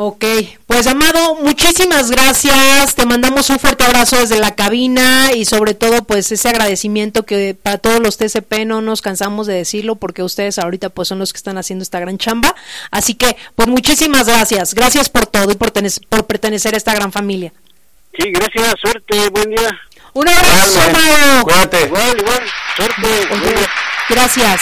Ok, 0.00 0.24
pues 0.68 0.86
Amado, 0.86 1.36
muchísimas 1.42 2.12
gracias. 2.12 2.94
Te 2.94 3.04
mandamos 3.04 3.50
un 3.50 3.58
fuerte 3.58 3.82
abrazo 3.82 4.16
desde 4.20 4.38
la 4.38 4.54
cabina 4.54 5.32
y 5.34 5.44
sobre 5.44 5.74
todo 5.74 6.04
pues 6.04 6.30
ese 6.30 6.48
agradecimiento 6.48 7.24
que 7.26 7.56
para 7.60 7.78
todos 7.78 7.98
los 7.98 8.16
TCP 8.16 8.64
no 8.64 8.80
nos 8.80 9.02
cansamos 9.02 9.48
de 9.48 9.54
decirlo 9.54 9.96
porque 9.96 10.22
ustedes 10.22 10.60
ahorita 10.60 10.90
pues 10.90 11.08
son 11.08 11.18
los 11.18 11.32
que 11.32 11.38
están 11.38 11.58
haciendo 11.58 11.82
esta 11.82 11.98
gran 11.98 12.16
chamba. 12.16 12.54
Así 12.92 13.14
que 13.14 13.36
pues 13.56 13.66
muchísimas 13.66 14.28
gracias. 14.28 14.72
Gracias 14.72 15.08
por 15.08 15.26
todo 15.26 15.50
y 15.50 15.56
por, 15.56 15.72
por 16.08 16.26
pertenecer 16.26 16.74
a 16.74 16.76
esta 16.76 16.94
gran 16.94 17.10
familia. 17.10 17.52
Sí, 18.16 18.30
gracias, 18.30 18.74
suerte, 18.80 19.28
buen 19.30 19.50
día. 19.50 19.80
Un 20.14 20.28
abrazo, 20.28 20.80
Amado. 20.80 21.44
Cuídate. 21.44 21.86
Igual, 21.86 22.18
igual, 22.18 22.42
suerte. 22.76 23.08
Gracias. 24.08 24.60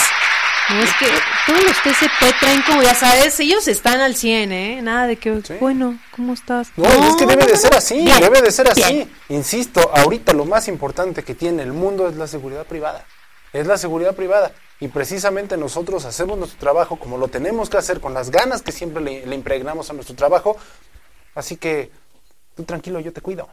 No, 0.69 0.83
es 0.83 0.91
que 0.95 1.07
todos 1.47 1.63
los 1.63 1.83
TCP 1.83 2.41
traen 2.41 2.63
como, 2.63 2.83
ya 2.83 2.95
sabes, 2.95 3.39
ellos 3.39 3.69
están 3.69 4.01
al 4.01 4.17
100, 4.17 4.53
¿eh? 4.53 4.83
Nada 4.83 5.07
de 5.07 5.17
que, 5.17 5.41
bueno, 5.61 5.97
¿cómo 6.11 6.33
estás? 6.33 6.73
No, 6.77 6.87
es 6.87 7.15
que 7.15 7.25
debe 7.25 7.47
de 7.47 7.57
ser 7.57 7.73
así, 7.75 8.05
debe 8.05 8.43
de 8.43 8.51
ser 8.51 8.69
así. 8.69 9.09
Insisto, 9.29 9.93
ahorita 9.95 10.33
lo 10.33 10.45
más 10.45 10.67
importante 10.67 11.23
que 11.23 11.37
tiene 11.37 11.63
el 11.63 11.73
mundo 11.73 12.09
es 12.09 12.17
la 12.17 12.27
seguridad 12.27 12.67
privada. 12.67 13.05
Es 13.53 13.69
la 13.69 13.79
seguridad 13.79 14.17
privada. 14.17 14.53
Y 14.81 14.89
precisamente 14.89 15.57
nosotros 15.57 16.05
hacemos 16.05 16.37
nuestro 16.37 16.59
trabajo 16.59 16.97
como 16.97 17.17
lo 17.17 17.29
tenemos 17.29 17.71
que 17.71 17.79
hacer, 17.79 18.01
con 18.01 18.13
las 18.13 18.31
ganas 18.31 18.63
que 18.63 18.73
siempre 18.73 19.03
le, 19.03 19.25
le 19.25 19.35
impregnamos 19.37 19.89
a 19.89 19.93
nuestro 19.93 20.17
trabajo. 20.17 20.57
Así 21.35 21.57
que 21.57 21.93
tú 22.57 22.65
tranquilo, 22.65 22.99
yo 22.99 23.13
te 23.13 23.21
cuido. 23.21 23.49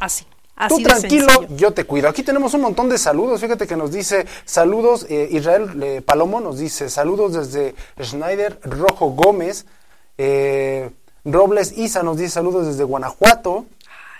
Así. 0.00 0.26
Tú 0.68 0.82
tranquilo, 0.82 1.46
yo 1.56 1.72
te 1.72 1.84
cuido. 1.84 2.08
Aquí 2.08 2.22
tenemos 2.22 2.54
un 2.54 2.60
montón 2.60 2.88
de 2.88 2.98
saludos. 2.98 3.40
Fíjate 3.40 3.66
que 3.66 3.76
nos 3.76 3.90
dice 3.90 4.26
saludos, 4.44 5.06
eh, 5.08 5.28
Israel 5.32 5.82
eh, 5.82 6.02
Palomo 6.02 6.40
nos 6.40 6.58
dice 6.58 6.88
saludos 6.88 7.32
desde 7.32 7.74
Schneider 8.00 8.60
Rojo 8.62 9.10
Gómez. 9.10 9.66
Eh, 10.18 10.90
Robles 11.24 11.76
Isa 11.76 12.02
nos 12.02 12.18
dice 12.18 12.30
saludos 12.30 12.66
desde 12.66 12.84
Guanajuato. 12.84 13.66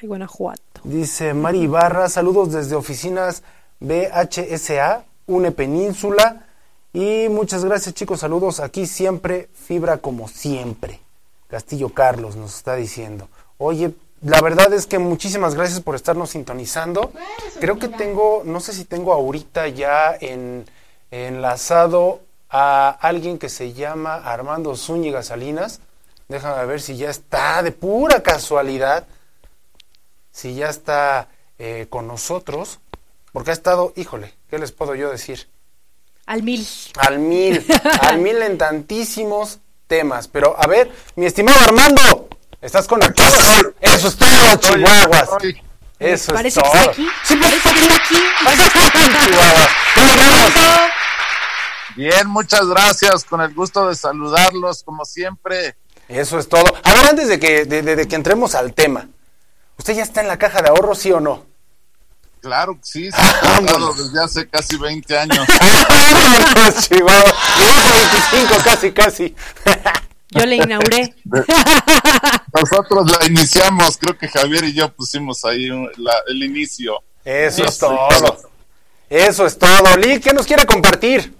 Ay, 0.00 0.08
Guanajuato. 0.08 0.62
Dice 0.84 1.34
Mari 1.34 1.60
Ibarra, 1.62 2.08
saludos 2.08 2.52
desde 2.52 2.74
oficinas 2.74 3.42
BHSA, 3.80 5.04
UNE 5.26 5.52
Península. 5.52 6.46
Y 6.92 7.28
muchas 7.28 7.64
gracias 7.64 7.94
chicos, 7.94 8.20
saludos 8.20 8.60
aquí 8.60 8.86
siempre, 8.86 9.48
fibra 9.54 9.98
como 9.98 10.28
siempre. 10.28 11.00
Castillo 11.48 11.90
Carlos 11.90 12.36
nos 12.36 12.56
está 12.56 12.74
diciendo. 12.74 13.28
Oye, 13.58 13.94
la 14.22 14.40
verdad 14.40 14.72
es 14.72 14.86
que 14.86 14.98
muchísimas 14.98 15.54
gracias 15.54 15.80
por 15.80 15.96
estarnos 15.96 16.30
sintonizando. 16.30 17.12
Creo 17.60 17.78
que 17.78 17.88
tengo, 17.88 18.42
no 18.44 18.60
sé 18.60 18.72
si 18.72 18.84
tengo 18.84 19.12
ahorita 19.12 19.66
ya 19.68 20.16
en, 20.20 20.64
enlazado 21.10 22.20
a 22.48 22.90
alguien 22.90 23.38
que 23.38 23.48
se 23.48 23.72
llama 23.72 24.14
Armando 24.14 24.76
Zúñiga 24.76 25.22
Salinas. 25.22 25.80
Déjame 26.28 26.64
ver 26.66 26.80
si 26.80 26.96
ya 26.96 27.10
está 27.10 27.62
de 27.62 27.72
pura 27.72 28.22
casualidad, 28.22 29.06
si 30.30 30.54
ya 30.54 30.68
está 30.68 31.28
eh, 31.58 31.86
con 31.90 32.06
nosotros, 32.06 32.78
porque 33.32 33.50
ha 33.50 33.54
estado, 33.54 33.92
híjole, 33.96 34.34
¿qué 34.48 34.58
les 34.58 34.70
puedo 34.70 34.94
yo 34.94 35.10
decir? 35.10 35.48
Al 36.26 36.42
mil. 36.42 36.66
Al 36.96 37.18
mil, 37.18 37.66
al 38.02 38.18
mil 38.18 38.40
en 38.40 38.56
tantísimos 38.56 39.58
temas. 39.88 40.28
Pero 40.28 40.54
a 40.56 40.66
ver, 40.66 40.92
mi 41.16 41.26
estimado 41.26 41.58
Armando, 41.60 42.28
¿Estás 42.62 42.86
conectado? 42.86 43.36
Eso 43.80 44.06
es 44.08 44.16
todo, 44.16 44.56
Chihuahuas. 44.56 45.28
Eso 45.98 46.32
Parece 46.32 46.60
es 46.60 46.64
todo. 46.64 46.72
que 46.72 46.78
está 46.78 46.90
aquí. 46.92 47.08
Sí, 47.24 47.36
parece 47.36 47.68
que 47.68 48.78
está 48.78 48.86
aquí. 48.86 49.12
Chihuahua. 49.26 49.68
Bien, 51.96 52.28
muchas 52.28 52.66
gracias. 52.68 53.24
Con 53.24 53.40
el 53.40 53.52
gusto 53.52 53.88
de 53.88 53.96
saludarlos, 53.96 54.84
como 54.84 55.04
siempre. 55.04 55.76
Eso 56.06 56.38
es 56.38 56.48
todo. 56.48 56.64
Ahora, 56.84 57.10
antes 57.10 57.26
de 57.26 57.40
que, 57.40 57.64
de, 57.64 58.06
que 58.06 58.14
entremos 58.14 58.54
al 58.54 58.72
tema, 58.74 59.08
¿usted 59.76 59.94
ya 59.94 60.04
está 60.04 60.20
en 60.20 60.28
la 60.28 60.38
caja 60.38 60.62
de 60.62 60.68
ahorros, 60.68 60.98
sí 60.98 61.10
o 61.10 61.18
no? 61.18 61.44
Claro 62.40 62.74
que 62.74 62.84
sí, 62.84 63.10
sí 63.10 63.22
claro, 63.58 63.92
desde 63.92 64.22
hace 64.22 64.48
casi 64.48 64.76
20 64.76 65.18
años. 65.18 65.46
Chihuahua, 66.88 67.34
25 68.38 68.54
casi, 68.64 68.92
casi. 68.92 69.36
Yo 70.32 70.46
le 70.46 70.56
inauguré. 70.56 71.14
Nosotros 72.54 73.10
la 73.10 73.26
iniciamos, 73.26 73.98
creo 73.98 74.16
que 74.16 74.28
Javier 74.28 74.64
y 74.64 74.74
yo 74.74 74.92
pusimos 74.92 75.44
ahí 75.44 75.68
el 76.26 76.42
inicio. 76.42 77.02
Eso 77.24 77.64
es 77.64 77.78
todo. 77.78 78.08
Eso 79.08 79.46
es 79.46 79.58
todo. 79.58 79.96
Lee, 79.96 80.20
¿qué 80.20 80.32
nos 80.32 80.46
quiere 80.46 80.64
compartir? 80.64 81.34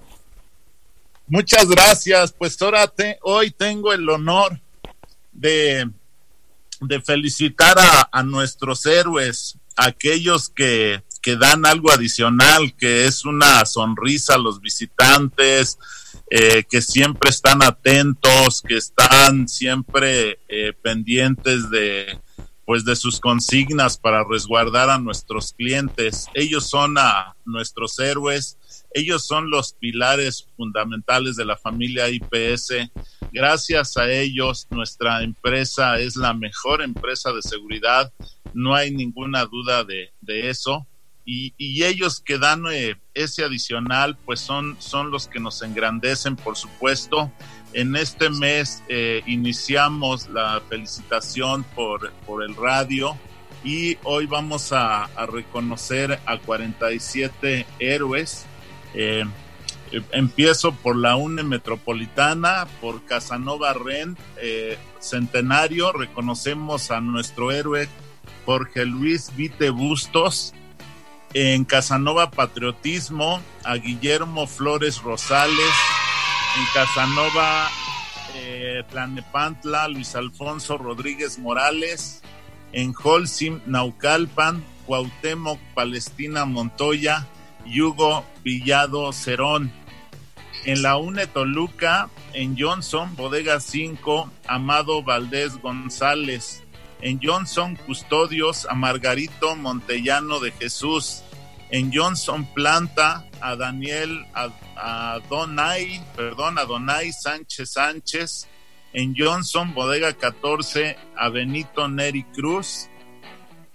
Muchas 1.27 1.67
gracias. 1.67 2.33
Pues 2.33 2.61
ahora 2.61 2.87
te, 2.87 3.19
hoy 3.23 3.51
tengo 3.51 3.93
el 3.93 4.09
honor 4.09 4.61
de, 5.33 5.91
de 6.81 7.01
felicitar 7.01 7.79
a, 7.79 8.09
a 8.13 8.23
nuestros 8.23 8.85
héroes, 8.85 9.57
aquellos 9.77 10.51
que, 10.51 11.03
que 11.23 11.37
dan 11.37 11.65
algo 11.65 11.91
adicional, 11.91 12.75
que 12.77 13.07
es 13.07 13.25
una 13.25 13.65
sonrisa 13.65 14.35
a 14.35 14.39
los 14.39 14.61
visitantes, 14.61 15.79
eh, 16.35 16.65
que 16.65 16.81
siempre 16.81 17.29
están 17.29 17.63
atentos, 17.63 18.63
que 18.63 18.79
están 18.79 19.47
siempre 19.49 20.39
eh, 20.49 20.73
pendientes 20.81 21.69
de 21.69 22.19
pues 22.65 22.87
de 22.87 22.97
sus 22.97 23.21
consignas 23.21 23.99
para 23.99 24.25
resguardar 24.25 24.89
a 24.89 24.97
nuestros 24.97 25.53
clientes. 25.53 26.29
Ellos 26.33 26.71
son 26.71 26.95
nuestros 27.45 27.99
héroes, 27.99 28.57
ellos 28.95 29.27
son 29.27 29.51
los 29.51 29.75
pilares 29.75 30.49
fundamentales 30.57 31.37
de 31.37 31.45
la 31.45 31.59
familia 31.59 32.09
IPS. 32.09 32.91
Gracias 33.31 33.99
a 33.99 34.11
ellos, 34.11 34.69
nuestra 34.71 35.23
empresa 35.23 35.99
es 35.99 36.17
la 36.17 36.33
mejor 36.33 36.81
empresa 36.81 37.31
de 37.33 37.43
seguridad. 37.43 38.11
No 38.55 38.75
hay 38.75 38.91
ninguna 38.91 39.45
duda 39.45 39.85
de 39.85 40.11
eso 40.49 40.87
y, 41.25 41.85
ellos 41.85 42.21
que 42.21 42.39
dan 42.39 42.65
eh, 42.71 42.97
ese 43.15 43.45
adicional, 43.45 44.17
pues 44.25 44.41
son, 44.41 44.77
son 44.81 45.11
los 45.11 45.29
que 45.29 45.41
nos 45.41 45.63
engrandecen, 45.63 46.37
por 46.37 46.57
supuesto. 46.57 47.31
En 47.73 47.97
este 47.97 48.29
mes 48.31 48.83
eh, 48.89 49.23
iniciamos 49.27 50.29
la 50.29 50.61
felicitación 50.69 51.65
por, 51.75 52.13
por 52.27 52.43
el 52.43 52.55
radio 52.57 53.17
y 53.65 53.97
hoy 54.03 54.27
vamos 54.27 54.73
a, 54.73 55.09
reconocer 55.31 56.19
a 56.27 56.39
47 56.39 57.67
héroes. 57.79 58.45
Eh, 58.95 59.25
empiezo 60.13 60.73
por 60.73 60.97
la 60.97 61.17
UNE 61.17 61.43
Metropolitana, 61.45 62.67
por 62.81 63.05
Casanova 63.05 63.75
Ren, 63.75 64.17
Centenario, 64.99 65.93
reconocemos 65.93 66.91
a 66.91 67.01
nuestro 67.01 67.53
héroe 67.53 67.89
Jorge 68.45 68.87
Luis 68.87 69.35
Vite 69.37 69.71
Bustos, 69.71 70.55
en 71.35 71.65
Casanova 71.65 72.31
Patriotismo 72.31 73.41
a 73.65 73.77
Guillermo 73.77 74.47
Flores 74.47 75.03
Rosales, 75.03 75.73
en 76.59 76.65
Casanova 76.75 77.69
eh, 78.35 78.83
Tlanepantla 78.91 79.89
Luis 79.89 80.15
Alfonso 80.15 80.77
Rodríguez 80.77 81.39
Morales, 81.39 82.23
en 82.73 82.95
Holcim 83.03 83.61
Naucalpan, 83.67 84.63
Cuauhtémoc 84.87 85.59
Palestina 85.75 86.45
Montoya, 86.45 87.27
Hugo 87.67 88.25
Villado 88.43 89.13
Cerón. 89.13 89.73
En 90.65 90.83
la 90.83 90.97
UNE 90.97 91.27
Toluca, 91.27 92.09
en 92.35 92.57
Johnson, 92.59 93.17
Bodega 93.17 93.59
5, 93.59 94.31
Amado 94.47 95.03
Valdés 95.03 95.61
González, 95.61 96.63
en 97.03 97.21
Johnson 97.23 97.77
Custodios 97.77 98.67
a 98.71 98.75
Margarito 98.75 99.57
Montellano 99.57 100.41
de 100.41 100.53
Jesús, 100.53 101.23
en 101.71 101.93
Johnson 101.93 102.47
Planta 102.55 103.27
a 103.41 103.57
Daniel 103.57 104.25
a, 104.35 105.19
Donay, 105.29 106.01
perdón, 106.17 106.59
a 106.59 106.65
Donay 106.65 107.13
Sánchez 107.13 107.73
Sánchez, 107.73 108.49
en 108.93 109.15
Johnson 109.17 109.75
Bodega 109.75 110.13
14 110.13 110.97
a 111.17 111.29
Benito 111.29 111.89
Neri 111.89 112.25
Cruz. 112.25 112.89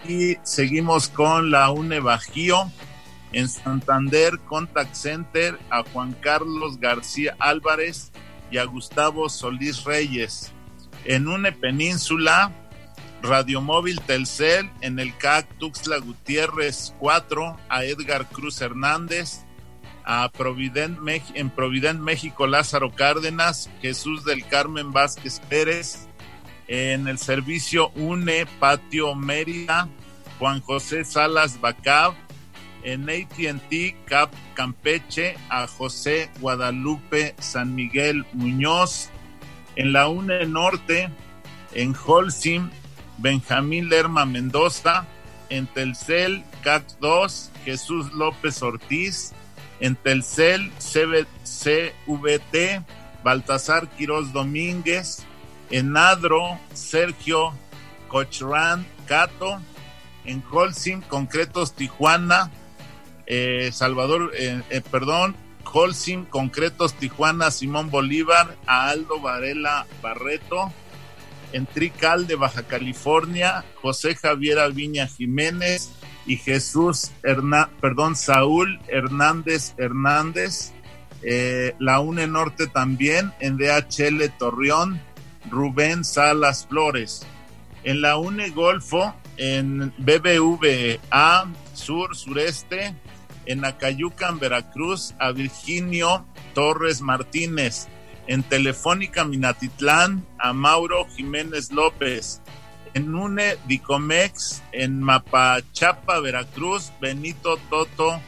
Y 0.08 0.36
seguimos 0.44 1.10
con 1.10 1.52
la 1.52 1.70
UNE 1.72 2.00
Bajío. 2.00 2.72
En 3.34 3.50
Santander 3.50 4.40
Contact 4.46 4.96
Center 4.96 5.60
a 5.70 5.84
Juan 5.84 6.14
Carlos 6.14 6.80
García 6.80 7.36
Álvarez 7.40 8.12
y 8.52 8.58
a 8.58 8.64
Gustavo 8.64 9.28
Solís 9.28 9.84
Reyes. 9.84 10.54
En 11.04 11.28
UNE 11.28 11.52
Península 11.52 12.54
Radiomóvil 13.22 14.00
Telcel 14.02 14.70
en 14.82 15.00
el 15.00 15.16
CAC 15.18 15.48
Tuxtla 15.58 15.98
Gutiérrez 15.98 16.94
4 17.00 17.58
a 17.70 17.84
Edgar 17.84 18.28
Cruz 18.30 18.62
Hernández, 18.62 19.46
a 20.06 20.30
Provident, 20.32 20.98
en 21.34 21.50
Provident, 21.50 22.00
México, 22.00 22.48
Lázaro 22.48 22.94
Cárdenas, 22.94 23.70
Jesús 23.82 24.24
del 24.24 24.46
Carmen 24.48 24.94
Vázquez 24.94 25.42
Pérez, 25.50 26.08
en 26.68 27.08
el 27.08 27.18
servicio 27.18 27.90
UNE 27.96 28.46
Patio 28.60 29.16
Mérida, 29.16 29.90
Juan 30.40 30.62
José 30.62 31.04
Salas 31.04 31.60
Bacab, 31.60 32.14
en 32.84 33.10
ATT 33.10 34.06
Cap 34.06 34.32
Campeche 34.54 35.36
a 35.50 35.68
José 35.68 36.30
Guadalupe 36.40 37.36
San 37.40 37.76
Miguel 37.76 38.26
Muñoz, 38.34 39.10
en 39.76 39.92
la 39.92 40.08
UNE 40.08 40.46
Norte, 40.46 41.10
en 41.74 41.94
Holcim, 41.96 42.70
Benjamín 43.18 43.90
Lerma 43.90 44.26
Mendoza, 44.26 45.06
en 45.50 45.68
Telcel 45.68 46.44
CAC 46.64 46.84
2, 47.00 47.52
Jesús 47.66 48.14
López 48.14 48.62
Ortiz, 48.62 49.34
en 49.80 49.96
Telcel 49.96 50.72
CVT, 50.80 52.84
Baltasar 53.24 53.90
Quiroz 53.90 54.34
Domínguez, 54.34 55.26
en 55.70 55.98
Adro, 55.98 56.60
Sergio 56.74 57.54
Cochrán 58.08 58.86
Cato, 59.06 59.60
en 60.26 60.44
Holcim, 60.52 61.02
Concretos 61.02 61.74
Tijuana, 61.74 62.52
eh, 63.26 63.70
Salvador, 63.74 64.32
eh, 64.36 64.62
eh, 64.70 64.82
perdón, 64.82 65.36
Holcim, 65.64 66.26
Concretos 66.26 66.94
Tijuana, 66.94 67.52
Simón 67.52 67.90
Bolívar, 67.90 68.56
a 68.66 68.90
Aldo 68.90 69.20
Varela 69.20 69.86
Barreto, 70.02 70.72
en 71.54 71.66
Trical 71.66 72.28
de 72.28 72.36
Baja 72.36 72.64
California, 72.64 73.64
José 73.82 74.16
Javier 74.16 74.58
Viña 74.74 75.08
Jiménez 75.08 75.92
y 76.26 76.38
Jesús 76.38 77.12
Herná, 77.24 77.70
perdón, 77.80 78.16
Saúl 78.16 78.80
Hernández 78.88 79.74
Hernández, 79.78 80.74
la 81.80 82.00
UNE 82.00 82.28
Norte 82.28 82.68
también, 82.68 83.34
en 83.40 83.58
DHL 83.58 84.30
Torreón, 84.38 85.02
Rubén 85.50 86.04
Salas 86.04 86.68
Flores. 86.68 87.26
En 87.84 88.02
la 88.02 88.18
UNE 88.18 88.50
Golfo, 88.50 89.16
en 89.38 89.94
BBVA 89.98 91.48
Sur, 91.74 92.16
Sureste, 92.16 92.94
en 93.46 93.64
Acayucan, 93.64 94.40
Veracruz, 94.40 95.16
a 95.20 95.32
Virginio 95.32 96.26
Torres 96.54 97.02
Martínez, 97.02 97.88
en 98.28 98.44
Telefónica 98.44 99.24
Minatitlán, 99.24 100.26
a 100.38 100.54
Mauro 100.54 101.08
Jiménez 101.16 101.72
López, 101.72 102.42
en 102.94 103.14
UNE 103.14 103.58
Dicomex, 103.68 104.62
en 104.72 105.02
Mapachapa, 105.02 106.20
Veracruz, 106.20 106.92
Benito 107.00 107.58
Toto 107.70 108.20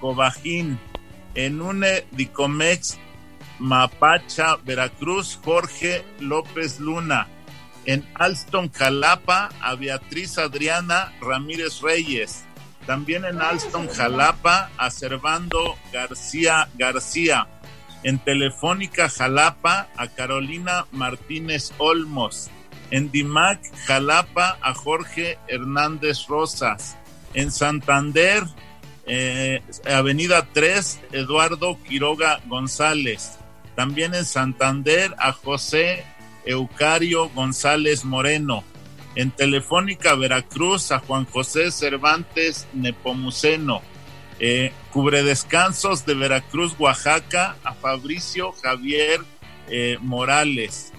Cobajín, 0.00 0.78
en 1.34 1.60
UNE 1.60 2.06
Dicomex, 2.12 2.98
Mapacha, 3.58 4.56
Veracruz, 4.64 5.38
Jorge 5.44 6.04
López 6.20 6.80
Luna, 6.80 7.28
en 7.86 8.06
Alston, 8.14 8.70
Jalapa, 8.72 9.50
a 9.60 9.74
Beatriz 9.74 10.38
Adriana 10.38 11.12
Ramírez 11.20 11.80
Reyes, 11.80 12.44
también 12.86 13.24
en 13.24 13.40
Alston, 13.40 13.88
Jalapa, 13.88 14.70
a 14.76 14.90
Servando 14.90 15.76
García 15.92 16.68
García. 16.76 17.46
En 18.04 18.18
Telefónica, 18.18 19.08
Jalapa, 19.08 19.88
a 19.96 20.08
Carolina 20.08 20.86
Martínez 20.92 21.72
Olmos. 21.78 22.50
En 22.90 23.10
Dimac, 23.10 23.60
Jalapa, 23.86 24.58
a 24.62 24.74
Jorge 24.74 25.38
Hernández 25.48 26.26
Rosas. 26.28 26.96
En 27.32 27.50
Santander, 27.50 28.44
eh, 29.06 29.62
Avenida 29.92 30.46
3, 30.52 31.00
Eduardo 31.10 31.78
Quiroga 31.82 32.40
González. 32.46 33.38
También 33.74 34.14
en 34.14 34.24
Santander, 34.24 35.12
a 35.18 35.32
José 35.32 36.04
Eucario 36.44 37.30
González 37.30 38.04
Moreno 38.04 38.62
en 39.16 39.30
Telefónica 39.30 40.14
Veracruz 40.14 40.92
a 40.92 40.98
Juan 40.98 41.24
José 41.24 41.70
Cervantes 41.70 42.66
Nepomuceno. 42.72 43.82
Eh, 44.40 44.72
cubre 44.92 45.22
descansos 45.22 46.04
de 46.06 46.14
Veracruz, 46.14 46.74
Oaxaca, 46.78 47.56
a 47.64 47.74
Fabricio 47.74 48.52
Javier 48.52 49.20
eh, 49.68 49.98
Morales. 50.00 50.92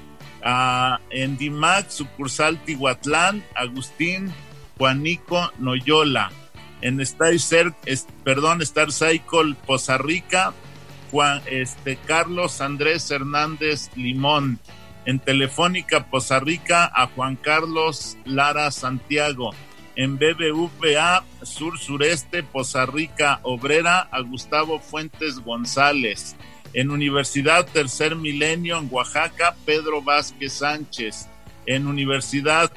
en 1.10 1.38
Dimac, 1.38 1.90
sucursal 1.90 2.64
Tihuatlán, 2.64 3.44
Agustín 3.56 4.32
Juanico 4.78 5.52
Noyola. 5.58 6.32
En 6.82 7.02
Star, 7.02 7.34
perdón, 8.24 8.62
Star 8.62 8.92
Cycle 8.92 9.56
Poza 9.66 9.98
Rica, 9.98 10.54
Juan, 11.12 11.42
este, 11.46 11.98
Carlos 12.06 12.62
Andrés 12.62 13.10
Hernández 13.10 13.90
Limón 13.96 14.60
en 15.06 15.20
Telefónica 15.20 16.08
Poza 16.10 16.40
Rica 16.40 16.92
a 16.94 17.08
Juan 17.08 17.36
Carlos 17.36 18.18
Lara 18.26 18.72
Santiago, 18.72 19.52
en 19.96 20.18
BBVA 20.18 21.24
Sur 21.44 21.78
Sureste 21.78 22.44
Poza 22.44 22.86
Rica 22.86 23.40
Obrera 23.44 24.08
a 24.12 24.22
Gustavo 24.22 24.80
Fuentes 24.80 25.40
González, 25.40 26.36
en 26.74 26.92
Universidad 26.92 27.66
Tercer 27.66 28.16
Milenio 28.16 28.78
en 28.78 28.90
Oaxaca 28.92 29.56
Pedro 29.66 30.02
Vázquez 30.02 30.54
Sánchez, 30.54 31.28
en 31.66 31.88
Universidad 31.88 32.72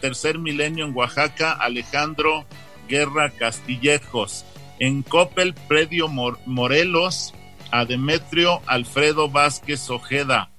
Tercer 0.00 0.38
Milenio 0.38 0.86
en 0.86 0.96
Oaxaca 0.96 1.52
Alejandro 1.52 2.44
Guerra 2.88 3.30
Castillejos, 3.30 4.44
en 4.78 5.02
Coppel 5.02 5.54
Predio 5.54 6.08
Morelos 6.08 7.34
a 7.70 7.84
Demetrio 7.84 8.60
Alfredo 8.66 9.28
Vázquez 9.28 9.88
Ojeda, 9.90 10.50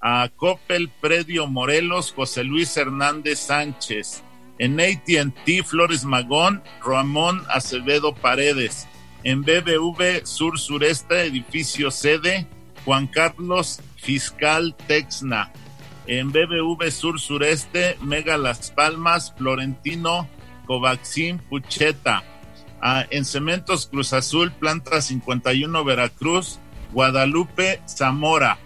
a 0.00 0.28
Coppel 0.34 0.88
Predio 1.00 1.46
Morelos, 1.46 2.12
José 2.12 2.44
Luis 2.44 2.76
Hernández 2.76 3.40
Sánchez. 3.40 4.22
En 4.58 4.80
ATT 4.80 5.64
Flores 5.64 6.04
Magón, 6.04 6.62
Ramón 6.84 7.42
Acevedo 7.48 8.14
Paredes. 8.14 8.88
En 9.24 9.42
BBV 9.42 10.24
Sur 10.24 10.58
Sureste, 10.58 11.24
edificio 11.24 11.90
sede, 11.90 12.46
Juan 12.84 13.06
Carlos 13.06 13.80
Fiscal 13.96 14.74
Texna. 14.86 15.52
En 16.06 16.32
BBV 16.32 16.90
Sur 16.90 17.20
Sureste, 17.20 17.96
Mega 18.00 18.36
Las 18.36 18.70
Palmas, 18.70 19.34
Florentino 19.36 20.28
Covaxin 20.66 21.38
Pucheta. 21.38 22.22
Ah, 22.80 23.06
en 23.10 23.24
Cementos 23.24 23.86
Cruz 23.86 24.12
Azul, 24.12 24.52
Planta 24.52 25.00
51 25.00 25.84
Veracruz, 25.84 26.60
Guadalupe 26.92 27.80
Zamora. 27.88 28.58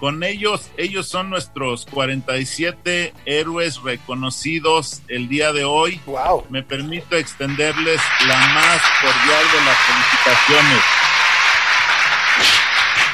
Con 0.00 0.24
ellos, 0.24 0.70
ellos 0.78 1.06
son 1.08 1.28
nuestros 1.28 1.84
47 1.84 3.12
héroes 3.26 3.82
reconocidos 3.82 5.02
el 5.08 5.28
día 5.28 5.52
de 5.52 5.64
hoy. 5.64 6.00
Wow. 6.06 6.46
Me 6.48 6.62
permito 6.62 7.16
extenderles 7.16 8.00
la 8.26 8.36
más 8.38 8.80
cordial 9.02 9.44
de 9.52 9.64
las 9.66 9.76
felicitaciones. 9.76 10.82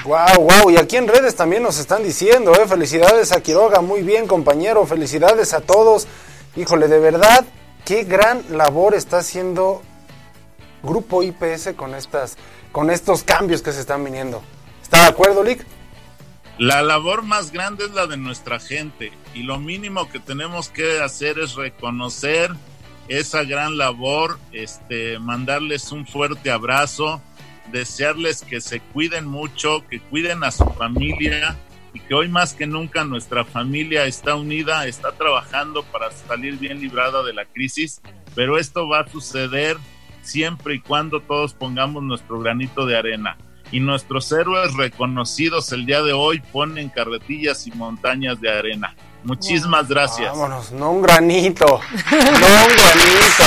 Wow, 0.05 0.49
wow, 0.49 0.71
y 0.71 0.77
aquí 0.77 0.97
en 0.97 1.09
redes 1.09 1.35
también 1.35 1.65
nos 1.65 1.81
están 1.81 2.05
diciendo, 2.05 2.55
¿eh? 2.55 2.69
felicidades 2.69 3.33
a 3.33 3.41
Quiroga, 3.41 3.81
muy 3.81 4.03
bien 4.03 4.29
compañero, 4.29 4.87
felicidades 4.87 5.53
a 5.55 5.63
todos. 5.63 6.07
Híjole, 6.55 6.87
de 6.87 7.01
verdad, 7.01 7.45
qué 7.85 8.05
gran 8.05 8.45
labor 8.57 8.95
está 8.95 9.19
haciendo 9.19 9.83
Grupo 10.85 11.25
IPS 11.25 11.71
con 11.77 11.97
estas, 11.97 12.37
con 12.71 12.91
estos 12.91 13.25
cambios 13.25 13.63
que 13.63 13.73
se 13.73 13.81
están 13.81 14.05
viniendo. 14.05 14.41
¿Está 14.81 15.03
de 15.03 15.09
acuerdo, 15.09 15.43
Lick? 15.43 15.67
La 16.59 16.83
labor 16.83 17.23
más 17.23 17.53
grande 17.53 17.85
es 17.85 17.91
la 17.91 18.07
de 18.07 18.16
nuestra 18.16 18.59
gente 18.59 19.12
y 19.35 19.43
lo 19.43 19.61
mínimo 19.61 20.09
que 20.09 20.20
tenemos 20.20 20.70
que 20.70 21.01
hacer 21.01 21.39
es 21.39 21.55
reconocer 21.55 22.51
esa 23.09 23.45
gran 23.45 23.77
labor, 23.77 24.39
este, 24.53 25.19
mandarles 25.19 25.93
un 25.93 26.07
fuerte 26.07 26.51
abrazo, 26.51 27.20
desearles 27.73 28.41
que 28.41 28.62
se 28.62 28.81
cuiden 28.81 29.27
mucho, 29.27 29.87
que 29.91 30.01
cuiden 30.01 30.45
a 30.45 30.51
su 30.51 30.65
familia 30.70 31.57
y 31.93 32.01
que 32.01 32.15
hoy 32.15 32.28
más 32.28 32.55
que 32.55 32.66
nunca 32.66 33.05
nuestra 33.05 33.45
familia 33.45 34.07
está 34.07 34.35
unida, 34.35 34.87
está 34.87 35.12
trabajando 35.12 35.83
para 35.83 36.11
salir 36.11 36.59
bien 36.59 36.81
librada 36.81 37.23
de 37.23 37.35
la 37.35 37.45
crisis, 37.45 38.01
pero 38.35 38.57
esto 38.57 38.89
va 38.89 39.01
a 39.01 39.09
suceder 39.09 39.77
siempre 40.23 40.77
y 40.77 40.81
cuando 40.81 41.20
todos 41.20 41.53
pongamos 41.53 42.03
nuestro 42.03 42.41
granito 42.41 42.87
de 42.87 42.97
arena 42.97 43.37
y 43.72 43.80
nuestros 43.80 44.30
héroes 44.32 44.74
reconocidos 44.74 45.72
el 45.72 45.86
día 45.86 46.02
de 46.02 46.12
hoy 46.12 46.40
ponen 46.52 46.88
carretillas 46.88 47.66
y 47.66 47.72
montañas 47.72 48.40
de 48.40 48.51
arena. 48.51 48.94
Muchísimas 49.24 49.88
gracias. 49.88 50.30
Vámonos, 50.32 50.72
no 50.72 50.93
un 50.93 51.02
granito, 51.02 51.66
no 51.66 52.26
un 52.26 52.40
granito, 52.40 53.44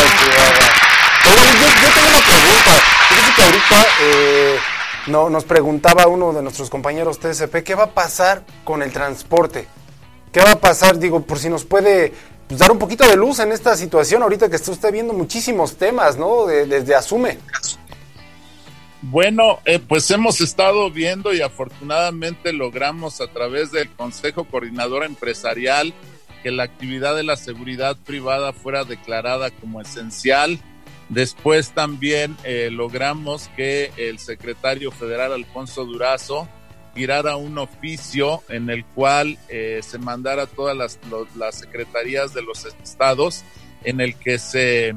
yo, 1.25 1.35
yo, 1.35 1.93
tengo 1.93 2.09
una 2.09 2.19
pregunta. 2.19 2.71
Fíjate 3.09 3.35
que 3.35 3.43
ahorita 3.43 3.85
eh, 4.01 4.59
no, 5.07 5.29
nos 5.29 5.43
preguntaba 5.45 6.07
uno 6.07 6.33
de 6.33 6.41
nuestros 6.41 6.69
compañeros 6.69 7.19
TSP, 7.19 7.63
¿qué 7.63 7.75
va 7.75 7.85
a 7.85 7.91
pasar 7.91 8.43
con 8.63 8.81
el 8.81 8.91
transporte? 8.91 9.67
¿Qué 10.31 10.41
va 10.41 10.51
a 10.51 10.59
pasar? 10.59 10.99
Digo, 10.99 11.21
por 11.21 11.39
si 11.39 11.49
nos 11.49 11.65
puede 11.65 12.13
pues, 12.47 12.59
dar 12.59 12.71
un 12.71 12.77
poquito 12.77 13.07
de 13.07 13.15
luz 13.15 13.39
en 13.39 13.51
esta 13.51 13.75
situación, 13.75 14.21
ahorita 14.21 14.49
que 14.49 14.57
está 14.57 14.71
usted 14.71 14.91
viendo 14.91 15.13
muchísimos 15.13 15.77
temas, 15.77 16.17
¿no? 16.17 16.45
desde 16.45 16.95
Asume. 16.95 17.39
Bueno, 19.01 19.59
eh, 19.63 19.80
pues 19.80 20.11
hemos 20.11 20.41
estado 20.41 20.91
viendo 20.91 21.34
y 21.34 21.41
afortunadamente 21.41 22.51
logramos 22.51 23.21
a 23.21 23.27
través 23.27 23.71
del 23.71 23.89
Consejo 23.91 24.43
Coordinador 24.43 25.05
Empresarial 25.05 25.93
que 26.43 26.51
la 26.51 26.63
actividad 26.63 27.15
de 27.15 27.23
la 27.23 27.38
seguridad 27.38 27.95
privada 28.05 28.51
fuera 28.51 28.84
declarada 28.84 29.51
como 29.51 29.80
esencial. 29.80 30.59
Después 31.07 31.71
también 31.71 32.35
eh, 32.43 32.69
logramos 32.71 33.49
que 33.55 33.91
el 33.95 34.19
secretario 34.19 34.91
federal 34.91 35.31
Alfonso 35.31 35.85
Durazo 35.85 36.49
girara 36.93 37.38
un 37.38 37.57
oficio 37.57 38.43
en 38.49 38.69
el 38.69 38.84
cual 38.84 39.38
eh, 39.47 39.80
se 39.81 39.97
mandara 39.97 40.43
a 40.43 40.47
todas 40.47 40.76
las, 40.76 40.99
las 41.38 41.55
secretarías 41.55 42.34
de 42.34 42.41
los 42.41 42.65
estados 42.65 43.45
en 43.85 44.01
el 44.01 44.15
que 44.15 44.38
se 44.39 44.93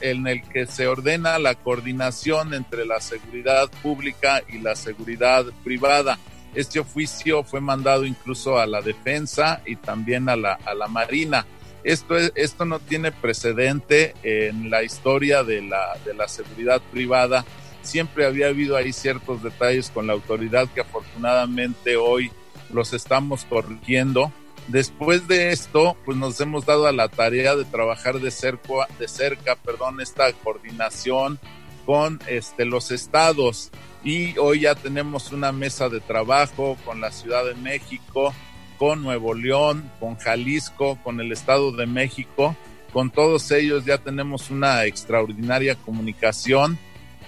en 0.00 0.26
el 0.26 0.42
que 0.42 0.66
se 0.66 0.86
ordena 0.86 1.38
la 1.38 1.54
coordinación 1.54 2.54
entre 2.54 2.84
la 2.84 3.00
seguridad 3.00 3.70
pública 3.82 4.42
y 4.48 4.58
la 4.58 4.76
seguridad 4.76 5.46
privada. 5.64 6.18
Este 6.54 6.80
oficio 6.80 7.44
fue 7.44 7.60
mandado 7.60 8.04
incluso 8.04 8.58
a 8.58 8.66
la 8.66 8.80
defensa 8.80 9.60
y 9.66 9.76
también 9.76 10.28
a 10.28 10.36
la, 10.36 10.54
a 10.64 10.74
la 10.74 10.88
marina. 10.88 11.46
Esto, 11.84 12.16
es, 12.16 12.32
esto 12.34 12.64
no 12.64 12.80
tiene 12.80 13.12
precedente 13.12 14.14
en 14.22 14.70
la 14.70 14.82
historia 14.82 15.44
de 15.44 15.62
la, 15.62 15.96
de 16.04 16.14
la 16.14 16.28
seguridad 16.28 16.80
privada. 16.90 17.44
Siempre 17.82 18.26
había 18.26 18.48
habido 18.48 18.76
ahí 18.76 18.92
ciertos 18.92 19.42
detalles 19.42 19.90
con 19.90 20.06
la 20.06 20.14
autoridad 20.14 20.68
que 20.74 20.80
afortunadamente 20.80 21.96
hoy 21.96 22.32
los 22.70 22.92
estamos 22.92 23.44
corrigiendo 23.44 24.32
Después 24.68 25.28
de 25.28 25.52
esto, 25.52 25.96
pues 26.04 26.16
nos 26.16 26.40
hemos 26.40 26.66
dado 26.66 26.86
a 26.86 26.92
la 26.92 27.08
tarea 27.08 27.54
de 27.54 27.64
trabajar 27.64 28.18
de 28.18 28.30
cerca, 28.30 28.88
de 28.98 29.06
cerca, 29.06 29.54
perdón, 29.54 30.00
esta 30.00 30.32
coordinación 30.32 31.38
con 31.84 32.20
este, 32.26 32.64
los 32.64 32.90
estados 32.90 33.70
y 34.02 34.36
hoy 34.38 34.60
ya 34.60 34.74
tenemos 34.74 35.32
una 35.32 35.52
mesa 35.52 35.88
de 35.88 36.00
trabajo 36.00 36.76
con 36.84 37.00
la 37.00 37.12
Ciudad 37.12 37.44
de 37.44 37.54
México, 37.54 38.34
con 38.76 39.02
Nuevo 39.02 39.34
León, 39.34 39.90
con 40.00 40.16
Jalisco, 40.16 40.98
con 41.02 41.20
el 41.20 41.32
Estado 41.32 41.72
de 41.72 41.86
México. 41.86 42.56
Con 42.92 43.10
todos 43.10 43.50
ellos 43.50 43.84
ya 43.84 43.98
tenemos 43.98 44.50
una 44.50 44.84
extraordinaria 44.84 45.76
comunicación 45.76 46.78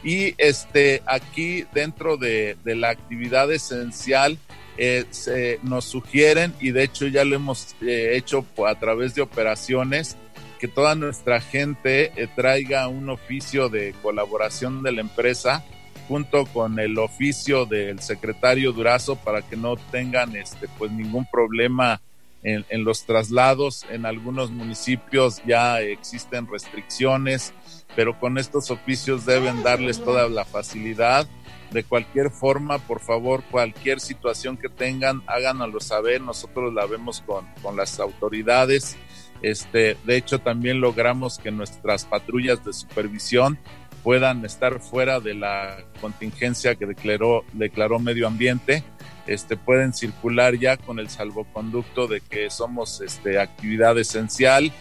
y 0.05 0.35
este 0.39 1.03
aquí 1.07 1.65
dentro 1.73 2.17
de, 2.17 2.57
de 2.65 2.77
la 2.77 2.91
actividad 2.91 3.53
esencial 3.53 4.39
eh, 4.79 5.59
nos 5.63 5.85
sugieren 5.85 6.55
y 6.61 6.71
de 6.71 6.85
hecho 6.85 7.07
ya 7.07 7.25
lo 7.25 7.37
hemos 7.37 7.75
eh, 7.83 8.13
hecho 8.15 8.45
a 8.67 8.75
través 8.77 9.15
de 9.15 9.23
operaciones 9.23 10.17
que 10.59 10.69
toda 10.69 10.95
nuestra 10.95 11.41
gente 11.41 12.13
eh, 12.17 12.29
traiga 12.35 12.89
un 12.89 13.11
oficio 13.11 13.69
de 13.69 13.95
colaboración 14.03 14.83
de 14.83 14.93
la 14.93 15.01
empresa 15.01 15.65
junto 16.07 16.47
con 16.47 16.79
el 16.79 16.99
oficio 16.99 17.67
del 17.67 18.01
secretario 18.01 18.73
Durazo 18.73 19.17
para 19.17 19.43
que 19.43 19.57
no 19.57 19.77
tengan 19.77 20.37
este 20.37 20.69
pues 20.79 20.91
ningún 20.91 21.27
problema 21.27 22.01
en 22.45 22.85
los 22.85 23.05
traslados. 23.05 23.85
En 23.91 24.07
algunos 24.07 24.53
municipios 24.53 25.43
ya 25.45 25.81
existen 25.81 26.47
restricciones 26.47 27.53
pero 27.99 28.19
con 28.19 28.39
estos 28.39 28.71
oficios 28.71 29.27
deben 29.27 29.63
darles 29.63 30.03
toda 30.03 30.29
la 30.29 30.45
facilidad 30.45 31.27
de 31.71 31.85
cualquier 31.85 32.31
forma, 32.31 32.79
por 32.79 33.01
favor, 33.01 33.43
cualquier 33.51 34.01
situación 34.01 34.57
que 34.57 34.69
tengan, 34.69 35.23
háganoslo 35.27 35.81
saber. 35.81 36.21
Nosotros 36.21 36.73
la 36.73 36.87
vemos 36.87 37.21
con, 37.21 37.47
con 37.63 37.77
las 37.77 38.01
autoridades. 38.01 38.97
Este, 39.43 39.97
de 40.05 40.17
hecho, 40.17 40.41
también 40.41 40.81
logramos 40.81 41.39
que 41.39 41.51
nuestras 41.51 42.05
patrullas 42.05 42.65
de 42.65 42.73
supervisión 42.73 43.59
puedan 44.03 44.45
estar 44.45 44.81
fuera 44.81 45.21
de 45.21 45.35
la 45.35 45.85
contingencia 46.01 46.75
que 46.75 46.87
declaró, 46.87 47.45
declaró 47.53 47.99
medio 47.99 48.27
ambiente. 48.27 48.83
Este, 49.27 49.57
pueden 49.59 49.93
circular 49.93 50.57
ya 50.57 50.79
con 50.79 50.99
el 50.99 51.11
salvoconducto 51.11 52.07
de 52.07 52.23
que 52.23 52.49
somos 52.49 53.03
este, 53.03 53.39
actividad 53.39 53.99
esencial 53.99 54.73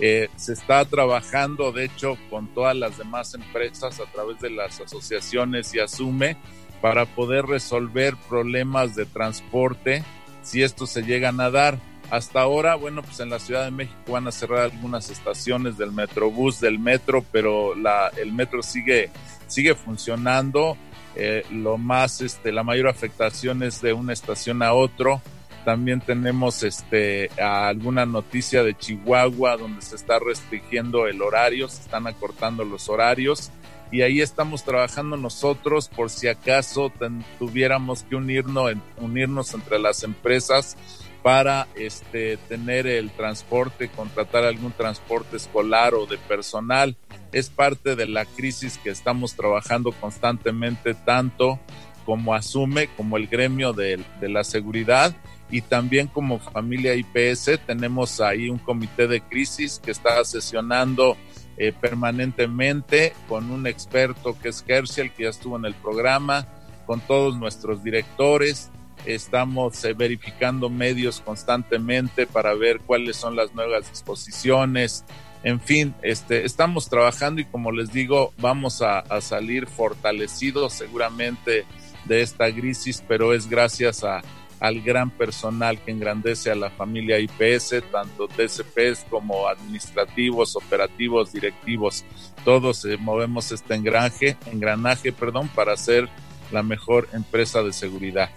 eh, 0.00 0.30
se 0.36 0.54
está 0.54 0.84
trabajando, 0.86 1.72
de 1.72 1.84
hecho, 1.84 2.16
con 2.30 2.48
todas 2.54 2.74
las 2.74 2.96
demás 2.96 3.34
empresas 3.34 4.00
a 4.00 4.06
través 4.06 4.40
de 4.40 4.48
las 4.48 4.80
asociaciones 4.80 5.74
y 5.74 5.80
asume 5.80 6.38
para 6.80 7.04
poder 7.04 7.44
resolver 7.44 8.16
problemas 8.28 8.94
de 8.94 9.04
transporte 9.04 10.02
si 10.42 10.62
estos 10.62 10.90
se 10.90 11.02
llegan 11.02 11.40
a 11.40 11.50
dar. 11.50 11.78
Hasta 12.10 12.40
ahora, 12.40 12.74
bueno, 12.74 13.02
pues 13.02 13.20
en 13.20 13.30
la 13.30 13.38
Ciudad 13.38 13.64
de 13.64 13.70
México 13.70 14.12
van 14.12 14.26
a 14.26 14.32
cerrar 14.32 14.60
algunas 14.60 15.10
estaciones 15.10 15.76
del 15.76 15.92
Metrobús, 15.92 16.60
del 16.60 16.78
metro, 16.78 17.24
pero 17.30 17.74
la, 17.74 18.10
el 18.16 18.32
metro 18.32 18.62
sigue, 18.62 19.10
sigue 19.46 19.74
funcionando. 19.74 20.76
Eh, 21.14 21.44
lo 21.50 21.76
más, 21.76 22.20
este, 22.22 22.52
la 22.52 22.62
mayor 22.62 22.88
afectación 22.88 23.62
es 23.62 23.82
de 23.82 23.92
una 23.92 24.12
estación 24.12 24.62
a 24.62 24.72
otro 24.72 25.20
también 25.64 26.00
tenemos 26.00 26.62
este 26.62 27.30
alguna 27.40 28.06
noticia 28.06 28.62
de 28.62 28.76
Chihuahua 28.76 29.56
donde 29.56 29.82
se 29.82 29.96
está 29.96 30.18
restringiendo 30.18 31.06
el 31.06 31.22
horario, 31.22 31.68
se 31.68 31.82
están 31.82 32.06
acortando 32.06 32.64
los 32.64 32.88
horarios 32.88 33.50
y 33.92 34.02
ahí 34.02 34.20
estamos 34.20 34.64
trabajando 34.64 35.16
nosotros 35.16 35.88
por 35.88 36.10
si 36.10 36.28
acaso 36.28 36.92
tuviéramos 37.38 38.04
que 38.04 38.14
unirnos, 38.14 38.72
unirnos 38.98 39.52
entre 39.54 39.78
las 39.78 40.04
empresas 40.04 40.76
para 41.22 41.66
este, 41.74 42.36
tener 42.48 42.86
el 42.86 43.10
transporte, 43.10 43.88
contratar 43.88 44.44
algún 44.44 44.72
transporte 44.72 45.36
escolar 45.36 45.94
o 45.94 46.06
de 46.06 46.16
personal. 46.18 46.96
Es 47.32 47.50
parte 47.50 47.94
de 47.94 48.06
la 48.06 48.24
crisis 48.24 48.78
que 48.78 48.90
estamos 48.90 49.34
trabajando 49.34 49.92
constantemente, 49.92 50.94
tanto 50.94 51.58
como 52.06 52.34
asume 52.34 52.88
como 52.96 53.16
el 53.16 53.26
gremio 53.26 53.72
de, 53.72 54.02
de 54.20 54.28
la 54.28 54.44
seguridad 54.44 55.14
y 55.50 55.62
también 55.62 56.06
como 56.06 56.38
familia 56.38 56.94
IPS 56.94 57.60
tenemos 57.66 58.20
ahí 58.20 58.48
un 58.48 58.58
comité 58.58 59.08
de 59.08 59.20
crisis 59.20 59.80
que 59.82 59.90
está 59.90 60.24
sesionando 60.24 61.16
eh, 61.56 61.72
permanentemente 61.78 63.12
con 63.28 63.50
un 63.50 63.66
experto 63.66 64.38
que 64.40 64.48
es 64.48 64.64
Herschel, 64.66 65.12
que 65.12 65.24
ya 65.24 65.30
estuvo 65.30 65.56
en 65.56 65.64
el 65.64 65.74
programa, 65.74 66.46
con 66.86 67.00
todos 67.00 67.36
nuestros 67.36 67.82
directores. 67.82 68.70
Estamos 69.04 69.84
eh, 69.84 69.92
verificando 69.92 70.70
medios 70.70 71.20
constantemente 71.20 72.26
para 72.26 72.54
ver 72.54 72.80
cuáles 72.80 73.16
son 73.16 73.36
las 73.36 73.54
nuevas 73.54 73.90
disposiciones. 73.90 75.04
En 75.42 75.60
fin, 75.60 75.94
este, 76.02 76.44
estamos 76.44 76.88
trabajando 76.88 77.40
y 77.40 77.44
como 77.46 77.72
les 77.72 77.92
digo, 77.92 78.32
vamos 78.38 78.82
a, 78.82 79.00
a 79.00 79.20
salir 79.20 79.66
fortalecidos 79.66 80.74
seguramente 80.74 81.64
de 82.04 82.22
esta 82.22 82.52
crisis, 82.52 83.02
pero 83.06 83.34
es 83.34 83.48
gracias 83.48 84.04
a, 84.04 84.22
al 84.60 84.82
gran 84.82 85.10
personal 85.10 85.80
que 85.80 85.90
engrandece 85.90 86.50
a 86.50 86.54
la 86.54 86.70
familia 86.70 87.18
IPS, 87.18 87.82
tanto 87.90 88.28
TCPs 88.28 89.06
como 89.08 89.48
administrativos, 89.48 90.54
operativos, 90.54 91.32
directivos. 91.32 92.04
Todos 92.44 92.84
eh, 92.84 92.98
movemos 92.98 93.50
este 93.52 93.74
engranaje, 93.74 94.36
engranaje 94.46 95.12
perdón, 95.12 95.48
para 95.48 95.76
ser 95.76 96.08
la 96.52 96.62
mejor 96.62 97.08
empresa 97.12 97.62
de 97.62 97.72
seguridad. 97.72 98.30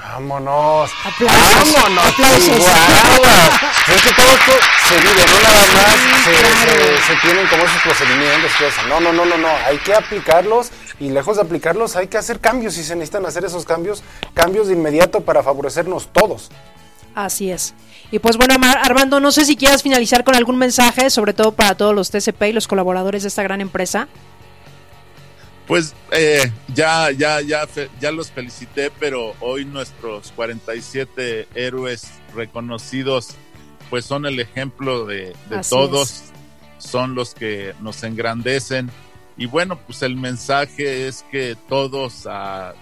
Vámonos. 0.00 0.90
Vámonos. 1.20 2.04
Aplausos. 2.06 2.64
Es 3.86 4.02
que 4.02 4.12
todo 4.14 4.26
esto 4.26 4.52
se 4.88 4.96
vive, 4.96 5.24
no 5.30 5.42
nada 5.42 5.54
más 5.54 5.94
se, 6.24 7.06
se, 7.06 7.20
tienen 7.22 7.46
como 7.46 7.62
esos 7.62 7.82
procedimientos. 7.82 8.50
No, 8.88 8.98
no, 8.98 9.12
no, 9.12 9.24
no, 9.24 9.36
no. 9.36 9.48
Hay 9.64 9.78
que 9.78 9.94
aplicarlos 9.94 10.72
y 10.98 11.10
lejos 11.10 11.36
de 11.36 11.42
aplicarlos 11.42 11.94
hay 11.94 12.08
que 12.08 12.18
hacer 12.18 12.40
cambios 12.40 12.74
si 12.74 12.82
se 12.82 12.96
necesitan 12.96 13.24
hacer 13.26 13.44
esos 13.44 13.64
cambios, 13.64 14.02
cambios 14.34 14.66
de 14.66 14.72
inmediato 14.72 15.20
para 15.20 15.44
favorecernos 15.44 16.08
todos. 16.12 16.50
Así 17.14 17.50
es. 17.50 17.74
Y 18.10 18.18
pues 18.18 18.36
bueno, 18.36 18.54
Armando, 18.82 19.20
no 19.20 19.30
sé 19.30 19.44
si 19.44 19.56
quieras 19.56 19.82
finalizar 19.82 20.24
con 20.24 20.34
algún 20.34 20.58
mensaje, 20.58 21.10
sobre 21.10 21.32
todo 21.32 21.52
para 21.52 21.76
todos 21.76 21.94
los 21.94 22.10
TCP 22.10 22.42
y 22.48 22.52
los 22.52 22.66
colaboradores 22.68 23.22
de 23.22 23.28
esta 23.28 23.42
gran 23.42 23.60
empresa. 23.60 24.08
Pues 25.66 25.94
eh, 26.12 26.52
ya, 26.74 27.10
ya, 27.10 27.40
ya, 27.40 27.66
ya 28.00 28.12
los 28.12 28.30
felicité, 28.30 28.92
pero 29.00 29.34
hoy 29.40 29.64
nuestros 29.64 30.32
47 30.36 31.48
héroes 31.54 32.08
reconocidos, 32.34 33.30
pues 33.90 34.04
son 34.04 34.26
el 34.26 34.38
ejemplo 34.38 35.06
de, 35.06 35.34
todos, 35.68 36.22
son 36.78 37.16
los 37.16 37.34
que 37.34 37.74
nos 37.80 38.04
engrandecen. 38.04 38.90
Y 39.36 39.46
bueno, 39.46 39.78
pues 39.78 40.02
el 40.02 40.16
mensaje 40.16 41.08
es 41.08 41.24
que 41.30 41.56
todos 41.68 42.26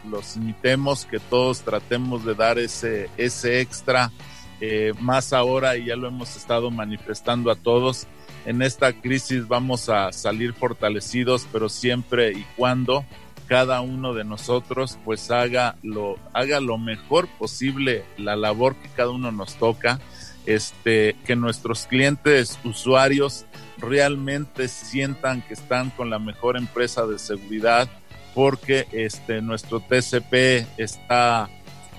los 0.09 0.37
imitemos, 0.37 1.07
que 1.07 1.19
todos 1.19 1.63
tratemos 1.63 2.25
de 2.25 2.35
dar 2.35 2.59
ese, 2.59 3.09
ese 3.17 3.61
extra, 3.61 4.13
eh, 4.61 4.93
más 5.01 5.33
ahora, 5.33 5.77
y 5.79 5.87
ya 5.87 5.97
lo 5.97 6.07
hemos 6.07 6.37
estado 6.37 6.71
manifestando 6.71 7.51
a 7.51 7.57
todos, 7.57 8.07
en 8.45 8.63
esta 8.63 8.93
crisis 8.93 9.49
vamos 9.49 9.89
a 9.89 10.13
salir 10.13 10.53
fortalecidos, 10.53 11.47
pero 11.53 11.69
siempre 11.69 12.33
y 12.33 12.45
cuando 12.57 13.05
cada 13.47 13.81
uno 13.81 14.15
de 14.15 14.25
nosotros 14.25 14.99
pues 15.05 15.31
haga 15.31 15.77
lo, 15.83 16.19
haga 16.33 16.61
lo 16.61 16.79
mejor 16.79 17.29
posible 17.39 18.05
la 18.17 18.37
labor 18.37 18.75
que 18.77 18.89
cada 18.89 19.11
uno 19.11 19.33
nos 19.33 19.55
toca, 19.57 20.01
este, 20.47 21.17
que 21.25 21.37
nuestros 21.37 21.87
clientes, 21.87 22.59
usuarios 22.65 23.47
realmente 23.79 24.69
sientan 24.69 25.43
que 25.43 25.55
están 25.55 25.91
con 25.91 26.11
la 26.11 26.19
mejor 26.19 26.57
empresa 26.57 27.07
de 27.07 27.19
seguridad, 27.19 27.89
porque 28.35 28.87
este, 28.93 29.41
nuestro 29.43 29.81
TCP 29.81 30.67
está 30.79 31.49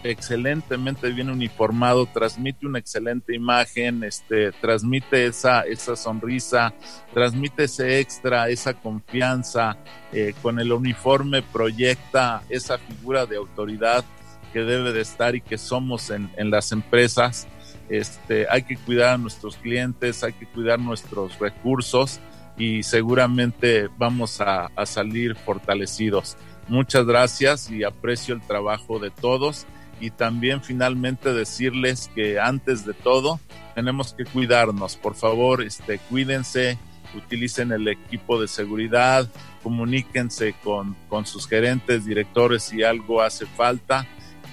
excelentemente 0.06 1.10
bien 1.10 1.30
uniformado, 1.30 2.06
transmite 2.06 2.68
una 2.68 2.80
excelente 2.80 3.36
imagen, 3.36 4.04
este, 4.04 4.52
transmite 4.52 5.26
esa, 5.26 5.62
esa 5.62 5.96
sonrisa, 5.96 6.74
transmite 7.14 7.64
ese 7.64 8.00
extra, 8.00 8.50
esa 8.50 8.74
confianza, 8.76 9.78
eh, 10.14 10.34
con 10.42 10.60
el 10.60 10.72
uniforme 10.72 11.42
proyecta 11.42 12.44
esa 12.50 12.78
figura 12.78 13.26
de 13.26 13.38
autoridad 13.38 14.06
que 14.54 14.60
debe 14.62 14.94
de 14.94 15.02
estar 15.02 15.36
y 15.36 15.42
que 15.42 15.58
somos 15.58 16.12
en, 16.12 16.30
las 16.38 16.72
empresas. 16.72 17.48
Este, 17.90 18.48
hay 18.50 18.64
que 18.64 18.78
cuidar 18.78 19.16
a 19.16 19.18
nuestros 19.18 19.58
clientes, 19.58 20.24
hay 20.24 20.34
que 20.34 20.46
cuidar 20.46 20.80
nuestros 20.80 21.38
recursos 21.40 22.20
y 22.58 22.84
seguramente 22.84 23.90
vamos 23.98 24.40
a 24.40 24.70
salir 24.86 25.36
fortalecidos. 25.36 26.38
Muchas 26.68 27.06
gracias 27.06 27.70
y 27.70 27.84
aprecio 27.84 28.34
el 28.34 28.42
trabajo 28.42 28.98
de 28.98 29.12
todos 29.12 29.68
y 30.00 30.12
también 30.12 30.62
finalmente 30.62 31.34
decirles 31.34 32.10
que 32.14 32.40
antes 32.40 32.86
de 32.86 32.94
todo 32.94 33.40
tenemos 33.74 34.14
que 34.14 34.26
cuidarnos. 34.26 34.96
Por 34.96 35.16
favor, 35.16 35.64
este, 35.64 36.00
cuídense, 36.00 36.78
utilicen 37.16 37.72
el 37.72 37.88
equipo 37.88 38.40
de 38.40 38.48
seguridad, 38.48 39.28
comuníquense 39.64 40.54
con, 40.64 40.96
con 41.10 41.26
sus 41.26 41.48
gerentes, 41.48 42.06
directores 42.06 42.64
si 42.64 42.84
algo 42.84 43.22
hace 43.22 43.46
falta. 43.46 44.08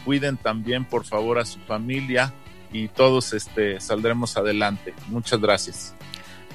Cuiden 0.05 0.36
también, 0.36 0.85
por 0.85 1.05
favor, 1.05 1.39
a 1.39 1.44
su 1.44 1.60
familia 1.60 2.32
y 2.73 2.89
todos 2.89 3.32
este, 3.32 3.81
saldremos 3.81 4.36
adelante. 4.36 4.94
Muchas 5.09 5.40
gracias. 5.40 5.94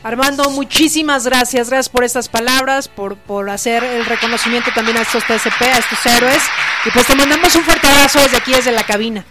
Armando, 0.08 0.50
muchísimas 0.52 1.26
gracias, 1.26 1.70
gracias 1.70 1.90
por 1.90 2.06
estas 2.06 2.30
palabras, 2.30 2.88
por, 2.88 3.18
por 3.18 3.50
hacer 3.50 3.84
el 3.84 4.06
reconocimiento 4.06 4.70
también 4.74 4.96
a 4.96 5.02
estos 5.02 5.22
TSP, 5.26 5.62
a 5.64 5.80
estos 5.80 6.06
héroes, 6.06 6.42
y 6.86 6.92
pues 6.92 7.06
te 7.08 7.14
mandamos 7.14 7.54
un 7.56 7.64
fuerte 7.64 7.88
abrazo 7.88 8.20
desde 8.22 8.38
aquí, 8.38 8.54
desde 8.54 8.72
la 8.72 8.86
cabina. 8.86 9.26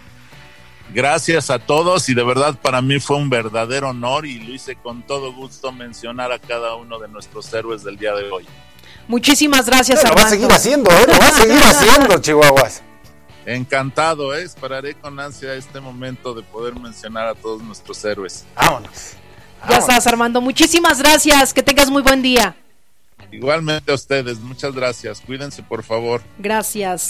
Gracias 0.93 1.49
a 1.49 1.57
todos 1.57 2.07
y 2.09 2.13
de 2.13 2.23
verdad 2.23 2.59
para 2.61 2.83
mí 2.83 2.99
fue 2.99 3.17
un 3.17 3.27
verdadero 3.27 3.89
honor 3.89 4.27
y 4.27 4.37
lo 4.37 4.53
hice 4.53 4.75
con 4.75 5.01
todo 5.01 5.33
gusto 5.33 5.71
mencionar 5.71 6.31
a 6.31 6.37
cada 6.37 6.75
uno 6.75 6.99
de 6.99 7.07
nuestros 7.07 7.51
héroes 7.55 7.83
del 7.83 7.97
día 7.97 8.13
de 8.13 8.29
hoy. 8.29 8.45
Muchísimas 9.07 9.65
gracias, 9.65 10.05
Armando. 10.05 10.19
Lo 10.19 10.21
va 10.21 10.27
a 10.27 10.29
seguir 10.29 10.51
haciendo, 10.51 10.91
¿eh? 10.91 11.05
Lo 11.07 11.17
va 11.17 11.27
a 11.27 11.31
seguir 11.31 11.63
haciendo, 11.63 12.17
Chihuahuas. 12.21 12.83
Encantado, 13.47 14.35
¿eh? 14.35 14.43
esperaré 14.43 14.93
con 14.93 15.19
ansia 15.19 15.55
este 15.55 15.79
momento 15.79 16.35
de 16.35 16.43
poder 16.43 16.75
mencionar 16.75 17.25
a 17.25 17.33
todos 17.33 17.63
nuestros 17.63 18.05
héroes. 18.05 18.45
Vámonos. 18.55 19.17
Ya 19.69 19.77
estás, 19.77 20.07
Armando. 20.07 20.41
Muchísimas 20.41 20.99
gracias. 20.99 21.53
Que 21.53 21.63
tengas 21.63 21.89
muy 21.89 22.01
buen 22.01 22.21
día. 22.21 22.55
Igualmente 23.31 23.91
a 23.91 23.95
ustedes. 23.95 24.39
Muchas 24.39 24.73
gracias. 24.73 25.21
Cuídense, 25.21 25.63
por 25.63 25.83
favor. 25.83 26.21
Gracias. 26.37 27.09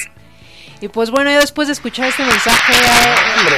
Y 0.80 0.88
pues 0.90 1.10
bueno, 1.10 1.32
ya 1.32 1.40
después 1.40 1.68
de 1.68 1.74
escuchar 1.74 2.07
este 2.07 2.24
mensaje, 2.24 2.74
hombre, 3.40 3.57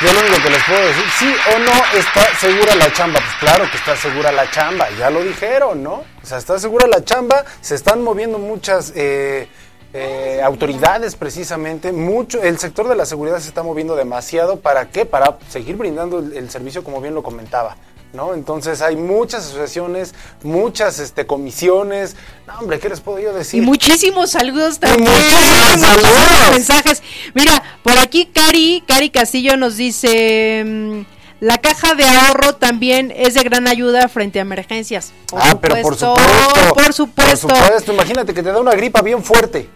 yo 0.00 0.12
lo 0.12 0.20
único 0.20 0.42
que 0.42 0.50
les 0.50 0.64
puedo 0.64 0.86
decir, 0.86 1.04
sí 1.18 1.34
o 1.54 1.58
no 1.58 1.98
está 1.98 2.34
segura 2.38 2.74
la 2.74 2.92
chamba. 2.92 3.20
Pues 3.20 3.34
claro 3.40 3.70
que 3.70 3.76
está 3.76 3.96
segura 3.96 4.32
la 4.32 4.50
chamba, 4.50 4.88
ya 4.98 5.10
lo 5.10 5.22
dijeron, 5.22 5.82
¿no? 5.82 6.04
O 6.22 6.26
sea, 6.26 6.38
está 6.38 6.58
segura 6.58 6.86
la 6.86 7.04
chamba, 7.04 7.44
se 7.60 7.74
están 7.74 8.02
moviendo 8.02 8.38
muchas 8.38 8.92
eh, 8.96 9.48
eh, 9.94 10.40
autoridades 10.44 11.16
precisamente, 11.16 11.92
mucho, 11.92 12.42
el 12.42 12.58
sector 12.58 12.88
de 12.88 12.94
la 12.94 13.06
seguridad 13.06 13.38
se 13.38 13.48
está 13.48 13.62
moviendo 13.62 13.96
demasiado, 13.96 14.60
¿para 14.60 14.90
qué? 14.90 15.06
Para 15.06 15.38
seguir 15.48 15.76
brindando 15.76 16.18
el, 16.18 16.50
servicio 16.50 16.84
como 16.84 17.00
bien 17.00 17.14
lo 17.14 17.22
comentaba. 17.22 17.76
¿No? 18.10 18.32
Entonces 18.32 18.80
hay 18.80 18.96
muchas 18.96 19.44
asociaciones, 19.44 20.14
muchas 20.42 20.98
este, 20.98 21.26
comisiones. 21.26 22.16
No, 22.46 22.58
hombre, 22.60 22.78
¿qué 22.78 22.88
les 22.88 23.00
puedo 23.00 23.18
yo 23.18 23.34
decir? 23.34 23.62
Y 23.62 23.66
muchísimos 23.66 24.30
saludos 24.30 24.78
también. 24.78 25.10
Muchísimos 25.10 26.50
mensajes. 26.52 27.02
Mira, 27.34 27.62
por 27.82 27.98
aquí 27.98 28.24
Cari, 28.26 28.82
Cari 28.86 29.10
Castillo 29.10 29.56
nos 29.58 29.76
dice... 29.76 30.64
Mm, 30.64 31.00
la 31.40 31.58
caja 31.58 31.94
de 31.94 32.02
ahorro 32.02 32.56
también 32.56 33.12
es 33.14 33.34
de 33.34 33.44
gran 33.44 33.68
ayuda 33.68 34.08
frente 34.08 34.40
a 34.40 34.42
emergencias. 34.42 35.12
ah, 35.32 35.56
pero 35.60 35.80
por 35.82 35.96
supuesto. 35.96 36.74
Por 36.74 36.92
supuesto. 36.92 37.46
Por 37.48 37.58
supuesto. 37.58 37.92
Imagínate 37.92 38.34
que 38.34 38.42
te 38.42 38.50
da 38.50 38.58
una 38.58 38.72
gripa 38.72 39.02
bien 39.02 39.22
fuerte. 39.22 39.68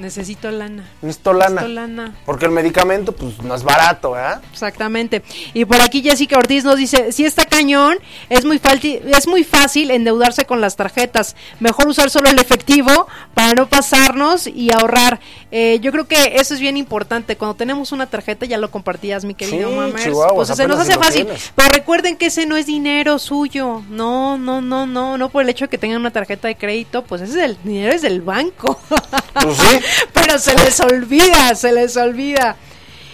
Necesito 0.00 0.50
lana. 0.50 0.88
Necesito 1.02 1.34
lana. 1.34 1.60
Necesito 1.60 1.68
lana. 1.68 2.14
Porque 2.24 2.46
el 2.46 2.52
medicamento, 2.52 3.12
pues, 3.12 3.38
no 3.42 3.54
es 3.54 3.62
barato, 3.62 4.18
¿eh? 4.18 4.38
Exactamente. 4.50 5.22
Y 5.52 5.66
por 5.66 5.80
aquí 5.82 6.02
Jessica 6.02 6.38
Ortiz 6.38 6.64
nos 6.64 6.76
dice, 6.76 7.12
si 7.12 7.26
está 7.26 7.44
cañón, 7.44 7.98
es 8.30 8.46
muy, 8.46 8.60
es 8.62 9.26
muy 9.26 9.44
fácil 9.44 9.90
endeudarse 9.90 10.46
con 10.46 10.62
las 10.62 10.76
tarjetas. 10.76 11.36
Mejor 11.58 11.86
usar 11.88 12.08
solo 12.08 12.30
el 12.30 12.38
efectivo 12.38 13.08
para 13.34 13.52
no 13.52 13.68
pasarnos 13.68 14.46
y 14.46 14.72
ahorrar. 14.72 15.20
Eh, 15.52 15.80
yo 15.82 15.92
creo 15.92 16.06
que 16.06 16.36
eso 16.36 16.54
es 16.54 16.60
bien 16.60 16.78
importante. 16.78 17.36
Cuando 17.36 17.54
tenemos 17.54 17.92
una 17.92 18.06
tarjeta, 18.06 18.46
ya 18.46 18.56
lo 18.56 18.70
compartías, 18.70 19.24
mi 19.24 19.34
querido 19.34 19.68
sí, 19.98 20.10
pues 20.34 20.48
se 20.48 20.66
nos 20.66 20.80
hace 20.80 20.96
fácil. 20.96 21.28
Pero 21.54 21.68
recuerden 21.74 22.16
que 22.16 22.26
ese 22.26 22.46
no 22.46 22.56
es 22.56 22.66
dinero 22.66 23.18
suyo. 23.18 23.82
No, 23.90 24.38
no, 24.38 24.62
no, 24.62 24.86
no. 24.86 25.18
No 25.18 25.28
por 25.28 25.42
el 25.42 25.48
hecho 25.50 25.66
de 25.66 25.68
que 25.68 25.78
tengan 25.78 26.00
una 26.00 26.10
tarjeta 26.10 26.48
de 26.48 26.56
crédito, 26.56 27.04
pues 27.04 27.20
ese 27.20 27.38
es 27.38 27.44
el 27.44 27.58
dinero 27.64 27.92
es 27.92 28.02
del 28.02 28.22
banco. 28.22 28.80
Pues 29.34 29.56
sí. 29.56 29.78
Pero 30.12 30.38
se 30.38 30.54
les 30.56 30.80
olvida, 30.80 31.54
se 31.54 31.72
les 31.72 31.96
olvida. 31.96 32.56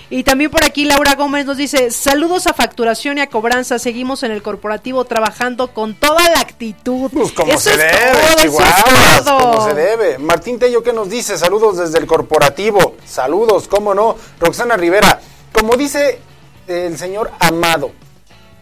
Y 0.09 0.23
también 0.23 0.53
por 0.53 0.65
aquí 0.65 0.85
Laura 0.85 1.16
Gómez 1.16 1.47
nos 1.47 1.57
dice, 1.57 1.90
saludos 1.90 2.47
a 2.47 2.55
facturación 2.55 3.19
y 3.19 3.23
a 3.23 3.27
cobranza, 3.28 3.81
seguimos 3.81 4.23
en 4.23 4.31
el 4.31 4.40
corporativo 4.40 5.05
trabajando 5.05 5.74
con 5.74 5.94
toda 5.97 6.31
la 6.31 6.40
actitud. 6.40 7.11
Pues 7.12 7.32
como 7.32 7.59
se 7.59 7.77
debe, 7.77 8.36
Chihuahua, 8.36 9.24
como 9.24 9.69
se 9.69 9.74
debe. 9.74 10.19
Martín 10.19 10.61
Tello, 10.61 10.85
¿qué 10.85 10.93
nos 10.93 11.11
dice? 11.11 11.36
Saludos 11.36 11.78
desde 11.78 11.98
el 11.98 12.07
corporativo, 12.07 12.94
saludos, 13.05 13.66
cómo 13.66 13.94
no. 13.94 14.16
Roxana 14.39 14.77
Rivera, 14.77 15.20
como 15.53 15.77
dice 15.77 16.20
el 16.69 16.97
señor 16.97 17.32
Amado, 17.40 17.90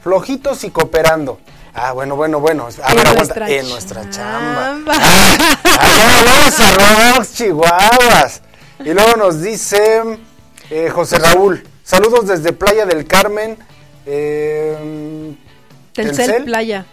flojitos 0.02 0.64
y 0.64 0.70
cooperando. 0.70 1.40
Ah, 1.74 1.92
bueno, 1.92 2.14
bueno, 2.14 2.38
bueno. 2.38 2.68
A 2.82 2.94
ver, 2.94 3.06
aguanta. 3.06 3.48
En 3.50 3.68
nuestra 3.68 4.08
chamba. 4.08 4.76
Ah, 4.86 5.36
ah, 5.64 7.14
a 7.18 7.24
Chihuahuas. 7.24 8.42
Y 8.78 8.92
luego 8.92 9.16
nos 9.16 9.42
dice 9.42 10.20
eh, 10.70 10.88
José 10.90 11.18
Raúl. 11.18 11.66
Saludos 11.82 12.28
desde 12.28 12.52
Playa 12.52 12.86
del 12.86 13.06
Carmen. 13.06 13.58
Eh, 14.06 15.34
Telcel, 15.92 16.44
Playa. 16.44 16.86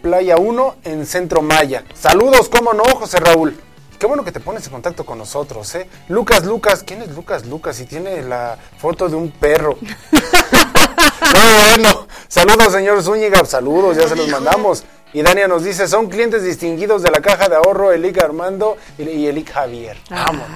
Playa 0.00 0.36
1 0.38 0.76
en 0.84 1.06
Centro 1.06 1.42
Maya. 1.42 1.84
Saludos, 1.94 2.48
cómo 2.48 2.72
no, 2.72 2.84
José 2.84 3.20
Raúl. 3.20 3.54
Qué 3.98 4.06
bueno 4.06 4.24
que 4.24 4.32
te 4.32 4.40
pones 4.40 4.66
en 4.66 4.72
contacto 4.72 5.04
con 5.04 5.18
nosotros, 5.18 5.74
¿eh? 5.74 5.88
Lucas, 6.08 6.44
Lucas, 6.44 6.82
¿quién 6.84 7.02
es 7.02 7.10
Lucas, 7.10 7.46
Lucas? 7.46 7.78
Y 7.80 7.84
tiene 7.84 8.22
la 8.22 8.58
foto 8.78 9.08
de 9.08 9.14
un 9.14 9.30
perro. 9.30 9.78
bueno, 11.76 12.08
saludos, 12.32 12.72
señor 12.72 13.02
Zúñiga, 13.02 13.44
saludos, 13.44 13.96
ya 13.96 14.08
se 14.08 14.16
los 14.16 14.28
mandamos. 14.28 14.84
Y 15.14 15.20
Dania 15.20 15.46
nos 15.46 15.62
dice, 15.62 15.86
son 15.88 16.08
clientes 16.08 16.42
distinguidos 16.42 17.02
de 17.02 17.10
la 17.10 17.20
caja 17.20 17.48
de 17.48 17.56
ahorro, 17.56 17.92
Elic 17.92 18.22
Armando 18.22 18.78
y 18.98 19.26
Elic 19.26 19.52
Javier. 19.52 19.98
Vamos. 20.08 20.46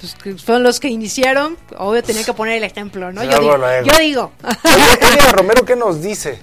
pues 0.00 0.40
son 0.40 0.62
los 0.62 0.80
que 0.80 0.88
iniciaron, 0.88 1.58
obvio 1.76 2.02
tenía 2.02 2.24
que 2.24 2.32
poner 2.32 2.56
el 2.56 2.64
ejemplo, 2.64 3.12
¿no? 3.12 3.22
Yo 3.22 3.38
digo, 3.38 3.58
yo 3.84 3.98
digo. 3.98 4.32
Romero, 5.32 5.66
¿qué 5.66 5.76
nos 5.76 6.00
dice? 6.00 6.38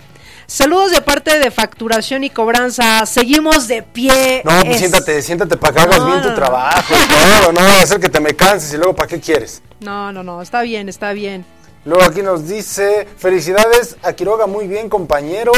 Saludos 0.45 0.91
de 0.91 1.01
parte 1.01 1.39
de 1.39 1.49
facturación 1.49 2.23
y 2.23 2.29
cobranza. 2.29 3.05
Seguimos 3.07 3.67
de 3.67 3.81
pie. 3.81 4.43
No, 4.45 4.61
pues 4.63 4.77
siéntate, 4.77 5.21
siéntate 5.23 5.57
para 5.57 5.73
que 5.73 5.79
hagas 5.79 6.05
bien 6.05 6.21
tu 6.21 6.35
trabajo. 6.35 6.93
No, 7.41 7.51
no, 7.53 7.61
va 7.61 7.81
a 7.81 7.87
ser 7.87 7.99
que 7.99 8.09
te 8.09 8.19
me 8.19 8.35
canses 8.35 8.71
y 8.73 8.77
luego 8.77 8.95
para 8.95 9.07
qué 9.07 9.19
quieres. 9.19 9.63
No, 9.79 10.11
no, 10.11 10.21
no, 10.21 10.41
está 10.43 10.61
bien, 10.61 10.89
está 10.89 11.13
bien. 11.13 11.45
Luego 11.85 12.03
aquí 12.03 12.21
nos 12.21 12.47
dice, 12.47 13.07
felicidades 13.17 13.97
a 14.03 14.13
Quiroga, 14.13 14.47
muy 14.47 14.67
bien 14.67 14.89
compañero. 14.89 15.51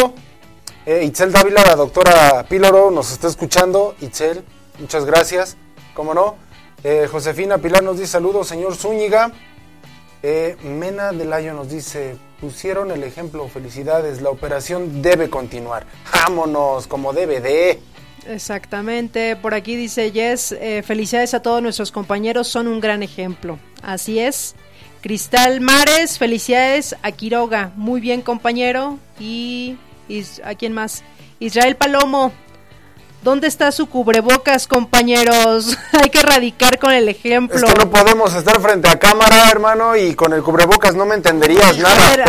Eh, 0.86 1.04
Itzel 1.04 1.32
Dávila, 1.32 1.64
la 1.64 1.76
doctora 1.76 2.46
Píloro, 2.50 2.90
nos 2.92 3.12
está 3.12 3.28
escuchando. 3.28 3.96
Itzel, 4.02 4.44
muchas 4.80 5.06
gracias. 5.06 5.58
¿Cómo 5.94 6.14
no? 6.14 6.36
Eh, 6.84 7.08
Josefina 7.12 7.58
Pilar 7.58 7.84
nos 7.84 7.98
dice 7.98 8.12
saludos, 8.14 8.48
señor 8.48 8.76
Zúñiga. 8.76 9.32
Eh, 10.22 10.58
Mena 10.64 11.12
Delayo 11.12 11.54
nos 11.54 11.70
dice, 11.70 12.18
pusieron 12.42 12.92
el 12.92 13.04
ejemplo, 13.04 13.48
felicidades, 13.48 14.22
la 14.22 14.30
operación 14.30 15.02
debe 15.02 15.30
continuar. 15.30 15.86
Vámonos, 16.12 16.88
como 16.88 17.14
debe 17.14 17.42
de. 17.42 17.80
Exactamente, 18.28 19.36
por 19.36 19.54
aquí 19.54 19.76
dice 19.76 20.12
Jess, 20.12 20.52
eh, 20.54 20.82
felicidades 20.84 21.36
a 21.36 21.42
todos 21.42 21.62
nuestros 21.62 21.92
compañeros, 21.92 22.48
son 22.48 22.68
un 22.68 22.80
gran 22.80 23.04
ejemplo. 23.04 23.60
Así 23.84 24.20
es. 24.20 24.56
Cristal 25.06 25.62
Mares, 25.62 26.18
felicidades 26.18 26.96
a 27.04 27.12
Quiroga, 27.12 27.72
muy 27.76 28.02
bien 28.02 28.24
compañero. 28.24 28.98
Y, 29.20 29.78
¿a 30.44 30.56
quién 30.56 30.74
más? 30.74 31.04
Israel 31.40 31.76
Palomo, 31.76 32.32
¿Dónde 33.26 33.48
está 33.48 33.72
su 33.72 33.88
cubrebocas, 33.88 34.68
compañeros? 34.68 35.76
Hay 35.94 36.12
que 36.12 36.20
erradicar 36.20 36.78
con 36.78 36.92
el 36.92 37.10
ejemplo. 37.10 37.58
Es 37.58 37.64
que 37.64 37.74
no 37.74 37.90
podemos 37.90 38.36
estar 38.36 38.62
frente 38.62 38.88
a 38.88 39.00
cámara, 39.00 39.50
hermano, 39.50 39.96
y 39.96 40.14
con 40.14 40.32
el 40.34 40.44
cubrebocas 40.44 40.94
no 40.94 41.08
me 41.08 41.16
entenderías 41.16 41.76
nada. 41.80 42.24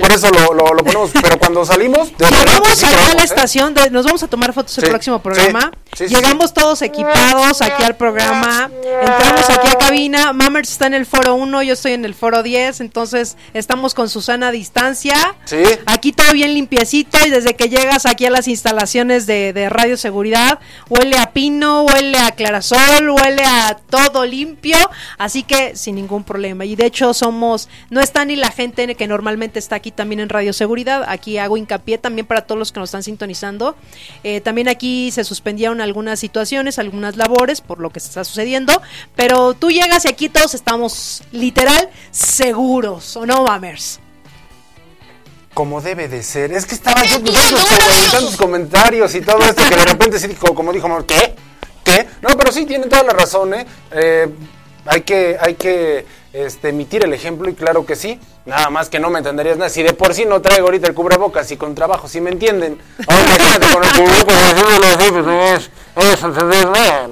por 0.00 0.12
eso 0.12 0.28
lo, 0.30 0.54
lo, 0.74 0.84
ponemos. 0.84 1.10
Pero 1.20 1.40
cuando 1.40 1.66
salimos... 1.66 2.12
Llegamos 2.18 2.84
a 2.84 3.14
la 3.16 3.22
¿eh? 3.22 3.24
estación, 3.24 3.74
nos 3.90 4.04
vamos 4.04 4.22
a 4.22 4.28
tomar 4.28 4.52
fotos 4.52 4.78
el 4.78 4.88
próximo 4.88 5.18
programa. 5.18 5.72
Llegamos 5.98 6.54
todos 6.54 6.82
equipados 6.82 7.60
aquí 7.60 7.82
al 7.82 7.96
programa. 7.96 8.70
Entramos 8.84 9.50
aquí 9.50 9.66
a 9.66 9.74
cabina. 9.76 10.32
Mammers 10.32 10.70
está 10.70 10.86
en 10.86 10.94
el 10.94 11.06
foro 11.06 11.34
1, 11.34 11.64
yo 11.64 11.72
estoy 11.72 11.94
en 11.94 12.04
el 12.04 12.14
foro 12.14 12.44
10. 12.44 12.80
Entonces 12.80 13.36
estamos 13.54 13.92
con 13.92 14.08
Susana 14.08 14.48
a 14.48 14.52
distancia. 14.52 15.16
Sí. 15.46 15.64
Aquí 15.86 16.12
todo 16.12 16.32
bien 16.32 16.54
limpiecito 16.54 17.18
y 17.26 17.30
desde 17.30 17.56
que 17.56 17.68
llegas 17.68 18.06
aquí 18.06 18.24
a 18.24 18.30
las 18.30 18.46
instalaciones 18.46 19.26
de, 19.26 19.52
de 19.52 19.68
Radio 19.68 19.96
Seguridad 19.96 20.27
huele 20.88 21.18
a 21.18 21.32
pino, 21.32 21.82
huele 21.82 22.18
a 22.18 22.32
clarasol, 22.32 23.10
huele 23.10 23.42
a 23.44 23.76
todo 23.88 24.24
limpio, 24.24 24.76
así 25.18 25.42
que 25.42 25.76
sin 25.76 25.96
ningún 25.96 26.24
problema. 26.24 26.64
Y 26.64 26.76
de 26.76 26.86
hecho 26.86 27.14
somos, 27.14 27.68
no 27.90 28.00
está 28.00 28.24
ni 28.24 28.36
la 28.36 28.50
gente 28.50 28.94
que 28.94 29.06
normalmente 29.06 29.58
está 29.58 29.76
aquí 29.76 29.90
también 29.90 30.20
en 30.20 30.28
Radio 30.28 30.52
Seguridad, 30.52 31.04
aquí 31.08 31.38
hago 31.38 31.56
hincapié 31.56 31.98
también 31.98 32.26
para 32.26 32.42
todos 32.42 32.58
los 32.58 32.72
que 32.72 32.80
nos 32.80 32.88
están 32.88 33.02
sintonizando. 33.02 33.76
Eh, 34.24 34.40
también 34.40 34.68
aquí 34.68 35.10
se 35.10 35.24
suspendieron 35.24 35.80
algunas 35.80 36.18
situaciones, 36.20 36.78
algunas 36.78 37.16
labores 37.16 37.60
por 37.60 37.80
lo 37.80 37.90
que 37.90 37.98
está 37.98 38.24
sucediendo, 38.24 38.80
pero 39.16 39.54
tú 39.54 39.70
llegas 39.70 40.04
y 40.04 40.08
aquí 40.08 40.28
todos 40.28 40.54
estamos 40.54 41.22
literal 41.32 41.90
seguros, 42.10 43.16
¿o 43.16 43.26
no, 43.26 43.44
Mamers? 43.44 44.00
Como 45.58 45.80
debe 45.80 46.06
de 46.06 46.22
ser. 46.22 46.52
Es 46.52 46.64
que 46.66 46.76
estaba 46.76 47.02
yo 47.02 47.16
con 47.20 47.34
tantos 48.12 48.36
comentarios 48.36 49.12
y 49.16 49.22
todo 49.22 49.40
esto 49.40 49.60
que 49.68 49.74
de 49.74 49.84
repente 49.86 50.20
sí, 50.20 50.28
como 50.54 50.72
dijo, 50.72 51.04
¿qué? 51.04 51.34
¿Qué? 51.82 52.06
No, 52.22 52.28
pero 52.38 52.52
sí, 52.52 52.64
tienen 52.64 52.88
toda 52.88 53.02
la 53.02 53.12
razón, 53.12 53.54
¿eh? 53.54 53.66
eh 53.90 54.28
hay 54.86 55.00
que, 55.00 55.36
hay 55.40 55.54
que 55.54 56.06
este, 56.32 56.68
emitir 56.68 57.04
el 57.04 57.12
ejemplo 57.12 57.50
y 57.50 57.54
claro 57.54 57.84
que 57.84 57.96
sí. 57.96 58.20
Nada 58.46 58.70
más 58.70 58.88
que 58.88 59.00
no 59.00 59.10
me 59.10 59.18
entenderías 59.18 59.58
nada. 59.58 59.68
Si 59.68 59.82
de 59.82 59.94
por 59.94 60.14
sí 60.14 60.26
no 60.26 60.40
traigo 60.40 60.66
ahorita 60.66 60.86
el 60.86 60.94
cubrebocas 60.94 61.50
y 61.50 61.56
con 61.56 61.74
trabajo, 61.74 62.06
si 62.06 62.20
me 62.20 62.30
entienden. 62.30 62.78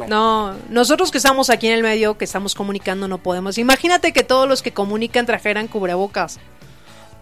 No, 0.06 0.54
nosotros 0.70 1.10
que 1.10 1.18
estamos 1.18 1.50
aquí 1.50 1.66
en 1.66 1.72
el 1.72 1.82
medio, 1.82 2.16
que 2.16 2.24
estamos 2.24 2.54
comunicando, 2.54 3.08
no 3.08 3.18
podemos. 3.18 3.58
Imagínate 3.58 4.12
que 4.12 4.22
todos 4.22 4.48
los 4.48 4.62
que 4.62 4.72
comunican 4.72 5.26
trajeran 5.26 5.66
cubrebocas. 5.66 6.38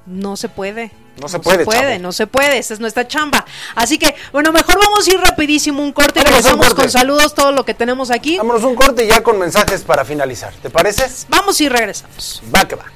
No 0.06 0.36
se 0.36 0.48
puede. 0.48 0.90
No 1.20 1.28
se 1.28 1.38
puede. 1.38 1.64
No 1.64 1.64
se 1.64 1.78
puede, 1.78 1.98
no 1.98 2.12
se 2.12 2.26
puede, 2.26 2.58
esa 2.58 2.74
es 2.74 2.80
nuestra 2.80 3.06
chamba. 3.06 3.44
Así 3.74 3.98
que, 3.98 4.14
bueno, 4.32 4.52
mejor 4.52 4.78
vamos 4.78 5.06
a 5.06 5.10
ir 5.12 5.20
rapidísimo 5.20 5.82
un 5.82 5.92
corte 5.92 6.20
y 6.20 6.24
regresamos 6.24 6.74
con 6.74 6.90
saludos 6.90 7.34
todo 7.34 7.52
lo 7.52 7.64
que 7.64 7.72
tenemos 7.72 8.10
aquí. 8.10 8.36
Vámonos 8.36 8.64
un 8.64 8.74
corte 8.74 9.06
ya 9.06 9.22
con 9.22 9.38
mensajes 9.38 9.82
para 9.82 10.04
finalizar. 10.04 10.52
¿Te 10.54 10.70
parece? 10.70 11.08
Vamos 11.28 11.60
y 11.60 11.68
regresamos. 11.68 12.42
Va 12.54 12.66
que 12.66 12.74
va. 12.74 12.86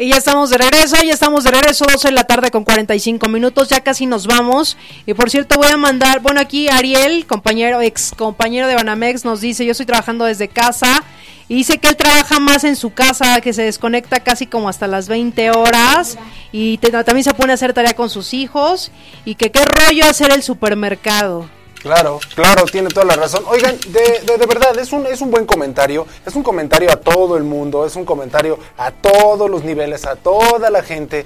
Y 0.00 0.08
ya 0.08 0.16
estamos 0.16 0.48
de 0.48 0.56
regreso, 0.56 0.96
ya 1.04 1.12
estamos 1.12 1.44
de 1.44 1.50
regreso, 1.50 1.84
12 1.84 2.08
de 2.08 2.14
la 2.14 2.24
tarde 2.24 2.50
con 2.50 2.64
45 2.64 3.28
minutos, 3.28 3.68
ya 3.68 3.80
casi 3.80 4.06
nos 4.06 4.26
vamos. 4.26 4.78
Y 5.04 5.12
por 5.12 5.28
cierto, 5.28 5.56
voy 5.56 5.70
a 5.70 5.76
mandar, 5.76 6.20
bueno, 6.20 6.40
aquí 6.40 6.70
Ariel, 6.70 7.26
compañero, 7.26 7.82
ex 7.82 8.12
compañero 8.16 8.66
de 8.66 8.76
Banamex, 8.76 9.26
nos 9.26 9.42
dice, 9.42 9.66
yo 9.66 9.72
estoy 9.72 9.84
trabajando 9.84 10.24
desde 10.24 10.48
casa. 10.48 11.04
Y 11.48 11.56
dice 11.56 11.76
que 11.76 11.88
él 11.88 11.96
trabaja 11.96 12.40
más 12.40 12.64
en 12.64 12.76
su 12.76 12.94
casa, 12.94 13.42
que 13.42 13.52
se 13.52 13.60
desconecta 13.60 14.20
casi 14.20 14.46
como 14.46 14.70
hasta 14.70 14.86
las 14.86 15.06
20 15.06 15.50
horas. 15.50 16.16
Y 16.50 16.78
también 16.78 17.22
se 17.22 17.34
pone 17.34 17.52
a 17.52 17.56
hacer 17.56 17.74
tarea 17.74 17.92
con 17.92 18.08
sus 18.08 18.32
hijos. 18.32 18.92
Y 19.26 19.34
que 19.34 19.50
qué 19.50 19.66
rollo 19.66 20.06
hacer 20.06 20.32
el 20.32 20.42
supermercado. 20.42 21.46
Claro, 21.80 22.20
claro, 22.34 22.64
tiene 22.66 22.88
toda 22.88 23.06
la 23.06 23.16
razón. 23.16 23.42
Oigan, 23.48 23.78
de, 23.88 24.36
de, 24.36 24.46
verdad, 24.46 24.78
es 24.78 24.92
un, 24.92 25.06
es 25.06 25.20
un 25.22 25.30
buen 25.30 25.46
comentario, 25.46 26.06
es 26.26 26.34
un 26.34 26.42
comentario 26.42 26.92
a 26.92 26.96
todo 26.96 27.38
el 27.38 27.44
mundo, 27.44 27.86
es 27.86 27.96
un 27.96 28.04
comentario 28.04 28.58
a 28.76 28.90
todos 28.90 29.48
los 29.48 29.64
niveles, 29.64 30.04
a 30.04 30.16
toda 30.16 30.68
la 30.68 30.82
gente. 30.82 31.24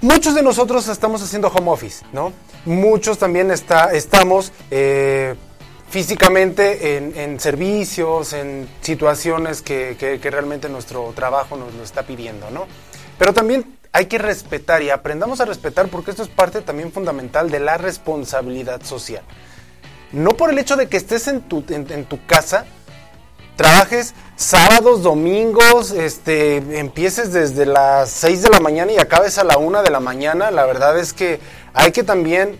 Muchos 0.00 0.34
de 0.34 0.42
nosotros 0.42 0.86
estamos 0.86 1.22
haciendo 1.22 1.48
home 1.48 1.70
office, 1.70 2.04
¿no? 2.12 2.32
Muchos 2.66 3.18
también 3.18 3.50
está, 3.50 3.92
estamos 3.92 4.52
eh, 4.70 5.34
físicamente 5.88 6.96
en, 6.96 7.40
servicios, 7.40 8.32
en 8.32 8.68
situaciones 8.80 9.60
que, 9.60 9.96
que, 9.98 10.30
realmente 10.30 10.68
nuestro 10.68 11.12
trabajo 11.16 11.56
nos 11.56 11.74
lo 11.74 11.82
está 11.82 12.04
pidiendo, 12.04 12.50
¿no? 12.50 12.66
Pero 13.18 13.32
también 13.32 13.76
hay 13.94 14.06
que 14.06 14.18
respetar 14.18 14.82
y 14.82 14.90
aprendamos 14.90 15.40
a 15.40 15.44
respetar 15.44 15.86
porque 15.86 16.10
esto 16.10 16.24
es 16.24 16.28
parte 16.28 16.60
también 16.62 16.90
fundamental 16.90 17.48
de 17.48 17.60
la 17.60 17.78
responsabilidad 17.78 18.82
social. 18.82 19.22
No 20.10 20.30
por 20.30 20.50
el 20.50 20.58
hecho 20.58 20.74
de 20.74 20.88
que 20.88 20.96
estés 20.96 21.28
en 21.28 21.42
tu, 21.42 21.62
casa, 22.26 22.64
trabajes 23.54 24.14
sábados, 24.34 25.04
domingos, 25.04 25.92
este, 25.92 26.56
empieces 26.80 27.32
desde 27.32 27.66
las 27.66 28.10
6 28.10 28.42
de 28.42 28.50
la 28.50 28.58
mañana 28.58 28.90
y 28.90 28.98
acabes 28.98 29.38
a 29.38 29.44
la 29.44 29.58
1 29.58 29.84
de 29.84 29.90
la 29.90 30.00
mañana, 30.00 30.50
la 30.50 30.66
verdad 30.66 30.98
es 30.98 31.12
que 31.12 31.38
hay 31.72 31.92
que 31.92 32.02
también 32.02 32.58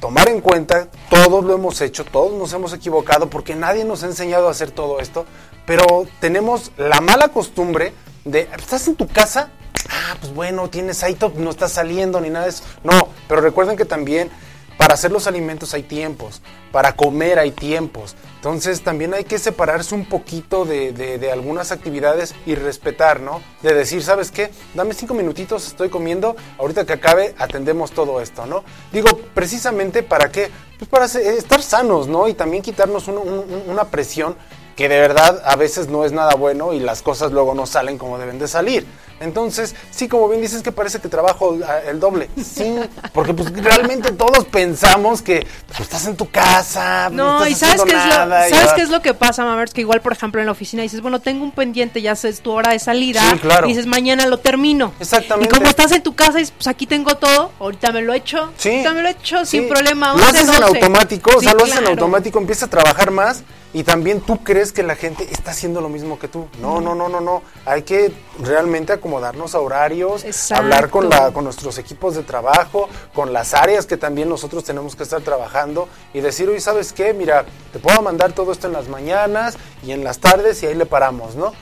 tomar 0.00 0.28
en 0.28 0.40
cuenta, 0.40 0.88
todos 1.08 1.44
lo 1.44 1.54
hemos 1.54 1.80
hecho, 1.80 2.04
todos 2.04 2.32
nos 2.32 2.52
hemos 2.54 2.72
equivocado 2.72 3.30
porque 3.30 3.54
nadie 3.54 3.84
nos 3.84 4.02
ha 4.02 4.06
enseñado 4.06 4.48
a 4.48 4.50
hacer 4.50 4.72
todo 4.72 4.98
esto, 4.98 5.26
pero 5.66 6.06
tenemos 6.20 6.72
la 6.76 7.00
mala 7.00 7.28
costumbre 7.28 7.92
de, 8.24 8.48
estás 8.58 8.88
en 8.88 8.96
tu 8.96 9.06
casa, 9.06 9.50
ah, 9.88 10.16
pues 10.20 10.34
bueno, 10.34 10.68
tienes 10.68 11.02
ahí, 11.02 11.16
no 11.36 11.50
está 11.50 11.68
saliendo 11.68 12.20
ni 12.20 12.30
nada 12.30 12.46
de 12.46 12.50
eso. 12.50 12.64
No, 12.84 13.08
pero 13.28 13.40
recuerden 13.40 13.76
que 13.76 13.84
también 13.84 14.30
para 14.76 14.94
hacer 14.94 15.12
los 15.12 15.26
alimentos 15.26 15.74
hay 15.74 15.82
tiempos, 15.82 16.42
para 16.72 16.96
comer 16.96 17.38
hay 17.38 17.52
tiempos. 17.52 18.16
Entonces 18.36 18.82
también 18.82 19.14
hay 19.14 19.22
que 19.22 19.38
separarse 19.38 19.94
un 19.94 20.06
poquito 20.06 20.64
de, 20.64 20.92
de, 20.92 21.30
algunas 21.30 21.70
actividades 21.70 22.34
y 22.46 22.56
respetar, 22.56 23.20
¿no? 23.20 23.40
De 23.62 23.72
decir, 23.72 24.02
¿sabes 24.02 24.32
qué? 24.32 24.50
Dame 24.74 24.94
cinco 24.94 25.14
minutitos, 25.14 25.68
estoy 25.68 25.90
comiendo, 25.90 26.34
ahorita 26.58 26.84
que 26.84 26.94
acabe 26.94 27.36
atendemos 27.38 27.92
todo 27.92 28.20
esto, 28.20 28.46
¿no? 28.46 28.64
Digo, 28.92 29.16
precisamente 29.34 30.02
para 30.02 30.32
qué? 30.32 30.50
Pues 30.78 30.90
para 30.90 31.04
estar 31.04 31.62
sanos, 31.62 32.08
¿no? 32.08 32.26
Y 32.26 32.34
también 32.34 32.64
quitarnos 32.64 33.06
una 33.06 33.84
presión 33.84 34.34
que 34.82 34.88
de 34.88 34.98
verdad 34.98 35.40
a 35.44 35.54
veces 35.54 35.86
no 35.86 36.04
es 36.04 36.10
nada 36.10 36.34
bueno 36.34 36.72
y 36.72 36.80
las 36.80 37.02
cosas 37.02 37.30
luego 37.30 37.54
no 37.54 37.66
salen 37.66 37.98
como 37.98 38.18
deben 38.18 38.40
de 38.40 38.48
salir. 38.48 38.84
Entonces, 39.20 39.76
sí, 39.92 40.08
como 40.08 40.28
bien 40.28 40.40
dices 40.40 40.60
que 40.60 40.72
parece 40.72 40.98
que 40.98 41.08
trabajo 41.08 41.56
ah, 41.64 41.78
el 41.86 42.00
doble. 42.00 42.28
Sí, 42.36 42.74
porque 43.12 43.32
pues 43.32 43.52
realmente 43.62 44.10
todos 44.10 44.44
pensamos 44.46 45.22
que 45.22 45.46
pues, 45.68 45.78
estás 45.78 46.08
en 46.08 46.16
tu 46.16 46.28
casa, 46.28 47.10
no, 47.12 47.46
y 47.46 47.54
sabes 47.54 47.80
qué 47.84 47.92
es 47.92 48.06
lo, 48.06 48.12
¿sabes 48.12 48.72
qué 48.74 48.82
es 48.82 48.90
lo 48.90 49.00
que 49.02 49.14
pasa, 49.14 49.44
Mamers? 49.44 49.72
Que 49.72 49.82
igual, 49.82 50.00
por 50.00 50.14
ejemplo, 50.14 50.40
en 50.40 50.46
la 50.46 50.52
oficina 50.52 50.82
dices, 50.82 51.00
bueno, 51.00 51.20
tengo 51.20 51.44
un 51.44 51.52
pendiente, 51.52 52.02
ya 52.02 52.10
es 52.10 52.40
tu 52.40 52.50
hora 52.50 52.72
de 52.72 52.80
salida, 52.80 53.22
sí, 53.30 53.38
claro. 53.38 53.66
y 53.66 53.68
dices, 53.68 53.86
mañana 53.86 54.26
lo 54.26 54.40
termino. 54.40 54.92
Exactamente. 54.98 55.54
Y 55.54 55.56
como 55.56 55.70
estás 55.70 55.92
en 55.92 56.02
tu 56.02 56.16
casa, 56.16 56.38
dices, 56.38 56.54
pues 56.56 56.66
aquí 56.66 56.88
tengo 56.88 57.14
todo, 57.14 57.52
ahorita 57.60 57.92
me 57.92 58.02
lo 58.02 58.14
he 58.14 58.16
hecho, 58.16 58.50
sí, 58.56 58.70
ahorita 58.70 58.94
me 58.94 59.02
lo 59.02 59.08
he 59.10 59.12
hecho 59.12 59.46
sin 59.46 59.68
problema. 59.68 60.12
Lo 60.16 60.24
haces 60.24 60.48
en 60.48 60.60
automático, 60.60 61.30
o 61.36 61.40
sea, 61.40 61.54
lo 61.54 61.62
haces 61.62 61.78
en 61.78 61.86
automático, 61.86 62.40
empieza 62.40 62.66
a 62.66 62.68
trabajar 62.68 63.12
más 63.12 63.44
y 63.74 63.84
también 63.84 64.20
tú 64.20 64.42
crees 64.44 64.72
que 64.72 64.82
la 64.82 64.96
gente 64.96 65.26
está 65.30 65.52
haciendo 65.52 65.80
lo 65.80 65.88
mismo 65.88 66.18
que 66.18 66.28
tú. 66.28 66.46
No, 66.60 66.80
no, 66.80 66.94
no, 66.94 67.08
no, 67.08 67.20
no. 67.20 67.42
Hay 67.64 67.82
que 67.82 68.12
realmente 68.38 68.92
acomodarnos 68.92 69.54
a 69.54 69.60
horarios, 69.60 70.24
hablar 70.50 70.90
con, 70.90 71.08
la, 71.08 71.32
con 71.32 71.44
nuestros 71.44 71.78
equipos 71.78 72.14
de 72.14 72.22
trabajo, 72.22 72.88
con 73.14 73.32
las 73.32 73.54
áreas 73.54 73.86
que 73.86 73.96
también 73.96 74.28
nosotros 74.28 74.64
tenemos 74.64 74.94
que 74.94 75.04
estar 75.04 75.22
trabajando 75.22 75.88
y 76.12 76.20
decir, 76.20 76.48
oye, 76.48 76.60
¿sabes 76.60 76.92
qué? 76.92 77.14
Mira, 77.14 77.46
te 77.72 77.78
puedo 77.78 78.02
mandar 78.02 78.32
todo 78.32 78.52
esto 78.52 78.66
en 78.66 78.74
las 78.74 78.88
mañanas 78.88 79.56
y 79.82 79.92
en 79.92 80.04
las 80.04 80.18
tardes 80.18 80.62
y 80.62 80.66
ahí 80.66 80.74
le 80.74 80.86
paramos, 80.86 81.34
¿no? 81.34 81.52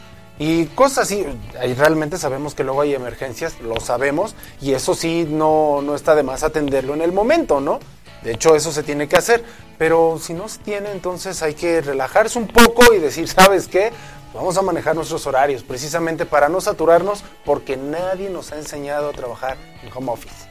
Y 0.41 0.65
cosas 0.69 1.01
así, 1.01 1.27
ahí 1.61 1.75
realmente 1.75 2.17
sabemos 2.17 2.55
que 2.55 2.65
luego 2.65 2.81
hay 2.81 2.95
emergencias, 2.95 3.61
lo 3.61 3.79
sabemos, 3.79 4.35
y 4.63 4.73
eso 4.73 4.95
sí 4.95 5.29
no, 5.29 5.83
no 5.83 5.95
está 5.95 6.15
de 6.15 6.23
más 6.23 6.43
atenderlo 6.43 6.95
en 6.95 7.03
el 7.03 7.13
momento, 7.13 7.61
¿no? 7.61 7.79
De 8.23 8.33
hecho, 8.33 8.55
eso 8.55 8.73
se 8.73 8.83
tiene 8.83 9.09
que 9.09 9.17
hacer. 9.17 9.45
Pero 9.79 10.19
si 10.21 10.35
no 10.35 10.49
se 10.49 10.59
tiene, 10.59 10.91
entonces 10.93 11.43
hay 11.43 11.55
que 11.55 11.81
relajarse 11.81 12.39
un 12.39 12.49
poco 12.49 12.93
y 12.93 12.99
decir, 12.99 13.29
¿sabes 13.29 13.69
qué? 13.69 13.93
Vamos 14.35 14.57
a 14.57 14.63
manejar 14.63 14.95
nuestros 14.95 15.27
horarios 15.27 15.63
precisamente 15.63 16.25
para 16.25 16.49
no 16.49 16.61
saturarnos 16.61 17.25
porque 17.45 17.77
nadie 17.77 18.31
nos 18.31 18.53
ha 18.53 18.57
enseñado 18.57 19.09
a 19.09 19.13
trabajar 19.13 19.57
en 19.83 19.91
home 19.93 20.13
office. 20.13 20.49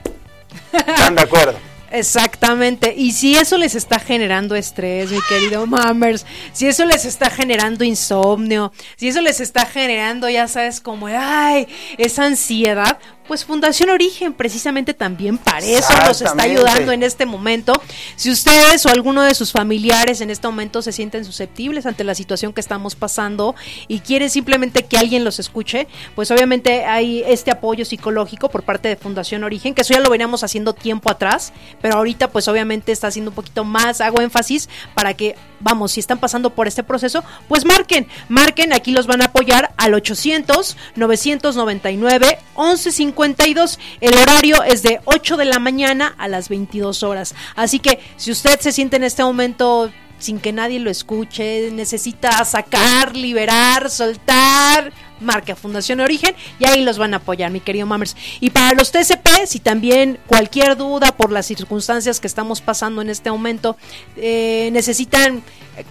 ¿Están 0.73 1.15
de 1.15 1.21
acuerdo? 1.21 1.57
Exactamente. 1.91 2.93
Y 2.95 3.11
si 3.13 3.35
eso 3.35 3.57
les 3.57 3.75
está 3.75 3.99
generando 3.99 4.55
estrés, 4.55 5.11
mi 5.11 5.19
querido 5.27 5.65
Mammers, 5.65 6.25
si 6.53 6.67
eso 6.67 6.85
les 6.85 7.05
está 7.05 7.29
generando 7.29 7.83
insomnio, 7.83 8.71
si 8.95 9.07
eso 9.07 9.21
les 9.21 9.39
está 9.39 9.65
generando, 9.65 10.29
ya 10.29 10.47
sabes, 10.47 10.81
como, 10.81 11.07
ay, 11.07 11.67
esa 11.97 12.25
ansiedad, 12.25 12.99
pues 13.29 13.45
Fundación 13.45 13.91
Origen 13.91 14.33
precisamente 14.33 14.95
también 14.95 15.37
para 15.37 15.59
eso 15.59 15.93
nos 16.03 16.19
está 16.19 16.41
ayudando 16.41 16.91
en 16.91 17.03
este 17.03 17.27
momento. 17.27 17.73
Si 18.15 18.31
ustedes 18.31 18.87
o 18.87 18.89
alguno 18.89 19.21
de 19.21 19.35
sus 19.35 19.51
familiares 19.51 20.21
en 20.21 20.31
este 20.31 20.47
momento 20.47 20.81
se 20.81 20.91
sienten 20.91 21.23
susceptibles 21.23 21.85
ante 21.85 22.03
la 22.03 22.15
situación 22.15 22.53
que 22.53 22.59
estamos 22.59 22.95
pasando 22.95 23.53
y 23.87 23.99
quieren 23.99 24.31
simplemente 24.31 24.85
que 24.85 24.97
alguien 24.97 25.23
los 25.23 25.37
escuche, 25.37 25.87
pues 26.15 26.31
obviamente 26.31 26.85
hay 26.85 27.21
este 27.27 27.51
apoyo 27.51 27.85
psicológico 27.85 28.49
por 28.49 28.63
parte 28.63 28.89
de 28.89 28.95
Fundación 28.95 29.43
Origen, 29.43 29.75
que 29.75 29.81
eso 29.81 29.93
ya 29.93 29.99
lo 29.99 30.09
veníamos 30.09 30.43
haciendo 30.43 30.73
tiempo 30.73 31.11
atrás, 31.11 31.53
pero 31.83 31.97
ahorita 31.97 32.31
pues 32.31 32.47
obviamente 32.47 32.91
está 32.91 33.09
haciendo 33.09 33.29
un 33.29 33.35
poquito 33.35 33.63
más, 33.63 34.01
hago 34.01 34.21
énfasis 34.21 34.69
para 34.95 35.13
que, 35.13 35.35
vamos, 35.59 35.91
si 35.91 35.99
están 35.99 36.17
pasando 36.17 36.49
por 36.55 36.67
este 36.67 36.81
proceso, 36.81 37.23
pues 37.47 37.63
marquen, 37.63 38.07
marquen, 38.27 38.73
aquí 38.73 38.91
los 38.91 39.05
van 39.05 39.21
a 39.21 39.25
apoyar 39.25 39.71
al 39.77 39.93
800 39.93 40.75
999 40.95 42.39
1150 42.57 43.18
el 43.23 44.17
horario 44.17 44.63
es 44.63 44.81
de 44.81 45.01
8 45.05 45.35
de 45.35 45.45
la 45.45 45.59
mañana 45.59 46.15
a 46.17 46.27
las 46.27 46.47
22 46.47 47.03
horas. 47.03 47.35
Así 47.55 47.79
que 47.79 47.99
si 48.15 48.31
usted 48.31 48.59
se 48.59 48.71
siente 48.71 48.95
en 48.95 49.03
este 49.03 49.23
momento 49.23 49.91
sin 50.19 50.39
que 50.39 50.53
nadie 50.53 50.79
lo 50.79 50.89
escuche, 50.89 51.69
necesita 51.71 52.43
sacar, 52.45 53.15
liberar, 53.15 53.89
soltar, 53.89 54.91
marca 55.21 55.55
Fundación 55.55 55.99
Origen 55.99 56.35
y 56.59 56.65
ahí 56.65 56.83
los 56.83 56.97
van 56.97 57.13
a 57.13 57.17
apoyar, 57.17 57.51
mi 57.51 57.59
querido 57.59 57.85
Mammers. 57.85 58.15
Y 58.39 58.49
para 58.51 58.73
los 58.73 58.91
TCP, 58.91 59.45
si 59.45 59.59
también 59.59 60.17
cualquier 60.27 60.77
duda 60.77 61.15
por 61.15 61.31
las 61.31 61.45
circunstancias 61.45 62.19
que 62.19 62.27
estamos 62.27 62.61
pasando 62.61 63.01
en 63.01 63.09
este 63.09 63.31
momento, 63.31 63.77
eh, 64.17 64.69
necesitan 64.71 65.43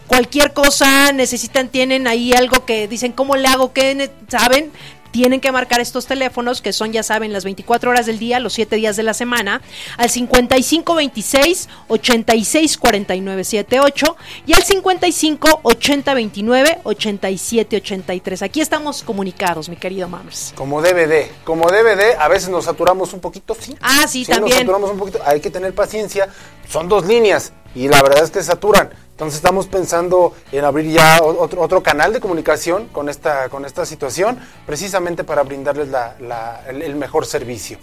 cualquier 0.06 0.52
cosa, 0.52 1.12
necesitan, 1.12 1.68
tienen 1.68 2.06
ahí 2.06 2.32
algo 2.32 2.64
que 2.64 2.88
dicen, 2.88 3.12
¿cómo 3.12 3.36
le 3.36 3.48
hago? 3.48 3.72
¿Qué 3.72 4.10
saben? 4.28 4.70
Tienen 5.10 5.40
que 5.40 5.52
marcar 5.52 5.80
estos 5.80 6.06
teléfonos, 6.06 6.62
que 6.62 6.72
son, 6.72 6.92
ya 6.92 7.02
saben, 7.02 7.32
las 7.32 7.44
24 7.44 7.90
horas 7.90 8.06
del 8.06 8.18
día, 8.18 8.40
los 8.40 8.54
7 8.54 8.76
días 8.76 8.96
de 8.96 9.02
la 9.02 9.14
semana, 9.14 9.60
al 9.96 10.10
5526 10.10 11.68
864978 11.88 14.16
y 14.46 14.54
al 14.54 14.62
55 14.62 15.60
8029 15.62 16.78
8783. 16.84 18.42
Aquí 18.42 18.60
estamos 18.60 19.02
comunicados, 19.02 19.68
mi 19.68 19.76
querido 19.76 20.08
Mammers. 20.08 20.52
Como 20.54 20.82
DVD, 20.82 21.26
como 21.44 21.68
DVD, 21.68 22.16
a 22.18 22.28
veces 22.28 22.48
nos 22.48 22.64
saturamos 22.64 23.12
un 23.12 23.20
poquito, 23.20 23.56
sí. 23.58 23.76
Ah, 23.80 24.06
sí, 24.08 24.24
también. 24.24 24.50
Nos 24.50 24.58
saturamos 24.58 24.90
un 24.90 24.98
poquito, 24.98 25.20
hay 25.24 25.40
que 25.40 25.50
tener 25.50 25.74
paciencia. 25.74 26.28
Son 26.68 26.88
dos 26.88 27.06
líneas 27.06 27.52
y 27.74 27.88
la 27.88 28.02
verdad 28.02 28.24
es 28.24 28.30
que 28.30 28.42
saturan. 28.42 28.90
Entonces 29.18 29.38
estamos 29.38 29.66
pensando 29.66 30.32
en 30.52 30.64
abrir 30.64 30.92
ya 30.92 31.18
otro, 31.20 31.60
otro 31.60 31.82
canal 31.82 32.12
de 32.12 32.20
comunicación 32.20 32.86
con 32.86 33.08
esta, 33.08 33.48
con 33.48 33.64
esta 33.64 33.84
situación, 33.84 34.38
precisamente 34.64 35.24
para 35.24 35.42
brindarles 35.42 35.88
el, 36.68 36.94
mejor 36.94 37.26
servicio. 37.26 37.78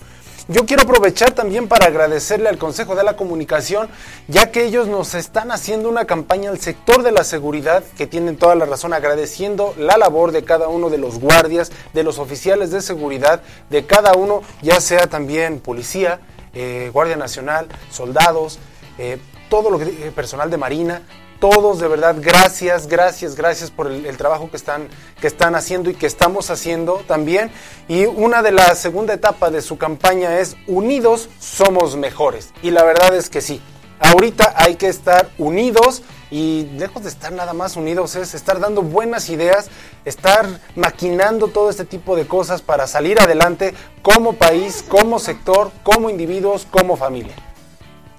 Yo 0.47 0.65
quiero 0.65 0.83
aprovechar 0.83 1.33
también 1.33 1.67
para 1.67 1.87
agradecerle 1.87 2.47
al 2.47 2.57
Consejo 2.57 2.95
de 2.95 3.03
la 3.03 3.17
Comunicación, 3.17 3.89
ya 4.29 4.49
que 4.49 4.63
ellos 4.63 4.87
nos 4.87 5.13
están 5.13 5.51
haciendo 5.51 5.89
una 5.89 6.05
campaña 6.05 6.51
al 6.51 6.61
sector 6.61 7.03
de 7.03 7.11
la 7.11 7.25
seguridad, 7.25 7.83
que 7.97 8.07
tienen 8.07 8.37
toda 8.37 8.55
la 8.55 8.63
razón, 8.63 8.93
agradeciendo 8.93 9.73
la 9.77 9.97
labor 9.97 10.31
de 10.31 10.45
cada 10.45 10.69
uno 10.69 10.89
de 10.89 10.99
los 10.99 11.19
guardias, 11.19 11.69
de 11.91 12.03
los 12.05 12.17
oficiales 12.17 12.71
de 12.71 12.81
seguridad, 12.81 13.41
de 13.69 13.85
cada 13.85 14.13
uno, 14.13 14.41
ya 14.61 14.79
sea 14.79 15.07
también 15.07 15.59
policía, 15.59 16.21
eh, 16.53 16.91
Guardia 16.93 17.17
Nacional, 17.17 17.67
soldados, 17.91 18.57
eh, 18.97 19.17
todo 19.49 19.69
lo 19.69 19.77
que 19.77 19.85
eh, 19.85 20.11
personal 20.15 20.49
de 20.49 20.57
Marina, 20.57 21.01
todos 21.39 21.79
de 21.79 21.87
verdad, 21.87 22.15
gracias, 22.19 22.87
gracias, 22.87 23.35
gracias 23.35 23.71
por 23.71 23.87
el, 23.87 24.17
trabajo 24.17 24.49
que 24.49 24.57
están, 24.57 24.87
que 25.19 25.27
están 25.27 25.55
haciendo 25.55 25.89
y 25.89 25.95
que 25.95 26.07
estamos 26.07 26.49
haciendo 26.49 27.03
también. 27.07 27.51
Y 27.87 28.05
una 28.05 28.41
de 28.41 28.51
la 28.51 28.73
segunda 28.75 29.13
etapa 29.13 29.49
de 29.49 29.61
su 29.61 29.77
campaña 29.77 30.39
es 30.39 30.55
Unidos 30.67 31.29
somos 31.39 31.95
mejores. 31.95 32.51
Y 32.61 32.71
la 32.71 32.83
verdad 32.83 33.15
es 33.15 33.29
que 33.29 33.41
sí, 33.41 33.61
ahorita 33.99 34.53
hay 34.55 34.75
que 34.75 34.87
estar 34.87 35.29
unidos 35.37 36.03
y 36.31 36.67
lejos 36.77 37.03
de 37.03 37.09
estar 37.09 37.31
nada 37.31 37.53
más 37.53 37.75
unidos 37.75 38.15
es 38.15 38.33
estar 38.33 38.59
dando 38.59 38.81
buenas 38.81 39.29
ideas, 39.29 39.69
estar 40.05 40.47
maquinando 40.75 41.47
todo 41.49 41.69
este 41.69 41.85
tipo 41.85 42.15
de 42.15 42.27
cosas 42.27 42.61
para 42.61 42.87
salir 42.87 43.19
adelante 43.19 43.73
como 44.01 44.33
país, 44.33 44.83
como 44.87 45.19
sector, 45.19 45.71
como 45.83 46.09
individuos, 46.09 46.67
como 46.69 46.97
familia. 46.97 47.35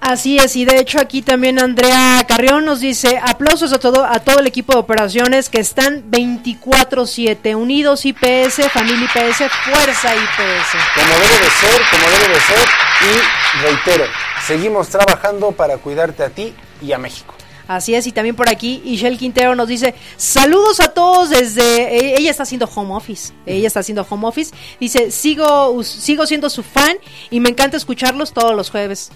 Así 0.00 0.38
es, 0.38 0.54
y 0.56 0.64
de 0.64 0.78
hecho 0.78 1.00
aquí 1.00 1.22
también 1.22 1.58
Andrea 1.58 2.24
Carrión 2.28 2.64
nos 2.64 2.80
dice 2.80 3.18
aplausos 3.20 3.72
a 3.72 3.78
todo, 3.78 4.04
a 4.04 4.20
todo 4.20 4.38
el 4.38 4.46
equipo 4.46 4.72
de 4.72 4.78
operaciones 4.78 5.48
que 5.48 5.58
están 5.58 6.10
24-7, 6.10 7.56
unidos 7.56 8.04
IPS, 8.04 8.70
familia 8.70 9.04
IPS, 9.04 9.50
fuerza 9.64 10.14
IPS. 10.14 10.76
Como 10.94 11.08
debe 11.08 11.38
de 11.42 11.50
ser, 11.50 11.80
como 11.90 12.10
debe 12.10 12.34
de 12.34 12.40
ser, 12.40 12.68
y 13.00 13.62
reitero, 13.62 14.04
seguimos 14.46 14.88
trabajando 14.88 15.52
para 15.52 15.78
cuidarte 15.78 16.22
a 16.22 16.30
ti 16.30 16.54
y 16.80 16.92
a 16.92 16.98
México. 16.98 17.34
Así 17.68 17.94
es, 17.94 18.06
y 18.06 18.12
también 18.12 18.36
por 18.36 18.48
aquí 18.48 18.80
Ishel 18.84 19.18
Quintero 19.18 19.56
nos 19.56 19.66
dice, 19.66 19.94
saludos 20.16 20.78
a 20.78 20.94
todos 20.94 21.30
desde, 21.30 21.96
e, 21.96 22.18
ella 22.18 22.30
está 22.30 22.44
haciendo 22.44 22.70
home 22.72 22.94
office, 22.94 23.32
ella 23.44 23.66
está 23.66 23.80
haciendo 23.80 24.06
home 24.08 24.28
office, 24.28 24.54
dice, 24.78 25.10
sigo, 25.10 25.82
sigo 25.82 26.26
siendo 26.26 26.48
su 26.48 26.62
fan 26.62 26.96
y 27.28 27.40
me 27.40 27.48
encanta 27.48 27.76
escucharlos 27.76 28.32
todos 28.32 28.54
los 28.54 28.70
jueves. 28.70 29.10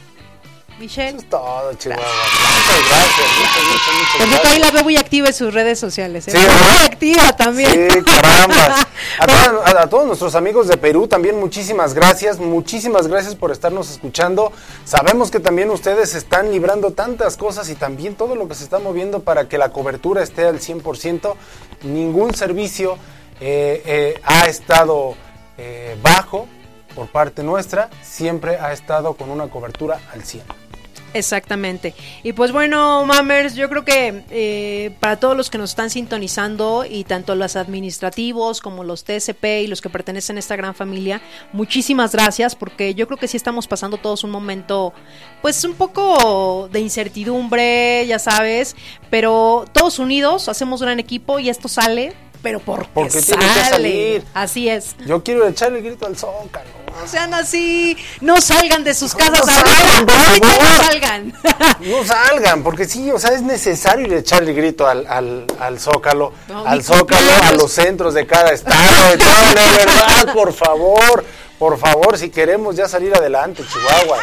Michelle. 0.80 1.10
Eso 1.10 1.18
es 1.18 1.28
todo, 1.28 1.74
Chihuahua. 1.74 2.02
Muchas 2.02 2.88
gracias. 2.88 3.28
Muchas, 3.38 3.62
muchas, 3.70 4.28
muchas 4.28 4.44
ahí 4.50 4.58
la 4.58 4.70
veo 4.70 4.82
muy 4.82 4.96
activa 4.96 5.28
en 5.28 5.34
sus 5.34 5.52
redes 5.52 5.78
sociales. 5.78 6.26
¿eh? 6.28 6.30
Sí, 6.32 6.38
muy 6.38 6.86
activa 6.86 7.36
también. 7.36 7.90
Sí, 7.90 8.02
caramba. 8.02 8.88
A, 9.80 9.86
todos 9.88 10.06
nuestros 10.06 10.34
amigos 10.34 10.68
de 10.68 10.76
Perú 10.78 11.06
también 11.06 11.38
muchísimas 11.38 11.92
gracias. 11.92 12.38
Muchísimas 12.38 13.08
gracias 13.08 13.34
por 13.34 13.50
estarnos 13.50 13.90
escuchando. 13.90 14.52
Sabemos 14.84 15.30
que 15.30 15.40
también 15.40 15.70
ustedes 15.70 16.14
están 16.14 16.50
librando 16.50 16.92
tantas 16.92 17.36
cosas 17.36 17.68
y 17.68 17.74
también 17.74 18.14
todo 18.14 18.34
lo 18.34 18.48
que 18.48 18.54
se 18.54 18.64
está 18.64 18.78
moviendo 18.78 19.20
para 19.20 19.48
que 19.48 19.58
la 19.58 19.70
cobertura 19.70 20.22
esté 20.22 20.46
al 20.46 20.60
100%. 20.60 21.34
Ningún 21.82 22.34
servicio 22.34 22.96
eh, 23.40 23.82
eh, 23.84 24.20
ha 24.24 24.46
estado 24.46 25.14
bajo 26.02 26.48
por 26.94 27.08
parte 27.08 27.42
nuestra. 27.42 27.90
Siempre 28.02 28.56
ha 28.56 28.72
estado 28.72 29.12
con 29.12 29.30
una 29.30 29.48
cobertura 29.48 30.00
al 30.12 30.22
100%. 30.22 30.69
Exactamente. 31.12 31.94
Y 32.22 32.32
pues 32.32 32.52
bueno, 32.52 33.04
Mammers, 33.04 33.54
yo 33.54 33.68
creo 33.68 33.84
que 33.84 34.22
eh, 34.30 34.92
para 35.00 35.16
todos 35.16 35.36
los 35.36 35.50
que 35.50 35.58
nos 35.58 35.70
están 35.70 35.90
sintonizando 35.90 36.84
y 36.88 37.04
tanto 37.04 37.34
los 37.34 37.56
administrativos 37.56 38.60
como 38.60 38.84
los 38.84 39.04
TSP 39.04 39.44
y 39.62 39.66
los 39.66 39.80
que 39.80 39.90
pertenecen 39.90 40.36
a 40.36 40.40
esta 40.40 40.56
gran 40.56 40.74
familia, 40.74 41.20
muchísimas 41.52 42.12
gracias 42.12 42.54
porque 42.54 42.94
yo 42.94 43.06
creo 43.06 43.18
que 43.18 43.26
sí 43.26 43.36
estamos 43.36 43.66
pasando 43.66 43.96
todos 43.96 44.22
un 44.22 44.30
momento 44.30 44.92
pues 45.42 45.64
un 45.64 45.74
poco 45.74 46.68
de 46.70 46.80
incertidumbre, 46.80 48.06
ya 48.06 48.18
sabes, 48.18 48.76
pero 49.10 49.64
todos 49.72 49.98
unidos 49.98 50.48
hacemos 50.48 50.80
gran 50.80 51.00
equipo 51.00 51.40
y 51.40 51.48
esto 51.48 51.66
sale 51.66 52.14
pero 52.42 52.60
porque, 52.60 52.88
porque 52.92 53.22
sale. 53.22 53.38
Tiene 53.38 53.54
que 53.54 53.70
salir. 53.70 54.24
Así 54.34 54.68
es. 54.68 54.96
Yo 55.06 55.22
quiero 55.22 55.46
echarle 55.46 55.78
el 55.78 55.84
grito 55.84 56.06
al 56.06 56.16
zócalo. 56.16 56.80
No 56.98 57.06
sean 57.06 57.32
así, 57.34 57.96
no 58.20 58.40
salgan 58.40 58.84
de 58.84 58.94
sus 58.94 59.14
casas 59.14 59.46
no 59.46 59.46
salgan, 59.46 60.06
no 60.40 60.76
salgan. 60.84 61.34
No 61.80 62.04
salgan, 62.04 62.62
porque 62.62 62.84
sí, 62.84 63.10
o 63.10 63.18
sea, 63.18 63.30
es 63.30 63.42
necesario 63.42 64.16
echarle 64.16 64.50
el 64.50 64.56
grito 64.56 64.86
al, 64.86 65.06
al, 65.06 65.46
al 65.60 65.78
zócalo, 65.78 66.32
al 66.66 66.82
zócalo, 66.82 67.30
a 67.44 67.52
los 67.52 67.72
centros 67.72 68.12
de 68.12 68.26
cada 68.26 68.50
estado, 68.52 68.76
de, 69.16 69.16
verdad, 69.16 70.34
por 70.34 70.52
favor, 70.52 71.24
por 71.58 71.78
favor, 71.78 72.18
si 72.18 72.28
queremos 72.28 72.76
ya 72.76 72.88
salir 72.88 73.14
adelante, 73.14 73.62
Chihuahua. 73.66 74.18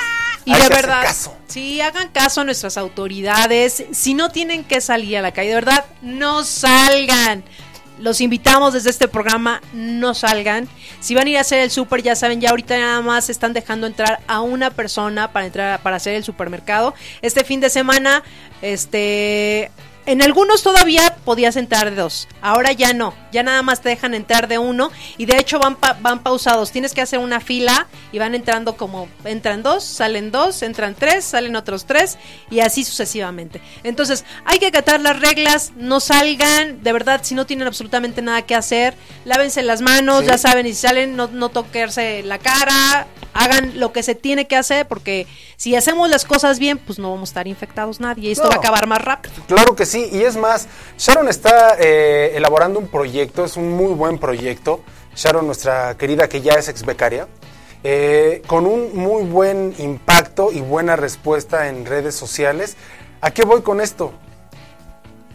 Y 0.46 0.54
de 0.54 0.70
verdad, 0.70 1.06
sí, 1.48 1.82
hagan 1.82 2.10
caso 2.10 2.42
a 2.42 2.44
nuestras 2.46 2.78
autoridades. 2.78 3.84
Si 3.92 4.14
no 4.14 4.30
tienen 4.30 4.64
que 4.64 4.80
salir 4.80 5.18
a 5.18 5.22
la 5.22 5.34
calle, 5.34 5.50
de 5.50 5.56
verdad, 5.56 5.86
no 6.02 6.46
salgan 6.46 7.44
los 8.00 8.22
invitamos 8.22 8.74
desde 8.74 8.90
este 8.90 9.08
programa, 9.08 9.62
no 9.74 10.14
salgan. 10.14 10.68
Si 11.00 11.16
van 11.16 11.28
a 11.28 11.30
ir 11.30 11.38
a 11.38 11.42
hacer 11.42 11.60
el 11.60 11.72
súper, 11.72 12.04
ya 12.04 12.16
saben, 12.16 12.42
ya 12.42 12.52
ahorita 12.52 12.78
nada 12.78 13.02
más 13.02 13.30
están 13.30 13.54
dejando 13.54 13.88
entrar 13.88 14.20
a 14.28 14.42
una 14.42 14.70
persona 14.70 15.32
para 15.32 15.46
entrar 15.46 15.82
para 15.82 15.96
hacer 15.98 16.16
el 16.16 16.24
supermercado. 16.24 16.94
Este 17.22 17.44
fin 17.44 17.60
de 17.60 17.70
semana, 17.70 18.24
este 18.62 19.72
en 20.08 20.22
algunos 20.22 20.64
todavía 20.64 21.18
podías 21.26 21.58
entrar 21.58 21.90
de 21.90 21.98
dos, 21.98 22.30
ahora 22.42 22.72
ya 22.72 22.94
no, 22.94 23.14
ya 23.34 23.44
nada 23.44 23.62
más 23.62 23.82
te 23.82 23.90
dejan 23.90 24.14
entrar 24.14 24.48
de 24.48 24.58
uno 24.58 24.90
y 25.18 25.26
de 25.26 25.38
hecho 25.38 25.60
van, 25.60 25.78
van 26.00 26.24
pausados, 26.24 26.72
tienes 26.72 26.94
que 26.94 27.02
hacer 27.02 27.20
una 27.20 27.42
fila 27.42 27.88
y 28.14 28.18
van 28.18 28.34
entrando 28.34 28.78
como, 28.78 29.10
entran 29.26 29.64
dos, 29.64 29.84
salen 29.84 30.32
dos, 30.32 30.62
entran 30.62 30.96
tres, 30.96 31.26
salen 31.26 31.58
otros 31.58 31.86
tres 31.86 32.18
y 32.50 32.62
así 32.62 32.86
sucesivamente. 32.86 33.62
Entonces 33.84 34.24
hay 34.46 34.60
que 34.60 34.68
acatar 34.68 35.02
las 35.02 35.20
reglas, 35.20 35.74
no 35.76 36.00
salgan, 36.00 36.82
de 36.82 36.94
verdad, 36.94 37.20
si 37.24 37.36
no 37.36 37.46
tienen 37.46 37.68
absolutamente 37.68 38.22
nada 38.22 38.44
que 38.44 38.56
hacer, 38.56 38.96
lávense 39.26 39.62
las 39.62 39.82
manos, 39.82 40.26
ya 40.26 40.38
saben, 40.38 40.66
y 40.68 40.70
si 40.70 40.88
salen 40.88 41.18
no, 41.18 41.28
no 41.28 41.50
tocarse 41.50 42.24
la 42.24 42.40
cara, 42.40 43.08
hagan 43.38 43.80
lo 43.80 43.92
que 43.94 44.04
se 44.04 44.16
tiene 44.16 44.48
que 44.48 44.56
hacer 44.56 44.88
porque 44.88 45.28
si 45.58 45.76
hacemos 45.76 46.10
las 46.10 46.26
cosas 46.26 46.60
bien, 46.60 46.78
pues 46.78 46.98
no 47.00 47.12
vamos 47.12 47.30
a 47.30 47.32
estar 47.32 47.48
infectados 47.48 48.00
nadie 48.00 48.30
y 48.30 48.32
esto 48.32 48.48
va 48.48 48.56
a 48.56 48.58
acabar 48.58 48.88
más 48.88 49.02
rápido. 49.02 49.36
Claro 49.48 49.76
que 49.76 49.86
sí, 49.86 49.97
y 50.12 50.24
es 50.24 50.38
más, 50.38 50.68
Sharon 50.98 51.28
está 51.28 51.76
eh, 51.80 52.34
elaborando 52.36 52.80
un 52.80 52.88
proyecto, 52.88 53.46
es 53.46 53.58
un 53.58 53.72
muy 53.72 53.94
buen 53.94 54.18
proyecto. 54.18 54.82
Sharon, 55.16 55.46
nuestra 55.46 55.98
querida 55.98 56.30
que 56.30 56.42
ya 56.42 56.54
es 56.54 56.70
ex 56.70 56.86
becaria, 56.86 57.28
eh, 57.84 58.42
con 58.48 58.66
un 58.66 58.96
muy 58.96 59.24
buen 59.24 59.74
impacto 59.80 60.52
y 60.52 60.62
buena 60.62 60.96
respuesta 60.96 61.70
en 61.70 61.86
redes 61.86 62.16
sociales. 62.16 62.78
¿A 63.22 63.32
qué 63.32 63.44
voy 63.44 63.62
con 63.62 63.82
esto? 63.82 64.14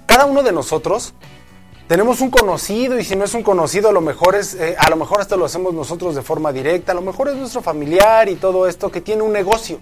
Cada 0.06 0.26
uno 0.26 0.42
de 0.42 0.52
nosotros 0.52 1.14
tenemos 1.88 2.20
un 2.20 2.30
conocido 2.30 2.98
y 2.98 3.04
si 3.04 3.16
no 3.16 3.24
es 3.24 3.34
un 3.34 3.42
conocido 3.42 3.88
a 3.88 3.92
lo 3.92 4.00
mejor 4.00 4.34
es 4.34 4.54
eh, 4.54 4.76
a 4.78 4.88
lo 4.88 4.96
mejor 4.96 5.26
lo 5.36 5.44
hacemos 5.44 5.74
nosotros 5.74 6.14
de 6.14 6.22
forma 6.22 6.52
directa 6.52 6.92
a 6.92 6.94
lo 6.94 7.02
mejor 7.02 7.28
es 7.28 7.36
nuestro 7.36 7.60
familiar 7.60 8.28
y 8.28 8.36
todo 8.36 8.66
esto 8.66 8.90
que 8.90 9.00
tiene 9.00 9.22
un 9.22 9.32
negocio 9.32 9.80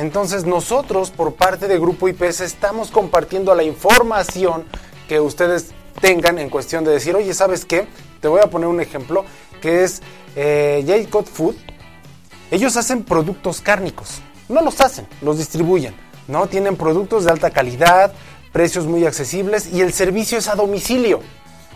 entonces 0.00 0.44
nosotros 0.44 1.10
por 1.10 1.34
parte 1.34 1.68
de 1.68 1.78
Grupo 1.78 2.08
IPS 2.08 2.40
estamos 2.40 2.90
compartiendo 2.90 3.54
la 3.54 3.62
información 3.62 4.64
que 5.08 5.20
ustedes 5.20 5.70
tengan 6.00 6.38
en 6.38 6.50
cuestión 6.50 6.84
de 6.84 6.92
decir 6.92 7.14
oye 7.14 7.34
sabes 7.34 7.64
qué 7.64 7.86
te 8.20 8.28
voy 8.28 8.40
a 8.40 8.50
poner 8.50 8.68
un 8.68 8.80
ejemplo 8.80 9.24
que 9.60 9.84
es 9.84 10.02
eh, 10.36 10.84
J. 11.10 11.22
Food 11.30 11.56
ellos 12.50 12.76
hacen 12.76 13.04
productos 13.04 13.60
cárnicos 13.60 14.20
no 14.48 14.60
los 14.62 14.80
hacen 14.80 15.06
los 15.22 15.38
distribuyen 15.38 15.94
no 16.28 16.46
tienen 16.46 16.76
productos 16.76 17.24
de 17.24 17.30
alta 17.30 17.50
calidad 17.50 18.12
precios 18.52 18.86
muy 18.86 19.06
accesibles 19.06 19.68
y 19.72 19.80
el 19.80 19.92
servicio 19.92 20.38
es 20.38 20.48
a 20.48 20.54
domicilio. 20.54 21.20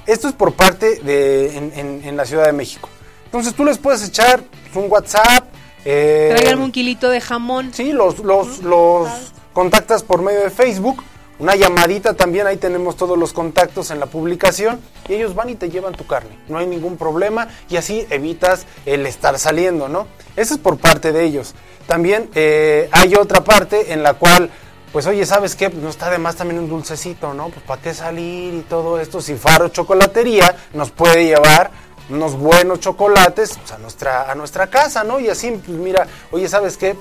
Esto 0.07 0.29
es 0.29 0.35
por 0.35 0.53
parte 0.53 0.97
de 0.97 1.57
en, 1.57 2.17
la 2.17 2.27
Ciudad 2.27 2.47
de 2.47 2.53
México. 2.53 2.89
Entonces 3.25 3.55
tú 3.55 3.65
les 3.65 3.79
puedes 3.79 4.07
echar 4.07 4.43
un 4.75 4.91
WhatsApp. 4.91 5.45
Eh, 5.85 6.55
un 6.57 6.73
kilito 6.73 7.11
de 7.11 7.21
jamón. 7.21 7.73
Sí, 7.73 7.93
los, 7.93 8.19
los, 8.21 8.61
los 8.61 9.09
contactas 9.53 10.03
por 10.03 10.23
medio 10.23 10.41
de 10.41 10.51
Facebook. 10.51 11.03
Una 11.39 11.57
llamadita 11.57 12.15
también, 12.15 12.47
ahí 12.47 12.59
tenemos 12.59 12.97
todos 12.97 13.19
los 13.19 13.33
contactos 13.33 13.91
en 13.91 13.99
la 13.99 14.07
publicación 14.07 14.81
y 15.09 15.15
ellos 15.15 15.35
van 15.35 15.51
y 15.51 15.57
te 15.57 15.69
llevan 15.69 15.93
tu 15.93 16.07
carne. 16.07 16.39
No 16.49 16.59
hay 16.59 16.67
ningún 16.67 16.97
problema 16.97 17.49
y 17.69 17.77
así 17.77 18.07
evitas 18.11 18.67
el 18.87 19.05
estar 19.05 19.37
saliendo, 19.39 19.89
¿no? 19.89 20.07
Eso 20.37 20.55
es 20.55 20.61
por 20.61 20.79
parte 20.79 21.11
de 21.11 21.25
ellos. 21.25 21.55
También 21.89 22.31
eh, 22.37 22.89
hay 22.93 23.17
otra 23.17 23.43
parte 23.43 23.93
en 23.93 24.05
la 24.05 24.15
cual 24.15 24.49
pues 24.95 25.09
oye, 25.09 25.27
¿sabes 25.27 25.57
qué? 25.57 25.71
Pues 25.71 25.83
no 25.83 25.91
está 25.91 26.09
de 26.09 26.19
más 26.19 26.37
también 26.37 26.61
un 26.61 26.69
dulcecito, 26.69 27.35
¿no? 27.35 27.49
Pues 27.49 27.65
para 27.65 27.83
qué 27.83 27.93
salir 27.93 28.55
y 28.55 28.61
todo 28.61 29.01
esto. 29.01 29.21
Si 29.21 29.35
Faro 29.35 29.69
Chocolatería 29.71 30.55
nos 30.73 30.93
puede 30.93 31.25
llevar 31.25 31.73
unos 32.11 32.37
buenos 32.37 32.81
chocolates 32.81 33.57
pues, 33.59 33.73
a 33.73 33.79
nuestra 33.79 34.31
a 34.31 34.35
nuestra 34.35 34.67
casa, 34.69 35.05
¿no? 35.05 35.21
Y 35.21 35.29
así, 35.29 35.51
pues 35.51 35.79
mira, 35.79 36.07
oye, 36.31 36.49
¿sabes 36.49 36.77
qué? 36.77 36.97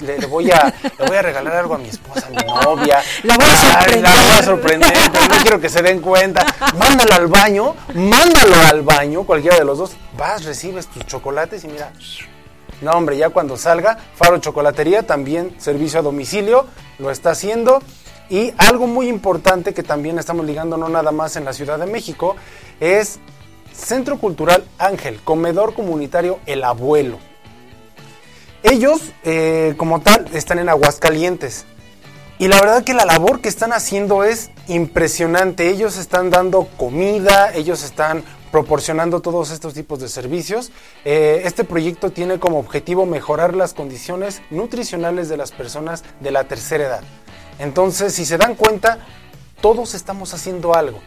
Le, 0.00 0.24
voy 0.26 0.50
a 0.50 0.72
le 0.98 1.06
voy 1.06 1.16
a 1.16 1.22
regalar 1.22 1.54
algo 1.54 1.74
a 1.74 1.78
mi 1.78 1.88
esposa, 1.88 2.26
a 2.26 2.30
mi 2.30 2.36
novia. 2.64 3.02
La 3.24 3.36
voy 3.36 3.44
a 3.44 3.56
sorprender. 3.56 4.02
la 4.02 4.10
voy 4.10 4.38
a 4.38 4.42
sorprender, 4.42 4.92
pero 5.12 5.28
no 5.28 5.42
quiero 5.42 5.60
que 5.60 5.68
se 5.68 5.82
den 5.82 6.00
cuenta. 6.00 6.46
Mándalo 6.78 7.14
al 7.14 7.26
baño, 7.26 7.76
mándalo 7.94 8.54
al 8.68 8.82
baño, 8.82 9.24
cualquiera 9.24 9.58
de 9.58 9.64
los 9.64 9.78
dos. 9.78 9.96
Vas, 10.16 10.44
recibes 10.44 10.86
tus 10.86 11.04
chocolates 11.04 11.64
y 11.64 11.68
mira, 11.68 11.92
no, 12.80 12.92
hombre, 12.92 13.16
ya 13.16 13.30
cuando 13.30 13.56
salga, 13.56 13.98
Faro 14.14 14.38
Chocolatería, 14.38 15.06
también 15.06 15.54
servicio 15.58 16.00
a 16.00 16.02
domicilio, 16.02 16.66
lo 16.98 17.10
está 17.10 17.30
haciendo. 17.30 17.82
Y 18.28 18.52
algo 18.58 18.86
muy 18.86 19.08
importante 19.08 19.72
que 19.72 19.82
también 19.82 20.18
estamos 20.18 20.44
ligando, 20.44 20.76
no 20.76 20.88
nada 20.88 21.12
más 21.12 21.36
en 21.36 21.44
la 21.44 21.52
Ciudad 21.52 21.78
de 21.78 21.86
México, 21.86 22.36
es 22.80 23.20
Centro 23.76 24.18
Cultural 24.18 24.64
Ángel, 24.78 25.20
Comedor 25.22 25.74
Comunitario 25.74 26.40
El 26.46 26.64
Abuelo. 26.64 27.18
Ellos, 28.62 29.00
eh, 29.22 29.74
como 29.76 30.00
tal, 30.00 30.26
están 30.32 30.58
en 30.58 30.68
Aguascalientes. 30.68 31.66
Y 32.38 32.48
la 32.48 32.60
verdad 32.60 32.84
que 32.84 32.94
la 32.94 33.04
labor 33.04 33.40
que 33.40 33.48
están 33.48 33.72
haciendo 33.72 34.24
es 34.24 34.50
impresionante. 34.66 35.68
Ellos 35.68 35.96
están 35.96 36.30
dando 36.30 36.68
comida, 36.76 37.54
ellos 37.54 37.84
están 37.84 38.24
proporcionando 38.50 39.20
todos 39.20 39.50
estos 39.50 39.74
tipos 39.74 40.00
de 40.00 40.08
servicios. 40.08 40.72
Eh, 41.04 41.42
este 41.44 41.64
proyecto 41.64 42.10
tiene 42.10 42.38
como 42.38 42.58
objetivo 42.58 43.06
mejorar 43.06 43.54
las 43.54 43.72
condiciones 43.72 44.42
nutricionales 44.50 45.28
de 45.28 45.36
las 45.36 45.52
personas 45.52 46.02
de 46.20 46.30
la 46.30 46.44
tercera 46.44 46.84
edad. 46.84 47.02
Entonces, 47.58 48.14
si 48.14 48.24
se 48.24 48.36
dan 48.36 48.54
cuenta, 48.54 48.98
todos 49.60 49.94
estamos 49.94 50.34
haciendo 50.34 50.74
algo. 50.74 51.00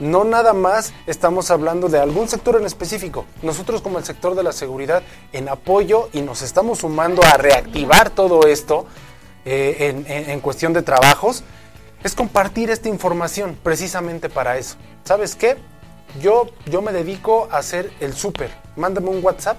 No 0.00 0.24
nada 0.24 0.54
más 0.54 0.94
estamos 1.06 1.50
hablando 1.50 1.88
de 1.88 2.00
algún 2.00 2.26
sector 2.26 2.56
en 2.56 2.64
específico. 2.64 3.26
Nosotros 3.42 3.82
como 3.82 3.98
el 3.98 4.04
sector 4.04 4.34
de 4.34 4.42
la 4.42 4.52
seguridad, 4.52 5.02
en 5.32 5.48
apoyo 5.48 6.08
y 6.12 6.22
nos 6.22 6.40
estamos 6.40 6.78
sumando 6.78 7.22
a 7.22 7.36
reactivar 7.36 8.08
todo 8.10 8.46
esto 8.46 8.86
eh, 9.44 9.94
en, 10.06 10.30
en 10.30 10.40
cuestión 10.40 10.72
de 10.72 10.80
trabajos, 10.82 11.44
es 12.02 12.14
compartir 12.14 12.70
esta 12.70 12.88
información 12.88 13.58
precisamente 13.62 14.30
para 14.30 14.56
eso. 14.56 14.76
¿Sabes 15.04 15.36
qué? 15.36 15.58
Yo, 16.20 16.46
yo 16.66 16.80
me 16.82 16.92
dedico 16.92 17.48
a 17.50 17.58
hacer 17.58 17.92
el 18.00 18.14
súper. 18.14 18.50
Mándame 18.76 19.10
un 19.10 19.22
WhatsApp 19.22 19.58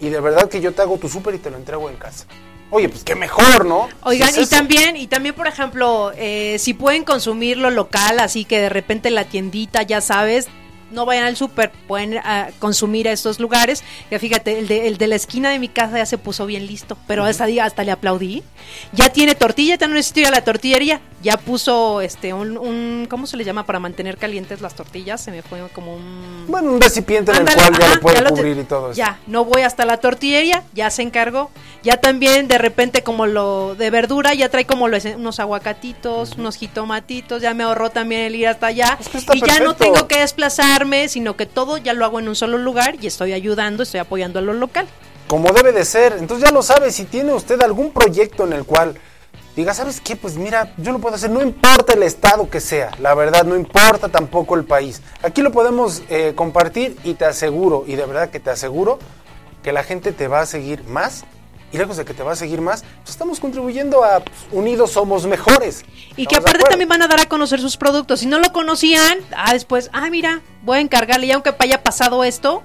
y 0.00 0.10
de 0.10 0.20
verdad 0.20 0.48
que 0.48 0.60
yo 0.60 0.74
te 0.74 0.82
hago 0.82 0.98
tu 0.98 1.08
súper 1.08 1.34
y 1.34 1.38
te 1.38 1.50
lo 1.50 1.56
entrego 1.56 1.88
en 1.88 1.96
casa. 1.96 2.26
Oye, 2.70 2.88
pues 2.88 3.02
qué 3.02 3.14
mejor, 3.14 3.64
¿no? 3.64 3.88
Oigan, 4.02 4.30
y 4.36 4.46
también, 4.46 4.96
y 4.96 5.06
también, 5.06 5.34
por 5.34 5.46
ejemplo, 5.46 6.12
eh, 6.16 6.56
si 6.58 6.74
pueden 6.74 7.04
consumir 7.04 7.56
lo 7.56 7.70
local, 7.70 8.20
así 8.20 8.44
que 8.44 8.60
de 8.60 8.68
repente 8.68 9.10
la 9.10 9.24
tiendita, 9.24 9.82
ya 9.82 10.02
sabes, 10.02 10.48
no 10.90 11.06
vayan 11.06 11.24
al 11.24 11.36
súper, 11.36 11.70
pueden 11.86 12.18
ah, 12.18 12.48
consumir 12.58 13.08
a 13.08 13.12
estos 13.12 13.40
lugares. 13.40 13.82
Ya 14.10 14.18
fíjate, 14.18 14.58
el 14.58 14.68
de, 14.68 14.88
el 14.88 14.98
de 14.98 15.06
la 15.06 15.16
esquina 15.16 15.50
de 15.50 15.58
mi 15.58 15.68
casa 15.68 15.98
ya 15.98 16.06
se 16.06 16.18
puso 16.18 16.46
bien 16.46 16.66
listo, 16.66 16.96
pero 17.06 17.26
esa 17.26 17.46
día 17.46 17.64
hasta 17.64 17.84
le 17.84 17.92
aplaudí. 17.92 18.42
Ya 18.92 19.10
tiene 19.10 19.34
tortilla, 19.34 19.76
ya 19.76 19.86
no 19.86 19.94
necesito 19.94 20.20
ir 20.20 20.26
a 20.26 20.30
la 20.30 20.42
tortillería. 20.42 21.00
Ya 21.20 21.36
puso 21.36 22.00
este 22.00 22.32
un, 22.32 23.06
¿cómo 23.10 23.26
se 23.26 23.36
le 23.36 23.44
llama 23.44 23.66
para 23.66 23.80
mantener 23.80 24.18
calientes 24.18 24.60
las 24.60 24.74
tortillas? 24.74 25.20
Se 25.20 25.32
me 25.32 25.42
fue 25.42 25.60
como 25.74 25.96
un 25.96 26.44
bueno, 26.46 26.72
un 26.72 26.80
recipiente 26.80 27.32
en 27.32 27.38
el 27.38 27.44
cual 27.44 27.78
ya 27.78 27.94
lo 27.94 28.00
puede 28.00 28.24
cubrir 28.24 28.58
y 28.58 28.64
todo 28.64 28.92
eso. 28.92 28.96
Ya, 28.96 29.18
no 29.26 29.44
voy 29.44 29.62
hasta 29.62 29.84
la 29.84 29.96
tortillería, 29.96 30.62
ya 30.74 30.90
se 30.90 31.02
encargó. 31.02 31.50
Ya 31.82 31.96
también 31.96 32.46
de 32.46 32.58
repente 32.58 33.02
como 33.02 33.26
lo 33.26 33.74
de 33.74 33.90
verdura, 33.90 34.34
ya 34.34 34.48
trae 34.48 34.64
como 34.64 34.86
unos 34.86 35.40
aguacatitos, 35.40 36.32
unos 36.38 36.56
jitomatitos, 36.56 37.42
ya 37.42 37.52
me 37.52 37.64
ahorró 37.64 37.90
también 37.90 38.22
el 38.22 38.36
ir 38.36 38.48
hasta 38.48 38.68
allá 38.68 38.98
y 39.32 39.40
ya 39.44 39.60
no 39.60 39.74
tengo 39.74 40.06
que 40.06 40.20
desplazar 40.20 40.77
sino 41.08 41.36
que 41.36 41.46
todo 41.46 41.78
ya 41.78 41.92
lo 41.92 42.04
hago 42.04 42.20
en 42.20 42.28
un 42.28 42.36
solo 42.36 42.58
lugar 42.58 42.96
y 43.00 43.06
estoy 43.06 43.32
ayudando, 43.32 43.82
estoy 43.82 44.00
apoyando 44.00 44.38
a 44.38 44.42
lo 44.42 44.52
local. 44.52 44.86
Como 45.26 45.52
debe 45.52 45.72
de 45.72 45.84
ser. 45.84 46.16
Entonces 46.18 46.48
ya 46.48 46.54
lo 46.54 46.62
sabe, 46.62 46.90
si 46.90 47.04
tiene 47.04 47.32
usted 47.32 47.60
algún 47.62 47.92
proyecto 47.92 48.44
en 48.44 48.52
el 48.52 48.64
cual 48.64 48.94
diga, 49.56 49.74
¿sabes 49.74 50.00
qué? 50.00 50.14
Pues 50.14 50.36
mira, 50.36 50.72
yo 50.76 50.92
lo 50.92 51.00
puedo 51.00 51.16
hacer, 51.16 51.30
no 51.30 51.42
importa 51.42 51.94
el 51.94 52.04
estado 52.04 52.48
que 52.48 52.60
sea, 52.60 52.92
la 53.00 53.14
verdad, 53.14 53.44
no 53.44 53.56
importa 53.56 54.08
tampoco 54.08 54.54
el 54.54 54.64
país. 54.64 55.02
Aquí 55.22 55.42
lo 55.42 55.50
podemos 55.50 56.02
eh, 56.08 56.32
compartir 56.36 56.96
y 57.02 57.14
te 57.14 57.24
aseguro, 57.24 57.84
y 57.86 57.96
de 57.96 58.06
verdad 58.06 58.30
que 58.30 58.38
te 58.38 58.50
aseguro, 58.50 59.00
que 59.64 59.72
la 59.72 59.82
gente 59.82 60.12
te 60.12 60.28
va 60.28 60.42
a 60.42 60.46
seguir 60.46 60.84
más 60.84 61.24
y 61.72 61.78
lejos 61.78 61.96
de 61.96 62.04
que 62.04 62.14
te 62.14 62.22
va 62.22 62.32
a 62.32 62.36
seguir 62.36 62.60
más, 62.60 62.84
pues 63.00 63.10
estamos 63.10 63.40
contribuyendo 63.40 64.04
a 64.04 64.20
pues, 64.20 64.36
Unidos 64.52 64.92
Somos 64.92 65.26
Mejores. 65.26 65.84
Y 66.16 66.26
que 66.26 66.36
aparte 66.36 66.64
también 66.68 66.88
van 66.88 67.02
a 67.02 67.08
dar 67.08 67.20
a 67.20 67.26
conocer 67.26 67.60
sus 67.60 67.76
productos. 67.76 68.20
Si 68.20 68.26
no 68.26 68.38
lo 68.38 68.52
conocían, 68.52 69.18
ah, 69.36 69.52
después, 69.52 69.90
ah, 69.92 70.08
mira, 70.10 70.40
voy 70.62 70.78
a 70.78 70.80
encargarle, 70.80 71.26
y 71.26 71.32
aunque 71.32 71.54
haya 71.58 71.82
pasado 71.82 72.24
esto, 72.24 72.62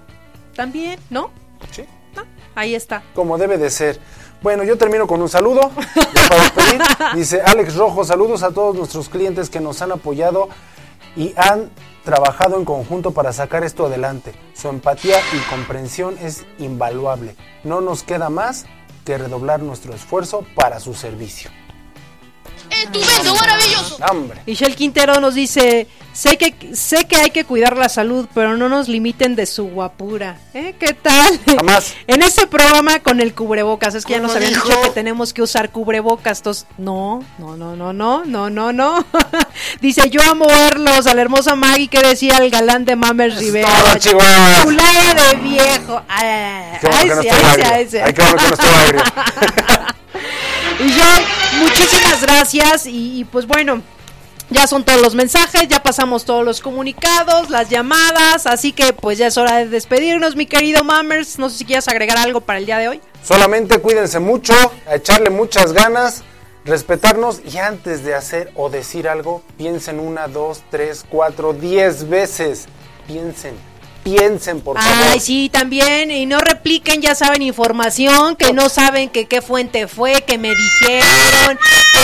también, 0.55 0.99
¿no? 1.09 1.31
Sí. 1.71 1.83
Ah, 2.15 2.23
ahí 2.55 2.75
está. 2.75 3.03
Como 3.13 3.37
debe 3.37 3.57
de 3.57 3.69
ser. 3.69 3.99
Bueno, 4.41 4.63
yo 4.63 4.77
termino 4.77 5.07
con 5.07 5.21
un 5.21 5.29
saludo. 5.29 5.71
Dice 7.15 7.41
Alex 7.41 7.75
Rojo, 7.75 8.03
saludos 8.03 8.43
a 8.43 8.51
todos 8.51 8.75
nuestros 8.75 9.07
clientes 9.07 9.49
que 9.49 9.61
nos 9.61 9.81
han 9.81 9.93
apoyado 9.93 10.49
y 11.15 11.33
han 11.37 11.71
trabajado 12.03 12.57
en 12.57 12.65
conjunto 12.65 13.11
para 13.11 13.31
sacar 13.31 13.63
esto 13.63 13.85
adelante. 13.85 14.33
Su 14.53 14.67
empatía 14.67 15.17
y 15.33 15.37
comprensión 15.49 16.17
es 16.21 16.45
invaluable. 16.59 17.35
No 17.63 17.79
nos 17.79 18.03
queda 18.03 18.29
más 18.29 18.65
que 19.03 19.17
redoblar 19.17 19.61
nuestro 19.61 19.93
esfuerzo 19.93 20.45
para 20.55 20.79
su 20.79 20.93
servicio. 20.93 21.49
¡Estupendo, 22.69 23.35
maravilloso! 23.35 23.97
Y 24.45 24.53
Shell 24.53 24.75
Quintero 24.75 25.19
nos 25.19 25.35
dice, 25.35 25.87
sé 26.13 26.37
que, 26.37 26.75
sé 26.75 27.05
que 27.05 27.17
hay 27.17 27.31
que 27.31 27.43
cuidar 27.43 27.77
la 27.77 27.89
salud, 27.89 28.27
pero 28.33 28.55
no 28.55 28.69
nos 28.69 28.87
limiten 28.87 29.35
de 29.35 29.45
su 29.45 29.65
guapura. 29.65 30.37
¿Eh? 30.53 30.75
¿Qué 30.79 30.93
tal? 30.93 31.39
Jamás. 31.45 31.93
en 32.07 32.21
este 32.21 32.47
programa 32.47 32.99
con 32.99 33.19
el 33.19 33.33
cubrebocas, 33.33 33.95
es 33.95 34.05
que 34.05 34.13
ya 34.13 34.19
nos 34.19 34.33
habían 34.35 34.53
dicho 34.53 34.81
que 34.81 34.91
tenemos 34.91 35.33
que 35.33 35.41
usar 35.41 35.71
cubrebocas. 35.71 36.37
Entonces, 36.39 36.65
no, 36.77 37.23
no, 37.37 37.57
no, 37.57 37.75
no, 37.75 37.91
no, 37.93 38.23
no, 38.25 38.49
no, 38.49 38.73
no. 38.73 39.05
dice, 39.81 40.09
yo 40.09 40.21
amo 40.21 40.47
verlos, 40.47 41.07
a 41.07 41.13
la 41.13 41.21
hermosa 41.21 41.55
Maggie 41.55 41.87
que 41.87 42.01
decía 42.01 42.37
el 42.37 42.51
galán 42.51 42.85
de 42.85 42.95
Mamer 42.95 43.35
Rivera. 43.35 43.99
Chulada 43.99 45.31
de 45.31 45.35
viejo. 45.37 46.01
Ay, 46.07 46.79
ay, 46.91 47.09
sí, 47.21 47.27
ay, 47.29 47.87
sí, 47.89 47.97
ay, 47.97 48.13
que 48.13 48.21
no 48.21 48.33
y 50.79 50.93
yo, 50.93 51.03
muchísimas 51.59 52.21
gracias 52.21 52.85
y, 52.85 53.25
pues 53.31 53.47
bueno, 53.47 53.81
ya 54.49 54.67
son 54.67 54.83
todos 54.83 55.01
los 55.01 55.15
mensajes, 55.15 55.67
ya 55.67 55.81
pasamos 55.81 56.25
todos 56.25 56.45
los 56.45 56.61
comunicados, 56.61 57.49
las 57.49 57.69
llamadas, 57.69 58.45
así 58.45 58.71
que 58.71 58.93
pues 58.93 59.17
ya 59.17 59.27
es 59.27 59.37
hora 59.37 59.57
de 59.57 59.67
despedirnos, 59.67 60.35
mi 60.35 60.45
querido 60.45 60.83
Mammers. 60.83 61.39
No 61.39 61.49
sé 61.49 61.59
si 61.59 61.65
quieres 61.65 61.87
agregar 61.87 62.17
algo 62.17 62.41
para 62.41 62.59
el 62.59 62.65
día 62.65 62.77
de 62.77 62.87
hoy. 62.89 63.01
Solamente 63.23 63.79
cuídense 63.79 64.19
mucho, 64.19 64.53
a 64.87 64.95
echarle 64.95 65.29
muchas 65.29 65.73
ganas, 65.73 66.23
respetarnos 66.65 67.41
y 67.51 67.57
antes 67.57 68.03
de 68.03 68.13
hacer 68.13 68.51
o 68.55 68.69
decir 68.69 69.07
algo, 69.07 69.41
piensen 69.57 69.99
una, 69.99 70.27
dos, 70.27 70.61
tres, 70.69 71.05
cuatro, 71.09 71.53
diez 71.53 72.07
veces. 72.07 72.65
Piensen 73.07 73.55
piensen, 74.03 74.61
por 74.61 74.79
favor. 74.79 75.07
Ay, 75.11 75.19
sí, 75.19 75.49
también. 75.49 76.11
Y 76.11 76.25
no 76.25 76.39
repliquen, 76.39 77.01
ya 77.01 77.15
saben, 77.15 77.41
información, 77.41 78.35
que 78.35 78.53
no 78.53 78.69
saben 78.69 79.09
que 79.09 79.25
qué 79.25 79.41
fuente 79.41 79.87
fue, 79.87 80.21
que 80.21 80.37
me 80.37 80.49
dijeron, 80.53 81.57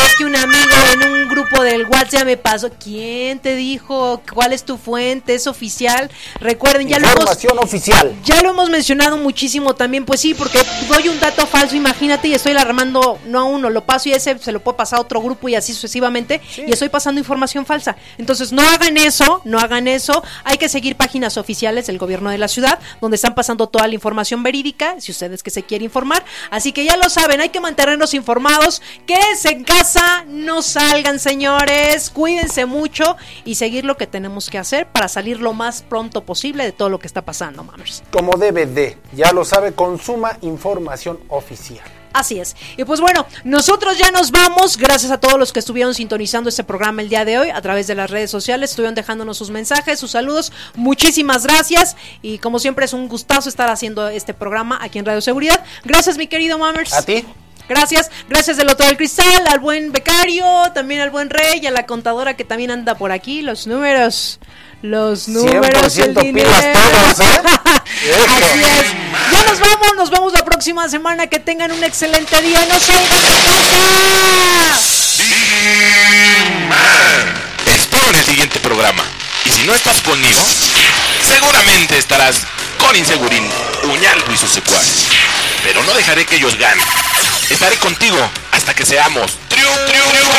es 0.05 0.15
que 0.17 0.25
un 0.25 0.35
amigo 0.35 0.75
en 0.93 1.11
un 1.11 1.29
grupo 1.29 1.61
del 1.61 1.85
WhatsApp 1.85 2.25
me 2.25 2.37
pasó. 2.37 2.69
¿Quién 2.71 3.39
te 3.39 3.55
dijo? 3.55 4.21
¿Cuál 4.33 4.53
es 4.53 4.63
tu 4.63 4.77
fuente? 4.77 5.35
¿Es 5.35 5.47
oficial? 5.47 6.09
Recuerden, 6.39 6.87
ya 6.87 6.97
información 6.97 7.55
lo 7.55 7.61
hemos... 7.61 7.65
oficial. 7.65 8.15
Ya 8.23 8.41
lo 8.41 8.51
hemos 8.51 8.69
mencionado 8.69 9.17
muchísimo 9.17 9.75
también, 9.75 10.05
pues 10.05 10.21
sí, 10.21 10.33
porque 10.33 10.59
doy 10.87 11.09
un 11.09 11.19
dato 11.19 11.45
falso, 11.45 11.75
imagínate, 11.75 12.27
y 12.27 12.33
estoy 12.33 12.53
alarmando 12.53 13.19
no 13.25 13.39
a 13.39 13.43
uno, 13.43 13.69
lo 13.69 13.85
paso 13.85 14.09
y 14.09 14.13
ese 14.13 14.37
se 14.39 14.51
lo 14.51 14.61
puedo 14.61 14.77
pasar 14.77 14.99
a 14.99 15.01
otro 15.01 15.21
grupo 15.21 15.49
y 15.49 15.55
así 15.55 15.73
sucesivamente, 15.73 16.41
y 16.57 16.71
estoy 16.71 16.89
pasando 16.89 17.19
información 17.19 17.65
falsa. 17.65 17.97
Entonces, 18.17 18.51
no 18.51 18.61
hagan 18.61 18.97
eso, 18.97 19.41
no 19.43 19.59
hagan 19.59 19.87
eso. 19.87 20.23
Hay 20.43 20.57
que 20.57 20.69
seguir 20.69 20.95
páginas 20.95 21.37
oficiales 21.37 21.88
del 21.91 21.99
gobierno 21.99 22.29
de 22.29 22.37
la 22.37 22.47
ciudad, 22.47 22.79
donde 23.01 23.15
están 23.15 23.35
pasando 23.35 23.67
toda 23.67 23.87
la 23.87 23.93
información 23.93 24.43
verídica, 24.43 24.95
si 24.99 25.11
ustedes 25.11 25.43
que 25.43 25.49
se 25.49 25.63
quieren 25.63 25.85
informar. 25.85 26.23
Así 26.51 26.71
que 26.71 26.85
ya 26.85 26.97
lo 26.97 27.09
saben, 27.09 27.41
hay 27.41 27.49
que 27.49 27.59
mantenernos 27.59 28.13
informados. 28.13 28.81
Quédense 29.05 29.49
en 29.49 29.63
casa, 29.63 30.23
no 30.27 30.61
salgan, 30.61 31.19
señores. 31.19 32.09
Cuídense 32.09 32.65
mucho 32.65 33.17
y 33.45 33.55
seguir 33.55 33.85
lo 33.85 33.97
que 33.97 34.07
tenemos 34.07 34.49
que 34.49 34.57
hacer 34.57 34.87
para 34.87 35.07
salir 35.07 35.39
lo 35.39 35.53
más 35.53 35.81
pronto 35.81 36.23
posible 36.23 36.63
de 36.63 36.71
todo 36.71 36.89
lo 36.89 36.99
que 36.99 37.07
está 37.07 37.23
pasando, 37.23 37.63
mamers. 37.63 38.03
Como 38.11 38.33
de, 38.37 38.97
ya 39.13 39.31
lo 39.31 39.45
sabe, 39.45 39.73
consuma 39.73 40.37
información 40.41 41.19
oficial. 41.29 41.98
Así 42.13 42.39
es. 42.39 42.55
Y 42.77 42.83
pues 42.83 43.01
bueno, 43.01 43.25
nosotros 43.43 43.97
ya 43.97 44.11
nos 44.11 44.31
vamos. 44.31 44.77
Gracias 44.77 45.11
a 45.11 45.19
todos 45.19 45.37
los 45.37 45.53
que 45.53 45.59
estuvieron 45.59 45.93
sintonizando 45.93 46.49
este 46.49 46.63
programa 46.63 47.01
el 47.01 47.09
día 47.09 47.25
de 47.25 47.37
hoy 47.37 47.49
a 47.49 47.61
través 47.61 47.87
de 47.87 47.95
las 47.95 48.09
redes 48.09 48.31
sociales. 48.31 48.71
Estuvieron 48.71 48.95
dejándonos 48.95 49.37
sus 49.37 49.51
mensajes, 49.51 49.99
sus 49.99 50.11
saludos. 50.11 50.51
Muchísimas 50.75 51.45
gracias. 51.45 51.95
Y 52.21 52.39
como 52.39 52.59
siempre 52.59 52.85
es 52.85 52.93
un 52.93 53.07
gustazo 53.07 53.49
estar 53.49 53.69
haciendo 53.69 54.07
este 54.09 54.33
programa 54.33 54.79
aquí 54.81 54.99
en 54.99 55.05
Radio 55.05 55.21
Seguridad. 55.21 55.63
Gracias, 55.83 56.17
mi 56.17 56.27
querido 56.27 56.57
Mammers. 56.57 56.93
A 56.93 57.03
ti. 57.03 57.25
Gracias, 57.69 58.09
gracias 58.27 58.57
del 58.57 58.67
otro 58.67 58.87
del 58.87 58.97
cristal, 58.97 59.45
al 59.47 59.59
buen 59.59 59.91
becario, 59.91 60.43
también 60.73 61.01
al 61.01 61.11
buen 61.11 61.29
rey 61.29 61.59
y 61.61 61.67
a 61.67 61.71
la 61.71 61.85
contadora 61.85 62.35
que 62.35 62.43
también 62.43 62.71
anda 62.71 62.95
por 62.95 63.11
aquí. 63.11 63.43
Los 63.43 63.67
números 63.67 64.39
los 64.81 65.27
números, 65.27 65.97
el 65.97 66.15
dinero. 66.15 66.49
Todos, 66.49 67.19
¿eh? 67.19 67.41
Así 68.43 68.61
es. 68.61 68.85
Ya 69.31 69.43
nos 69.43 69.59
vamos, 69.59 69.95
nos 69.97 70.09
vemos 70.09 70.33
la 70.33 70.45
próxima 70.45 70.87
semana. 70.89 71.27
Que 71.27 71.39
tengan 71.39 71.71
un 71.71 71.83
excelente 71.83 72.41
día. 72.41 72.65
No 72.67 72.79
salgan 72.79 73.21
de 73.21 73.35
casa. 73.45 73.77
Espero 77.65 78.09
en 78.09 78.15
el 78.15 78.25
siguiente 78.25 78.59
programa. 78.59 79.03
Y 79.45 79.49
si 79.51 79.63
no 79.65 79.75
estás 79.75 80.01
conmigo, 80.01 80.41
seguramente 81.27 81.97
estarás 81.97 82.41
con 82.77 82.95
Insegurín, 82.95 83.49
Uñaldo 83.83 84.31
y 84.33 84.37
sus 84.37 84.51
secuaces. 84.51 85.07
Pero 85.63 85.83
no 85.83 85.93
dejaré 85.93 86.25
que 86.25 86.37
ellos 86.37 86.57
ganen. 86.57 86.85
Estaré 87.49 87.75
contigo 87.77 88.17
hasta 88.51 88.73
que 88.73 88.85
seamos 88.85 89.37
triunfadores. 89.49 90.29